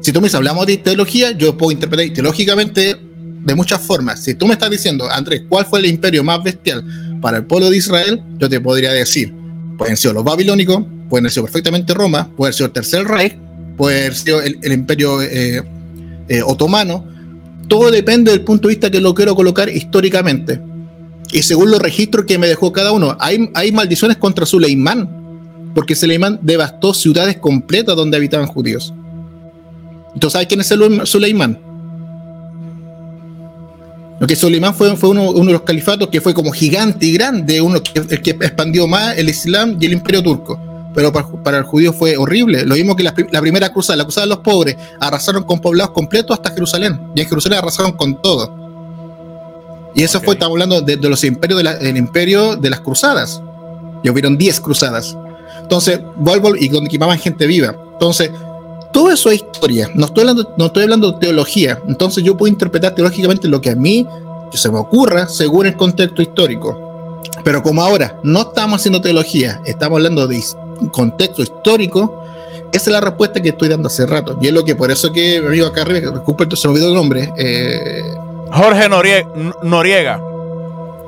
Si 0.00 0.12
tú 0.12 0.20
me 0.20 0.26
dices, 0.26 0.36
hablamos 0.36 0.66
de 0.66 0.76
teología, 0.76 1.32
yo 1.32 1.56
puedo 1.56 1.72
interpretar 1.72 2.12
teológicamente 2.14 2.94
de 2.94 3.54
muchas 3.54 3.80
formas. 3.80 4.22
Si 4.22 4.34
tú 4.34 4.46
me 4.46 4.52
estás 4.52 4.70
diciendo, 4.70 5.08
Andrés, 5.10 5.42
¿cuál 5.48 5.64
fue 5.64 5.78
el 5.78 5.86
imperio 5.86 6.22
más 6.22 6.42
bestial 6.42 6.84
para 7.22 7.38
el 7.38 7.44
pueblo 7.46 7.70
de 7.70 7.78
Israel? 7.78 8.22
Yo 8.38 8.48
te 8.48 8.60
podría 8.60 8.92
decir, 8.92 9.32
pueden 9.78 9.96
ser 9.96 10.12
los 10.12 10.24
babilónicos, 10.24 10.84
pueden 11.08 11.30
ser 11.30 11.42
perfectamente 11.42 11.94
Roma, 11.94 12.30
puede 12.36 12.52
ser 12.52 12.66
el 12.66 12.72
Tercer 12.72 13.06
Reich, 13.06 13.34
puede 13.76 14.08
el, 14.08 14.58
el 14.62 14.72
imperio 14.72 15.22
eh, 15.22 15.62
eh, 16.28 16.42
otomano. 16.42 17.15
Todo 17.68 17.90
depende 17.90 18.30
del 18.30 18.42
punto 18.42 18.68
de 18.68 18.74
vista 18.74 18.90
que 18.90 19.00
lo 19.00 19.14
quiero 19.14 19.34
colocar 19.34 19.68
históricamente. 19.68 20.60
Y 21.32 21.42
según 21.42 21.70
los 21.70 21.80
registros 21.80 22.24
que 22.24 22.38
me 22.38 22.46
dejó 22.46 22.72
cada 22.72 22.92
uno, 22.92 23.16
hay, 23.18 23.50
hay 23.54 23.72
maldiciones 23.72 24.16
contra 24.16 24.46
Suleimán, 24.46 25.08
porque 25.74 25.94
Suleimán 25.94 26.38
devastó 26.42 26.94
ciudades 26.94 27.38
completas 27.38 27.96
donde 27.96 28.16
habitaban 28.16 28.46
judíos. 28.46 28.94
Entonces, 30.14 30.32
¿sabes 30.32 30.48
quién 30.48 30.60
es 30.60 31.08
Suleimán? 31.08 31.58
Suleimán 34.34 34.74
fue, 34.74 34.96
fue 34.96 35.10
uno, 35.10 35.32
de 35.32 35.52
los 35.52 35.62
califatos 35.62 36.08
que 36.08 36.20
fue 36.20 36.32
como 36.32 36.50
gigante 36.52 37.06
y 37.06 37.12
grande, 37.12 37.60
uno 37.60 37.76
el 37.94 38.22
que 38.22 38.30
expandió 38.30 38.86
más 38.86 39.18
el 39.18 39.28
Islam 39.28 39.76
y 39.78 39.86
el 39.86 39.92
imperio 39.92 40.22
turco. 40.22 40.58
Pero 40.96 41.12
para, 41.12 41.28
para 41.28 41.58
el 41.58 41.64
judío 41.64 41.92
fue 41.92 42.16
horrible. 42.16 42.64
Lo 42.64 42.74
mismo 42.74 42.96
que 42.96 43.04
la, 43.04 43.14
la 43.30 43.40
primera 43.40 43.68
cruzada, 43.72 43.98
la 43.98 44.04
cruzada 44.04 44.24
de 44.26 44.30
los 44.30 44.38
pobres, 44.38 44.76
arrasaron 44.98 45.44
con 45.44 45.60
poblados 45.60 45.92
completos 45.92 46.34
hasta 46.36 46.50
Jerusalén. 46.50 46.98
Y 47.14 47.20
en 47.20 47.28
Jerusalén 47.28 47.58
arrasaron 47.58 47.92
con 47.92 48.20
todo. 48.22 48.50
Y 49.94 50.02
eso 50.02 50.18
Ok. 50.18 50.24
fue, 50.24 50.34
estamos 50.34 50.54
hablando 50.54 50.80
de, 50.80 50.96
de 50.96 51.08
los 51.08 51.22
imperios 51.24 51.58
de 51.58 51.64
la- 51.64 51.74
del 51.76 51.96
imperio 51.96 52.56
de 52.56 52.70
las 52.70 52.80
cruzadas. 52.80 53.40
Y 54.02 54.10
hubieron 54.10 54.36
10 54.36 54.60
cruzadas. 54.60 55.16
Entonces, 55.60 56.00
vuelvo 56.16 56.54
y 56.56 56.68
donde 56.68 56.90
quemaban 56.90 57.18
gente 57.18 57.46
viva. 57.46 57.74
Entonces, 57.92 58.30
todo 58.92 59.10
eso 59.10 59.30
es 59.30 59.42
historia. 59.42 59.90
No 59.94 60.06
estoy 60.06 60.22
hablando, 60.22 60.54
no 60.58 60.66
estoy 60.66 60.82
hablando 60.84 61.12
de 61.12 61.18
teología. 61.18 61.78
Entonces, 61.88 62.24
yo 62.24 62.36
puedo 62.36 62.50
interpretar 62.52 62.94
teológicamente 62.94 63.48
lo 63.48 63.60
que 63.60 63.70
a 63.70 63.74
mí 63.74 64.06
que 64.50 64.58
se 64.58 64.70
me 64.70 64.78
ocurra 64.78 65.28
según 65.28 65.66
el 65.66 65.76
contexto 65.76 66.22
histórico. 66.22 66.85
Pero 67.44 67.62
como 67.62 67.82
ahora 67.82 68.18
no 68.22 68.42
estamos 68.42 68.80
haciendo 68.80 69.00
teología, 69.00 69.60
estamos 69.64 69.96
hablando 69.96 70.26
de 70.26 70.42
contexto 70.92 71.42
histórico, 71.42 72.22
esa 72.72 72.90
es 72.90 72.92
la 72.92 73.00
respuesta 73.00 73.40
que 73.40 73.50
estoy 73.50 73.68
dando 73.68 73.88
hace 73.88 74.06
rato. 74.06 74.38
Y 74.40 74.48
es 74.48 74.52
lo 74.52 74.64
que 74.64 74.74
por 74.74 74.90
eso 74.90 75.12
que 75.12 75.40
mi 75.40 75.48
amigo 75.48 75.66
acá 75.66 75.82
arriba, 75.82 76.10
disculpe, 76.10 76.54
se 76.56 76.68
me 76.68 76.74
olvidó 76.74 76.88
el 76.88 76.94
nombre, 76.94 77.32
eh, 77.36 78.14
Jorge 78.52 78.88
Noriega. 78.88 79.28
Noriega. 79.62 80.22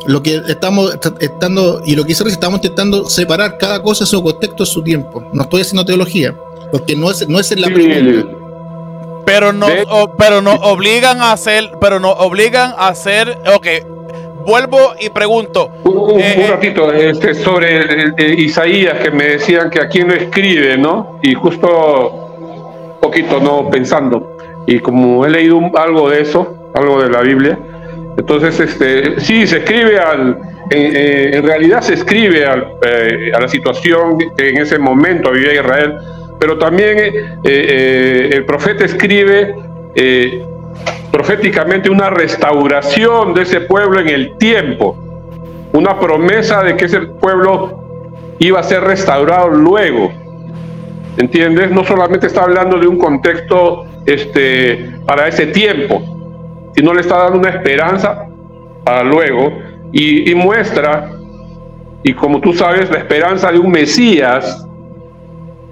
Lo 0.06 0.22
que 0.22 0.40
estamos 0.48 0.96
estando 1.20 1.82
y 1.84 1.94
lo 1.94 2.04
que 2.04 2.12
hizo 2.12 2.26
estamos 2.26 2.58
intentando 2.58 3.10
separar 3.10 3.58
cada 3.58 3.82
cosa 3.82 4.04
en 4.04 4.08
su 4.08 4.22
contexto, 4.22 4.62
en 4.62 4.66
su 4.66 4.82
tiempo. 4.82 5.28
No 5.32 5.42
estoy 5.42 5.62
haciendo 5.62 5.84
teología, 5.84 6.34
porque 6.70 6.96
no 6.96 7.10
es, 7.10 7.28
no 7.28 7.38
es 7.38 7.58
la 7.58 7.68
pregunta. 7.68 8.30
Pero 9.26 9.52
no, 9.52 9.66
pero 10.16 10.40
nos 10.40 10.58
obligan 10.62 11.20
a 11.20 11.32
hacer, 11.32 11.72
pero 11.80 12.00
nos 12.00 12.14
obligan 12.18 12.74
a 12.78 12.88
hacer, 12.88 13.36
ok, 13.54 13.66
vuelvo 14.46 14.94
y 15.00 15.10
pregunto. 15.10 15.70
Un, 15.84 16.20
eh, 16.20 16.34
eh, 16.36 16.46
ratito, 16.48 16.92
este, 16.92 17.34
sobre 17.34 18.14
Isaías, 18.36 18.98
que 19.00 19.10
me 19.10 19.24
decían 19.24 19.70
que 19.70 19.80
aquí 19.80 20.00
no 20.00 20.14
escribe, 20.14 20.76
¿no? 20.76 21.18
Y 21.22 21.34
justo 21.34 22.98
poquito, 23.00 23.40
¿no? 23.40 23.70
Pensando. 23.70 24.36
Y 24.66 24.80
como 24.80 25.24
he 25.24 25.30
leído 25.30 25.60
algo 25.76 26.10
de 26.10 26.22
eso, 26.22 26.70
algo 26.74 27.02
de 27.02 27.10
la 27.10 27.22
Biblia, 27.22 27.58
entonces, 28.18 28.58
este, 28.58 29.20
sí, 29.20 29.46
se 29.46 29.58
escribe 29.58 29.96
al, 29.98 30.36
en, 30.70 31.42
realidad 31.44 31.80
se 31.82 31.94
escribe 31.94 32.44
eh, 32.84 33.32
a 33.34 33.40
la 33.40 33.48
situación 33.48 34.18
que 34.36 34.48
en 34.48 34.58
ese 34.58 34.78
momento 34.78 35.30
vivía 35.30 35.54
Israel, 35.54 35.94
pero 36.38 36.58
también 36.58 36.98
eh, 36.98 37.12
eh, 37.44 38.30
el 38.32 38.44
profeta 38.44 38.84
escribe 38.84 39.54
proféticamente 41.10 41.90
una 41.90 42.10
restauración 42.10 43.34
de 43.34 43.42
ese 43.42 43.60
pueblo 43.62 44.00
en 44.00 44.08
el 44.08 44.36
tiempo, 44.38 44.96
una 45.72 45.98
promesa 45.98 46.62
de 46.62 46.76
que 46.76 46.86
ese 46.86 47.00
pueblo 47.00 48.34
iba 48.38 48.60
a 48.60 48.62
ser 48.62 48.82
restaurado 48.82 49.48
luego. 49.48 50.12
¿Entiendes? 51.16 51.70
No 51.72 51.84
solamente 51.84 52.28
está 52.28 52.44
hablando 52.44 52.78
de 52.78 52.86
un 52.86 52.98
contexto 52.98 53.84
este, 54.06 54.92
para 55.04 55.26
ese 55.26 55.46
tiempo, 55.46 56.00
no 56.82 56.94
le 56.94 57.00
está 57.00 57.18
dando 57.18 57.38
una 57.38 57.50
esperanza 57.50 58.26
para 58.84 59.02
luego 59.02 59.52
y, 59.92 60.34
muestra, 60.34 61.10
y 62.02 62.12
como 62.12 62.40
tú 62.40 62.52
sabes, 62.52 62.90
la 62.90 62.98
esperanza 62.98 63.50
de 63.50 63.58
un 63.58 63.70
Mesías. 63.70 64.66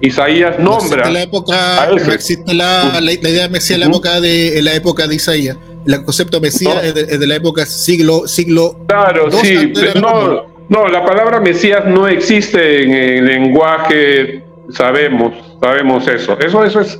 Isaías 0.01 0.59
nombra. 0.59 1.05
No 1.05 1.11
la 1.11 1.21
época, 1.23 1.89
existe 2.13 2.53
la, 2.53 2.99
idea 3.01 3.43
de 3.43 3.49
Mesías 3.49 3.71
en 3.71 3.79
la 3.81 3.85
época 3.87 4.21
de, 4.21 4.61
la 4.61 4.73
época 4.73 5.07
de 5.07 5.15
Isaías. 5.15 5.57
El 5.85 6.03
concepto 6.03 6.39
Mesías 6.41 6.83
es, 6.83 7.19
de, 7.19 7.27
la 7.27 7.35
época 7.35 7.65
siglo, 7.65 8.27
siglo. 8.27 8.85
Claro, 8.87 9.31
sí. 9.31 9.73
No, 9.99 10.45
no, 10.69 10.87
la 10.87 11.05
palabra 11.05 11.39
Mesías 11.39 11.85
no 11.85 12.07
existe 12.07 12.83
en 12.83 12.93
el 12.93 13.25
lenguaje, 13.25 14.43
sabemos, 14.71 15.33
sabemos 15.61 16.07
eso. 16.07 16.37
Eso, 16.39 16.63
eso 16.63 16.81
es 16.81 16.99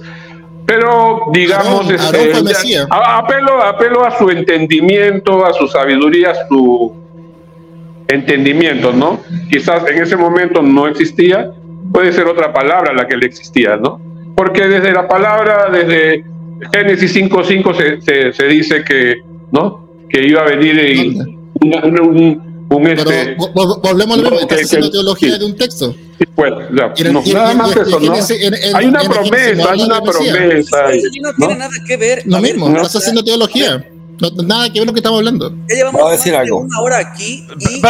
pero 0.67 1.21
digamos, 1.31 1.89
este, 1.89 2.77
apelo, 2.91 3.63
apelo 3.63 4.05
a 4.05 4.17
su 4.17 4.29
entendimiento, 4.29 5.45
a 5.45 5.53
su 5.53 5.65
sabiduría, 5.69 6.31
a 6.31 6.47
su 6.49 6.93
entendimiento, 8.09 8.91
¿no? 8.91 9.21
Quizás 9.49 9.87
en 9.87 10.03
ese 10.03 10.17
momento 10.17 10.61
no 10.61 10.87
existía, 10.87 11.53
puede 11.91 12.11
ser 12.11 12.27
otra 12.27 12.53
palabra 12.53 12.93
la 12.93 13.07
que 13.07 13.17
le 13.17 13.25
existía, 13.25 13.77
¿no? 13.77 14.01
Porque 14.35 14.67
desde 14.67 14.91
la 14.91 15.07
palabra, 15.07 15.69
desde 15.71 16.23
Génesis 16.73 17.15
5.5 17.15 17.75
se, 17.75 18.01
se, 18.01 18.33
se, 18.33 18.47
dice 18.47 18.83
que, 18.83 19.21
¿no? 19.51 19.87
Que 20.09 20.27
iba 20.27 20.41
a 20.41 20.45
venir 20.45 21.15
un, 21.61 22.65
un, 22.69 22.87
este, 22.87 23.35
volvemos 23.35 24.19
a 24.19 24.21
lo 24.21 24.31
mismo, 24.31 24.47
haciendo 24.49 24.91
teología 24.91 25.37
de 25.37 25.45
un 25.45 25.55
texto. 25.55 25.95
bueno, 26.35 26.59
nada 26.69 27.53
más 27.53 27.75
eso, 27.75 27.99
¿no? 27.99 28.13
hay 28.75 28.85
una 28.85 29.01
promesa, 29.01 29.71
hay 29.71 29.81
una 29.81 30.01
promesa. 30.01 30.91
Eso 30.91 31.07
no 31.21 31.33
tiene 31.33 31.55
nada 31.55 31.73
que 31.87 31.97
ver. 31.97 32.23
Lo 32.25 32.39
mismo, 32.39 32.67
estás 32.75 32.97
haciendo 32.97 33.23
teología. 33.23 33.85
No, 34.21 34.43
nada 34.43 34.71
que 34.71 34.79
ver 34.79 34.87
lo 34.87 34.93
que 34.93 34.99
estamos 34.99 35.19
hablando. 35.19 35.55
Ya 35.69 35.75
llevamos 35.75 36.01
a 36.01 36.11
decir 36.11 36.35
algo. 36.35 36.59
una 36.59 36.79
hora 36.81 36.97
aquí 36.97 37.45
y 37.59 37.81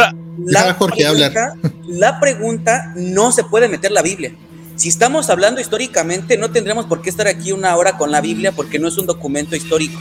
la, 0.45 0.73
Jorge 0.73 1.03
pregunta, 1.03 1.53
la 1.87 2.19
pregunta 2.19 2.93
no 2.95 3.31
se 3.31 3.43
puede 3.43 3.67
meter 3.67 3.91
la 3.91 4.01
Biblia. 4.01 4.33
Si 4.75 4.89
estamos 4.89 5.29
hablando 5.29 5.59
históricamente, 5.59 6.37
no 6.37 6.51
tendremos 6.51 6.85
por 6.85 7.01
qué 7.01 7.09
estar 7.09 7.27
aquí 7.27 7.51
una 7.51 7.75
hora 7.75 7.97
con 7.97 8.11
la 8.11 8.21
Biblia 8.21 8.51
porque 8.51 8.77
no 8.77 8.87
es 8.87 8.97
un 8.97 9.07
documento 9.07 9.55
histórico. 9.55 9.99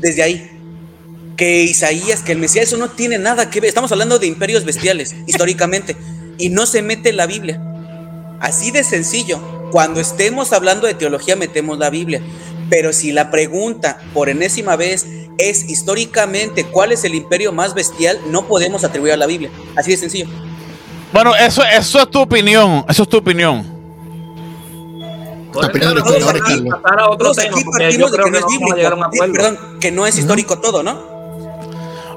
Desde 0.00 0.22
ahí 0.22 0.50
que 1.36 1.62
Isaías, 1.62 2.22
que 2.22 2.32
el 2.32 2.38
Mesías, 2.38 2.66
eso 2.66 2.76
no 2.76 2.90
tiene 2.90 3.16
nada 3.16 3.48
que 3.48 3.60
ver. 3.60 3.68
Estamos 3.68 3.92
hablando 3.92 4.18
de 4.18 4.26
imperios 4.26 4.64
bestiales, 4.64 5.14
históricamente, 5.26 5.96
y 6.36 6.50
no 6.50 6.66
se 6.66 6.82
mete 6.82 7.12
la 7.12 7.26
Biblia. 7.26 7.62
Así 8.40 8.70
de 8.70 8.84
sencillo. 8.84 9.40
Cuando 9.70 10.00
estemos 10.00 10.52
hablando 10.52 10.86
de 10.86 10.94
teología, 10.94 11.36
metemos 11.36 11.78
la 11.78 11.90
Biblia. 11.90 12.20
Pero 12.68 12.92
si 12.92 13.12
la 13.12 13.30
pregunta, 13.30 13.98
por 14.12 14.28
enésima 14.28 14.74
vez, 14.76 15.06
es 15.38 15.68
históricamente 15.68 16.64
cuál 16.64 16.92
es 16.92 17.04
el 17.04 17.14
imperio 17.14 17.52
más 17.52 17.72
bestial, 17.72 18.20
no 18.26 18.46
podemos 18.46 18.84
atribuir 18.84 19.12
a 19.12 19.16
la 19.16 19.26
Biblia. 19.26 19.50
Así 19.76 19.92
de 19.92 19.96
sencillo. 19.96 20.26
Bueno, 21.12 21.34
eso, 21.34 21.62
eso 21.64 22.00
es 22.00 22.10
tu 22.10 22.20
opinión. 22.20 22.84
Eso 22.88 23.04
es 23.04 23.08
tu 23.08 23.16
opinión. 23.18 23.78
Perdón, 29.32 29.78
que 29.80 29.90
no 29.90 30.06
es 30.06 30.18
histórico 30.18 30.58
todo, 30.58 30.82
¿no? 30.82 31.18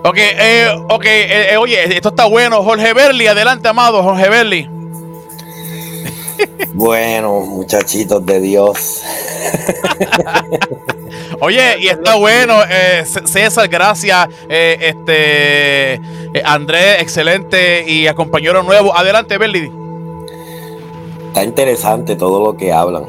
Ok, 0.03 0.17
eh, 0.17 0.67
ok, 0.89 1.05
eh, 1.05 1.53
eh, 1.53 1.57
oye, 1.57 1.95
esto 1.95 2.09
está 2.09 2.25
bueno. 2.25 2.63
Jorge 2.63 2.93
Berli, 2.93 3.27
adelante, 3.27 3.69
amado, 3.69 4.01
Jorge 4.03 4.29
Berli. 4.29 4.67
Bueno, 6.73 7.41
muchachitos 7.41 8.25
de 8.25 8.41
Dios. 8.41 9.03
Oye, 11.39 11.79
y 11.79 11.87
está 11.87 12.15
bueno, 12.15 12.61
eh, 12.69 13.03
César, 13.05 13.67
gracias. 13.67 14.27
este 14.49 15.99
Andrés, 16.43 17.01
excelente 17.01 17.83
y 17.87 18.07
a 18.07 18.13
compañero 18.13 18.63
nuevo. 18.63 18.95
Adelante, 18.95 19.37
Berli. 19.37 19.71
Está 21.27 21.43
interesante 21.43 22.15
todo 22.15 22.43
lo 22.43 22.57
que 22.57 22.73
hablan, 22.73 23.05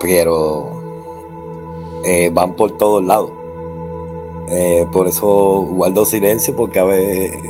pero 0.00 0.80
van 2.32 2.54
por 2.54 2.72
todos 2.72 3.04
lados. 3.04 3.30
Eh, 4.48 4.86
por 4.92 5.08
eso 5.08 5.62
guardo 5.62 6.04
silencio 6.04 6.54
porque 6.54 6.78
a 6.78 6.84
veces 6.84 7.42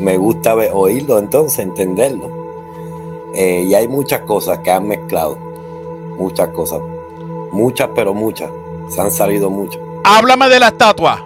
me 0.00 0.16
gusta 0.16 0.54
oírlo 0.54 1.18
entonces, 1.18 1.58
entenderlo. 1.58 2.30
Eh, 3.34 3.64
y 3.68 3.74
hay 3.74 3.88
muchas 3.88 4.20
cosas 4.20 4.60
que 4.60 4.70
han 4.70 4.86
mezclado. 4.86 5.36
Muchas 6.16 6.48
cosas. 6.48 6.80
Muchas, 7.54 7.88
pero 7.94 8.12
muchas. 8.12 8.50
Se 8.88 9.00
han 9.00 9.12
salido 9.12 9.48
muchas. 9.48 9.80
Háblame 10.02 10.48
de 10.48 10.58
la 10.58 10.68
estatua. 10.68 11.24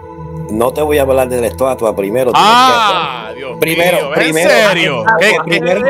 No 0.51 0.71
te 0.71 0.81
voy 0.81 0.99
a 0.99 1.01
hablar 1.01 1.27
de 1.27 1.41
la 1.41 1.47
estatua 1.47 1.95
primero. 1.95 2.31
Ah, 2.35 3.31
Dios 3.35 3.57
primero, 3.59 4.15
¿En 4.15 4.33
serio? 4.33 5.03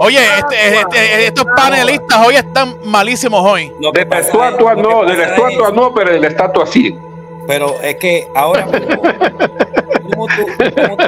oye, 0.01 0.19
este, 0.37 0.79
este, 0.79 1.27
estos 1.27 1.45
panelistas 1.55 2.25
hoy 2.25 2.35
están 2.35 2.77
malísimos 2.85 3.41
hoy. 3.45 3.71
de 3.93 4.05
la 4.05 4.19
estatua 4.19 4.75
no, 4.75 5.05
de 5.05 5.17
la 5.17 5.23
estatua 5.25 5.71
no, 5.71 5.93
pero 5.93 6.11
de 6.11 6.19
la 6.19 6.27
estatua 6.27 6.65
sí. 6.65 6.97
Pero 7.45 7.81
es 7.81 7.95
que 7.95 8.27
ahora, 8.33 8.65
¿cómo 8.65 10.27
tú, 10.27 10.45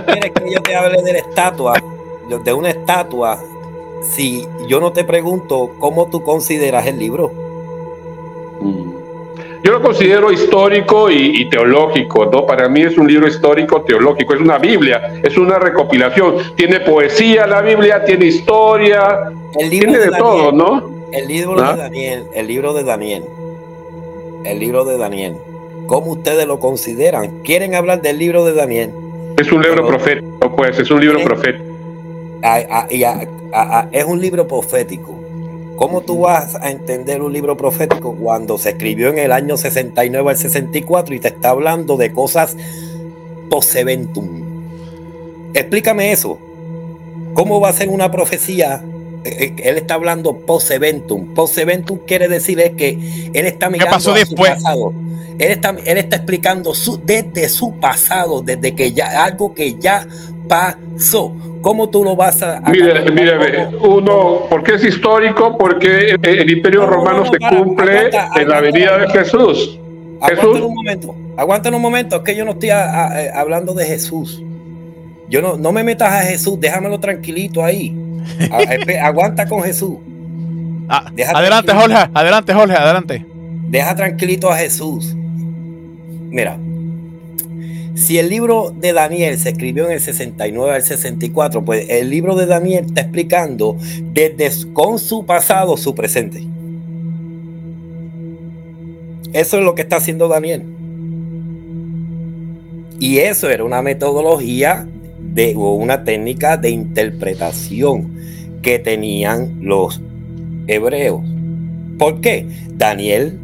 quieres 0.07 0.31
que 0.31 0.51
yo 0.51 0.61
te 0.61 0.75
hable 0.75 1.01
de 1.01 1.13
la 1.13 1.19
estatua? 1.19 1.81
De 2.43 2.53
una 2.53 2.69
estatua, 2.69 3.39
si 4.01 4.47
yo 4.67 4.79
no 4.79 4.91
te 4.91 5.03
pregunto 5.03 5.71
cómo 5.79 6.07
tú 6.07 6.21
consideras 6.21 6.85
el 6.85 6.99
libro. 6.99 7.31
Mm. 8.59 8.90
Yo 9.63 9.71
lo 9.73 9.81
considero 9.81 10.31
histórico 10.31 11.09
y, 11.11 11.47
teológico, 11.49 12.25
¿no? 12.25 12.45
Para 12.45 12.67
mí 12.67 12.81
es 12.81 12.97
un 12.97 13.07
libro 13.07 13.27
histórico 13.27 13.81
teológico, 13.81 14.33
es 14.33 14.41
una 14.41 14.57
Biblia, 14.57 15.19
es 15.21 15.37
una 15.37 15.59
recopilación. 15.59 16.55
Tiene 16.55 16.79
poesía 16.79 17.45
la 17.45 17.61
Biblia, 17.61 18.03
tiene 18.03 18.25
historia, 18.25 19.31
tiene 19.69 19.99
de, 19.99 20.09
todo, 20.17 20.51
¿no? 20.51 20.89
El 21.11 21.27
libro 21.27 21.61
de 21.61 21.67
¿Ah? 21.67 21.75
Daniel, 21.75 22.25
el 22.33 22.47
libro 22.47 22.73
de 22.73 22.83
Daniel, 22.83 23.25
el 24.45 24.59
libro 24.59 24.83
de 24.85 24.97
Daniel 24.97 25.35
¿Cómo 25.91 26.11
ustedes 26.11 26.47
lo 26.47 26.57
consideran? 26.61 27.41
¿Quieren 27.43 27.75
hablar 27.75 28.01
del 28.01 28.17
libro 28.17 28.45
de 28.45 28.53
Daniel? 28.53 28.91
Es 29.37 29.51
un 29.51 29.61
libro 29.61 29.85
profético, 29.85 30.55
pues, 30.55 30.79
es 30.79 30.89
un 30.89 31.01
libro 31.01 31.21
profético. 31.21 31.65
es 33.91 34.05
un 34.05 34.21
libro 34.21 34.47
profético. 34.47 35.20
¿Cómo 35.75 36.01
tú 36.01 36.19
vas 36.19 36.55
a 36.55 36.69
entender 36.69 37.21
un 37.21 37.33
libro 37.33 37.57
profético 37.57 38.15
cuando 38.15 38.57
se 38.57 38.71
escribió 38.71 39.09
en 39.09 39.17
el 39.17 39.31
año 39.31 39.57
69 39.57 40.29
al 40.29 40.37
64 40.37 41.15
y 41.15 41.19
te 41.19 41.29
está 41.29 41.49
hablando 41.49 41.97
de 41.97 42.11
cosas 42.11 42.55
post-eventum? 43.49 44.41
Explícame 45.53 46.11
eso. 46.11 46.37
¿Cómo 47.33 47.59
va 47.59 47.69
a 47.69 47.73
ser 47.73 47.89
una 47.89 48.11
profecía 48.11 48.83
él 49.23 49.77
está 49.77 49.95
hablando 49.95 50.37
post-eventum. 50.45 51.33
Post-eventum 51.33 51.99
quiere 52.05 52.27
decir 52.27 52.59
es 52.59 52.71
que 52.71 53.29
él 53.33 53.45
está 53.45 53.69
mirando 53.69 53.93
pasó 53.93 54.13
después? 54.13 54.53
su 54.53 54.63
pasado. 54.63 54.93
Él 55.39 55.51
está, 55.51 55.75
él 55.85 55.97
está 55.97 56.17
explicando 56.17 56.73
su, 56.73 56.99
desde 57.03 57.49
su 57.49 57.73
pasado, 57.79 58.41
desde 58.41 58.75
que 58.75 58.91
ya 58.91 59.23
algo 59.23 59.53
que 59.53 59.75
ya 59.79 60.05
pasó. 60.47 61.33
¿Cómo 61.61 61.89
tú 61.89 62.03
lo 62.03 62.15
vas 62.15 62.41
a.? 62.41 62.59
Mire, 62.61 63.09
mire, 63.11 63.67
uno, 63.81 64.47
porque 64.49 64.75
es 64.75 64.83
histórico, 64.83 65.57
porque 65.57 66.15
el, 66.21 66.51
imperio 66.51 66.85
romano 66.85 67.23
se 67.25 67.37
cumple 67.55 68.09
en 68.35 68.49
la 68.49 68.61
venida 68.61 68.97
de 68.97 69.09
Jesús. 69.09 69.79
Jesús. 70.27 70.59
un 70.59 70.75
momento 70.75 71.15
Aguanten 71.37 71.73
un 71.73 71.81
momento, 71.81 72.17
es 72.17 72.21
que 72.21 72.35
yo 72.35 72.45
no 72.45 72.51
estoy 72.51 72.69
hablando 72.69 73.73
de 73.73 73.85
Jesús. 73.85 74.43
Yo 75.29 75.41
no, 75.41 75.55
no 75.55 75.71
me 75.71 75.83
metas 75.83 76.11
a 76.11 76.23
Jesús, 76.23 76.59
déjamelo 76.59 76.99
tranquilito 76.99 77.63
ahí. 77.63 77.95
Aguanta 79.01 79.47
con 79.47 79.63
Jesús. 79.63 79.97
Ah, 80.89 81.11
adelante, 81.33 81.73
Jorge, 81.73 81.95
adelante, 82.13 82.53
Jorge, 82.53 82.75
adelante. 82.75 83.25
Deja 83.69 83.95
tranquilito 83.95 84.49
a 84.49 84.57
Jesús. 84.57 85.15
Mira, 85.15 86.57
si 87.95 88.17
el 88.17 88.29
libro 88.29 88.73
de 88.75 88.93
Daniel 88.93 89.37
se 89.37 89.49
escribió 89.49 89.85
en 89.85 89.93
el 89.93 89.99
69 90.01 90.75
al 90.75 90.81
64, 90.81 91.63
pues 91.63 91.85
el 91.89 92.09
libro 92.09 92.35
de 92.35 92.45
Daniel 92.45 92.85
está 92.85 93.01
explicando 93.01 93.77
desde 94.13 94.71
con 94.73 94.97
su 94.97 95.25
pasado 95.25 95.77
su 95.77 95.93
presente. 95.93 96.43
Eso 99.33 99.57
es 99.57 99.63
lo 99.63 99.75
que 99.75 99.83
está 99.83 99.97
haciendo 99.97 100.27
Daniel. 100.27 100.65
Y 102.99 103.19
eso 103.19 103.49
era 103.49 103.63
una 103.63 103.81
metodología 103.81 104.87
de, 105.33 105.55
una 105.55 106.03
técnica 106.03 106.57
de 106.57 106.69
interpretación 106.69 108.11
que 108.61 108.79
tenían 108.79 109.59
los 109.61 110.01
hebreos. 110.67 111.21
¿Por 111.97 112.21
qué? 112.21 112.47
Daniel 112.75 113.37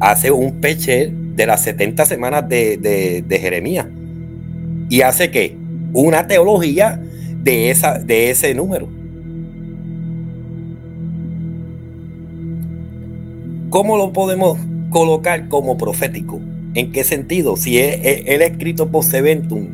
hace 0.00 0.30
un 0.30 0.60
peche 0.60 1.12
de 1.34 1.46
las 1.46 1.62
70 1.62 2.04
semanas 2.04 2.48
de, 2.48 3.24
Jeremías 3.28 3.86
y 4.88 5.02
hace 5.02 5.30
que 5.30 5.56
una 5.92 6.26
teología 6.26 7.00
de, 7.42 7.70
esa, 7.70 7.98
de 7.98 8.30
ese 8.30 8.54
número. 8.54 8.88
¿Cómo 13.70 13.98
lo 13.98 14.12
podemos 14.12 14.58
colocar 14.90 15.48
como 15.48 15.76
profético? 15.76 16.40
¿En 16.74 16.90
qué 16.90 17.04
sentido? 17.04 17.56
Si 17.56 17.78
él, 17.78 18.00
es 18.02 18.40
escrito 18.40 18.88
post 18.88 19.12
eventum, 19.14 19.68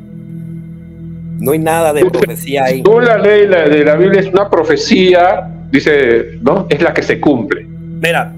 no 1.39 1.53
hay 1.53 1.59
nada 1.59 1.93
de 1.93 2.05
profecía 2.05 2.65
ahí. 2.65 2.83
Tú 2.83 3.01
la 3.01 3.19
ley 3.19 3.47
de 3.47 3.85
la 3.85 3.97
Biblia 3.97 4.21
es 4.21 4.29
una 4.29 4.49
profecía, 4.49 5.49
dice, 5.71 6.39
¿no? 6.41 6.67
Es 6.69 6.81
la 6.83 6.95
que 6.95 7.03
se 7.03 7.21
cumple. 7.21 7.67
Mira, 8.01 8.33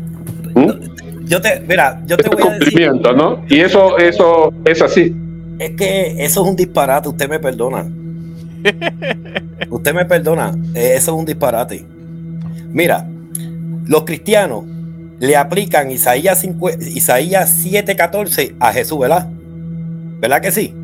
¿Mm? 0.54 0.70
yo 1.26 1.40
te, 1.40 1.60
mira, 1.66 2.00
yo 2.06 2.16
te 2.16 2.28
voy 2.28 2.42
a 2.42 2.58
decir. 2.58 2.92
¿no? 2.92 3.44
Y 3.48 3.60
eso, 3.60 3.98
eso 3.98 4.52
es 4.64 4.80
así. 4.82 5.14
Es 5.58 5.70
que 5.72 6.24
eso 6.24 6.42
es 6.42 6.48
un 6.48 6.56
disparate, 6.56 7.08
usted 7.08 7.28
me 7.28 7.38
perdona. 7.38 7.86
usted 9.70 9.94
me 9.94 10.04
perdona, 10.04 10.52
eh, 10.74 10.92
eso 10.94 11.12
es 11.12 11.18
un 11.18 11.24
disparate. 11.24 11.84
Mira, 12.70 13.06
los 13.86 14.04
cristianos 14.04 14.64
le 15.18 15.36
aplican 15.36 15.90
Isaías, 15.90 16.46
Isaías 16.80 17.64
7:14 17.64 18.54
a 18.60 18.72
Jesús, 18.72 18.98
¿verdad? 18.98 19.28
¿Verdad 20.20 20.40
que 20.40 20.52
sí? 20.52 20.74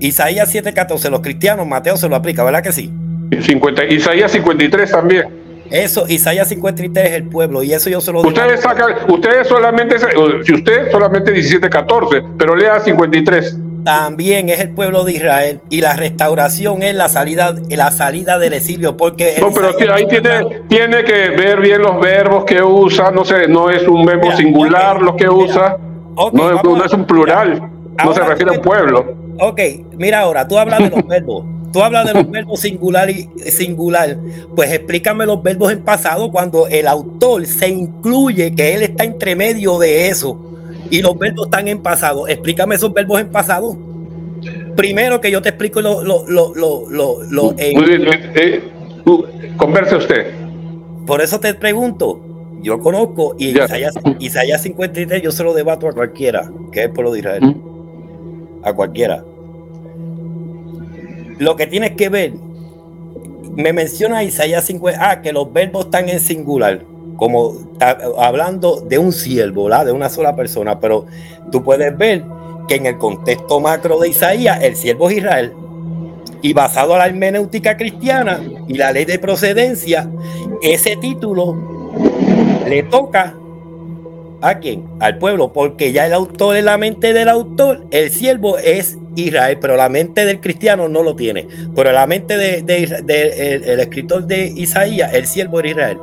Isaías 0.00 0.52
7:14, 0.54 1.10
los 1.10 1.20
cristianos, 1.20 1.66
Mateo 1.66 1.96
se 1.96 2.08
lo 2.08 2.16
aplica, 2.16 2.44
¿verdad 2.44 2.62
que 2.62 2.72
sí? 2.72 2.92
50, 3.40 3.84
Isaías 3.86 4.32
53 4.32 4.90
también. 4.90 5.44
Eso, 5.70 6.04
Isaías 6.08 6.48
53 6.48 7.06
es 7.06 7.12
el 7.12 7.24
pueblo, 7.24 7.62
y 7.62 7.72
eso 7.72 7.88
yo 7.88 8.00
se 8.00 8.12
lo 8.12 8.18
digo. 8.22 8.28
Ustedes 8.28 8.60
sacan, 8.60 8.94
ustedes 9.08 9.48
solamente, 9.48 9.96
si 9.98 10.52
usted 10.52 10.90
solamente 10.90 11.32
17, 11.32 11.68
14, 11.70 12.22
pero 12.38 12.54
lea 12.54 12.78
53. 12.80 13.58
También 13.84 14.48
es 14.48 14.60
el 14.60 14.70
pueblo 14.70 15.04
de 15.04 15.12
Israel 15.12 15.60
y 15.68 15.82
la 15.82 15.94
restauración 15.94 16.82
es 16.82 16.94
la 16.94 17.08
salida, 17.08 17.54
la 17.68 17.90
salida 17.90 18.38
del 18.38 18.54
exilio, 18.54 18.96
porque 18.96 19.36
no, 19.40 19.50
pero 19.52 19.94
ahí 19.94 20.06
tiene, 20.06 20.62
tiene 20.68 21.04
que 21.04 21.30
ver 21.30 21.60
bien 21.60 21.82
los 21.82 22.00
verbos 22.00 22.44
que 22.44 22.62
usa, 22.62 23.10
no 23.10 23.24
sé, 23.26 23.46
no 23.46 23.68
es 23.68 23.86
un 23.86 24.06
verbo 24.06 24.32
singular 24.32 25.02
lo 25.02 25.16
que 25.16 25.28
usa, 25.28 25.76
no, 26.32 26.84
es 26.84 26.92
un 26.94 27.04
plural, 27.04 27.70
no 28.02 28.14
se 28.14 28.20
refiere 28.20 28.52
a 28.52 28.54
un 28.54 28.62
pueblo. 28.62 29.23
Ok, 29.40 29.60
mira 29.96 30.20
ahora, 30.20 30.46
tú 30.46 30.58
hablas 30.58 30.80
de 30.80 30.90
los 30.90 31.06
verbos. 31.08 31.44
Tú 31.72 31.82
hablas 31.82 32.06
de 32.06 32.14
los 32.14 32.30
verbos 32.30 32.60
singular 32.60 33.10
y 33.10 33.28
singular. 33.50 34.16
Pues 34.54 34.72
explícame 34.72 35.26
los 35.26 35.42
verbos 35.42 35.72
en 35.72 35.82
pasado 35.82 36.30
cuando 36.30 36.68
el 36.68 36.86
autor 36.86 37.44
se 37.46 37.68
incluye 37.68 38.54
que 38.54 38.74
él 38.74 38.82
está 38.82 39.02
entre 39.02 39.34
medio 39.34 39.80
de 39.80 40.08
eso 40.08 40.38
y 40.88 41.02
los 41.02 41.18
verbos 41.18 41.46
están 41.46 41.66
en 41.66 41.82
pasado. 41.82 42.28
Explícame 42.28 42.76
esos 42.76 42.92
verbos 42.92 43.20
en 43.20 43.28
pasado. 43.28 43.76
Primero 44.76 45.20
que 45.20 45.32
yo 45.32 45.42
te 45.42 45.48
explico 45.48 45.80
lo, 45.80 46.04
lo, 46.04 46.24
lo, 46.28 46.54
lo, 46.54 47.22
lo 47.28 47.54
eh, 47.58 47.74
eh, 48.36 48.62
converse 49.56 49.96
usted. 49.96 50.32
Por 51.06 51.22
eso 51.22 51.40
te 51.40 51.54
pregunto. 51.54 52.20
Yo 52.62 52.78
conozco 52.78 53.34
y 53.36 53.48
Isaías, 53.48 53.94
Isaías 54.20 54.62
53 54.62 55.22
yo 55.22 55.32
se 55.32 55.42
lo 55.42 55.52
debato 55.52 55.88
a 55.88 55.92
cualquiera, 55.92 56.50
que 56.70 56.80
es 56.80 56.86
el 56.86 56.92
pueblo 56.92 57.12
de 57.12 57.18
Israel 57.18 57.73
a 58.64 58.72
cualquiera. 58.72 59.24
Lo 61.38 61.56
que 61.56 61.66
tienes 61.66 61.92
que 61.92 62.08
ver, 62.08 62.32
me 63.56 63.72
menciona 63.72 64.24
Isaías 64.24 64.64
50, 64.64 65.10
ah, 65.10 65.22
que 65.22 65.32
los 65.32 65.52
verbos 65.52 65.86
están 65.86 66.08
en 66.08 66.20
singular, 66.20 66.82
como 67.16 67.54
hablando 68.18 68.80
de 68.80 68.98
un 68.98 69.12
siervo, 69.12 69.68
de 69.68 69.92
una 69.92 70.08
sola 70.08 70.34
persona, 70.34 70.80
pero 70.80 71.06
tú 71.50 71.62
puedes 71.62 71.96
ver 71.96 72.24
que 72.66 72.76
en 72.76 72.86
el 72.86 72.98
contexto 72.98 73.60
macro 73.60 73.98
de 73.98 74.08
Isaías, 74.08 74.62
el 74.62 74.76
siervo 74.76 75.10
es 75.10 75.18
Israel, 75.18 75.52
y 76.42 76.52
basado 76.52 76.94
a 76.94 76.98
la 76.98 77.06
hermenéutica 77.06 77.76
cristiana 77.76 78.40
y 78.68 78.74
la 78.74 78.92
ley 78.92 79.04
de 79.04 79.18
procedencia, 79.18 80.08
ese 80.62 80.96
título 80.96 81.56
le 82.68 82.82
toca 82.84 83.34
¿A 84.44 84.58
quién? 84.58 84.84
Al 85.00 85.16
pueblo, 85.16 85.54
porque 85.54 85.90
ya 85.90 86.04
el 86.04 86.12
autor 86.12 86.56
en 86.56 86.66
la 86.66 86.76
mente 86.76 87.14
del 87.14 87.30
autor, 87.30 87.86
el 87.90 88.10
siervo 88.10 88.58
es 88.58 88.98
Israel, 89.16 89.56
pero 89.58 89.74
la 89.74 89.88
mente 89.88 90.26
del 90.26 90.38
cristiano 90.38 90.86
no 90.86 91.02
lo 91.02 91.16
tiene. 91.16 91.48
Pero 91.74 91.92
la 91.92 92.06
mente 92.06 92.36
del 92.36 92.66
de, 92.66 93.62
el, 93.64 93.80
escritor 93.80 94.26
de 94.26 94.52
Isaías, 94.54 95.14
el 95.14 95.26
siervo 95.26 95.60
es 95.60 95.70
Israel. 95.70 95.98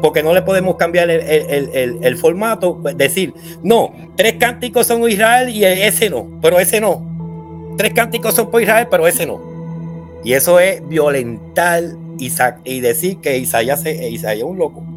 Porque 0.00 0.22
no 0.22 0.32
le 0.32 0.42
podemos 0.42 0.76
cambiar 0.76 1.10
el, 1.10 2.16
formato, 2.18 2.78
pues, 2.80 2.96
decir, 2.96 3.34
no, 3.64 3.92
tres 4.14 4.34
cánticos 4.34 4.86
son 4.86 5.02
Israel 5.10 5.48
y 5.48 5.64
ese 5.64 6.10
no, 6.10 6.38
pero 6.40 6.60
ese 6.60 6.80
no. 6.80 7.74
Tres 7.76 7.94
cánticos 7.94 8.36
son 8.36 8.48
por 8.48 8.62
Israel, 8.62 8.86
pero 8.88 9.08
ese 9.08 9.26
no. 9.26 10.20
Y 10.22 10.34
eso 10.34 10.60
es 10.60 10.88
violentar 10.88 11.82
y, 12.16 12.78
decir 12.78 13.16
que 13.16 13.38
Isaías, 13.38 13.84
Isaías 13.84 14.38
es 14.38 14.44
un 14.44 14.56
loco. 14.56 14.93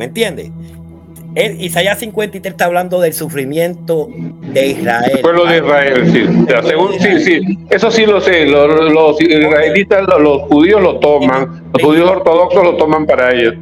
¿Me 0.00 0.06
entiendes? 0.06 0.50
Isaías 1.58 1.98
53 1.98 2.52
está 2.52 2.64
hablando 2.64 3.02
del 3.02 3.12
sufrimiento 3.12 4.08
de 4.50 4.68
Israel. 4.68 5.12
El 5.12 5.20
pueblo 5.20 5.44
de 5.44 5.58
Israel, 5.58 6.10
sí. 6.10 7.00
sí, 7.00 7.20
sí. 7.20 7.58
Eso 7.68 7.90
sí 7.90 8.06
lo 8.06 8.18
sé. 8.18 8.46
Los, 8.46 9.20
israelitas, 9.20 10.06
los, 10.18 10.40
judíos 10.44 10.82
lo 10.82 10.98
toman. 11.00 11.70
Los 11.74 11.82
judíos 11.82 12.10
ortodoxos 12.10 12.64
lo 12.64 12.76
toman 12.78 13.04
para 13.04 13.30
ellos. 13.34 13.56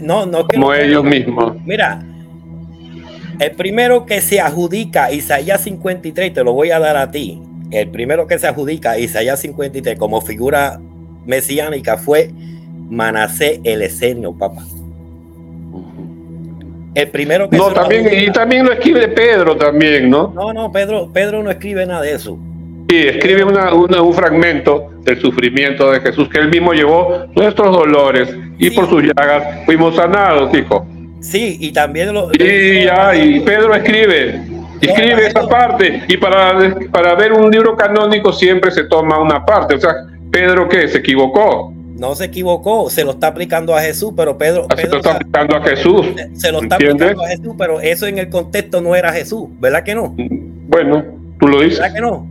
No, 0.00 0.26
no. 0.26 0.46
Como 0.46 0.72
ellos 0.72 1.02
mismos. 1.02 1.56
Mira, 1.66 2.00
el 3.40 3.50
primero 3.56 4.06
que 4.06 4.20
se 4.20 4.40
adjudica 4.40 5.10
Isaías 5.10 5.62
53, 5.62 6.32
te 6.32 6.44
lo 6.44 6.52
voy 6.52 6.70
a 6.70 6.78
dar 6.78 6.96
a 6.96 7.10
ti. 7.10 7.42
El 7.72 7.90
primero 7.90 8.28
que 8.28 8.38
se 8.38 8.46
adjudica 8.46 8.96
Isaías 8.96 9.40
53 9.40 9.98
como 9.98 10.20
figura 10.20 10.80
mesiánica 11.26 11.96
fue 11.96 12.30
Manasé 12.88 13.60
el 13.64 13.82
Esenio, 13.82 14.32
papá. 14.32 14.64
El 16.94 17.08
primero 17.08 17.48
que 17.48 17.56
No, 17.56 17.72
también, 17.72 18.08
y 18.12 18.30
también 18.32 18.66
lo 18.66 18.72
escribe 18.72 19.08
Pedro 19.08 19.56
también, 19.56 20.10
¿no? 20.10 20.32
No, 20.34 20.52
no, 20.52 20.72
Pedro, 20.72 21.10
Pedro 21.12 21.42
no 21.42 21.50
escribe 21.50 21.86
nada 21.86 22.02
de 22.02 22.12
eso. 22.12 22.38
Sí, 22.88 22.96
escribe 23.06 23.44
un 23.44 24.14
fragmento 24.14 24.90
del 25.02 25.20
sufrimiento 25.20 25.92
de 25.92 26.00
Jesús, 26.00 26.28
que 26.28 26.38
él 26.38 26.48
mismo 26.48 26.72
llevó 26.72 27.26
nuestros 27.36 27.70
dolores 27.70 28.36
y 28.58 28.70
por 28.70 28.88
sus 28.88 29.04
llagas 29.04 29.64
fuimos 29.64 29.94
sanados, 29.94 30.52
hijo. 30.56 30.84
Sí, 31.20 31.56
y 31.60 31.72
también 31.72 32.12
lo. 32.12 32.30
Sí, 32.30 32.84
ya, 32.84 33.14
y 33.14 33.40
Pedro 33.40 33.74
escribe, 33.76 34.40
escribe 34.80 35.26
esa 35.28 35.46
parte, 35.46 36.02
y 36.08 36.16
para, 36.16 36.74
para 36.90 37.14
ver 37.14 37.32
un 37.32 37.50
libro 37.50 37.76
canónico 37.76 38.32
siempre 38.32 38.72
se 38.72 38.84
toma 38.84 39.20
una 39.20 39.44
parte. 39.44 39.76
O 39.76 39.80
sea, 39.80 39.94
Pedro, 40.32 40.68
¿qué? 40.68 40.88
¿Se 40.88 40.98
equivocó? 40.98 41.72
No 42.00 42.14
se 42.14 42.24
equivocó, 42.24 42.88
se 42.88 43.04
lo 43.04 43.10
está 43.10 43.26
aplicando 43.26 43.76
a 43.76 43.82
Jesús, 43.82 44.14
pero 44.16 44.38
Pedro, 44.38 44.66
se 44.74 44.88
lo 44.88 44.96
está 44.96 45.16
aplicando 45.16 45.56
a 45.56 45.62
Jesús. 45.62 46.06
Se, 46.32 46.50
lo 46.50 46.62
está 46.62 46.76
aplicando 46.76 47.22
a 47.22 47.28
Jesús, 47.28 47.54
pero 47.58 47.78
eso 47.78 48.06
en 48.06 48.18
el 48.18 48.30
contexto 48.30 48.80
no 48.80 48.96
era 48.96 49.12
Jesús, 49.12 49.50
¿verdad 49.60 49.84
que 49.84 49.94
no? 49.94 50.16
Bueno, 50.16 51.04
tú 51.38 51.46
lo 51.46 51.60
dices. 51.60 51.78
¿Verdad 51.78 51.94
que 51.94 52.00
no? 52.00 52.26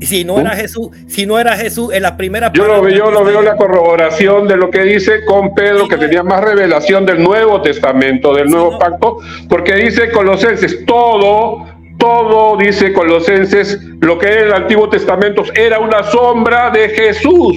Si 0.00 0.24
no 0.24 0.40
era 0.40 0.50
Jesús, 0.56 0.88
si 1.06 1.24
no 1.24 1.38
era 1.38 1.56
Jesús 1.56 1.94
en 1.94 2.02
las 2.02 2.12
primeras 2.12 2.52
Yo 2.52 2.66
lo 2.66 2.82
veo, 2.82 2.96
yo 2.96 3.10
lo 3.12 3.24
veo 3.24 3.42
la 3.42 3.56
corroboración 3.56 4.48
de 4.48 4.56
lo 4.56 4.70
que 4.70 4.82
dice 4.82 5.24
con 5.24 5.54
Pedro, 5.54 5.86
que 5.86 5.96
tenía 5.98 6.24
más 6.24 6.42
revelación 6.42 7.06
del 7.06 7.22
Nuevo 7.22 7.62
Testamento, 7.62 8.34
del 8.34 8.50
Nuevo 8.50 8.76
Pacto, 8.76 9.18
porque 9.48 9.76
dice 9.76 10.10
Colosenses, 10.10 10.84
todo, 10.84 11.64
todo, 11.96 12.56
dice 12.56 12.92
Colosenses, 12.92 13.80
lo 14.00 14.18
que 14.18 14.26
era 14.26 14.40
el 14.46 14.52
Antiguo 14.52 14.88
Testamento 14.88 15.44
era 15.54 15.78
una 15.78 16.02
sombra 16.02 16.70
de 16.70 16.88
Jesús. 16.88 17.56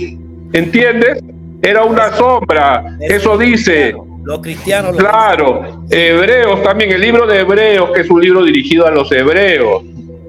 ¿Entiendes? 0.53 1.23
Era 1.61 1.84
una 1.84 2.11
sombra, 2.14 2.84
eso 2.99 3.38
dice. 3.38 3.94
Los 4.23 4.40
cristianos. 4.40 4.95
Claro, 4.95 5.84
Hebreos 5.90 6.61
también, 6.64 6.91
el 6.91 7.02
libro 7.02 7.26
de 7.26 7.40
Hebreos, 7.40 7.91
que 7.91 8.02
es 8.02 8.10
un 8.10 8.22
libro 8.22 8.44
dirigido 8.44 8.86
a 8.86 8.91
los 8.91 9.11
hebreos, 9.11 9.84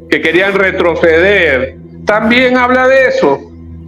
que 0.08 0.20
querían 0.20 0.54
retroceder, 0.54 1.76
también 2.06 2.56
habla 2.56 2.88
de 2.88 3.08
eso. 3.08 3.38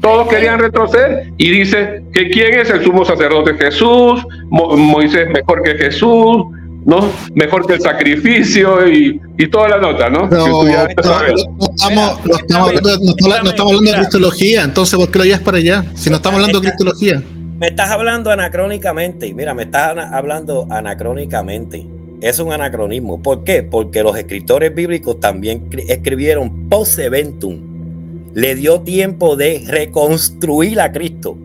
Todos 0.01 0.29
querían 0.29 0.59
retroceder 0.59 1.33
y 1.39 1.51
dice 1.51 2.03
que 2.13 2.29
quién 2.29 2.59
es 2.59 2.71
el 2.71 2.83
sumo 2.83 3.05
sacerdote 3.05 3.55
Jesús, 3.55 4.27
Moisés 4.51 5.29
mejor 5.31 5.63
que 5.63 5.75
Jesús, 5.77 6.45
¿no? 6.85 7.11
Mejor 7.35 7.67
que 7.67 7.75
el 7.75 7.81
sacrificio 7.81 8.87
y, 8.89 9.21
toda 9.51 9.71
la 9.71 9.79
nota, 9.79 10.09
¿no? 10.09 10.29
No, 10.29 10.67
estamos, 10.67 12.21
hablando 12.55 13.81
de 13.81 13.93
cristología, 13.93 14.63
entonces 14.63 14.97
¿por 14.99 15.11
qué 15.11 15.19
lo 15.19 15.25
llevas 15.25 15.41
para 15.41 15.59
allá? 15.59 15.85
Si 15.95 16.11
no 16.11 16.17
estamos 16.17 16.39
hablando 16.39 16.61
de 16.61 16.69
cristología. 16.69 17.23
Me 17.59 17.69
estás 17.69 17.91
hablando 17.91 18.31
anacrónicamente, 18.31 19.35
mira, 19.35 19.53
me 19.55 19.65
estás 19.65 19.97
hablando 20.13 20.67
anacrónicamente. 20.71 21.87
Es 22.21 22.39
un 22.39 22.53
anacronismo. 22.53 23.21
¿Por 23.21 23.43
qué? 23.43 23.65
Porque 23.65 24.05
los 24.05 24.17
escritores 24.17 24.73
bíblicos 24.73 25.19
también 25.19 25.69
escribieron 25.89 26.69
post-eventum. 26.69 28.33
Le 28.33 28.55
dio 28.55 28.81
tiempo 28.83 29.35
de 29.35 29.65
reconstruir 29.67 30.81
a 30.81 30.93
Cristo, 30.93 31.37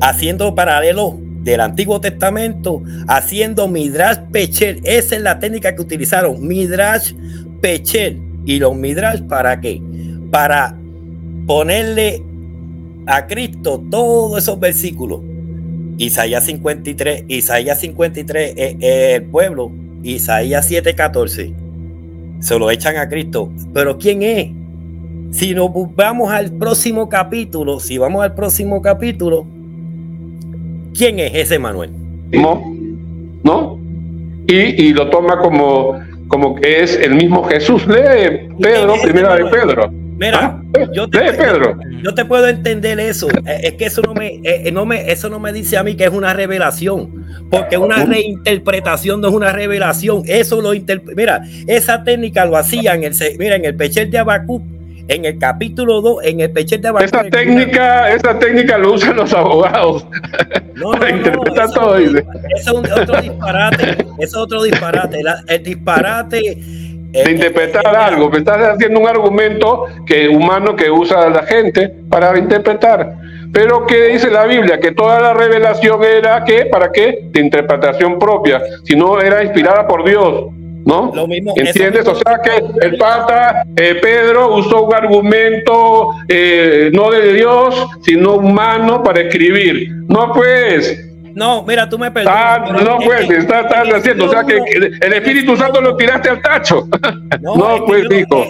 haciendo 0.00 0.54
paralelo 0.54 1.18
del 1.44 1.60
Antiguo 1.60 2.00
Testamento 2.00 2.82
haciendo 3.06 3.68
Midrash 3.68 4.18
Pechel. 4.32 4.80
Esa 4.82 5.16
es 5.16 5.22
la 5.22 5.38
técnica 5.38 5.74
que 5.74 5.82
utilizaron, 5.82 6.44
Midrash 6.46 7.12
Pechel. 7.60 8.20
¿Y 8.46 8.58
los 8.58 8.74
Midrash 8.74 9.22
para 9.22 9.60
qué? 9.60 9.80
Para 10.30 10.76
ponerle 11.46 12.22
a 13.06 13.26
Cristo 13.26 13.82
todos 13.90 14.42
esos 14.42 14.58
versículos. 14.58 15.20
Isaías 15.98 16.44
53, 16.44 17.24
Isaías 17.28 17.80
53 17.80 18.54
es, 18.56 18.76
el 18.80 19.24
pueblo, 19.24 19.70
Isaías 20.02 20.68
7:14. 20.70 21.54
Se 22.40 22.58
lo 22.58 22.70
echan 22.70 22.96
a 22.96 23.08
Cristo. 23.08 23.50
Pero 23.72 23.96
¿quién 23.98 24.22
es? 24.22 24.50
Si 25.30 25.54
nos 25.54 25.70
vamos 25.94 26.30
al 26.30 26.52
próximo 26.52 27.08
capítulo, 27.08 27.80
si 27.80 27.98
vamos 27.98 28.22
al 28.22 28.34
próximo 28.34 28.82
capítulo, 28.82 29.46
¿Quién 30.96 31.18
es 31.18 31.34
ese 31.34 31.58
Manuel? 31.58 31.90
¿No? 32.30 33.78
Y, 34.46 34.92
lo 34.92 35.10
toma 35.10 35.38
como, 35.38 35.98
como 36.28 36.54
que 36.54 36.82
es 36.82 36.96
el 36.96 37.14
mismo 37.14 37.44
Jesús. 37.44 37.86
Lee 37.86 38.48
Pedro, 38.60 38.94
primera 39.02 39.36
de 39.36 39.46
Pedro. 39.46 39.90
Mira, 40.16 40.38
¿Ah? 40.40 40.62
yo, 40.92 41.08
te, 41.08 41.18
Pedro. 41.18 41.76
Yo, 42.02 42.14
te 42.14 42.24
puedo 42.24 42.46
entender 42.46 43.00
eso. 43.00 43.28
Eh, 43.30 43.60
es 43.64 43.72
que 43.74 43.86
eso 43.86 44.00
no 44.02 44.14
me, 44.14 44.40
eh, 44.44 44.70
no 44.70 44.86
me, 44.86 45.10
eso 45.10 45.28
no 45.28 45.40
me 45.40 45.52
dice 45.52 45.76
a 45.76 45.82
mí 45.82 45.96
que 45.96 46.04
es 46.04 46.10
una 46.10 46.32
revelación, 46.32 47.26
porque 47.50 47.76
una 47.76 48.04
reinterpretación 48.04 49.20
no 49.20 49.28
es 49.28 49.34
una 49.34 49.50
revelación. 49.50 50.22
Eso 50.26 50.60
lo 50.60 50.72
Mira, 51.16 51.42
esa 51.66 52.04
técnica 52.04 52.44
lo 52.44 52.56
hacían 52.56 53.02
el, 53.02 53.14
mira, 53.38 53.56
en 53.56 53.64
el 53.64 53.74
pechel 53.74 54.10
de 54.10 54.18
Abacú 54.18 54.62
en 55.08 55.24
el 55.24 55.38
capítulo 55.38 56.00
2, 56.00 56.24
en 56.24 56.40
el 56.40 56.50
pechete 56.50 56.90
de 56.90 57.04
Esa 57.04 57.24
técnica, 57.24 58.10
esa 58.10 58.38
técnica 58.38 58.78
lo 58.78 58.94
usan 58.94 59.16
los 59.16 59.32
abogados. 59.32 60.06
No, 60.74 60.92
no, 60.92 61.68
todo, 61.72 61.96
Eso 61.96 62.82
es 62.82 62.92
otro 62.92 63.20
disparate. 63.20 63.90
Eso 63.92 64.18
es 64.18 64.36
otro 64.36 64.62
disparate. 64.62 65.22
el 65.46 65.62
disparate. 65.62 66.58
De 67.12 67.30
interpretar 67.30 67.94
algo. 67.94 68.28
Me 68.28 68.38
estás 68.38 68.74
haciendo 68.74 68.98
un 68.98 69.06
argumento 69.06 69.84
que 70.04 70.28
humano 70.28 70.74
que 70.74 70.90
usa 70.90 71.30
la 71.30 71.44
gente 71.44 71.94
para 72.10 72.36
interpretar. 72.36 73.14
Pero 73.52 73.86
¿qué 73.86 74.08
dice 74.08 74.30
la 74.30 74.46
Biblia? 74.46 74.80
Que 74.80 74.90
toda 74.90 75.20
la 75.20 75.32
revelación 75.32 76.02
era 76.02 76.42
que, 76.44 76.66
¿para 76.66 76.90
qué? 76.90 77.28
De 77.30 77.40
interpretación 77.40 78.18
propia, 78.18 78.60
si 78.82 78.96
no 78.96 79.20
era 79.20 79.44
inspirada 79.44 79.86
por 79.86 80.04
Dios. 80.04 80.46
¿No? 80.84 81.12
Lo 81.14 81.26
mismo, 81.26 81.54
¿Entiendes? 81.56 82.06
O 82.06 82.14
sea 82.14 82.40
que 82.42 82.86
el 82.86 82.96
pata 82.96 83.64
eh, 83.76 83.96
Pedro 84.00 84.56
usó 84.56 84.82
un 84.84 84.94
argumento 84.94 86.10
eh, 86.28 86.90
no 86.92 87.10
de 87.10 87.32
Dios, 87.34 87.86
sino 88.02 88.34
humano 88.34 89.02
para 89.02 89.22
escribir. 89.22 89.90
No, 90.08 90.32
pues. 90.32 91.10
No, 91.34 91.64
mira, 91.64 91.88
tú 91.88 91.98
me 91.98 92.10
perdonas. 92.10 92.38
Ah, 92.38 92.82
no, 92.84 92.98
pues, 92.98 93.28
estás 93.28 93.66
haciendo. 93.92 94.26
o 94.26 94.28
sea 94.28 94.44
que 94.44 94.56
el 94.56 95.12
Espíritu 95.12 95.56
Santo 95.56 95.80
lo 95.80 95.96
tiraste 95.96 96.30
al 96.30 96.40
tacho. 96.40 96.86
No, 97.40 97.84
pues, 97.86 98.08
dijo. 98.08 98.46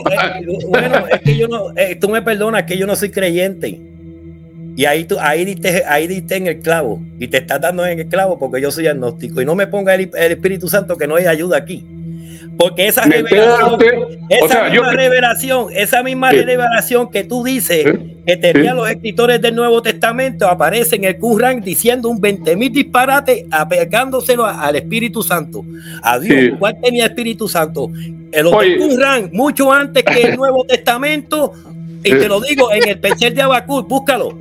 bueno, 0.69 1.05
es 1.11 1.21
que 1.23 1.37
yo 1.37 1.49
no, 1.49 1.71
eh, 1.75 1.97
tú 1.97 2.09
me 2.09 2.23
perdonas 2.23 2.65
que 2.65 2.77
yo 2.77 2.87
no 2.87 2.95
soy 2.95 3.11
creyente. 3.11 3.81
Y 4.77 4.85
ahí 4.85 5.05
tú, 5.05 5.17
ahí 5.21 5.45
diste, 5.45 5.85
ahí 5.87 6.07
diste 6.07 6.37
en 6.37 6.47
el 6.47 6.61
clavo. 6.61 7.01
Y 7.19 7.29
te 7.29 7.39
estás 7.39 7.61
dando 7.61 7.85
en 7.87 7.99
el 7.99 8.07
clavo 8.07 8.39
porque 8.39 8.61
yo 8.61 8.71
soy 8.71 8.87
agnóstico. 8.87 9.41
Y 9.41 9.45
no 9.45 9.55
me 9.55 9.67
ponga 9.67 9.95
el, 9.95 10.11
el 10.15 10.33
Espíritu 10.33 10.69
Santo 10.69 10.97
que 10.97 11.07
no 11.07 11.17
hay 11.17 11.27
ayuda 11.27 11.57
aquí. 11.57 11.85
Porque 12.57 12.87
esa 12.87 13.03
revelación, 13.03 14.07
esa 14.29 14.65
misma 14.71 14.93
revelación, 14.93 15.67
esa 15.75 16.03
misma 16.03 16.31
revelación 16.31 17.11
que 17.11 17.25
tú 17.25 17.43
dices 17.43 17.85
que 18.27 18.37
tenían 18.37 18.77
los 18.77 18.89
escritores 18.89 19.41
del 19.43 19.55
Nuevo 19.55 19.83
Testamento, 19.83 20.49
aparece 20.49 20.97
en 20.97 21.05
el 21.05 21.19
Qur'an 21.19 21.61
diciendo 21.61 22.09
un 22.09 22.21
20 22.21 22.57
mil 22.57 22.73
disparates, 22.73 23.45
apegándoselo 23.51 24.45
al 24.47 24.77
Espíritu 24.77 25.23
Santo. 25.23 25.65
A 26.03 26.19
Dios, 26.19 26.57
¿cuál 26.59 26.81
tenía 26.81 27.07
Espíritu 27.07 27.49
Santo? 27.49 27.91
El 28.33 28.47
Qur'an, 28.47 29.31
mucho 29.33 29.73
antes 29.73 30.03
que 30.05 30.23
el 30.23 30.37
Nuevo 30.37 30.65
Testamento, 30.65 31.53
y 32.03 32.11
te 32.11 32.29
lo 32.29 32.41
digo 32.41 32.73
en 32.73 32.89
el 32.89 32.99
Pechel 32.99 33.35
de 33.35 33.43
Abacú, 33.43 33.83
búscalo. 33.83 34.39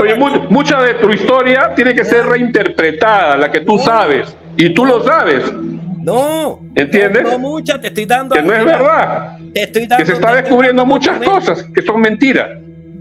Oye, 0.00 0.14
mucha 0.48 0.80
de 0.80 0.94
tu 0.94 1.10
historia 1.10 1.72
tiene 1.74 1.92
que 1.92 2.04
ser 2.04 2.24
reinterpretada, 2.26 3.36
la 3.36 3.50
que 3.50 3.60
tú 3.60 3.78
sabes, 3.78 4.36
y 4.56 4.72
tú 4.74 4.84
lo 4.84 5.02
sabes. 5.02 5.42
No, 6.02 6.60
¿entiendes? 6.74 7.22
No, 7.22 7.38
mucha, 7.38 7.80
te 7.80 7.88
estoy 7.88 8.06
dando. 8.06 8.34
Que 8.34 8.42
no 8.42 8.52
es 8.54 8.64
verdad. 8.64 9.38
Te 9.52 9.64
estoy 9.64 9.86
dando, 9.86 10.04
que 10.04 10.10
se 10.10 10.16
está 10.16 10.34
descubriendo 10.34 10.86
muchas 10.86 11.22
cosas 11.22 11.62
que 11.74 11.82
son 11.82 12.00
mentiras. 12.00 12.48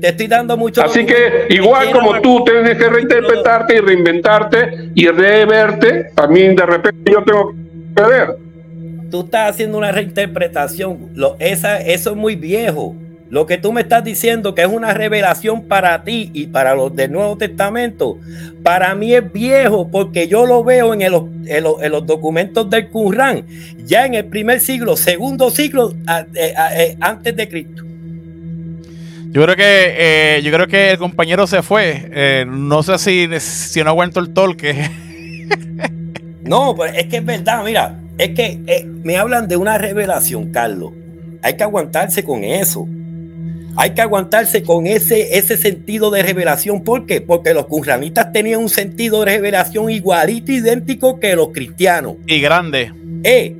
Te 0.02 0.10
estoy 0.10 0.28
dando 0.28 0.56
mucho. 0.56 0.82
Así 0.82 1.06
que, 1.06 1.48
igual 1.50 1.92
como 1.92 2.22
tú 2.22 2.44
tienes 2.46 2.78
que 2.78 2.90
reinterpretarte 2.90 3.76
y 3.76 3.80
reinventarte 3.80 4.92
y 4.96 5.08
reverte, 5.08 6.12
también 6.16 6.56
de 6.56 6.66
repente 6.66 7.12
yo 7.12 7.24
tengo 7.24 7.54
que 7.96 8.04
ver. 8.04 8.38
Tú 9.12 9.22
estás 9.22 9.52
haciendo 9.52 9.78
una 9.78 9.92
reinterpretación. 9.92 11.10
Lo, 11.16 11.36
esa, 11.40 11.82
eso 11.82 12.12
es 12.12 12.16
muy 12.16 12.36
viejo. 12.36 12.96
Lo 13.30 13.46
que 13.46 13.60
tú 13.60 13.72
me 13.72 13.82
estás 13.82 14.04
diciendo 14.04 14.56
que 14.56 14.64
es 14.64 14.68
una 14.68 14.94
revelación 14.94 15.68
para 15.68 16.04
ti 16.04 16.32
y 16.34 16.48
para 16.48 16.74
los 16.74 16.96
del 16.96 17.12
Nuevo 17.12 17.38
Testamento, 17.38 18.18
para 18.64 18.96
mí 18.96 19.14
es 19.14 19.32
viejo 19.32 19.90
porque 19.92 20.28
yo 20.28 20.48
lo 20.48 20.64
veo 20.64 20.96
en, 20.96 21.12
los 21.12 22.06
documentos 22.08 22.68
del 22.72 22.90
Qur'an, 22.90 23.46
ya 23.86 24.08
en 24.08 24.16
el 24.16 24.26
primer 24.26 24.60
siglo, 24.60 24.98
segundo 24.98 25.52
siglo 25.52 25.94
eh, 26.34 26.54
eh, 26.76 26.98
antes 27.00 27.36
de 27.36 27.48
Cristo. 27.48 27.84
Yo 29.32 29.44
creo 29.44 29.56
que 29.56 29.96
eh, 30.38 30.42
yo 30.42 30.52
creo 30.52 30.68
que 30.68 30.92
el 30.92 30.98
compañero 30.98 31.46
se 31.46 31.62
fue. 31.62 32.46
no 32.48 32.82
sé 32.82 32.98
si, 32.98 33.40
si 33.40 33.84
no 33.84 33.92
aguanto 33.92 34.20
el 34.20 34.34
torque. 34.34 34.90
no, 36.42 36.76
pues 36.76 36.94
es 36.98 37.06
que 37.06 37.18
es 37.18 37.26
verdad, 37.26 37.64
mira, 37.64 38.00
es 38.18 38.32
que 38.32 38.88
me 39.04 39.18
hablan 39.18 39.48
de 39.48 39.56
una 39.56 39.78
revelación, 39.78 40.52
Carlos. 40.52 40.94
Hay 41.44 41.56
que 41.56 41.64
aguantarse 41.64 42.24
con 42.24 42.44
eso. 42.44 42.88
Hay 43.82 43.92
que 43.92 44.02
aguantarse 44.02 44.62
con 44.62 44.88
ese, 44.88 45.38
ese 45.38 45.56
sentido 45.56 46.12
de 46.12 46.22
revelación. 46.22 46.84
¿Por 46.84 47.06
qué? 47.06 47.22
Porque 47.22 47.54
los 47.54 47.68
curranitas 47.68 48.34
tenían 48.34 48.60
un 48.60 48.68
sentido 48.68 49.22
de 49.22 49.38
revelación 49.38 49.90
igualito, 49.90 50.52
idéntico 50.52 51.18
que 51.18 51.34
los 51.34 51.54
cristianos. 51.54 52.16
Y 52.28 52.42
grande. 52.42 52.92
Eh, 53.24 53.56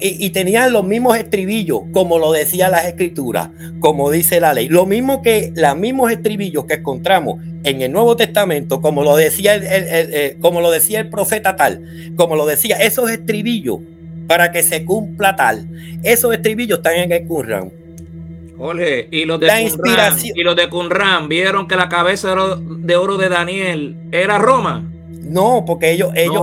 y, 0.00 0.30
tenían 0.30 0.72
los 0.72 0.84
mismos 0.84 1.16
estribillos, 1.16 1.82
como 1.92 2.18
lo 2.18 2.32
decía 2.32 2.68
las 2.68 2.86
escrituras, 2.86 3.50
como 3.78 4.10
dice 4.10 4.40
la 4.40 4.52
ley. 4.52 4.68
Lo 4.68 4.84
mismo 4.84 5.22
que 5.22 5.52
los 5.54 5.76
mismos 5.76 6.10
estribillos 6.10 6.64
que 6.64 6.74
encontramos 6.74 7.40
en 7.62 7.82
el 7.82 7.92
Nuevo 7.92 8.16
Testamento, 8.16 8.80
como 8.80 9.04
lo 9.04 9.16
decía 9.16 9.54
el, 9.54 10.38
como 10.40 10.60
lo 10.60 10.72
decía 10.72 10.98
el 10.98 11.08
profeta 11.08 11.54
tal, 11.54 12.12
como 12.16 12.34
lo 12.34 12.46
decía, 12.46 12.78
esos 12.78 13.10
estribillos 13.12 13.78
para 14.26 14.50
que 14.50 14.64
se 14.64 14.84
cumpla 14.84 15.36
tal, 15.36 15.68
esos 16.02 16.34
estribillos 16.34 16.80
están 16.80 16.96
en 16.96 17.12
el 17.12 17.26
Qur'an 18.62 19.06
y 19.10 19.24
los 19.24 19.40
de 19.40 19.46
la 19.46 19.60
inspiración. 19.60 20.36
y 20.36 20.42
los 20.42 20.54
de 20.54 20.68
Qumran 20.68 21.28
vieron 21.28 21.66
que 21.66 21.74
la 21.76 21.88
cabeza 21.88 22.34
de 22.60 22.96
oro 22.96 23.16
de 23.16 23.28
Daniel 23.28 23.96
era 24.12 24.38
Roma. 24.38 24.88
No, 25.08 25.64
porque 25.66 25.90
ellos, 25.92 26.10
ellos, 26.14 26.42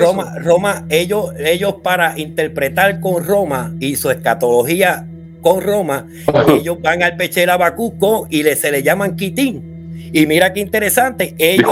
Roma, 0.00 0.34
Roma, 0.42 0.84
ellos, 0.88 1.30
ellos 1.38 1.76
para 1.82 2.18
interpretar 2.18 3.00
con 3.00 3.24
Roma 3.24 3.74
y 3.80 3.96
su 3.96 4.10
escatología 4.10 5.06
con 5.40 5.62
Roma, 5.62 6.06
ellos 6.48 6.80
van 6.82 7.02
al 7.02 7.16
pechera 7.16 7.56
Bacuco 7.56 8.26
y 8.28 8.42
le, 8.42 8.56
se 8.56 8.72
le 8.72 8.82
llaman 8.82 9.14
quitín. 9.14 10.10
Y 10.12 10.26
mira 10.26 10.52
qué 10.52 10.60
interesante, 10.60 11.34
ellos, 11.38 11.70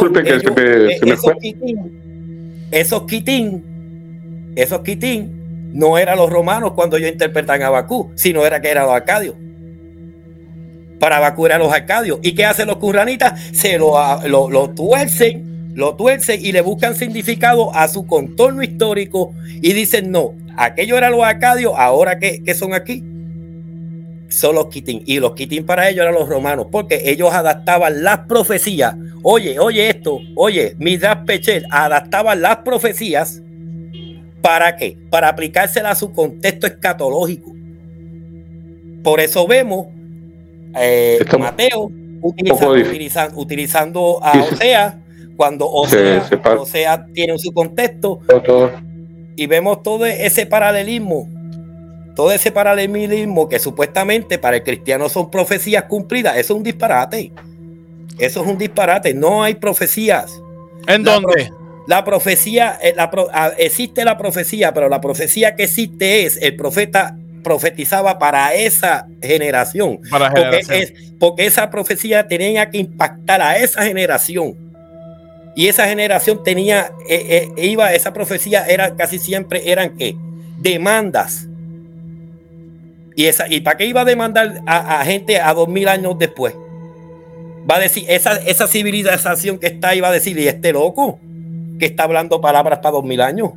eh, 0.57 0.99
esos, 1.03 1.33
quitín, 1.41 2.69
esos 2.71 3.03
quitín, 3.07 4.53
esos 4.57 4.81
quitín, 4.81 5.73
no 5.73 5.97
eran 5.99 6.19
los 6.19 6.31
romanos 6.31 6.73
cuando 6.75 6.97
ellos 6.97 7.11
interpretan 7.11 7.63
a 7.63 7.71
Bakú, 7.71 8.13
sino 8.15 8.45
era 8.45 8.61
que 8.61 8.71
eran 8.71 8.87
los 8.87 8.95
acadios 8.95 9.35
para 10.99 11.21
vacunar 11.21 11.61
a 11.61 11.65
los 11.65 11.73
arcadios. 11.73 12.19
¿Y 12.23 12.35
qué 12.35 12.45
hacen 12.45 12.69
los 12.69 12.77
curranitas? 12.77 13.41
Se 13.53 13.79
lo, 13.79 13.97
lo, 14.27 14.71
tuercen 14.71 15.73
lo 15.75 15.95
tuercen 15.95 16.41
y 16.43 16.53
le 16.53 16.63
buscan 16.63 16.97
significado 16.97 17.75
a 17.75 17.87
su 17.89 18.07
contorno 18.07 18.63
histórico 18.63 19.35
y 19.61 19.75
dicen, 19.75 20.11
no, 20.11 20.35
aquello 20.57 20.97
era 20.97 21.11
los 21.11 21.23
acadios, 21.23 21.75
ahora 21.77 22.19
que, 22.19 22.43
son 22.55 22.73
aquí, 22.73 23.05
son 24.31 24.55
los 24.55 24.69
quitín. 24.69 25.03
Y 25.05 25.21
los 25.21 25.35
quitín 25.35 25.67
para 25.67 25.91
ellos 25.91 26.01
eran 26.01 26.15
los 26.15 26.31
romanos, 26.31 26.69
porque 26.73 27.03
ellos 27.11 27.31
adaptaban 27.31 28.03
las 28.03 28.21
profecías. 28.21 28.97
Oye, 29.23 29.59
oye 29.59 29.91
esto, 29.91 30.19
oye, 30.35 30.75
Midas 30.79 31.19
Pechel 31.27 31.67
adaptaban 31.71 32.41
las 32.41 32.57
profecías. 32.59 33.43
¿Para 34.41 34.77
qué? 34.77 34.97
Para 35.11 35.29
aplicárselas 35.29 35.93
a 35.93 36.01
su 36.01 36.13
contexto 36.13 36.67
escatológico. 36.67 37.53
Por 39.03 39.21
eso 39.21 39.47
vemos 39.47 39.89
eh, 40.79 41.25
Mateo 41.39 41.91
utilizando, 42.23 43.39
utilizando, 43.39 44.19
a 44.23 44.33
Osea 44.41 45.01
cuando 45.37 45.69
Osea, 45.71 47.07
tiene 47.13 47.39
su 47.39 47.53
contexto 47.53 48.21
y 49.37 49.47
vemos 49.47 49.83
todo 49.83 50.07
ese 50.07 50.47
paralelismo, 50.47 51.29
todo 52.15 52.33
ese 52.33 52.51
paralelismo 52.51 53.49
que 53.49 53.59
supuestamente 53.59 54.39
para 54.39 54.57
el 54.57 54.63
cristiano 54.63 55.09
son 55.09 55.31
profecías 55.31 55.85
cumplidas, 55.85 56.37
eso 56.39 56.55
es 56.55 56.57
un 56.57 56.63
disparate. 56.63 57.33
Eso 58.19 58.41
es 58.41 58.47
un 58.49 58.57
disparate, 58.57 59.13
no 59.13 59.43
hay 59.43 59.57
profecías. 59.57 60.41
¿En 60.87 61.03
dónde? 61.03 61.51
la 61.87 62.05
profecía, 62.05 62.79
eh, 62.83 62.95
ah, 62.99 63.53
existe 63.59 64.05
la 64.05 64.19
profecía, 64.19 64.75
pero 64.75 64.89
la 64.89 65.01
profecía 65.01 65.55
que 65.55 65.65
existe 65.65 66.25
es 66.25 66.37
el 66.43 66.57
profeta 66.57 67.17
profetizaba 67.47 68.19
para 68.19 68.53
esa 68.55 69.07
generación. 69.23 70.01
porque 71.21 71.47
esa 71.47 71.71
profecía 71.71 72.27
tenía 72.27 72.69
que 72.69 72.79
impactar 72.79 73.41
a 73.41 73.57
esa 73.57 73.85
generación 73.85 74.57
y 75.55 75.69
esa 75.69 75.87
generación 75.87 76.43
tenía, 76.43 76.91
eh, 77.09 77.53
eh, 77.57 77.69
iba, 77.69 77.95
esa 77.95 78.13
profecía 78.13 78.67
era 78.67 78.97
casi 78.97 79.21
siempre 79.21 79.71
eran 79.71 79.97
que 79.97 80.17
demandas. 80.59 81.47
Y, 83.15 83.27
esa, 83.27 83.47
¿Y 83.49 83.61
para 83.61 83.77
qué 83.77 83.87
iba 83.87 84.01
a 84.01 84.05
demandar 84.05 84.61
a, 84.67 85.05
gente 85.05 85.41
a 85.41 85.55
dos 85.55 85.69
mil 85.69 85.87
años 85.87 86.19
después? 86.19 86.53
Va 87.71 87.77
a 87.77 87.79
decir, 87.79 88.07
esa, 88.09 88.39
esa 88.39 88.67
civilización 88.67 89.59
que 89.59 89.69
está 89.69 89.91
ahí 89.91 90.01
va 90.01 90.09
a 90.09 90.13
decir, 90.13 90.37
¿y 90.37 90.49
este 90.49 90.73
loco? 90.73 91.21
Que 91.79 91.87
está 91.87 92.03
hablando 92.03 92.41
palabras 92.41 92.81
para 92.81 92.91
dos 92.91 93.05
mil 93.05 93.21
años. 93.21 93.53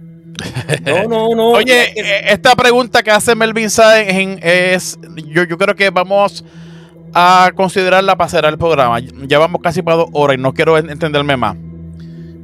No, 0.86 1.04
no, 1.08 1.36
no. 1.36 1.50
Oye, 1.58 1.94
eh, 1.96 2.22
esta 2.30 2.56
pregunta 2.56 3.04
que 3.04 3.12
hace 3.12 3.36
Melvin 3.36 3.70
Saen 3.70 4.40
es, 4.42 4.98
yo, 5.28 5.44
yo 5.44 5.58
creo 5.58 5.76
que 5.76 5.90
vamos 5.90 6.44
a 7.14 7.52
considerarla 7.56 8.16
para 8.16 8.30
cerrar 8.30 8.54
el 8.54 8.60
programa. 8.60 9.00
Ya 9.28 9.40
vamos 9.40 9.62
casi 9.62 9.82
para 9.82 9.98
dos 9.98 10.10
horas 10.14 10.38
y 10.38 10.42
no 10.42 10.54
quiero 10.54 10.78
entenderme 10.78 11.38
más. 11.38 11.56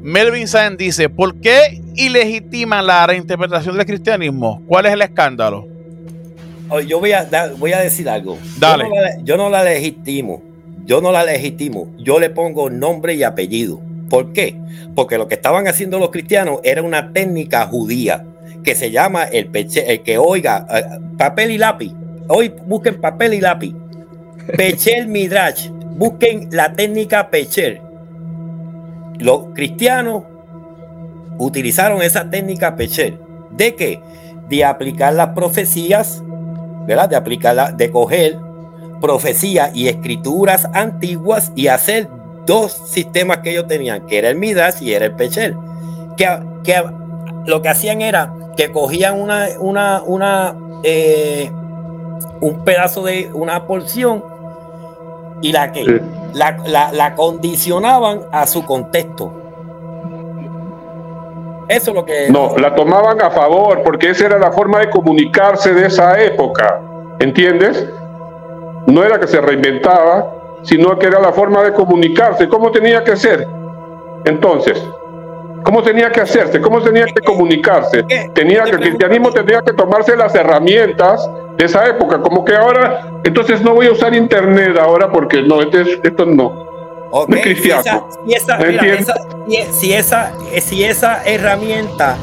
Melvin 0.05 0.47
Sáenz 0.47 0.77
dice, 0.77 1.09
¿por 1.09 1.41
qué 1.41 1.81
ilegitima 1.95 2.79
la 2.83 3.07
reinterpretación 3.07 3.75
del 3.75 3.87
cristianismo? 3.87 4.61
¿Cuál 4.67 4.85
es 4.85 4.93
el 4.93 5.01
escándalo? 5.01 5.67
yo 6.87 6.99
voy 6.99 7.11
a, 7.11 7.27
voy 7.57 7.73
a 7.73 7.79
decir 7.79 8.07
algo. 8.07 8.37
Dale. 8.59 8.85
Yo 9.23 9.35
no, 9.35 9.49
la, 9.49 9.63
legitimo. 9.63 10.43
Yo 10.85 11.01
no 11.01 11.11
la 11.11 11.23
legitimo. 11.23 11.91
Yo 11.97 12.19
le 12.19 12.29
pongo 12.29 12.69
nombre 12.69 13.15
y 13.15 13.23
apellido. 13.23 13.81
¿Por 14.09 14.33
qué? 14.33 14.55
Porque 14.95 15.17
lo 15.17 15.27
que 15.27 15.35
estaban 15.35 15.67
haciendo 15.67 15.99
los 15.99 16.09
cristianos 16.09 16.59
era 16.63 16.81
una 16.81 17.11
técnica 17.11 17.65
judía 17.67 18.25
que 18.63 18.75
se 18.75 18.91
llama 18.91 19.23
el 19.25 19.47
peche, 19.47 19.91
el 19.91 20.01
que 20.01 20.17
oiga, 20.17 20.65
eh, 20.71 20.83
papel 21.17 21.51
y 21.51 21.57
lápiz. 21.57 21.93
Hoy 22.27 22.53
busquen 22.65 22.99
papel 22.99 23.33
y 23.33 23.41
lápiz. 23.41 23.75
Pechel 24.57 25.07
Midrash. 25.07 25.69
Busquen 25.69 26.49
la 26.51 26.73
técnica 26.73 27.29
Pechel 27.29 27.81
los 29.19 29.45
cristianos 29.53 30.23
utilizaron 31.37 32.01
esa 32.01 32.29
técnica 32.29 32.75
Pecher. 32.75 33.17
¿De 33.51 33.75
qué? 33.75 34.01
De 34.49 34.63
aplicar 34.63 35.13
las 35.13 35.29
profecías, 35.29 36.21
¿verdad? 36.85 37.09
De 37.09 37.15
aplicarla, 37.15 37.71
de 37.71 37.89
coger 37.89 38.37
profecías 39.01 39.71
y 39.75 39.87
escrituras 39.87 40.67
antiguas 40.73 41.51
y 41.55 41.67
hacer 41.67 42.09
dos 42.45 42.71
sistemas 42.71 43.39
que 43.39 43.51
ellos 43.51 43.67
tenían, 43.67 44.05
que 44.07 44.17
era 44.17 44.29
el 44.29 44.37
Midas 44.37 44.81
y 44.81 44.93
era 44.93 45.05
el 45.05 45.13
Pecher. 45.13 45.55
Que, 46.17 46.27
que 46.63 46.83
lo 47.45 47.61
que 47.61 47.69
hacían 47.69 48.01
era 48.01 48.33
que 48.55 48.71
cogían 48.71 49.19
una, 49.19 49.47
una, 49.59 50.01
una, 50.03 50.55
eh, 50.83 51.51
un 52.41 52.63
pedazo 52.63 53.03
de 53.03 53.29
una 53.33 53.65
porción 53.65 54.23
y 55.41 55.51
la 55.51 55.71
que 55.71 56.01
la, 56.33 57.13
condicionaban 57.15 58.21
a 58.31 58.47
su 58.47 58.65
contexto. 58.65 59.31
Eso 61.67 61.91
es 61.91 61.95
lo 61.95 62.05
que. 62.05 62.29
No, 62.29 62.55
la 62.57 62.75
tomaban 62.75 63.21
a 63.21 63.31
favor, 63.31 63.81
porque 63.83 64.11
esa 64.11 64.27
era 64.27 64.37
la 64.37 64.51
forma 64.51 64.79
de 64.79 64.89
comunicarse 64.89 65.73
de 65.73 65.87
esa 65.87 66.19
época. 66.21 66.79
¿Entiendes? 67.19 67.87
No 68.85 69.03
era 69.03 69.19
que 69.19 69.27
se 69.27 69.41
reinventaba, 69.41 70.31
sino 70.65 70.97
que 70.99 71.07
era 71.07 71.19
la 71.19 71.31
forma 71.31 71.63
de 71.63 71.71
comunicarse. 71.73 72.49
¿Cómo 72.49 72.71
tenía 72.71 73.03
que 73.03 73.15
ser? 73.15 73.47
Entonces, 74.25 74.83
¿cómo 75.63 75.81
tenía 75.83 76.11
que 76.11 76.21
hacerse? 76.21 76.59
¿Cómo 76.59 76.81
tenía 76.81 77.05
que 77.05 77.21
comunicarse? 77.23 78.03
Tenía 78.33 78.63
que 78.63 78.71
el 78.71 78.79
cristianismo 78.79 79.31
tenía 79.31 79.61
que 79.61 79.73
tomarse 79.73 80.15
las 80.15 80.33
herramientas 80.35 81.29
de 81.57 81.65
esa 81.65 81.87
época, 81.87 82.19
como 82.19 82.43
que 82.43 82.53
ahora, 82.53 83.09
entonces 83.23 83.61
no 83.61 83.75
voy 83.75 83.87
a 83.87 83.91
usar 83.91 84.13
internet 84.13 84.77
ahora 84.77 85.09
porque 85.09 85.41
no, 85.41 85.61
esto, 85.61 86.25
no. 86.25 86.65
Okay. 87.11 87.41
cristiano. 87.41 88.09
Si 88.25 88.33
esa, 88.33 88.57
si, 89.71 89.93
esa, 89.93 90.33
si, 90.59 90.83
esa, 90.83 91.23
herramienta 91.23 92.17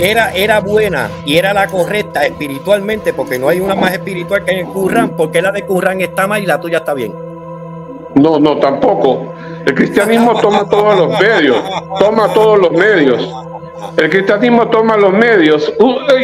era, 0.00 0.32
era 0.32 0.60
buena 0.60 1.10
y 1.26 1.36
era 1.36 1.52
la 1.52 1.66
correcta 1.66 2.24
espiritualmente, 2.24 3.12
porque 3.12 3.38
no 3.38 3.48
hay 3.48 3.60
una 3.60 3.74
más 3.74 3.92
espiritual 3.92 4.44
que 4.44 4.60
el 4.60 4.66
Curran, 4.66 5.10
porque 5.16 5.42
la 5.42 5.52
de 5.52 5.66
Curran 5.66 6.00
está 6.00 6.26
mal 6.26 6.42
y 6.42 6.46
la 6.46 6.60
tuya 6.60 6.78
está 6.78 6.94
bien. 6.94 7.27
No, 8.18 8.38
no, 8.38 8.58
tampoco. 8.58 9.34
El 9.64 9.74
cristianismo 9.74 10.40
toma 10.40 10.68
todos 10.68 10.96
los 10.96 11.20
medios, 11.20 11.62
toma 11.98 12.32
todos 12.32 12.58
los 12.58 12.72
medios. 12.72 13.34
El 13.96 14.10
cristianismo 14.10 14.68
toma 14.68 14.96
los 14.96 15.12
medios. 15.12 15.72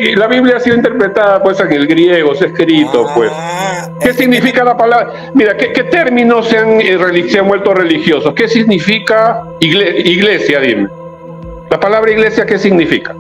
y 0.03 0.17
la 0.17 0.27
Biblia 0.27 0.57
ha 0.57 0.61
sido 0.61 0.77
interpretada 0.77 1.43
pues 1.43 1.61
en 1.61 1.73
el 1.73 1.87
griego, 1.87 2.35
se 2.35 2.45
ha 2.45 2.49
escrito 2.49 3.07
pues. 3.15 3.31
Ah, 3.33 3.89
¿Qué 4.01 4.13
significa 4.13 4.65
la 4.65 4.77
palabra? 4.77 5.31
Mira, 5.35 5.57
¿qué, 5.57 5.85
términos 5.85 6.49
se 6.49 6.59
han, 6.59 6.81
eh, 6.81 7.29
se 7.29 7.39
han, 7.39 7.49
vuelto 7.49 7.75
religiosos? 7.75 8.35
¿Qué 8.35 8.49
significa 8.49 9.45
iglesia? 9.61 10.61
Dime. 10.61 10.89
La 11.71 11.79
palabra 11.79 12.11
iglesia, 12.11 12.45
¿qué 12.45 12.59
significa? 12.59 13.15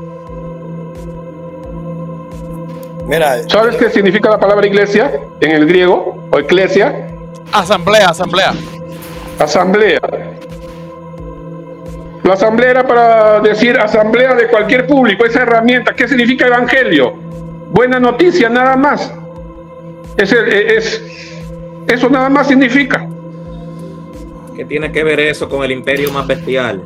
Mira, 3.06 3.48
¿Sabes 3.48 3.76
qué 3.76 3.90
significa 3.90 4.30
la 4.30 4.38
palabra 4.38 4.66
iglesia 4.66 5.12
en 5.40 5.50
el 5.50 5.66
griego 5.66 6.16
o 6.30 6.40
iglesia? 6.40 7.13
Asamblea, 7.54 8.08
asamblea. 8.08 8.52
Asamblea. 9.38 10.00
La 12.24 12.32
asamblea 12.32 12.70
era 12.70 12.86
para 12.86 13.38
decir 13.40 13.78
asamblea 13.78 14.34
de 14.34 14.48
cualquier 14.48 14.88
público, 14.88 15.24
esa 15.24 15.42
herramienta. 15.42 15.94
¿Qué 15.94 16.08
significa 16.08 16.48
evangelio? 16.48 17.12
Buena 17.70 18.00
noticia, 18.00 18.48
nada 18.48 18.76
más. 18.76 19.12
Es, 20.16 20.32
es, 20.32 21.00
eso 21.86 22.10
nada 22.10 22.28
más 22.28 22.48
significa. 22.48 23.06
¿Qué 24.56 24.64
tiene 24.64 24.90
que 24.90 25.04
ver 25.04 25.20
eso 25.20 25.48
con 25.48 25.62
el 25.62 25.70
imperio 25.70 26.10
más 26.10 26.26
bestial? 26.26 26.82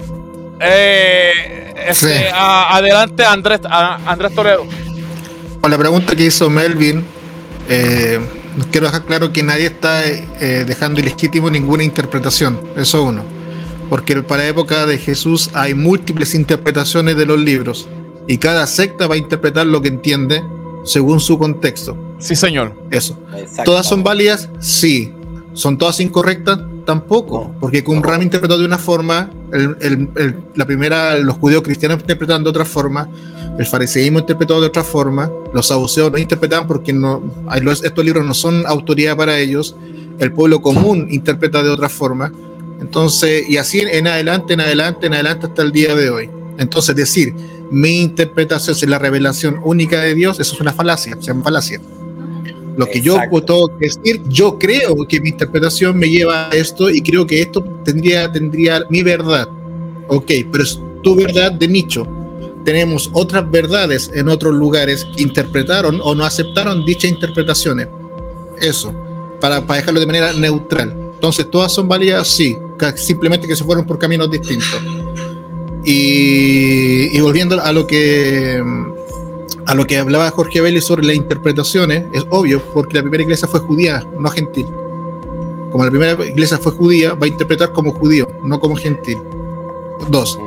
Eh, 0.61 1.73
este, 1.87 2.31
adelante, 2.31 3.25
Andrés, 3.25 3.61
Andrés 3.71 4.35
Toledo. 4.35 4.67
Con 5.63 5.71
la 5.71 5.79
pregunta 5.79 6.15
que 6.15 6.25
hizo 6.25 6.51
Melvin, 6.51 7.07
eh, 7.71 8.21
quiero 8.67 8.87
dejar 8.87 9.05
claro 9.05 9.33
que 9.33 9.43
nadie 9.43 9.67
está 9.67 10.07
eh, 10.07 10.65
dejando 10.67 11.01
ilegítimo 11.01 11.51
ninguna 11.51 11.85
interpretación. 11.85 12.61
Eso 12.77 13.03
uno 13.03 13.39
porque 13.89 14.23
para 14.23 14.43
la 14.43 14.49
época 14.49 14.87
de 14.87 14.99
Jesús 14.99 15.51
hay 15.55 15.75
múltiples 15.75 16.35
interpretaciones 16.35 17.17
de 17.17 17.27
los 17.27 17.39
libros 17.41 17.89
y 18.27 18.39
cada 18.39 18.67
secta 18.67 19.07
va 19.07 19.15
a 19.15 19.19
interpretar 19.19 19.67
lo 19.67 19.81
que 19.81 19.89
entiende 19.89 20.43
según 20.85 21.21
su 21.21 21.39
contexto. 21.39 21.97
Sí, 22.19 22.37
señor. 22.37 22.75
Eso. 22.91 23.19
¿Todas 23.65 23.87
son 23.87 24.03
válidas? 24.03 24.51
Sí. 24.61 25.13
¿Son 25.55 25.79
todas 25.79 26.01
incorrectas? 26.01 26.61
Tampoco, 26.89 27.55
porque 27.61 27.85
Qumran 27.85 28.23
interpretó 28.23 28.57
de 28.57 28.65
una 28.65 28.79
forma, 28.79 29.31
la 30.55 30.65
primera, 30.65 31.19
los 31.19 31.37
judíos 31.37 31.61
cristianos 31.61 32.01
interpretaban 32.01 32.43
de 32.43 32.49
otra 32.49 32.65
forma, 32.65 33.07
el 33.59 33.67
fariseísmo 33.67 34.21
interpretó 34.21 34.59
de 34.59 34.69
otra 34.69 34.83
forma, 34.83 35.31
los 35.53 35.67
saduceos 35.67 36.11
no 36.11 36.17
interpretaban 36.17 36.67
porque 36.67 36.95
no, 36.95 37.23
estos 37.85 38.03
libros 38.03 38.25
no 38.25 38.33
son 38.33 38.65
autoridad 38.67 39.19
para 39.19 39.39
ellos, 39.39 39.77
el 40.19 40.33
pueblo 40.33 40.63
común 40.63 41.09
interpreta 41.11 41.63
de 41.63 41.69
otra 41.69 41.91
forma, 41.91 42.33
entonces, 42.81 43.47
y 43.47 43.59
así 43.59 43.81
en 43.81 44.07
adelante, 44.07 44.55
en 44.55 44.63
adelante, 44.63 45.09
en 45.09 45.13
adelante 45.13 45.45
hasta 45.49 45.61
el 45.61 45.73
día 45.73 45.95
de 45.95 46.09
hoy. 46.09 46.31
Entonces, 46.57 46.97
decir, 46.97 47.35
mi 47.71 48.01
interpretación 48.01 48.75
es 48.75 48.89
la 48.89 48.99
revelación 48.99 49.61
única 49.63 50.01
de 50.01 50.15
Dios, 50.15 50.41
eso 50.41 50.55
es 50.55 50.61
una 50.63 50.73
falacia, 50.73 51.19
se 51.21 51.27
llama 51.27 51.45
falacia. 51.45 51.83
Lo 52.79 52.87
que 52.87 53.01
yo 53.01 53.19
puedo 53.29 53.67
decir, 53.81 54.23
yo 54.29 54.57
creo 54.57 55.05
que 55.09 55.21
mi 55.21 55.31
interpretación 55.31 55.99
me 55.99 56.09
lleva 56.09 56.49
a 56.49 56.51
esto 56.51 56.89
y 56.89 57.03
creo 57.03 57.27
que 57.27 57.43
esto 57.43 57.61
tendría, 57.85 58.31
tendría 58.31 58.85
mi 58.89 59.03
verdad. 59.03 59.49
Ok, 60.07 60.31
pero 60.53 60.63
es 60.63 60.81
tu 61.03 61.17
verdad 61.17 61.51
de 61.51 61.67
nicho. 61.67 62.07
Tenemos 62.65 63.11
otras 63.15 63.51
verdades 63.51 64.13
en 64.15 64.29
otros 64.29 64.55
lugares 64.55 65.05
que 65.17 65.25
interpretaron 65.25 66.01
o 66.05 66.15
no 66.15 66.25
aceptaron 66.25 66.85
dichas 66.85 67.11
interpretaciones. 67.11 67.89
Eso, 68.61 68.95
para, 69.41 69.67
para 69.67 69.81
dejarlo 69.81 69.99
de 69.99 70.07
manera 70.07 70.33
neutral. 70.35 70.95
Entonces, 71.15 71.51
¿todas 71.51 71.73
son 71.73 71.89
válidas? 71.89 72.29
Sí, 72.29 72.57
simplemente 72.95 73.49
que 73.49 73.57
se 73.57 73.65
fueron 73.65 73.87
por 73.87 73.99
caminos 73.99 74.31
distintos. 74.31 74.81
Y, 75.85 77.09
y 77.11 77.21
volviendo 77.21 77.61
a 77.61 77.73
lo 77.73 77.89
que 77.89 78.63
a 79.69 79.75
lo 79.75 79.87
que 79.87 79.99
hablaba 79.99 80.31
Jorge 80.31 80.63
Vélez 80.63 80.85
sobre 80.85 81.07
las 81.07 81.15
interpretaciones, 81.15 82.05
es 82.13 82.25
obvio, 82.31 82.63
porque 82.73 82.95
la 82.95 83.03
primera 83.03 83.23
iglesia 83.23 83.47
fue 83.47 83.61
judía, 83.61 84.03
no 84.19 84.31
gentil. 84.31 84.65
Como 85.71 85.85
la 85.85 85.91
primera 85.91 86.25
iglesia 86.25 86.57
fue 86.57 86.73
judía, 86.73 87.13
va 87.13 87.27
a 87.27 87.29
interpretar 87.29 87.73
como 87.73 87.93
judío, 87.93 88.27
no 88.43 88.59
como 88.59 88.77
gentil. 88.77 89.19
Dos, 90.09 90.39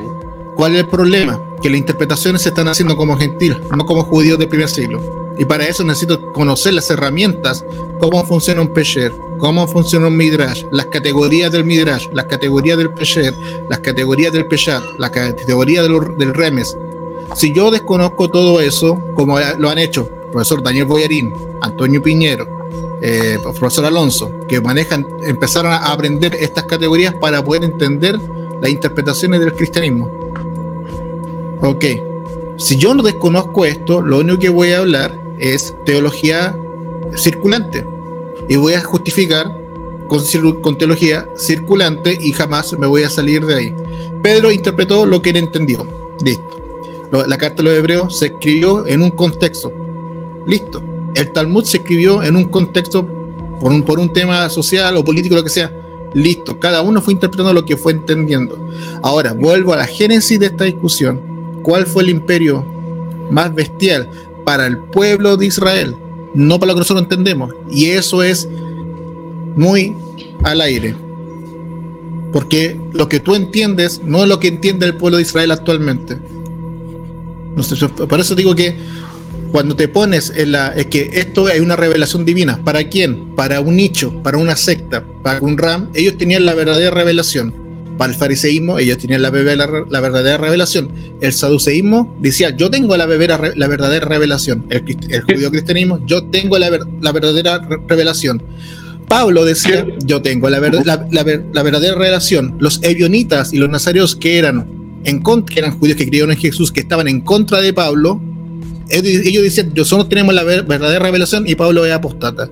¿cuál 0.56 0.74
es 0.74 0.80
el 0.80 0.88
problema? 0.88 1.40
Que 1.62 1.70
las 1.70 1.78
interpretaciones 1.78 2.42
se 2.42 2.50
están 2.50 2.68
haciendo 2.68 2.98
como 2.98 3.16
gentil, 3.16 3.62
no 3.78 3.86
como 3.86 4.02
judíos 4.02 4.40
del 4.40 4.50
primer 4.50 4.70
siglo. 4.70 5.00
Y 5.38 5.46
para 5.46 5.68
eso 5.68 5.84
necesito 5.84 6.34
conocer 6.34 6.74
las 6.74 6.90
herramientas, 6.90 7.64
cómo 8.00 8.26
funciona 8.26 8.62
un 8.62 8.74
Pesher, 8.74 9.14
cómo 9.38 9.68
funciona 9.68 10.08
un 10.08 10.18
Midrash, 10.18 10.64
las 10.72 10.88
categorías 10.88 11.52
del 11.52 11.64
Midrash, 11.64 12.08
las 12.12 12.26
categorías 12.26 12.80
del 12.80 12.90
Pesher, 12.90 13.36
las 13.70 13.82
categorías 13.82 14.34
del 14.34 14.48
Peshat, 14.48 14.82
la 14.98 15.12
categoría 15.12 15.84
del, 15.84 16.18
del 16.18 16.34
Remes. 16.34 16.76
Si 17.36 17.54
yo 17.54 17.72
desconozco 17.72 18.30
todo 18.30 18.60
eso, 18.60 19.02
como 19.16 19.40
lo 19.58 19.70
han 19.70 19.80
hecho 19.80 20.10
profesor 20.32 20.64
Daniel 20.64 20.86
Boyarín, 20.86 21.34
Antonio 21.62 22.02
Piñero, 22.02 22.48
eh, 23.02 23.38
profesor 23.42 23.86
Alonso, 23.86 24.32
que 24.48 24.62
manejan, 24.62 25.06
empezaron 25.24 25.72
a 25.72 25.92
aprender 25.92 26.36
estas 26.36 26.66
categorías 26.66 27.14
para 27.16 27.44
poder 27.44 27.64
entender 27.64 28.20
las 28.62 28.72
interpretaciones 28.72 29.40
del 29.40 29.54
cristianismo. 29.54 30.10
Ok, 31.62 31.86
si 32.58 32.78
yo 32.78 32.94
no 32.94 33.04
desconozco 33.04 33.66
esto, 33.66 34.02
lo 34.02 34.20
único 34.20 34.40
que 34.40 34.50
voy 34.50 34.72
a 34.72 34.80
hablar 34.80 35.20
es 35.38 35.76
teología 35.86 36.56
circulante 37.16 37.86
y 38.48 38.56
voy 38.56 38.74
a 38.74 38.82
justificar 38.82 39.58
con, 40.08 40.22
con 40.62 40.78
teología 40.78 41.28
circulante 41.38 42.18
y 42.20 42.32
jamás 42.32 42.78
me 42.78 42.88
voy 42.88 43.04
a 43.04 43.10
salir 43.10 43.46
de 43.46 43.56
ahí. 43.56 43.76
Pedro 44.22 44.52
interpretó 44.52 45.06
lo 45.06 45.22
que 45.22 45.32
él 45.32 45.38
entendió. 45.38 45.88
Listo. 46.24 46.61
La 47.12 47.38
carta 47.38 47.58
de 47.58 47.64
los 47.64 47.78
hebreos 47.78 48.20
se 48.20 48.28
escribió 48.28 48.88
en 48.88 49.02
un 49.02 49.12
contexto. 49.12 49.72
Listo. 50.48 50.82
El 51.14 51.32
Talmud 51.34 51.66
se 51.66 51.78
escribió 51.78 52.24
en 52.24 52.38
un 52.38 52.46
contexto 52.46 53.06
por 53.60 53.72
un, 53.72 53.84
por 53.84 54.00
un 54.00 54.14
tema 54.14 54.50
social 54.50 54.96
o 54.96 55.04
político, 55.04 55.36
lo 55.36 55.44
que 55.44 55.50
sea. 55.50 55.72
Listo. 56.14 56.58
Cada 56.58 56.82
uno 56.82 57.02
fue 57.02 57.14
interpretando 57.14 57.54
lo 57.54 57.66
que 57.66 57.76
fue 57.76 57.92
entendiendo. 57.92 58.58
Ahora, 59.04 59.34
vuelvo 59.34 59.74
a 59.74 59.78
la 59.78 59.86
génesis 59.86 60.40
de 60.40 60.46
esta 60.48 60.64
discusión. 60.64 61.22
¿Cuál 61.64 61.86
fue 61.86 62.04
el 62.04 62.10
imperio 62.10 62.66
más 63.30 63.54
bestial 63.54 64.10
para 64.46 64.66
el 64.66 64.78
pueblo 64.78 65.36
de 65.36 65.48
Israel? 65.48 65.96
No 66.34 66.60
para 66.60 66.72
lo 66.72 66.76
que 66.76 66.80
nosotros 66.80 67.04
entendemos. 67.04 67.54
Y 67.70 67.88
eso 67.88 68.24
es 68.24 68.48
muy 69.56 69.96
al 70.44 70.62
aire. 70.62 70.96
Porque 72.32 72.80
lo 72.94 73.10
que 73.10 73.20
tú 73.20 73.36
entiendes 73.36 74.02
no 74.04 74.24
es 74.24 74.30
lo 74.30 74.40
que 74.40 74.48
entiende 74.48 74.86
el 74.86 74.96
pueblo 74.96 75.18
de 75.18 75.24
Israel 75.24 75.52
actualmente. 75.52 76.18
No 77.56 77.64
sé, 77.64 77.76
yo- 77.76 77.90
por 77.90 78.20
eso 78.20 78.36
digo 78.36 78.56
que 78.56 78.76
cuando 79.52 79.76
te 79.76 79.88
pones 79.88 80.32
en 80.36 80.54
la. 80.54 80.70
Es 80.70 80.86
que 80.88 81.10
esto 81.14 81.50
es 81.50 81.60
una 81.60 81.76
revelación 81.76 82.24
divina. 82.26 82.60
¿Para 82.64 82.88
quién? 82.88 83.36
Para 83.36 83.60
un 83.60 83.76
nicho, 83.76 84.22
para 84.24 84.38
una 84.38 84.56
secta, 84.56 85.04
para 85.24 85.40
un 85.42 85.58
ram. 85.58 85.90
Ellos 85.94 86.18
tenían 86.18 86.46
la 86.46 86.54
verdadera 86.54 86.92
revelación. 86.92 87.54
Para 87.98 88.14
el 88.14 88.18
fariseísmo, 88.18 88.80
ellos 88.80 88.98
tenían 88.98 89.22
la, 89.22 89.30
la, 89.30 89.86
la 89.90 90.00
verdadera 90.00 90.38
revelación. 90.38 90.92
El 91.20 91.34
saduceísmo 91.34 92.16
decía: 92.22 92.56
Yo 92.56 92.70
tengo 92.72 92.96
la, 92.98 93.06
bebera 93.06 93.40
la 93.56 93.68
verdadera 93.68 94.06
revelación. 94.08 94.66
El, 94.70 94.84
el 95.10 95.22
judío 95.22 95.52
cristianismo, 95.52 96.00
yo 96.08 96.24
tengo 96.24 96.58
la, 96.58 96.70
ver- 96.70 96.86
la 97.02 97.12
verdadera 97.12 97.60
re- 97.60 97.78
revelación. 97.88 98.42
Pablo 99.10 99.44
decía: 99.44 99.86
Yo 100.06 100.22
tengo 100.22 100.50
la, 100.50 100.60
ver- 100.60 100.86
la, 100.86 101.06
la 101.12 101.24
ver- 101.24 101.46
la 101.54 101.62
verdadera 101.64 101.96
revelación. 101.96 102.56
Los 102.60 102.82
ebionitas 102.82 103.52
y 103.54 103.58
los 103.58 103.70
nazarios 103.70 104.16
que 104.16 104.38
eran 104.40 104.81
en 105.04 105.20
contra, 105.22 105.54
que 105.54 105.60
eran 105.60 105.78
judíos 105.78 105.98
que 105.98 106.06
creyeron 106.08 106.32
en 106.32 106.38
Jesús, 106.38 106.72
que 106.72 106.82
estaban 106.82 107.08
en 107.08 107.22
contra 107.22 107.60
de 107.62 107.74
Pablo, 107.74 108.22
ellos 108.90 109.44
decían, 109.44 109.72
nosotros 109.76 110.10
tenemos 110.10 110.34
la 110.34 110.44
ver- 110.44 110.64
verdadera 110.66 111.06
revelación 111.06 111.48
y 111.48 111.56
Pablo 111.56 111.86
es 111.86 111.94
apostata. 111.94 112.50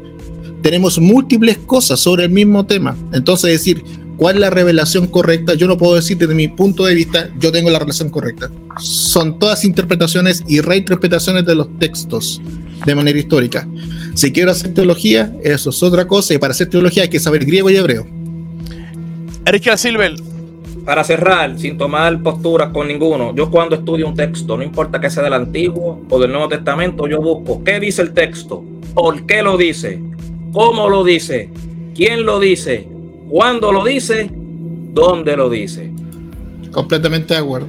Tenemos 0.62 0.98
múltiples 1.00 1.58
cosas 1.58 2.00
sobre 2.00 2.26
el 2.26 2.32
mismo 2.32 2.66
tema. 2.66 2.96
Entonces 3.14 3.52
decir, 3.52 3.84
¿cuál 4.18 4.36
es 4.36 4.42
la 4.42 4.50
revelación 4.50 5.08
correcta? 5.08 5.54
Yo 5.54 5.68
no 5.68 5.78
puedo 5.78 5.96
decir 5.96 6.18
desde 6.18 6.34
mi 6.36 6.48
punto 6.48 6.86
de 6.86 6.96
vista, 6.96 7.30
yo 7.40 7.52
tengo 7.52 7.70
la 7.70 7.80
revelación 7.80 8.10
correcta. 8.10 8.50
Son 8.80 9.38
todas 9.38 9.66
interpretaciones 9.66 10.44
y 10.48 10.62
reinterpretaciones 10.62 11.46
de 11.46 11.56
los 11.56 11.78
textos 11.78 12.42
de 12.86 12.96
manera 12.96 13.20
histórica. 13.20 13.68
Si 14.16 14.32
quiero 14.32 14.52
hacer 14.52 14.74
teología, 14.74 15.34
eso 15.44 15.70
es 15.72 15.84
otra 15.84 16.08
cosa. 16.08 16.34
Y 16.34 16.38
para 16.38 16.52
hacer 16.52 16.70
teología 16.70 17.04
hay 17.04 17.10
que 17.10 17.20
saber 17.20 17.46
griego 17.46 17.70
y 17.70 17.76
hebreo. 17.76 18.08
Richard 19.46 19.78
Silver, 19.78 20.16
Para 20.90 21.04
cerrar, 21.04 21.56
sin 21.60 21.78
tomar 21.78 22.20
posturas 22.24 22.70
con 22.74 22.88
ninguno, 22.88 23.32
yo 23.36 23.52
cuando 23.52 23.76
estudio 23.76 24.08
un 24.08 24.16
texto, 24.16 24.58
no 24.58 24.64
importa 24.64 25.00
que 25.00 25.12
sea 25.12 25.22
del 25.22 25.34
Antiguo 25.34 26.02
o 26.10 26.20
del 26.20 26.32
Nuevo 26.32 26.48
Testamento, 26.48 27.06
yo 27.06 27.22
busco 27.22 27.64
qué 27.64 27.80
dice 27.80 28.02
el 28.02 28.12
texto, 28.12 28.64
por 28.96 29.28
qué 29.28 29.44
lo 29.44 29.56
dice, 29.56 30.02
cómo 30.52 30.90
lo 30.90 31.04
dice, 31.04 31.52
quién 31.94 32.26
lo 32.26 32.40
dice, 32.40 32.88
cuándo 33.30 33.72
lo 33.72 33.84
dice, 33.84 34.32
dónde 34.32 35.38
lo 35.38 35.52
dice. 35.52 35.92
Completamente 36.72 37.36
de 37.36 37.40
acuerdo. 37.40 37.68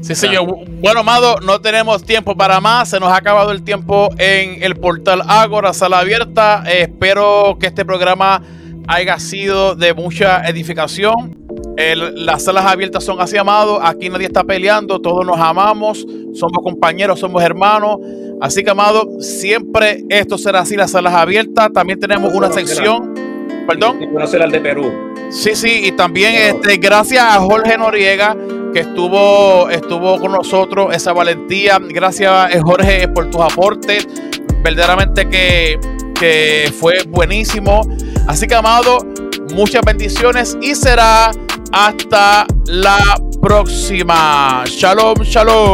Sí, 0.00 0.16
señor. 0.16 0.52
Bueno, 0.80 1.00
Amado, 1.00 1.36
no 1.38 1.60
tenemos 1.60 2.02
tiempo 2.02 2.36
para 2.36 2.60
más. 2.60 2.90
Se 2.90 2.98
nos 2.98 3.10
ha 3.10 3.16
acabado 3.18 3.52
el 3.52 3.62
tiempo 3.62 4.08
en 4.18 4.60
el 4.64 4.74
portal 4.74 5.22
Ágora, 5.24 5.72
sala 5.72 6.00
abierta. 6.00 6.64
Eh, 6.66 6.82
espero 6.82 7.58
que 7.60 7.68
este 7.68 7.84
programa 7.84 8.42
haya 8.88 9.20
sido 9.20 9.76
de 9.76 9.94
mucha 9.94 10.42
edificación. 10.48 11.39
El- 11.80 12.26
las 12.26 12.44
salas 12.44 12.66
abiertas 12.66 13.02
son 13.04 13.20
así, 13.20 13.36
Amado. 13.36 13.80
Aquí 13.82 14.08
nadie 14.08 14.26
está 14.26 14.44
peleando, 14.44 15.00
todos 15.00 15.24
nos 15.26 15.38
amamos, 15.38 16.06
somos 16.34 16.62
compañeros, 16.62 17.18
somos 17.20 17.42
hermanos. 17.42 17.98
Así 18.40 18.62
que, 18.62 18.70
Amado, 18.70 19.08
siempre 19.20 20.04
esto 20.08 20.36
será 20.38 20.60
así, 20.60 20.76
las 20.76 20.90
salas 20.90 21.14
abiertas. 21.14 21.72
También 21.72 21.98
tenemos 21.98 22.32
una 22.34 22.52
sección. 22.52 23.14
Perdón. 23.66 23.98
Conocer 24.12 24.42
al 24.42 24.50
de 24.50 24.60
Perú. 24.60 24.92
Sí, 25.30 25.54
sí, 25.54 25.82
y 25.84 25.92
también 25.92 26.34
este, 26.34 26.76
gracias 26.78 27.22
a 27.22 27.38
Jorge 27.38 27.78
Noriega 27.78 28.36
que 28.72 28.80
estuvo, 28.80 29.68
estuvo 29.70 30.18
con 30.20 30.32
nosotros, 30.32 30.94
esa 30.94 31.12
valentía. 31.12 31.78
Gracias, 31.80 32.54
eh, 32.54 32.60
Jorge, 32.60 33.08
por 33.08 33.30
tus 33.30 33.40
aportes. 33.40 34.06
Verdaderamente 34.62 35.28
que, 35.28 35.78
que 36.18 36.72
fue 36.78 36.98
buenísimo. 37.08 37.82
Así 38.26 38.46
que, 38.46 38.54
amado, 38.54 38.98
muchas 39.54 39.82
bendiciones 39.84 40.56
y 40.60 40.74
será 40.74 41.30
hasta 41.72 42.46
la 42.66 42.98
próxima. 43.40 44.64
Shalom, 44.66 45.22
shalom. 45.22 45.70